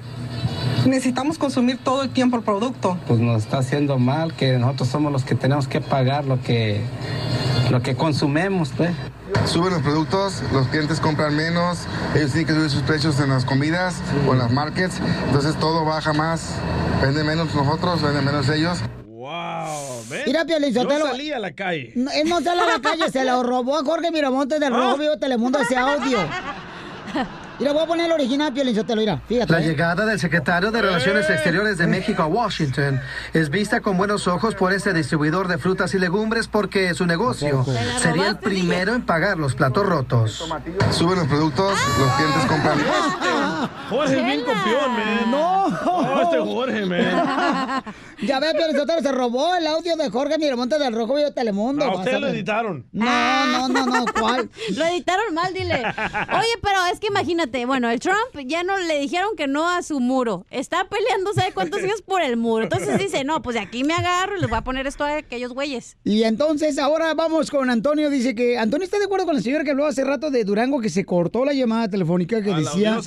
necesitamos 0.85 1.37
consumir 1.37 1.77
todo 1.83 2.03
el 2.03 2.09
tiempo 2.09 2.37
el 2.37 2.43
producto. 2.43 2.97
pues 3.07 3.19
nos 3.19 3.43
está 3.43 3.59
haciendo 3.59 3.97
mal, 3.99 4.33
que 4.33 4.57
nosotros 4.57 4.89
somos 4.89 5.11
los 5.11 5.23
que 5.23 5.35
tenemos 5.35 5.67
que 5.67 5.81
pagar 5.81 6.25
lo 6.25 6.41
que, 6.41 6.81
lo 7.69 7.81
que 7.81 7.95
consumemos, 7.95 8.71
pues. 8.75 8.91
Suben 9.45 9.71
los 9.73 9.81
productos, 9.81 10.43
los 10.51 10.67
clientes 10.67 10.99
compran 10.99 11.35
menos, 11.35 11.87
ellos 12.15 12.31
tienen 12.31 12.47
que 12.47 12.53
subir 12.53 12.69
sus 12.69 12.81
precios 12.81 13.19
en 13.21 13.29
las 13.29 13.45
comidas 13.45 13.95
o 14.27 14.33
en 14.33 14.39
las 14.39 14.51
markets, 14.51 14.99
entonces 15.27 15.55
todo 15.57 15.85
baja 15.85 16.11
más, 16.13 16.55
venden 17.01 17.25
menos 17.25 17.55
nosotros, 17.55 18.01
venden 18.01 18.25
menos 18.25 18.49
ellos. 18.49 18.79
Wow. 19.05 20.03
Mira, 20.25 20.43
Yo 20.45 20.81
Sotelo. 20.81 21.07
salí 21.07 21.31
a 21.31 21.39
la 21.39 21.51
calle. 21.53 21.93
No, 21.95 22.11
Él 22.11 22.27
no 22.27 22.41
sale 22.41 22.61
a 22.61 22.65
la 22.65 22.81
calle, 22.81 23.09
se 23.09 23.23
lo 23.23 23.43
robó 23.43 23.77
a 23.77 23.83
Jorge 23.83 24.11
Miramontes 24.11 24.59
del 24.59 24.73
¿Ah? 24.73 24.77
Rojo 24.77 24.97
Vivo 24.97 25.17
Telemundo 25.17 25.59
ese 25.59 25.77
audio. 25.77 26.17
Mira, 27.61 27.73
voy 27.73 27.83
a 27.83 27.85
poner 27.85 28.07
el 28.07 28.11
original, 28.13 28.51
Piolín 28.51 28.73
Sotelo, 28.73 29.01
mira, 29.01 29.21
fíjate. 29.27 29.53
La 29.53 29.59
¿eh? 29.59 29.63
llegada 29.63 30.03
del 30.07 30.19
secretario 30.19 30.71
de 30.71 30.81
Relaciones 30.81 31.29
Exteriores 31.29 31.77
de 31.77 31.85
México 31.85 32.23
a 32.23 32.25
Washington 32.25 32.99
es 33.35 33.51
vista 33.51 33.81
con 33.81 33.97
buenos 33.97 34.27
ojos 34.27 34.55
por 34.55 34.73
este 34.73 34.93
distribuidor 34.93 35.47
de 35.47 35.59
frutas 35.59 35.93
y 35.93 35.99
legumbres 35.99 36.47
porque 36.47 36.95
su 36.95 37.05
negocio 37.05 37.63
sería 37.99 38.29
el 38.29 38.37
primero 38.39 38.95
en 38.95 39.05
pagar 39.05 39.37
los 39.37 39.53
platos 39.53 39.85
rotos. 39.85 40.43
Suben 40.89 41.19
los 41.19 41.27
productos, 41.27 41.77
los 41.99 42.11
clientes 42.13 42.45
compran 42.47 42.79
Jorge 43.89 44.17
es 44.17 44.25
bien 44.25 44.39
copión, 44.39 44.91
man. 44.93 45.29
No. 45.29 46.21
Este 46.23 46.39
Jorge, 46.39 46.85
man. 46.87 47.83
Ya 48.21 48.39
ve, 48.39 48.53
Piolín 48.53 48.75
Sotelo, 48.75 49.01
se 49.01 49.11
robó 49.11 49.55
el 49.55 49.65
audio 49.65 49.95
de 49.95 50.09
Jorge 50.09 50.37
Miramontes 50.37 50.79
del 50.79 50.93
Rojo 50.93 51.15
Vivo 51.15 51.31
Telemundo. 51.31 51.85
A 51.85 51.95
usted 51.95 52.19
lo 52.19 52.27
editaron. 52.27 52.85
No, 52.91 53.45
no, 53.47 53.67
no, 53.67 53.85
no, 53.85 54.05
¿cuál? 54.19 54.49
Lo 54.75 54.85
editaron 54.85 55.33
mal, 55.33 55.51
dile. 55.53 55.79
Oye, 55.79 56.53
pero 56.61 56.85
es 56.93 56.99
que 56.99 57.07
imagínate, 57.07 57.50
bueno, 57.65 57.89
el 57.89 57.99
Trump 57.99 58.17
ya 58.45 58.63
no 58.63 58.77
le 58.77 58.99
dijeron 58.99 59.29
que 59.35 59.47
no 59.47 59.69
a 59.69 59.81
su 59.81 59.99
muro. 59.99 60.45
Está 60.49 60.87
peleando, 60.89 61.33
¿sabe 61.33 61.51
cuántos 61.53 61.81
años 61.83 62.01
por 62.01 62.21
el 62.21 62.37
muro? 62.37 62.63
Entonces 62.63 62.97
dice, 62.97 63.23
no, 63.23 63.41
pues 63.41 63.55
de 63.55 63.59
aquí 63.59 63.83
me 63.83 63.93
agarro 63.93 64.37
y 64.37 64.41
les 64.41 64.49
voy 64.49 64.57
a 64.57 64.63
poner 64.63 64.87
esto 64.87 65.03
a 65.03 65.17
aquellos 65.17 65.53
güeyes. 65.53 65.97
Y 66.03 66.23
entonces 66.23 66.79
ahora 66.79 67.13
vamos 67.13 67.51
con 67.51 67.69
Antonio. 67.69 68.09
Dice 68.09 68.35
que 68.35 68.57
Antonio 68.57 68.85
está 68.85 68.99
de 68.99 69.05
acuerdo 69.05 69.25
con 69.25 69.35
la 69.35 69.41
señora 69.41 69.63
que 69.63 69.71
habló 69.71 69.85
hace 69.85 70.03
rato 70.03 70.31
de 70.31 70.43
Durango, 70.43 70.81
que 70.81 70.89
se 70.89 71.05
cortó 71.05 71.45
la 71.45 71.53
llamada 71.53 71.87
telefónica 71.87 72.41
que 72.41 72.53
A 72.53 72.57
decía 72.57 72.99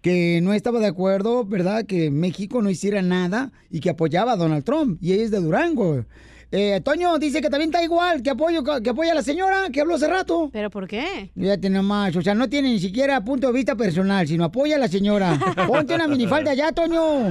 que 0.00 0.40
no 0.42 0.52
estaba 0.52 0.78
de 0.78 0.86
acuerdo, 0.86 1.44
¿verdad? 1.44 1.84
Que 1.84 2.10
México 2.10 2.62
no 2.62 2.70
hiciera 2.70 3.02
nada 3.02 3.52
y 3.70 3.80
que 3.80 3.90
apoyaba 3.90 4.32
a 4.32 4.36
Donald 4.36 4.64
Trump. 4.64 4.98
Y 5.02 5.12
ella 5.12 5.24
es 5.24 5.30
de 5.30 5.40
Durango. 5.40 6.04
Eh, 6.50 6.80
Toño 6.82 7.18
dice 7.18 7.42
que 7.42 7.50
también 7.50 7.68
está 7.70 7.82
igual, 7.84 8.22
que, 8.22 8.30
apoyo, 8.30 8.62
que 8.82 8.88
apoya 8.90 9.12
a 9.12 9.16
la 9.16 9.22
señora 9.22 9.68
que 9.70 9.82
habló 9.82 9.96
hace 9.96 10.08
rato. 10.08 10.48
¿Pero 10.50 10.70
por 10.70 10.88
qué? 10.88 11.30
Fíjate 11.38 11.68
nomás, 11.68 12.16
o 12.16 12.22
sea, 12.22 12.34
no 12.34 12.48
tiene 12.48 12.70
ni 12.70 12.78
siquiera 12.78 13.20
punto 13.22 13.48
de 13.48 13.52
vista 13.52 13.76
personal, 13.76 14.26
sino 14.26 14.44
apoya 14.44 14.76
a 14.76 14.78
la 14.78 14.88
señora. 14.88 15.38
Ponte 15.66 15.94
una 15.94 16.08
minifalda 16.08 16.54
ya, 16.54 16.72
Toño. 16.72 17.24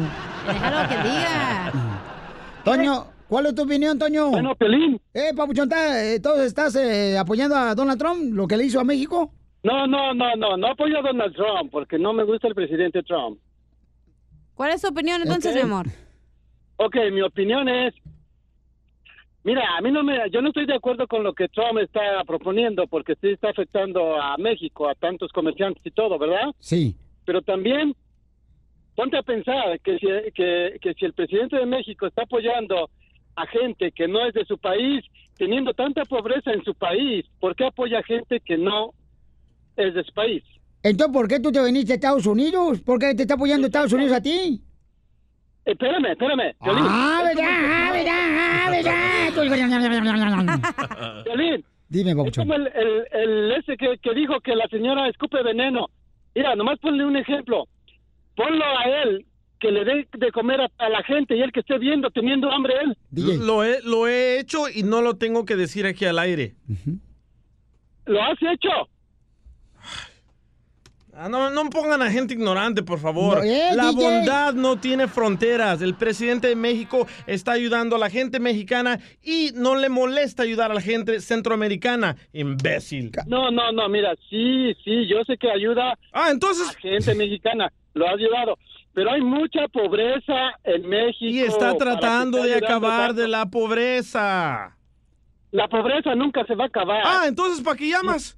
Déjalo 0.48 0.90
que 0.90 0.96
diga. 0.98 1.72
Toño, 2.64 3.06
¿cuál 3.28 3.48
es 3.48 3.56
tu 3.56 3.64
opinión, 3.64 3.98
Toño? 3.98 4.30
Bueno, 4.30 4.54
Pelín. 4.56 5.02
Eh, 5.14 5.32
Papuchón, 5.36 5.64
¿está- 5.64 6.04
eh, 6.06 6.20
¿todos 6.20 6.42
estás 6.42 6.76
eh, 6.76 7.18
apoyando 7.18 7.56
a 7.56 7.74
Donald 7.74 7.98
Trump, 8.00 8.36
lo 8.36 8.48
que 8.48 8.56
le 8.56 8.66
hizo 8.66 8.80
a 8.80 8.84
México? 8.84 9.32
No, 9.64 9.88
no, 9.88 10.14
no, 10.14 10.36
no, 10.36 10.58
no 10.58 10.68
apoyo 10.68 11.00
a 11.00 11.02
Donald 11.02 11.34
Trump 11.36 11.72
porque 11.72 11.98
no 11.98 12.14
me 12.14 12.24
gusta 12.24 12.48
el 12.48 12.54
presidente 12.54 13.02
Trump. 13.02 13.40
¿Cuál 14.54 14.74
es 14.74 14.82
tu 14.82 14.90
opinión 14.90 15.22
entonces, 15.24 15.56
mi 15.56 15.62
amor? 15.62 15.88
Ok, 16.78 16.96
mi 17.12 17.22
opinión 17.22 17.68
es, 17.68 17.94
mira, 19.48 19.78
a 19.78 19.82
mí 19.82 19.92
no 19.94 20.04
me, 20.04 20.30
yo 20.30 20.42
no 20.42 20.50
estoy 20.50 20.66
de 20.66 20.76
acuerdo 20.76 21.08
con 21.08 21.24
lo 21.24 21.34
que 21.34 21.48
Trump 21.48 21.80
está 21.80 22.22
proponiendo 22.26 22.86
porque 22.86 23.16
sí 23.22 23.30
está 23.30 23.50
afectando 23.50 24.22
a 24.22 24.36
México, 24.38 24.90
a 24.90 24.96
tantos 24.96 25.32
comerciantes 25.32 25.82
y 25.86 25.92
todo, 25.92 26.20
¿verdad? 26.20 26.54
Sí. 26.60 26.98
Pero 27.24 27.42
también 27.42 27.96
ponte 28.94 29.18
a 29.18 29.24
pensar 29.24 29.80
que 29.80 29.98
si, 30.00 30.08
que, 30.34 30.78
que 30.82 30.94
si 30.96 31.06
el 31.06 31.14
presidente 31.14 31.56
de 31.56 31.66
México 31.66 32.08
está 32.08 32.24
apoyando 32.24 32.90
a 33.38 33.48
gente 33.48 33.94
que 33.94 34.10
no 34.10 34.28
es 34.28 34.34
de 34.34 34.44
su 34.44 34.58
país, 34.58 35.06
teniendo 35.38 35.74
tanta 35.74 36.04
pobreza 36.04 36.52
en 36.52 36.62
su 36.66 36.76
país, 36.76 37.26
¿por 37.40 37.56
qué 37.56 37.68
apoya 37.68 38.00
a 38.00 38.04
gente 38.04 38.42
que 38.42 38.58
no 38.58 38.92
es 39.78 39.94
de 39.94 40.04
su 40.04 40.12
país? 40.12 40.44
Entonces, 40.84 41.14
¿por 41.14 41.28
qué 41.30 41.40
tú 41.40 41.54
te 41.54 41.64
viniste 41.64 41.94
a 41.94 41.96
Estados 41.96 42.26
Unidos? 42.26 42.82
¿Por 42.82 43.00
qué 43.00 43.16
te 43.16 43.22
está 43.22 43.36
apoyando 43.36 43.68
Estados 43.68 43.94
Unidos 43.94 44.12
a 44.12 44.22
ti? 44.22 44.62
Espérame, 45.68 46.12
espérame. 46.12 46.54
Piolín. 46.64 46.86
Ah, 46.88 47.22
verdad, 47.26 47.44
ah, 47.46 47.92
verdad, 47.92 48.14
ah, 48.40 48.70
verdad. 48.72 49.34
Piolín, 51.26 51.66
Dime, 51.90 52.12
es 52.12 52.38
como 52.38 52.54
el, 52.54 52.68
el, 52.68 53.08
el 53.12 53.52
ese 53.52 53.76
que, 53.78 53.98
que 54.02 54.14
dijo 54.14 54.40
que 54.42 54.56
la 54.56 54.68
señora 54.68 55.10
escupe 55.10 55.44
veneno. 55.44 55.88
Mira, 56.36 56.56
nomás 56.56 56.80
ponle 56.80 57.06
un 57.06 57.18
ejemplo. 57.18 57.66
Ponlo 58.36 58.64
a 58.64 58.84
él, 59.04 59.26
que 59.60 59.72
le 59.72 59.84
dé 59.84 60.08
de 60.18 60.32
comer 60.32 60.62
a, 60.62 60.70
a 60.78 60.90
la 60.90 61.04
gente 61.04 61.36
y 61.36 61.42
él 61.42 61.52
que 61.52 61.60
esté 61.62 61.78
viendo, 61.78 62.10
teniendo 62.12 62.50
hambre 62.52 62.74
él. 62.84 62.98
Lo 63.40 63.64
he, 63.64 63.82
lo 63.84 64.08
he 64.08 64.40
hecho 64.40 64.70
y 64.74 64.84
no 64.84 65.02
lo 65.02 65.16
tengo 65.18 65.44
que 65.46 65.56
decir 65.56 65.86
aquí 65.86 66.06
al 66.06 66.20
aire. 66.20 66.56
¿Lo 68.06 68.22
has 68.24 68.38
hecho? 68.42 68.70
Ah, 71.20 71.30
no, 71.30 71.50
no 71.50 71.68
pongan 71.72 72.04
a 72.04 72.12
gente 72.12 72.36
ignorante, 72.36 72.84
por 72.84 73.00
favor. 73.00 73.40
No, 73.40 73.44
eh, 73.44 73.72
la 73.74 73.90
DJ. 73.90 73.96
bondad 73.96 74.54
no 74.54 74.78
tiene 74.78 75.08
fronteras. 75.08 75.82
El 75.82 75.96
presidente 75.96 76.48
de 76.48 76.56
México 76.56 77.08
está 77.26 77.54
ayudando 77.54 77.96
a 77.96 78.00
la 78.00 78.12
gente 78.12 78.40
mexicana 78.40 79.00
y 79.24 79.50
no 79.56 79.76
le 79.76 79.90
molesta 79.90 80.44
ayudar 80.44 80.70
a 80.70 80.76
la 80.76 80.82
gente 80.82 81.20
centroamericana, 81.20 82.18
imbécil. 82.34 83.10
No, 83.26 83.50
no, 83.50 83.72
no, 83.72 83.90
mira, 83.90 84.14
sí, 84.30 84.76
sí, 84.84 85.08
yo 85.08 85.24
sé 85.26 85.38
que 85.38 85.50
ayuda 85.50 85.98
ah, 86.14 86.30
entonces... 86.30 86.70
a 86.70 86.80
gente 86.80 87.16
mexicana, 87.16 87.74
lo 87.96 88.08
ha 88.08 88.12
ayudado, 88.12 88.60
pero 88.94 89.12
hay 89.12 89.22
mucha 89.22 89.68
pobreza 89.70 90.52
en 90.66 90.88
México. 90.88 91.26
Y 91.26 91.40
está 91.40 91.76
tratando 91.78 92.44
de 92.44 92.54
acabar 92.54 93.08
tanto. 93.08 93.22
de 93.24 93.28
la 93.28 93.48
pobreza. 93.48 94.78
La 95.50 95.68
pobreza 95.68 96.14
nunca 96.14 96.46
se 96.46 96.54
va 96.54 96.66
a 96.66 96.68
acabar. 96.68 97.02
Ah, 97.04 97.24
entonces, 97.28 97.64
¿para 97.64 97.76
qué 97.76 97.90
llamas? 97.90 98.38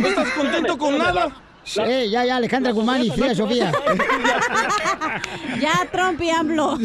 ¿No 0.00 0.06
estás 0.06 0.30
contento 0.30 0.78
con 0.78 0.96
nada? 0.96 1.43
Eh, 1.76 2.08
ya, 2.10 2.24
ya, 2.24 2.36
Alejandra 2.36 2.72
Guzmán 2.72 3.02
y 3.02 3.10
Frida 3.10 3.34
Sofía. 3.34 3.72
ya, 5.60 5.88
Trump 5.90 6.20
y 6.20 6.30
AMLO. 6.30 6.78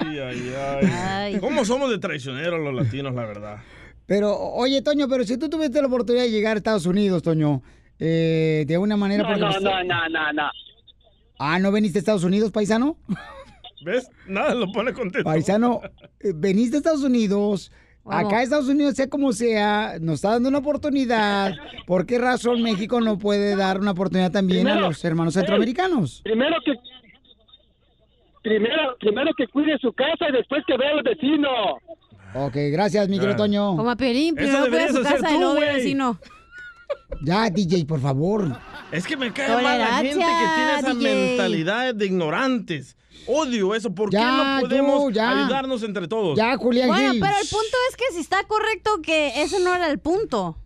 Ay, 0.00 0.18
ay, 0.18 0.54
ay. 0.56 1.40
¿Cómo 1.40 1.64
somos 1.64 1.90
de 1.90 1.98
traicioneros 1.98 2.60
los 2.60 2.74
latinos, 2.74 3.14
la 3.14 3.26
verdad? 3.26 3.58
Pero, 4.06 4.38
oye, 4.38 4.80
Toño, 4.82 5.08
pero 5.08 5.24
si 5.24 5.36
tú 5.36 5.48
tuviste 5.50 5.80
la 5.80 5.88
oportunidad 5.88 6.24
de 6.24 6.30
llegar 6.30 6.54
a 6.54 6.58
Estados 6.58 6.86
Unidos, 6.86 7.22
Toño, 7.22 7.62
eh, 7.98 8.64
de 8.66 8.78
una 8.78 8.96
manera... 8.96 9.24
No, 9.24 9.36
no, 9.36 9.60
no, 9.60 9.84
no, 9.84 10.08
no, 10.08 10.32
no. 10.32 10.50
Ah, 11.38 11.58
¿no 11.58 11.70
veniste 11.70 11.98
a 11.98 12.00
Estados 12.00 12.24
Unidos, 12.24 12.50
paisano? 12.50 12.96
¿Ves? 13.84 14.08
Nada 14.26 14.54
lo 14.54 14.72
pone 14.72 14.92
contento. 14.92 15.24
Paisano, 15.24 15.80
eh, 16.20 16.32
veniste 16.34 16.76
a 16.76 16.78
Estados 16.78 17.02
Unidos. 17.02 17.70
Acá 18.10 18.42
Estados 18.42 18.68
Unidos, 18.68 18.94
sea 18.94 19.08
como 19.08 19.32
sea, 19.32 19.98
nos 20.00 20.16
está 20.16 20.30
dando 20.30 20.48
una 20.48 20.58
oportunidad. 20.58 21.54
¿Por 21.86 22.06
qué 22.06 22.18
razón 22.18 22.62
México 22.62 23.00
no 23.00 23.18
puede 23.18 23.56
dar 23.56 23.80
una 23.80 23.92
oportunidad 23.92 24.30
también 24.30 24.68
a 24.68 24.80
los 24.80 25.04
hermanos 25.04 25.36
ey, 25.36 25.40
centroamericanos? 25.40 26.22
Primero 26.22 26.56
que 26.64 26.72
primero, 28.42 28.96
primero 28.98 29.30
que 29.36 29.46
cuide 29.48 29.78
su 29.78 29.92
casa 29.92 30.28
y 30.28 30.32
después 30.32 30.64
que 30.66 30.76
vea 30.76 30.90
al 30.90 31.02
vecino. 31.02 31.48
Ok, 32.34 32.56
gracias, 32.72 33.08
mi 33.08 33.18
querido 33.18 33.36
Toño. 33.36 33.76
Como 33.76 33.90
a 33.90 33.96
Piolín, 33.96 34.34
primero 34.34 34.66
cuida 34.68 34.88
su 34.88 35.02
casa 35.02 35.34
y 35.34 35.38
luego 35.38 35.54
vecino. 35.54 36.18
Ya, 37.22 37.50
DJ, 37.50 37.84
por 37.84 38.00
favor. 38.00 38.58
Es 38.92 39.06
que 39.06 39.16
me 39.16 39.32
cae 39.32 39.62
mal 39.62 39.78
la 39.78 39.86
gente 39.96 40.10
que 40.10 40.54
tiene 40.54 40.78
esa 40.78 40.94
DJ. 40.94 41.14
mentalidad 41.14 41.94
de 41.94 42.06
ignorantes. 42.06 42.96
Odio 43.26 43.74
eso. 43.74 43.94
¿Por 43.94 44.10
qué 44.10 44.18
no 44.18 44.60
podemos 44.60 45.04
tú, 45.04 45.10
ya. 45.10 45.44
ayudarnos 45.44 45.82
entre 45.82 46.08
todos? 46.08 46.36
Ya, 46.36 46.56
Julián 46.56 46.88
Bueno, 46.88 47.12
pero 47.20 47.36
el 47.40 47.48
punto 47.48 47.76
es 47.90 47.96
que 47.96 48.04
si 48.14 48.20
está 48.20 48.44
correcto 48.44 49.02
que 49.02 49.42
ese 49.42 49.60
no 49.60 49.74
era 49.74 49.90
el 49.90 49.98
punto. 49.98 50.56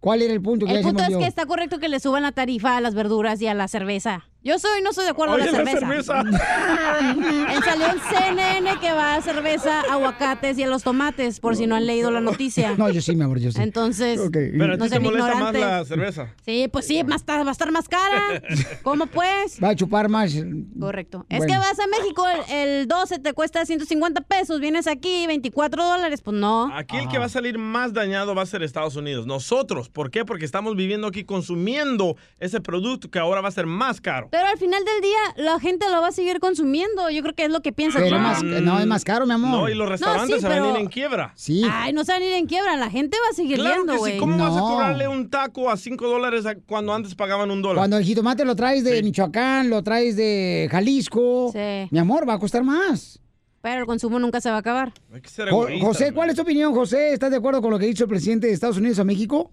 ¿Cuál 0.00 0.22
era 0.22 0.32
el 0.32 0.40
punto 0.40 0.64
que 0.64 0.72
El 0.72 0.82
punto 0.82 1.02
es 1.02 1.16
que 1.16 1.26
está 1.26 1.44
correcto 1.46 1.78
que 1.78 1.88
le 1.88 1.98
suban 1.98 2.22
la 2.22 2.32
tarifa 2.32 2.76
a 2.76 2.80
las 2.80 2.94
verduras 2.94 3.42
y 3.42 3.48
a 3.48 3.54
la 3.54 3.66
cerveza. 3.68 4.27
Yo 4.48 4.58
soy, 4.58 4.80
no 4.80 4.90
estoy 4.90 5.04
de 5.04 5.10
acuerdo 5.10 5.36
con 5.36 5.44
la 5.44 5.52
la 5.52 5.70
cerveza. 5.72 6.20
Él 6.22 7.62
salió 7.64 7.86
en 7.86 8.00
CNN 8.00 8.80
que 8.80 8.92
va 8.92 9.16
a 9.16 9.20
cerveza, 9.20 9.82
aguacates 9.90 10.56
y 10.56 10.62
a 10.62 10.68
los 10.68 10.82
tomates, 10.82 11.38
por 11.38 11.54
si 11.54 11.66
no 11.66 11.74
han 11.76 11.84
leído 11.84 12.10
la 12.10 12.22
noticia. 12.22 12.74
No, 12.78 12.88
yo 12.88 13.02
sí, 13.02 13.14
mi 13.14 13.24
amor, 13.24 13.40
yo 13.40 13.52
sí. 13.52 13.60
Entonces, 13.60 14.18
Pero 14.32 14.64
a 14.64 14.66
no 14.68 14.76
ti 14.76 14.82
te 14.84 14.88
sean 14.88 15.02
molesta 15.02 15.34
más 15.34 15.52
la 15.54 15.84
cerveza. 15.84 16.34
Sí, 16.46 16.66
pues 16.72 16.86
sí, 16.86 17.04
más 17.04 17.26
va 17.28 17.46
a 17.46 17.50
estar 17.50 17.70
más 17.70 17.88
cara. 17.90 18.42
¿Cómo 18.82 19.04
pues? 19.04 19.62
Va 19.62 19.68
a 19.68 19.76
chupar 19.76 20.08
más. 20.08 20.34
Correcto. 20.80 21.26
Es 21.28 21.44
que 21.44 21.58
vas 21.58 21.78
a 21.78 21.86
México, 21.86 22.24
el, 22.48 22.54
el 22.80 22.88
12 22.88 23.18
te 23.18 23.34
cuesta 23.34 23.66
150 23.66 24.22
pesos, 24.22 24.60
vienes 24.60 24.86
aquí 24.86 25.26
24 25.26 25.84
dólares, 25.84 26.22
pues 26.22 26.38
no. 26.38 26.74
Aquí 26.74 26.96
el 26.96 27.08
que 27.08 27.18
va 27.18 27.26
a 27.26 27.28
salir 27.28 27.58
más 27.58 27.92
dañado 27.92 28.34
va 28.34 28.44
a 28.44 28.46
ser 28.46 28.62
Estados 28.62 28.96
Unidos. 28.96 29.26
Nosotros. 29.26 29.90
¿Por 29.90 30.10
qué? 30.10 30.24
Porque 30.24 30.46
estamos 30.46 30.74
viviendo 30.74 31.06
aquí 31.06 31.24
consumiendo 31.24 32.16
ese 32.40 32.62
producto 32.62 33.10
que 33.10 33.18
ahora 33.18 33.42
va 33.42 33.48
a 33.48 33.52
ser 33.52 33.66
más 33.66 34.00
caro. 34.00 34.28
Pero 34.30 34.37
al 34.46 34.58
final 34.58 34.84
del 34.84 35.00
día 35.00 35.18
la 35.44 35.58
gente 35.58 35.86
lo 35.90 36.00
va 36.00 36.08
a 36.08 36.12
seguir 36.12 36.38
consumiendo. 36.40 37.10
Yo 37.10 37.22
creo 37.22 37.34
que 37.34 37.44
es 37.44 37.50
lo 37.50 37.60
que 37.62 37.72
piensa. 37.72 37.98
Pero 37.98 38.18
más- 38.18 38.42
no, 38.42 38.78
es 38.78 38.86
más 38.86 39.04
caro, 39.04 39.26
mi 39.26 39.32
amor. 39.34 39.50
No, 39.50 39.68
y 39.68 39.74
los 39.74 39.88
restaurantes 39.88 40.36
sí, 40.36 40.40
se 40.42 40.48
van 40.48 40.58
a 40.58 40.62
pero- 40.62 40.74
ir 40.74 40.80
en 40.82 40.88
quiebra. 40.88 41.32
Sí. 41.34 41.64
Ay, 41.70 41.92
no 41.92 42.04
se 42.04 42.12
van 42.12 42.22
a 42.22 42.24
ir 42.26 42.32
en 42.34 42.46
quiebra, 42.46 42.76
la 42.76 42.90
gente 42.90 43.16
va 43.24 43.30
a 43.30 43.34
seguir 43.34 43.56
Claro 43.56 43.76
yendo, 43.76 43.92
que 43.94 43.98
sí. 43.98 44.00
güey. 44.00 44.18
¿Cómo 44.18 44.38
vas 44.38 44.56
a 44.56 44.60
cobrarle 44.60 45.08
un 45.08 45.28
taco 45.30 45.70
a 45.70 45.76
5 45.76 46.06
dólares 46.08 46.44
cuando 46.66 46.92
antes 46.94 47.14
pagaban 47.14 47.50
un 47.50 47.62
dólar? 47.62 47.76
Cuando 47.78 47.96
el 47.96 48.04
jitomate 48.04 48.44
lo 48.44 48.54
traes 48.54 48.84
de 48.84 49.02
Michoacán, 49.02 49.70
lo 49.70 49.82
traes 49.82 50.16
de 50.16 50.68
Jalisco, 50.70 51.50
Sí. 51.52 51.88
mi 51.90 51.98
amor, 51.98 52.28
va 52.28 52.34
a 52.34 52.38
costar 52.38 52.62
más. 52.62 53.20
Pero 53.60 53.80
el 53.80 53.86
consumo 53.86 54.20
nunca 54.20 54.40
se 54.40 54.50
va 54.50 54.56
a 54.56 54.60
acabar. 54.60 54.92
Hay 55.12 55.20
que 55.20 55.28
ser 55.28 55.50
Jo- 55.50 55.64
egoísta, 55.66 55.86
José, 55.86 56.12
¿cuál 56.12 56.30
es 56.30 56.36
tu 56.36 56.42
opinión, 56.42 56.72
José? 56.72 57.12
¿Estás 57.12 57.30
de 57.32 57.38
acuerdo 57.38 57.60
con 57.60 57.70
lo 57.72 57.78
que 57.78 57.86
ha 57.86 57.88
dicho 57.88 58.04
el 58.04 58.08
presidente 58.10 58.46
de 58.46 58.52
Estados 58.52 58.76
Unidos 58.76 58.98
a 59.00 59.04
México? 59.04 59.50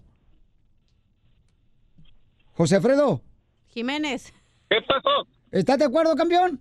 José 2.52 2.76
Alfredo, 2.76 3.22
Jiménez. 3.66 4.32
¿Qué 4.68 4.82
pasó? 4.82 5.26
¿estás 5.52 5.78
de 5.78 5.84
acuerdo, 5.86 6.14
campeón? 6.16 6.60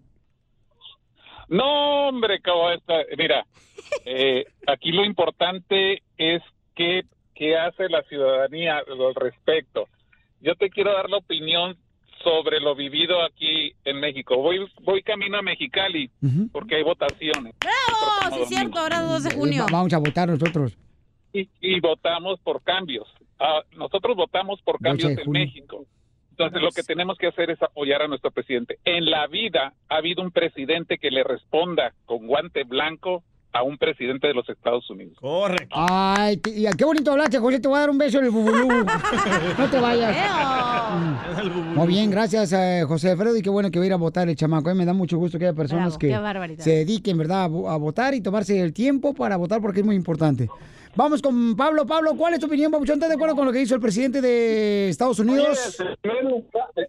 No, 1.48 2.08
hombre, 2.10 2.40
cabo, 2.42 2.72
esta- 2.72 3.04
mira, 3.18 3.46
eh, 4.06 4.46
aquí 4.68 4.92
lo 4.92 5.06
importante 5.06 6.02
es 6.18 6.42
qué, 6.76 7.04
qué 7.36 7.58
hace 7.58 7.88
la 7.90 8.02
ciudadanía 8.04 8.78
al 8.80 9.16
respecto. 9.16 9.88
Yo 10.42 10.56
te 10.56 10.70
quiero 10.70 10.94
dar 10.94 11.10
la 11.10 11.18
opinión 11.18 11.78
sobre 12.24 12.60
lo 12.60 12.76
vivido 12.76 13.22
aquí 13.24 13.74
en 13.84 14.00
México. 14.00 14.38
Voy, 14.38 14.60
voy 14.82 15.04
camino 15.04 15.38
a 15.38 15.42
Mexicali 15.44 16.10
porque 16.52 16.76
hay 16.78 16.84
votaciones. 16.84 17.54
¡Bravo! 17.60 18.36
Sí, 18.36 18.42
es 18.44 18.50
cierto, 18.50 18.80
ahora 18.80 19.02
2 19.02 19.24
de 19.24 19.32
junio. 19.36 19.64
Eh, 19.64 19.72
Vamos 19.72 19.94
a 19.94 20.00
votar 20.00 20.28
nosotros. 20.30 20.76
y, 21.34 21.48
y 21.62 21.80
votamos 21.80 22.40
por 22.40 22.64
cambios. 22.64 23.08
Ah, 23.40 23.62
nosotros 23.76 24.16
votamos 24.16 24.60
por 24.64 24.76
12 24.82 24.84
cambios 24.84 25.12
en 25.20 25.26
junio. 25.26 25.46
México. 25.46 25.86
Entonces 26.38 26.62
lo 26.62 26.72
que 26.72 26.84
tenemos 26.84 27.18
que 27.18 27.28
hacer 27.28 27.50
es 27.50 27.62
apoyar 27.62 28.02
a 28.02 28.08
nuestro 28.10 28.30
presidente. 28.30 28.78
En 28.84 29.06
la 29.06 29.26
vida 29.28 29.74
ha 29.88 29.96
habido 29.96 30.22
un 30.22 30.32
presidente 30.32 30.98
que 30.98 31.10
le 31.10 31.24
responda 31.24 31.94
con 32.06 32.28
guante 32.28 32.66
blanco 32.66 33.24
a 33.54 33.64
un 33.64 33.78
presidente 33.78 34.28
de 34.28 34.34
los 34.34 34.50
Estados 34.50 34.90
Unidos. 34.90 35.18
Correcto. 35.18 35.70
Ay, 35.72 36.42
qué 36.42 36.84
bonito 36.84 37.14
hablaste, 37.14 37.40
José. 37.40 37.62
Te 37.62 37.70
voy 37.70 37.78
a 37.78 37.80
dar 37.82 37.90
un 37.90 37.98
beso 37.98 38.20
en 38.20 38.26
el 38.26 38.32
bubulú. 38.32 38.68
no 39.58 39.70
te 39.72 39.80
vayas. 39.80 40.14
Muy 41.74 41.88
bien, 41.88 42.12
gracias, 42.12 42.52
eh, 42.52 42.84
José 42.86 43.12
Alfredo. 43.12 43.38
Y 43.38 43.42
qué 43.42 43.50
bueno 43.50 43.72
que 43.72 43.80
va 43.80 43.84
a 43.84 43.88
ir 43.88 43.94
a 43.94 43.98
votar 43.98 44.28
el 44.28 44.36
chamaco. 44.36 44.70
eh, 44.70 44.76
Me 44.76 44.84
da 44.86 44.92
mucho 44.92 45.18
gusto 45.18 45.40
que 45.40 45.46
haya 45.46 45.56
personas 45.56 45.98
Bravo, 45.98 46.48
que 46.58 46.62
se 46.62 46.72
dediquen, 46.72 47.18
¿verdad?, 47.18 47.44
a 47.46 47.78
votar 47.78 48.14
y 48.14 48.20
tomarse 48.20 48.60
el 48.60 48.74
tiempo 48.74 49.14
para 49.14 49.38
votar 49.38 49.62
porque 49.62 49.80
es 49.80 49.86
muy 49.86 49.96
importante. 49.96 50.50
Vamos 50.96 51.22
con 51.22 51.56
Pablo. 51.58 51.86
Pablo, 51.86 52.16
¿cuál 52.18 52.34
es 52.34 52.40
tu 52.40 52.46
opinión, 52.48 52.72
Papuchón? 52.72 52.96
¿Estás 52.96 53.10
de 53.10 53.16
acuerdo 53.16 53.36
con 53.36 53.46
lo 53.46 53.52
que 53.52 53.62
hizo 53.62 53.76
el 53.76 53.82
presidente 53.82 54.22
de 54.22 54.90
Estados 54.90 55.20
Unidos? 55.20 55.78
Oye, 55.80 56.88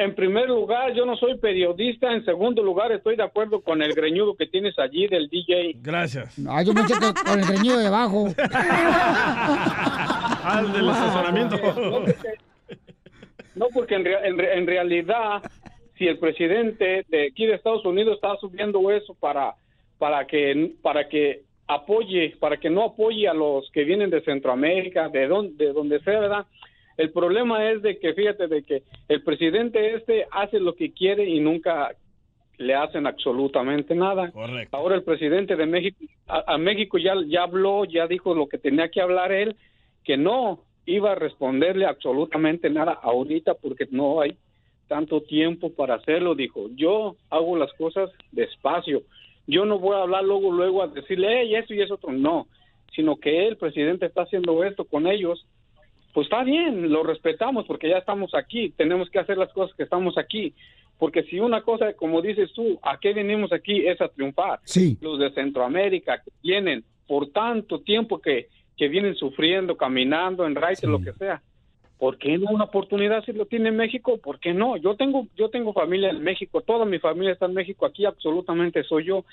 en 0.00 0.14
primer 0.14 0.48
lugar, 0.48 0.92
yo 0.94 1.04
no 1.06 1.16
soy 1.16 1.38
periodista. 1.38 2.12
En 2.12 2.24
segundo 2.24 2.62
lugar, 2.62 2.92
estoy 2.92 3.16
de 3.16 3.22
acuerdo 3.24 3.60
con 3.62 3.82
el 3.82 3.94
greñudo 3.94 4.36
que 4.36 4.46
tienes 4.46 4.78
allí 4.78 5.06
del 5.08 5.28
DJ. 5.28 5.76
Gracias. 5.82 6.34
Ah, 6.48 6.62
yo 6.62 6.72
pensé 6.74 6.94
que 6.94 7.00
con 7.28 7.40
el 7.40 7.46
greñido 7.46 7.78
de 7.78 7.86
abajo. 7.86 8.26
Al 10.44 10.72
del 10.72 10.88
estacionamiento. 10.88 11.56
No, 13.54 13.66
porque 13.74 13.94
en, 13.96 14.04
rea- 14.04 14.24
en 14.26 14.38
re- 14.38 14.56
en 14.58 14.66
realidad, 14.66 15.42
si 15.96 16.06
el 16.06 16.18
presidente 16.18 17.04
de 17.08 17.26
aquí 17.28 17.46
de 17.46 17.54
Estados 17.54 17.84
Unidos 17.84 18.14
está 18.16 18.36
subiendo 18.40 18.88
eso 18.92 19.14
para, 19.18 19.54
para 19.98 20.24
que, 20.26 20.74
para 20.80 21.08
que 21.08 21.42
apoye, 21.68 22.34
para 22.40 22.56
que 22.56 22.70
no 22.70 22.82
apoye 22.82 23.28
a 23.28 23.34
los 23.34 23.70
que 23.70 23.84
vienen 23.84 24.10
de 24.10 24.22
Centroamérica, 24.22 25.08
de 25.08 25.28
donde, 25.28 25.66
de 25.66 25.72
donde 25.72 26.00
sea, 26.00 26.20
¿verdad? 26.20 26.46
El 26.96 27.12
problema 27.12 27.70
es 27.70 27.82
de 27.82 27.98
que, 27.98 28.14
fíjate, 28.14 28.48
de 28.48 28.64
que 28.64 28.82
el 29.08 29.22
presidente 29.22 29.94
este 29.94 30.26
hace 30.32 30.58
lo 30.58 30.74
que 30.74 30.92
quiere 30.92 31.28
y 31.28 31.38
nunca 31.38 31.94
le 32.56 32.74
hacen 32.74 33.06
absolutamente 33.06 33.94
nada. 33.94 34.32
Correcto. 34.32 34.76
Ahora 34.76 34.96
el 34.96 35.04
presidente 35.04 35.54
de 35.54 35.66
México, 35.66 35.98
a, 36.26 36.54
a 36.54 36.58
México 36.58 36.98
ya, 36.98 37.14
ya 37.26 37.44
habló, 37.44 37.84
ya 37.84 38.08
dijo 38.08 38.34
lo 38.34 38.48
que 38.48 38.58
tenía 38.58 38.88
que 38.88 39.00
hablar 39.00 39.30
él, 39.30 39.54
que 40.04 40.16
no 40.16 40.64
iba 40.86 41.12
a 41.12 41.14
responderle 41.14 41.86
absolutamente 41.86 42.70
nada 42.70 42.98
ahorita 43.02 43.54
porque 43.54 43.86
no 43.90 44.20
hay 44.20 44.36
tanto 44.88 45.20
tiempo 45.20 45.70
para 45.70 45.94
hacerlo. 45.94 46.34
Dijo, 46.34 46.68
yo 46.74 47.14
hago 47.30 47.56
las 47.56 47.72
cosas 47.74 48.10
despacio. 48.32 49.02
Yo 49.48 49.64
no 49.64 49.78
voy 49.78 49.96
a 49.96 50.02
hablar 50.02 50.24
luego, 50.24 50.52
luego 50.52 50.82
a 50.82 50.88
decirle, 50.88 51.40
hey, 51.40 51.56
eso 51.56 51.74
y 51.74 51.80
eso 51.80 51.94
otro. 51.94 52.12
No, 52.12 52.46
sino 52.94 53.16
que 53.16 53.48
el 53.48 53.56
presidente 53.56 54.06
está 54.06 54.22
haciendo 54.22 54.62
esto 54.62 54.84
con 54.84 55.06
ellos. 55.06 55.46
Pues 56.12 56.26
está 56.26 56.44
bien, 56.44 56.90
lo 56.90 57.02
respetamos 57.02 57.66
porque 57.66 57.88
ya 57.88 57.96
estamos 57.98 58.34
aquí, 58.34 58.70
tenemos 58.76 59.08
que 59.08 59.18
hacer 59.18 59.38
las 59.38 59.52
cosas 59.52 59.74
que 59.74 59.84
estamos 59.84 60.18
aquí. 60.18 60.54
Porque 60.98 61.22
si 61.24 61.40
una 61.40 61.62
cosa, 61.62 61.94
como 61.94 62.20
dices 62.20 62.52
tú, 62.52 62.78
¿a 62.82 62.98
qué 62.98 63.14
venimos 63.14 63.52
aquí? 63.52 63.86
Es 63.86 64.00
a 64.00 64.08
triunfar. 64.08 64.60
Sí. 64.64 64.98
Los 65.00 65.18
de 65.18 65.30
Centroamérica 65.32 66.20
que 66.22 66.30
vienen 66.42 66.84
por 67.06 67.30
tanto 67.30 67.80
tiempo 67.80 68.20
que, 68.20 68.48
que 68.76 68.88
vienen 68.88 69.14
sufriendo, 69.14 69.76
caminando 69.76 70.46
en 70.46 70.54
raíces, 70.54 70.90
lo 70.90 71.00
que 71.00 71.12
sea. 71.14 71.40
¿Por 71.98 72.16
qué 72.16 72.38
no 72.38 72.50
una 72.50 72.64
oportunidad 72.64 73.24
si 73.24 73.32
lo 73.32 73.46
tiene 73.46 73.72
México? 73.72 74.18
¿Por 74.18 74.38
qué 74.38 74.54
no? 74.54 74.76
Yo 74.76 74.94
tengo, 74.94 75.26
yo 75.36 75.50
tengo 75.50 75.72
familia 75.72 76.10
en 76.10 76.22
México, 76.22 76.60
toda 76.60 76.84
mi 76.84 77.00
familia 77.00 77.32
está 77.32 77.46
en 77.46 77.54
México, 77.54 77.86
aquí 77.86 78.04
absolutamente 78.04 78.84
soy 78.84 79.04
yo. 79.06 79.24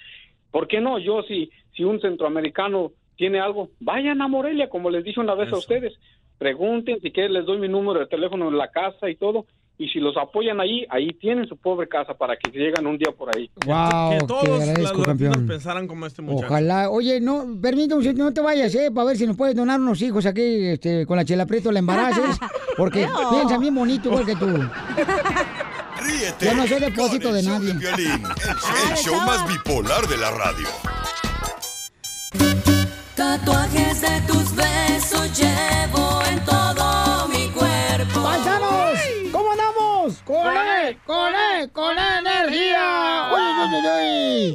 ¿Por 0.51 0.67
qué 0.67 0.81
no? 0.81 0.97
Yo 0.97 1.21
si, 1.23 1.51
si 1.75 1.83
un 1.83 2.01
centroamericano 2.01 2.91
tiene 3.17 3.39
algo, 3.39 3.69
vayan 3.79 4.21
a 4.21 4.27
Morelia, 4.27 4.69
como 4.69 4.89
les 4.89 5.03
dije 5.03 5.19
una 5.19 5.35
vez 5.35 5.53
a 5.53 5.57
ustedes, 5.57 5.93
pregunten, 6.39 6.99
si 7.01 7.11
quieren 7.11 7.33
les 7.33 7.45
doy 7.45 7.59
mi 7.59 7.67
número 7.67 7.99
de 7.99 8.07
teléfono 8.07 8.49
en 8.49 8.57
la 8.57 8.71
casa 8.71 9.09
y 9.09 9.15
todo, 9.15 9.45
y 9.77 9.89
si 9.89 9.99
los 9.99 10.15
apoyan 10.15 10.61
ahí, 10.61 10.85
ahí 10.89 11.09
tienen 11.19 11.47
su 11.47 11.57
pobre 11.57 11.87
casa 11.89 12.13
para 12.13 12.37
que 12.37 12.49
llegan 12.51 12.87
un 12.87 12.97
día 12.97 13.11
por 13.11 13.35
ahí. 13.35 13.49
Wow, 13.65 14.11
que 14.11 14.17
te 14.19 14.25
todos 14.25 14.43
agradezco, 14.61 14.83
latinos 14.83 15.05
campeón. 15.05 15.47
pensaran 15.47 15.87
como 15.87 16.05
este 16.05 16.21
muchacho. 16.21 16.47
Ojalá. 16.47 16.89
Oye, 16.89 17.19
no, 17.19 17.45
permítame, 17.61 18.13
no 18.13 18.33
te 18.33 18.41
vayas, 18.41 18.73
¿eh? 18.75 18.89
Para 18.93 19.07
ver 19.07 19.17
si 19.17 19.27
nos 19.27 19.35
puedes 19.35 19.55
donar 19.55 19.79
unos 19.79 20.01
hijos 20.01 20.25
aquí 20.25 20.41
este, 20.67 21.05
con 21.05 21.17
la 21.17 21.25
chela 21.25 21.45
prieto, 21.45 21.71
la 21.71 21.79
embaraces. 21.79 22.37
Porque 22.77 23.03
Eo. 23.03 23.29
piensa 23.31 23.57
bien 23.57 23.75
bonito 23.75 24.09
igual 24.09 24.25
que 24.25 24.35
tú. 24.35 24.45
Ríete 24.47 26.45
Yo 26.45 26.53
no 26.55 26.67
soy 26.67 26.79
depósito 26.79 27.33
de 27.33 27.43
nadie. 27.43 27.71
El, 27.71 27.79
el 27.79 28.95
show 28.97 29.15
más 29.25 29.47
bipolar 29.47 30.07
de 30.07 30.17
la 30.17 30.31
radio. 30.31 30.67
Tatuajes 33.15 34.01
de 34.01 34.21
tus 34.27 34.55
besos 34.55 35.39
llevo 35.39 36.21
en 36.31 36.43
todo 36.45 36.64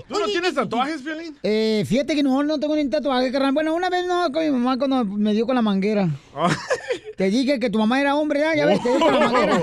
¿Tú 0.09 0.19
no 0.19 0.27
tienes 0.27 0.55
tatuajes, 0.55 1.03
Piolín? 1.03 1.37
Eh, 1.43 1.85
fíjate 1.87 2.15
que 2.15 2.23
no, 2.23 2.43
no 2.43 2.59
tengo 2.59 2.77
ni 2.77 2.89
tatuaje, 2.89 3.31
carnal. 3.33 3.53
Bueno, 3.53 3.75
una 3.75 3.91
vez 3.91 4.07
no, 4.07 4.31
con 4.33 4.43
mi 4.43 4.51
mamá 4.51 4.79
cuando 4.79 5.05
me 5.05 5.33
dio 5.33 5.47
con 5.47 5.55
la 5.55 5.63
manguera. 5.63 6.09
Te 7.17 7.31
dije 7.31 7.59
que 7.59 7.71
tu 7.71 7.79
mamá 7.79 8.01
era 8.01 8.17
hombre, 8.17 8.41
ya, 8.41 8.55
ya 8.55 8.67
ves, 8.67 8.83
te 8.83 8.89
dio 8.91 9.01
con 9.01 9.13
la 9.13 9.29
manguera. 9.29 9.61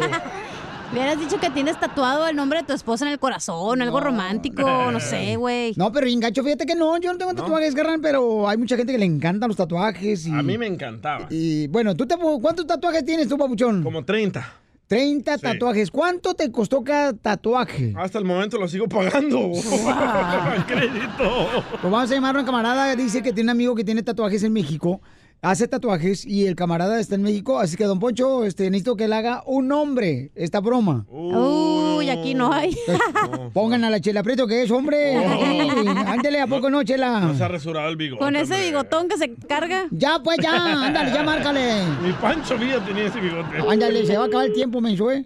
Le 0.94 1.00
hubieras 1.02 1.20
dicho 1.20 1.38
que 1.38 1.50
tienes 1.50 1.78
tatuado 1.78 2.28
el 2.30 2.36
nombre 2.36 2.60
de 2.60 2.66
tu 2.66 2.72
esposa 2.72 3.06
en 3.06 3.12
el 3.12 3.20
corazón, 3.20 3.82
algo 3.82 4.00
romántico, 4.00 4.90
no 4.90 5.00
sé, 5.02 5.36
güey. 5.38 5.74
No, 5.76 5.92
pero 5.92 6.06
bien 6.06 6.22
gacho, 6.22 6.44
fíjate 6.44 6.66
que 6.66 6.76
no, 6.76 6.98
yo 6.98 7.12
no 7.12 7.18
tengo 7.18 7.34
tatuajes, 7.34 7.76
carnal, 7.76 8.00
pero 8.02 8.48
hay 8.48 8.58
mucha 8.58 8.78
gente 8.78 8.94
que 8.94 8.98
le 8.98 9.06
encantan 9.06 9.50
los 9.50 9.58
tatuajes. 9.58 10.26
Y, 10.28 10.32
A 10.32 10.42
mí 10.42 10.58
me 10.58 10.66
encantaba. 10.66 11.28
Y 11.30 11.68
bueno, 11.68 11.94
¿tú 11.94 12.06
te, 12.06 12.16
¿cuántos 12.42 12.66
tatuajes 12.66 13.04
tienes 13.04 13.28
tú, 13.28 13.38
papuchón? 13.38 13.84
Como 13.84 14.06
30. 14.06 14.54
30 14.88 15.38
tatuajes. 15.38 15.92
¿Cuánto 15.92 16.34
te 16.34 16.52
costó 16.52 16.84
cada 16.84 17.14
tatuaje? 17.14 17.94
Hasta 17.98 18.20
el 18.20 18.26
momento 18.26 18.58
lo 18.58 18.68
sigo 18.68 18.88
pagando. 18.88 19.40
Crédito. 20.68 21.48
Pues 21.82 21.84
vamos 21.84 22.10
a 22.10 22.14
llamar 22.14 22.38
a 22.38 22.40
un 22.40 22.46
camarada, 22.46 22.96
dice 22.96 23.22
que 23.22 23.34
tiene 23.34 23.52
un 23.52 23.58
amigo 23.58 23.76
que 23.76 23.84
tiene 23.84 24.02
tatuajes 24.02 24.44
en 24.44 24.54
México, 24.54 25.02
hace 25.42 25.68
tatuajes 25.68 26.26
y 26.26 26.48
el 26.48 26.56
camarada 26.56 27.00
está 27.00 27.16
en 27.16 27.24
México, 27.24 27.60
así 27.60 27.78
que 27.78 27.86
don 27.86 28.00
Poncho, 28.00 28.44
este, 28.44 28.70
necesito 28.70 28.96
que 28.96 29.08
le 29.08 29.16
haga 29.16 29.44
un 29.46 29.68
nombre 29.68 30.32
esta 30.36 30.60
broma. 30.60 31.06
Uy, 31.10 32.10
aquí 32.10 32.34
no 32.34 32.52
hay. 32.52 32.76
Pongan 33.54 33.84
a 33.84 33.90
la 33.90 34.00
Chela 34.00 34.24
Prieto 34.24 34.48
que 34.48 34.64
es 34.64 34.72
hombre. 34.72 35.18
Oh. 35.18 35.90
Ándele, 36.08 36.42
¿a 36.42 36.48
poco 36.48 36.70
no, 36.70 36.84
Chela? 36.84 37.20
No 37.20 37.36
se 37.36 37.44
ha 37.44 37.48
resurado 37.48 37.90
el 37.90 37.98
bigote. 37.98 38.24
Con 38.24 38.36
ese 38.36 38.60
bigotón 38.62 39.08
que 39.08 39.18
se 39.18 39.36
carga. 39.36 39.88
Ya, 39.92 40.20
pues 40.24 40.38
ya, 40.42 40.86
ándale, 40.86 41.12
ya 41.12 41.24
márcale. 41.24 41.84
Mi 42.04 42.12
Pancho 42.14 42.58
Villa 42.58 42.84
tenía 42.84 43.06
ese 43.06 43.20
bigote. 43.20 43.58
Ándale, 43.70 44.06
se 44.06 44.18
va 44.18 44.24
a 44.24 44.28
acabar 44.28 44.46
el 44.48 44.54
tiempo, 44.54 44.82
menso, 44.82 45.12
¿eh? 45.12 45.26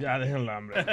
Ya, 0.00 0.18
déjenla, 0.18 0.56
hambre. 0.56 0.86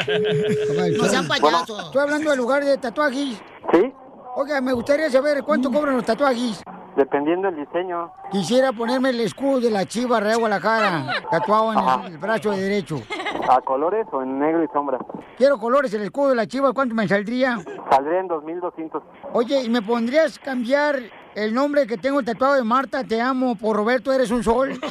No 0.98 1.06
sean 1.06 1.28
payasos. 1.28 1.86
Estoy 1.86 2.02
hablando 2.02 2.30
del 2.30 2.40
lugar 2.40 2.64
de 2.64 2.78
tatuajes. 2.78 3.38
Sí, 3.74 3.94
Oiga, 4.36 4.62
me 4.62 4.72
gustaría 4.72 5.10
saber 5.10 5.44
cuánto 5.44 5.70
cobran 5.70 5.98
los 5.98 6.06
tatuajes. 6.06 6.64
Dependiendo 6.96 7.50
del 7.52 7.66
diseño. 7.66 8.12
Quisiera 8.32 8.72
ponerme 8.74 9.10
el 9.10 9.22
escudo 9.22 9.60
de 9.60 9.70
la 9.72 9.86
Chiva 9.86 10.20
Real 10.20 10.40
Guadalajara, 10.40 11.06
tatuado 11.30 11.74
en 11.74 12.06
el, 12.06 12.14
el 12.14 12.18
brazo 12.18 12.52
de 12.52 12.62
derecho. 12.62 13.02
¿A 13.50 13.62
colores 13.62 14.06
o 14.12 14.22
en 14.22 14.40
negro 14.40 14.64
y 14.64 14.68
sombra? 14.74 15.00
Quiero 15.38 15.58
colores, 15.58 15.94
el 15.94 16.04
escudo 16.04 16.30
de 16.30 16.36
la 16.36 16.48
Chiva, 16.48 16.74
¿cuánto 16.74 16.94
me 16.94 17.08
saldría? 17.08 17.60
Saldría 17.90 18.20
en 18.20 18.28
2200. 18.28 19.04
Oye, 19.34 19.64
¿y 19.64 19.70
me 19.70 19.82
pondrías 19.82 20.38
cambiar 20.38 21.00
el 21.34 21.54
nombre 21.54 21.88
que 21.88 21.98
tengo 21.98 22.22
tatuado 22.22 22.56
de 22.56 22.64
Marta, 22.64 23.04
te 23.04 23.20
amo, 23.22 23.56
por 23.56 23.76
Roberto, 23.76 24.12
eres 24.14 24.32
un 24.32 24.44
sol? 24.44 24.80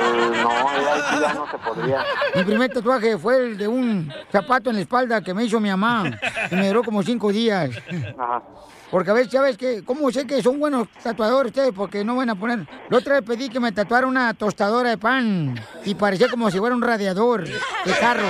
Eh, 0.00 0.30
no, 0.42 0.50
sí 0.50 1.20
ya 1.20 1.34
no 1.34 1.46
se 1.50 1.58
podría. 1.58 2.02
Mi 2.34 2.42
primer 2.42 2.72
tatuaje 2.72 3.18
fue 3.18 3.36
el 3.36 3.58
de 3.58 3.68
un 3.68 4.10
zapato 4.32 4.70
en 4.70 4.76
la 4.76 4.82
espalda 4.82 5.20
que 5.20 5.34
me 5.34 5.44
hizo 5.44 5.60
mi 5.60 5.68
mamá. 5.68 6.04
Y 6.50 6.54
me 6.54 6.68
duró 6.68 6.82
como 6.82 7.02
cinco 7.02 7.30
días. 7.30 7.70
Ajá. 8.18 8.42
Porque 8.90 9.10
a 9.10 9.14
veces, 9.14 9.32
¿sabes 9.32 9.56
qué? 9.56 9.84
¿Cómo 9.84 10.10
sé 10.10 10.26
que 10.26 10.42
son 10.42 10.58
buenos 10.58 10.88
tatuadores 11.02 11.50
ustedes? 11.50 11.72
Porque 11.72 12.04
no 12.04 12.16
van 12.16 12.30
a 12.30 12.34
poner... 12.34 12.66
La 12.88 12.98
otra 12.98 13.14
vez 13.14 13.22
pedí 13.22 13.48
que 13.48 13.60
me 13.60 13.70
tatuara 13.70 14.06
una 14.06 14.34
tostadora 14.34 14.90
de 14.90 14.98
pan. 14.98 15.54
Y 15.84 15.94
parecía 15.94 16.28
como 16.28 16.50
si 16.50 16.58
fuera 16.58 16.74
un 16.74 16.82
radiador 16.82 17.44
de 17.44 17.92
carro. 18.00 18.26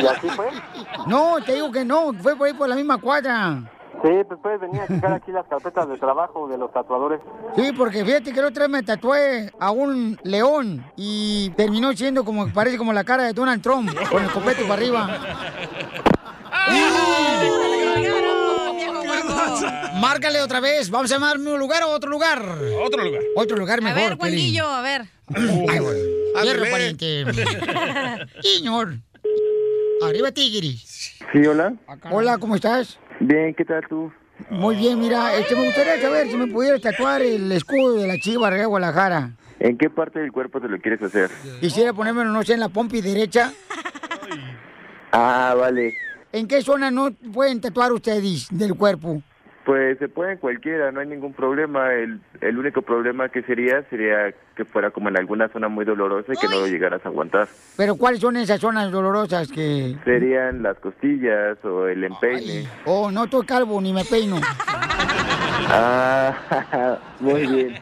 ¿Y 0.00 0.06
así 0.06 0.28
fue? 0.28 0.46
No, 1.06 1.36
te 1.44 1.54
digo 1.54 1.72
que 1.72 1.84
no. 1.84 2.12
Fue 2.14 2.36
por 2.36 2.46
ahí 2.46 2.54
por 2.54 2.68
la 2.68 2.76
misma 2.76 2.98
cuadra. 2.98 3.62
Sí, 4.02 4.10
pues 4.28 4.38
puedes 4.42 4.60
venir 4.60 4.80
a 4.82 4.86
checar 4.86 5.12
aquí 5.12 5.32
las 5.32 5.46
carpetas 5.46 5.88
de 5.88 5.96
trabajo 5.96 6.46
de 6.46 6.58
los 6.58 6.72
tatuadores. 6.72 7.20
Sí, 7.56 7.72
porque 7.76 8.04
fíjate 8.04 8.32
que 8.32 8.40
la 8.40 8.48
otra 8.48 8.64
vez 8.64 8.70
me 8.70 8.82
tatué 8.82 9.50
a 9.58 9.70
un 9.70 10.18
león 10.22 10.84
y 10.96 11.50
terminó 11.56 11.92
siendo 11.94 12.24
como, 12.24 12.46
parece 12.52 12.76
como 12.76 12.92
la 12.92 13.04
cara 13.04 13.24
de 13.24 13.32
Donald 13.32 13.62
Trump, 13.62 13.90
con 14.10 14.22
el 14.22 14.30
copete 14.30 14.62
para 14.62 14.74
arriba. 14.74 15.08
Márcale 20.00 20.40
otra 20.42 20.60
vez. 20.60 20.90
Vamos 20.90 21.10
a 21.10 21.14
llamar 21.14 21.38
un 21.38 21.58
lugar 21.58 21.82
o 21.84 21.88
otro 21.90 22.10
lugar. 22.10 22.42
Otro 22.84 23.02
lugar. 23.04 23.22
Otro 23.36 23.56
lugar 23.56 23.78
A 23.78 23.82
mejor. 23.82 24.00
ver, 24.10 24.16
Juanillo, 24.18 24.66
a 24.66 24.82
ver. 24.82 25.02
Ay. 25.34 25.40
Fierro, 26.42 26.62
Ándale. 26.64 26.70
pariente. 26.70 27.24
Señor. 28.42 28.94
Arriba, 30.02 30.30
Tigris. 30.30 31.14
Sí, 31.32 31.46
hola. 31.46 31.74
Hola, 32.10 32.38
¿cómo 32.38 32.54
estás? 32.56 32.98
Bien, 33.20 33.54
¿qué 33.54 33.64
tal 33.64 33.82
tú? 33.88 34.12
Muy 34.50 34.76
bien, 34.76 35.00
mira, 35.00 35.34
este, 35.34 35.56
me 35.56 35.64
gustaría 35.64 35.98
saber 36.00 36.28
si 36.30 36.36
me 36.36 36.46
pudieras 36.48 36.82
tatuar 36.82 37.22
el 37.22 37.50
escudo 37.52 37.94
de 37.94 38.06
la 38.06 38.18
Chiva 38.18 38.50
Real 38.50 38.68
Guadalajara. 38.68 39.30
¿En 39.58 39.78
qué 39.78 39.88
parte 39.88 40.18
del 40.18 40.30
cuerpo 40.30 40.60
te 40.60 40.68
lo 40.68 40.78
quieres 40.78 41.02
hacer? 41.02 41.30
Quisiera 41.62 41.94
ponérmelo, 41.94 42.30
no 42.30 42.42
sé, 42.42 42.52
en 42.52 42.60
la 42.60 42.68
pompi 42.68 43.00
derecha. 43.00 43.50
Ah, 45.12 45.54
vale. 45.56 45.94
¿En 46.32 46.46
qué 46.46 46.60
zona 46.60 46.90
no 46.90 47.12
pueden 47.32 47.62
tatuar 47.62 47.92
ustedes 47.94 48.48
del 48.50 48.74
cuerpo? 48.74 49.22
Pues 49.66 49.98
se 49.98 50.08
puede 50.08 50.34
en 50.34 50.38
cualquiera, 50.38 50.92
no 50.92 51.00
hay 51.00 51.08
ningún 51.08 51.32
problema. 51.32 51.92
El, 51.92 52.20
el 52.40 52.56
único 52.56 52.82
problema 52.82 53.28
que 53.30 53.42
sería 53.42 53.82
sería 53.90 54.32
que 54.54 54.64
fuera 54.64 54.92
como 54.92 55.08
en 55.08 55.18
alguna 55.18 55.48
zona 55.48 55.66
muy 55.66 55.84
dolorosa 55.84 56.32
y 56.32 56.36
que 56.36 56.46
no 56.46 56.60
lo 56.60 56.68
llegaras 56.68 57.04
a 57.04 57.08
aguantar. 57.08 57.48
Pero 57.76 57.96
¿cuáles 57.96 58.20
son 58.20 58.36
esas 58.36 58.60
zonas 58.60 58.92
dolorosas 58.92 59.48
que... 59.50 59.96
Serían 60.04 60.62
las 60.62 60.78
costillas 60.78 61.58
o 61.64 61.88
el 61.88 62.04
empeine. 62.04 62.68
Oh, 62.84 63.10
no 63.10 63.24
estoy 63.24 63.44
calvo 63.44 63.80
ni 63.80 63.92
me 63.92 64.04
peino. 64.04 64.36
Ah, 65.68 67.00
muy 67.20 67.44
bien. 67.44 67.74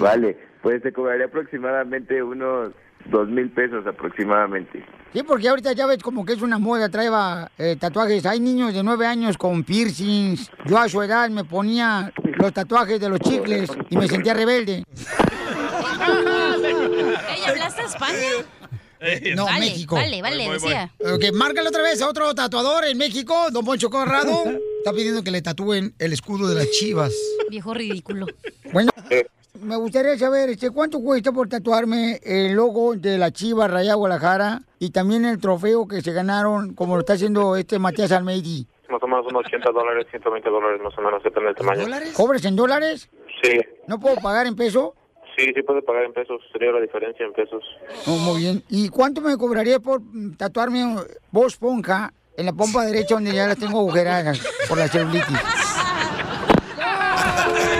Vale, 0.00 0.36
pues 0.62 0.82
te 0.82 0.92
cobraría 0.92 1.26
aproximadamente 1.26 2.20
unos 2.22 2.72
dos 3.10 3.28
mil 3.28 3.50
pesos 3.50 3.86
aproximadamente. 3.86 4.84
Sí, 5.12 5.22
porque 5.24 5.48
ahorita 5.48 5.72
ya 5.72 5.86
ves 5.86 6.02
como 6.02 6.24
que 6.24 6.32
es 6.34 6.42
una 6.42 6.58
moda, 6.58 6.88
traeba 6.88 7.50
eh, 7.58 7.76
tatuajes. 7.78 8.24
Hay 8.26 8.38
niños 8.40 8.72
de 8.72 8.82
nueve 8.82 9.06
años 9.06 9.36
con 9.36 9.64
piercings. 9.64 10.50
Yo 10.66 10.78
a 10.78 10.88
su 10.88 11.02
edad 11.02 11.28
me 11.30 11.44
ponía 11.44 12.12
los 12.38 12.52
tatuajes 12.52 13.00
de 13.00 13.08
los 13.08 13.18
chicles 13.20 13.70
y 13.88 13.96
me 13.96 14.06
sentía 14.08 14.34
rebelde. 14.34 14.84
Ey, 17.28 17.44
¿hablaste 17.48 17.82
España? 17.82 18.18
No, 19.34 19.46
Vale, 19.46 19.60
México. 19.60 19.94
vale, 19.96 20.20
vale, 20.20 20.36
Voy, 20.36 20.46
voy, 20.46 20.58
voy. 20.58 20.68
decía. 20.68 20.92
Ok, 21.14 21.24
márcale 21.34 21.68
otra 21.68 21.82
vez 21.82 22.02
a 22.02 22.08
otro 22.08 22.34
tatuador 22.34 22.84
en 22.84 22.98
México, 22.98 23.34
don 23.50 23.64
Poncho 23.64 23.88
Corrado. 23.88 24.44
Está 24.78 24.92
pidiendo 24.92 25.22
que 25.24 25.30
le 25.30 25.40
tatúen 25.40 25.94
el 25.98 26.12
escudo 26.12 26.46
de 26.48 26.54
las 26.54 26.70
chivas. 26.70 27.12
Viejo 27.48 27.72
ridículo. 27.72 28.26
Bueno, 28.72 28.90
me 29.54 29.76
gustaría 29.76 30.16
saber 30.16 30.50
este, 30.50 30.70
cuánto 30.70 31.00
cuesta 31.00 31.32
por 31.32 31.48
tatuarme 31.48 32.20
el 32.22 32.52
logo 32.52 32.94
de 32.94 33.18
la 33.18 33.30
Chiva 33.30 33.68
Raya 33.68 33.94
Guadalajara 33.94 34.62
y 34.78 34.90
también 34.90 35.24
el 35.24 35.40
trofeo 35.40 35.88
que 35.88 36.02
se 36.02 36.12
ganaron, 36.12 36.74
como 36.74 36.94
lo 36.94 37.00
está 37.00 37.14
haciendo 37.14 37.56
este 37.56 37.78
Matías 37.78 38.12
Almeidi. 38.12 38.66
Más 38.88 39.02
o 39.02 39.06
menos 39.06 39.26
unos 39.26 39.44
80 39.46 39.70
dólares, 39.70 40.06
120 40.10 40.48
dólares 40.48 40.80
más 40.82 40.96
o 40.96 41.00
menos, 41.00 41.22
depende 41.22 41.48
del 41.48 41.56
tamaño. 41.56 41.86
¿Cobres 42.14 42.44
en 42.44 42.56
dólares? 42.56 43.08
Sí, 43.42 43.58
¿No 43.86 43.98
puedo 44.00 44.16
pagar 44.16 44.46
en 44.46 44.56
peso? 44.56 44.94
sí, 45.36 45.52
sí 45.54 45.62
puede 45.62 45.80
pagar 45.82 46.04
en 46.04 46.12
pesos, 46.12 46.40
sería 46.52 46.72
la 46.72 46.80
diferencia 46.80 47.24
en 47.24 47.32
pesos. 47.32 47.62
Oh, 48.06 48.18
muy 48.18 48.40
bien. 48.42 48.62
¿Y 48.68 48.88
cuánto 48.88 49.20
me 49.20 49.36
cobraría 49.38 49.80
por 49.80 50.02
tatuarme 50.36 50.96
voz 51.30 51.56
ponja 51.56 52.12
en 52.36 52.46
la 52.46 52.52
pompa 52.52 52.84
derecha 52.84 53.14
donde 53.14 53.32
ya 53.32 53.46
las 53.46 53.58
tengo 53.58 53.78
agujeradas 53.78 54.40
por 54.68 54.76
la 54.76 54.88
celulitis? 54.88 55.28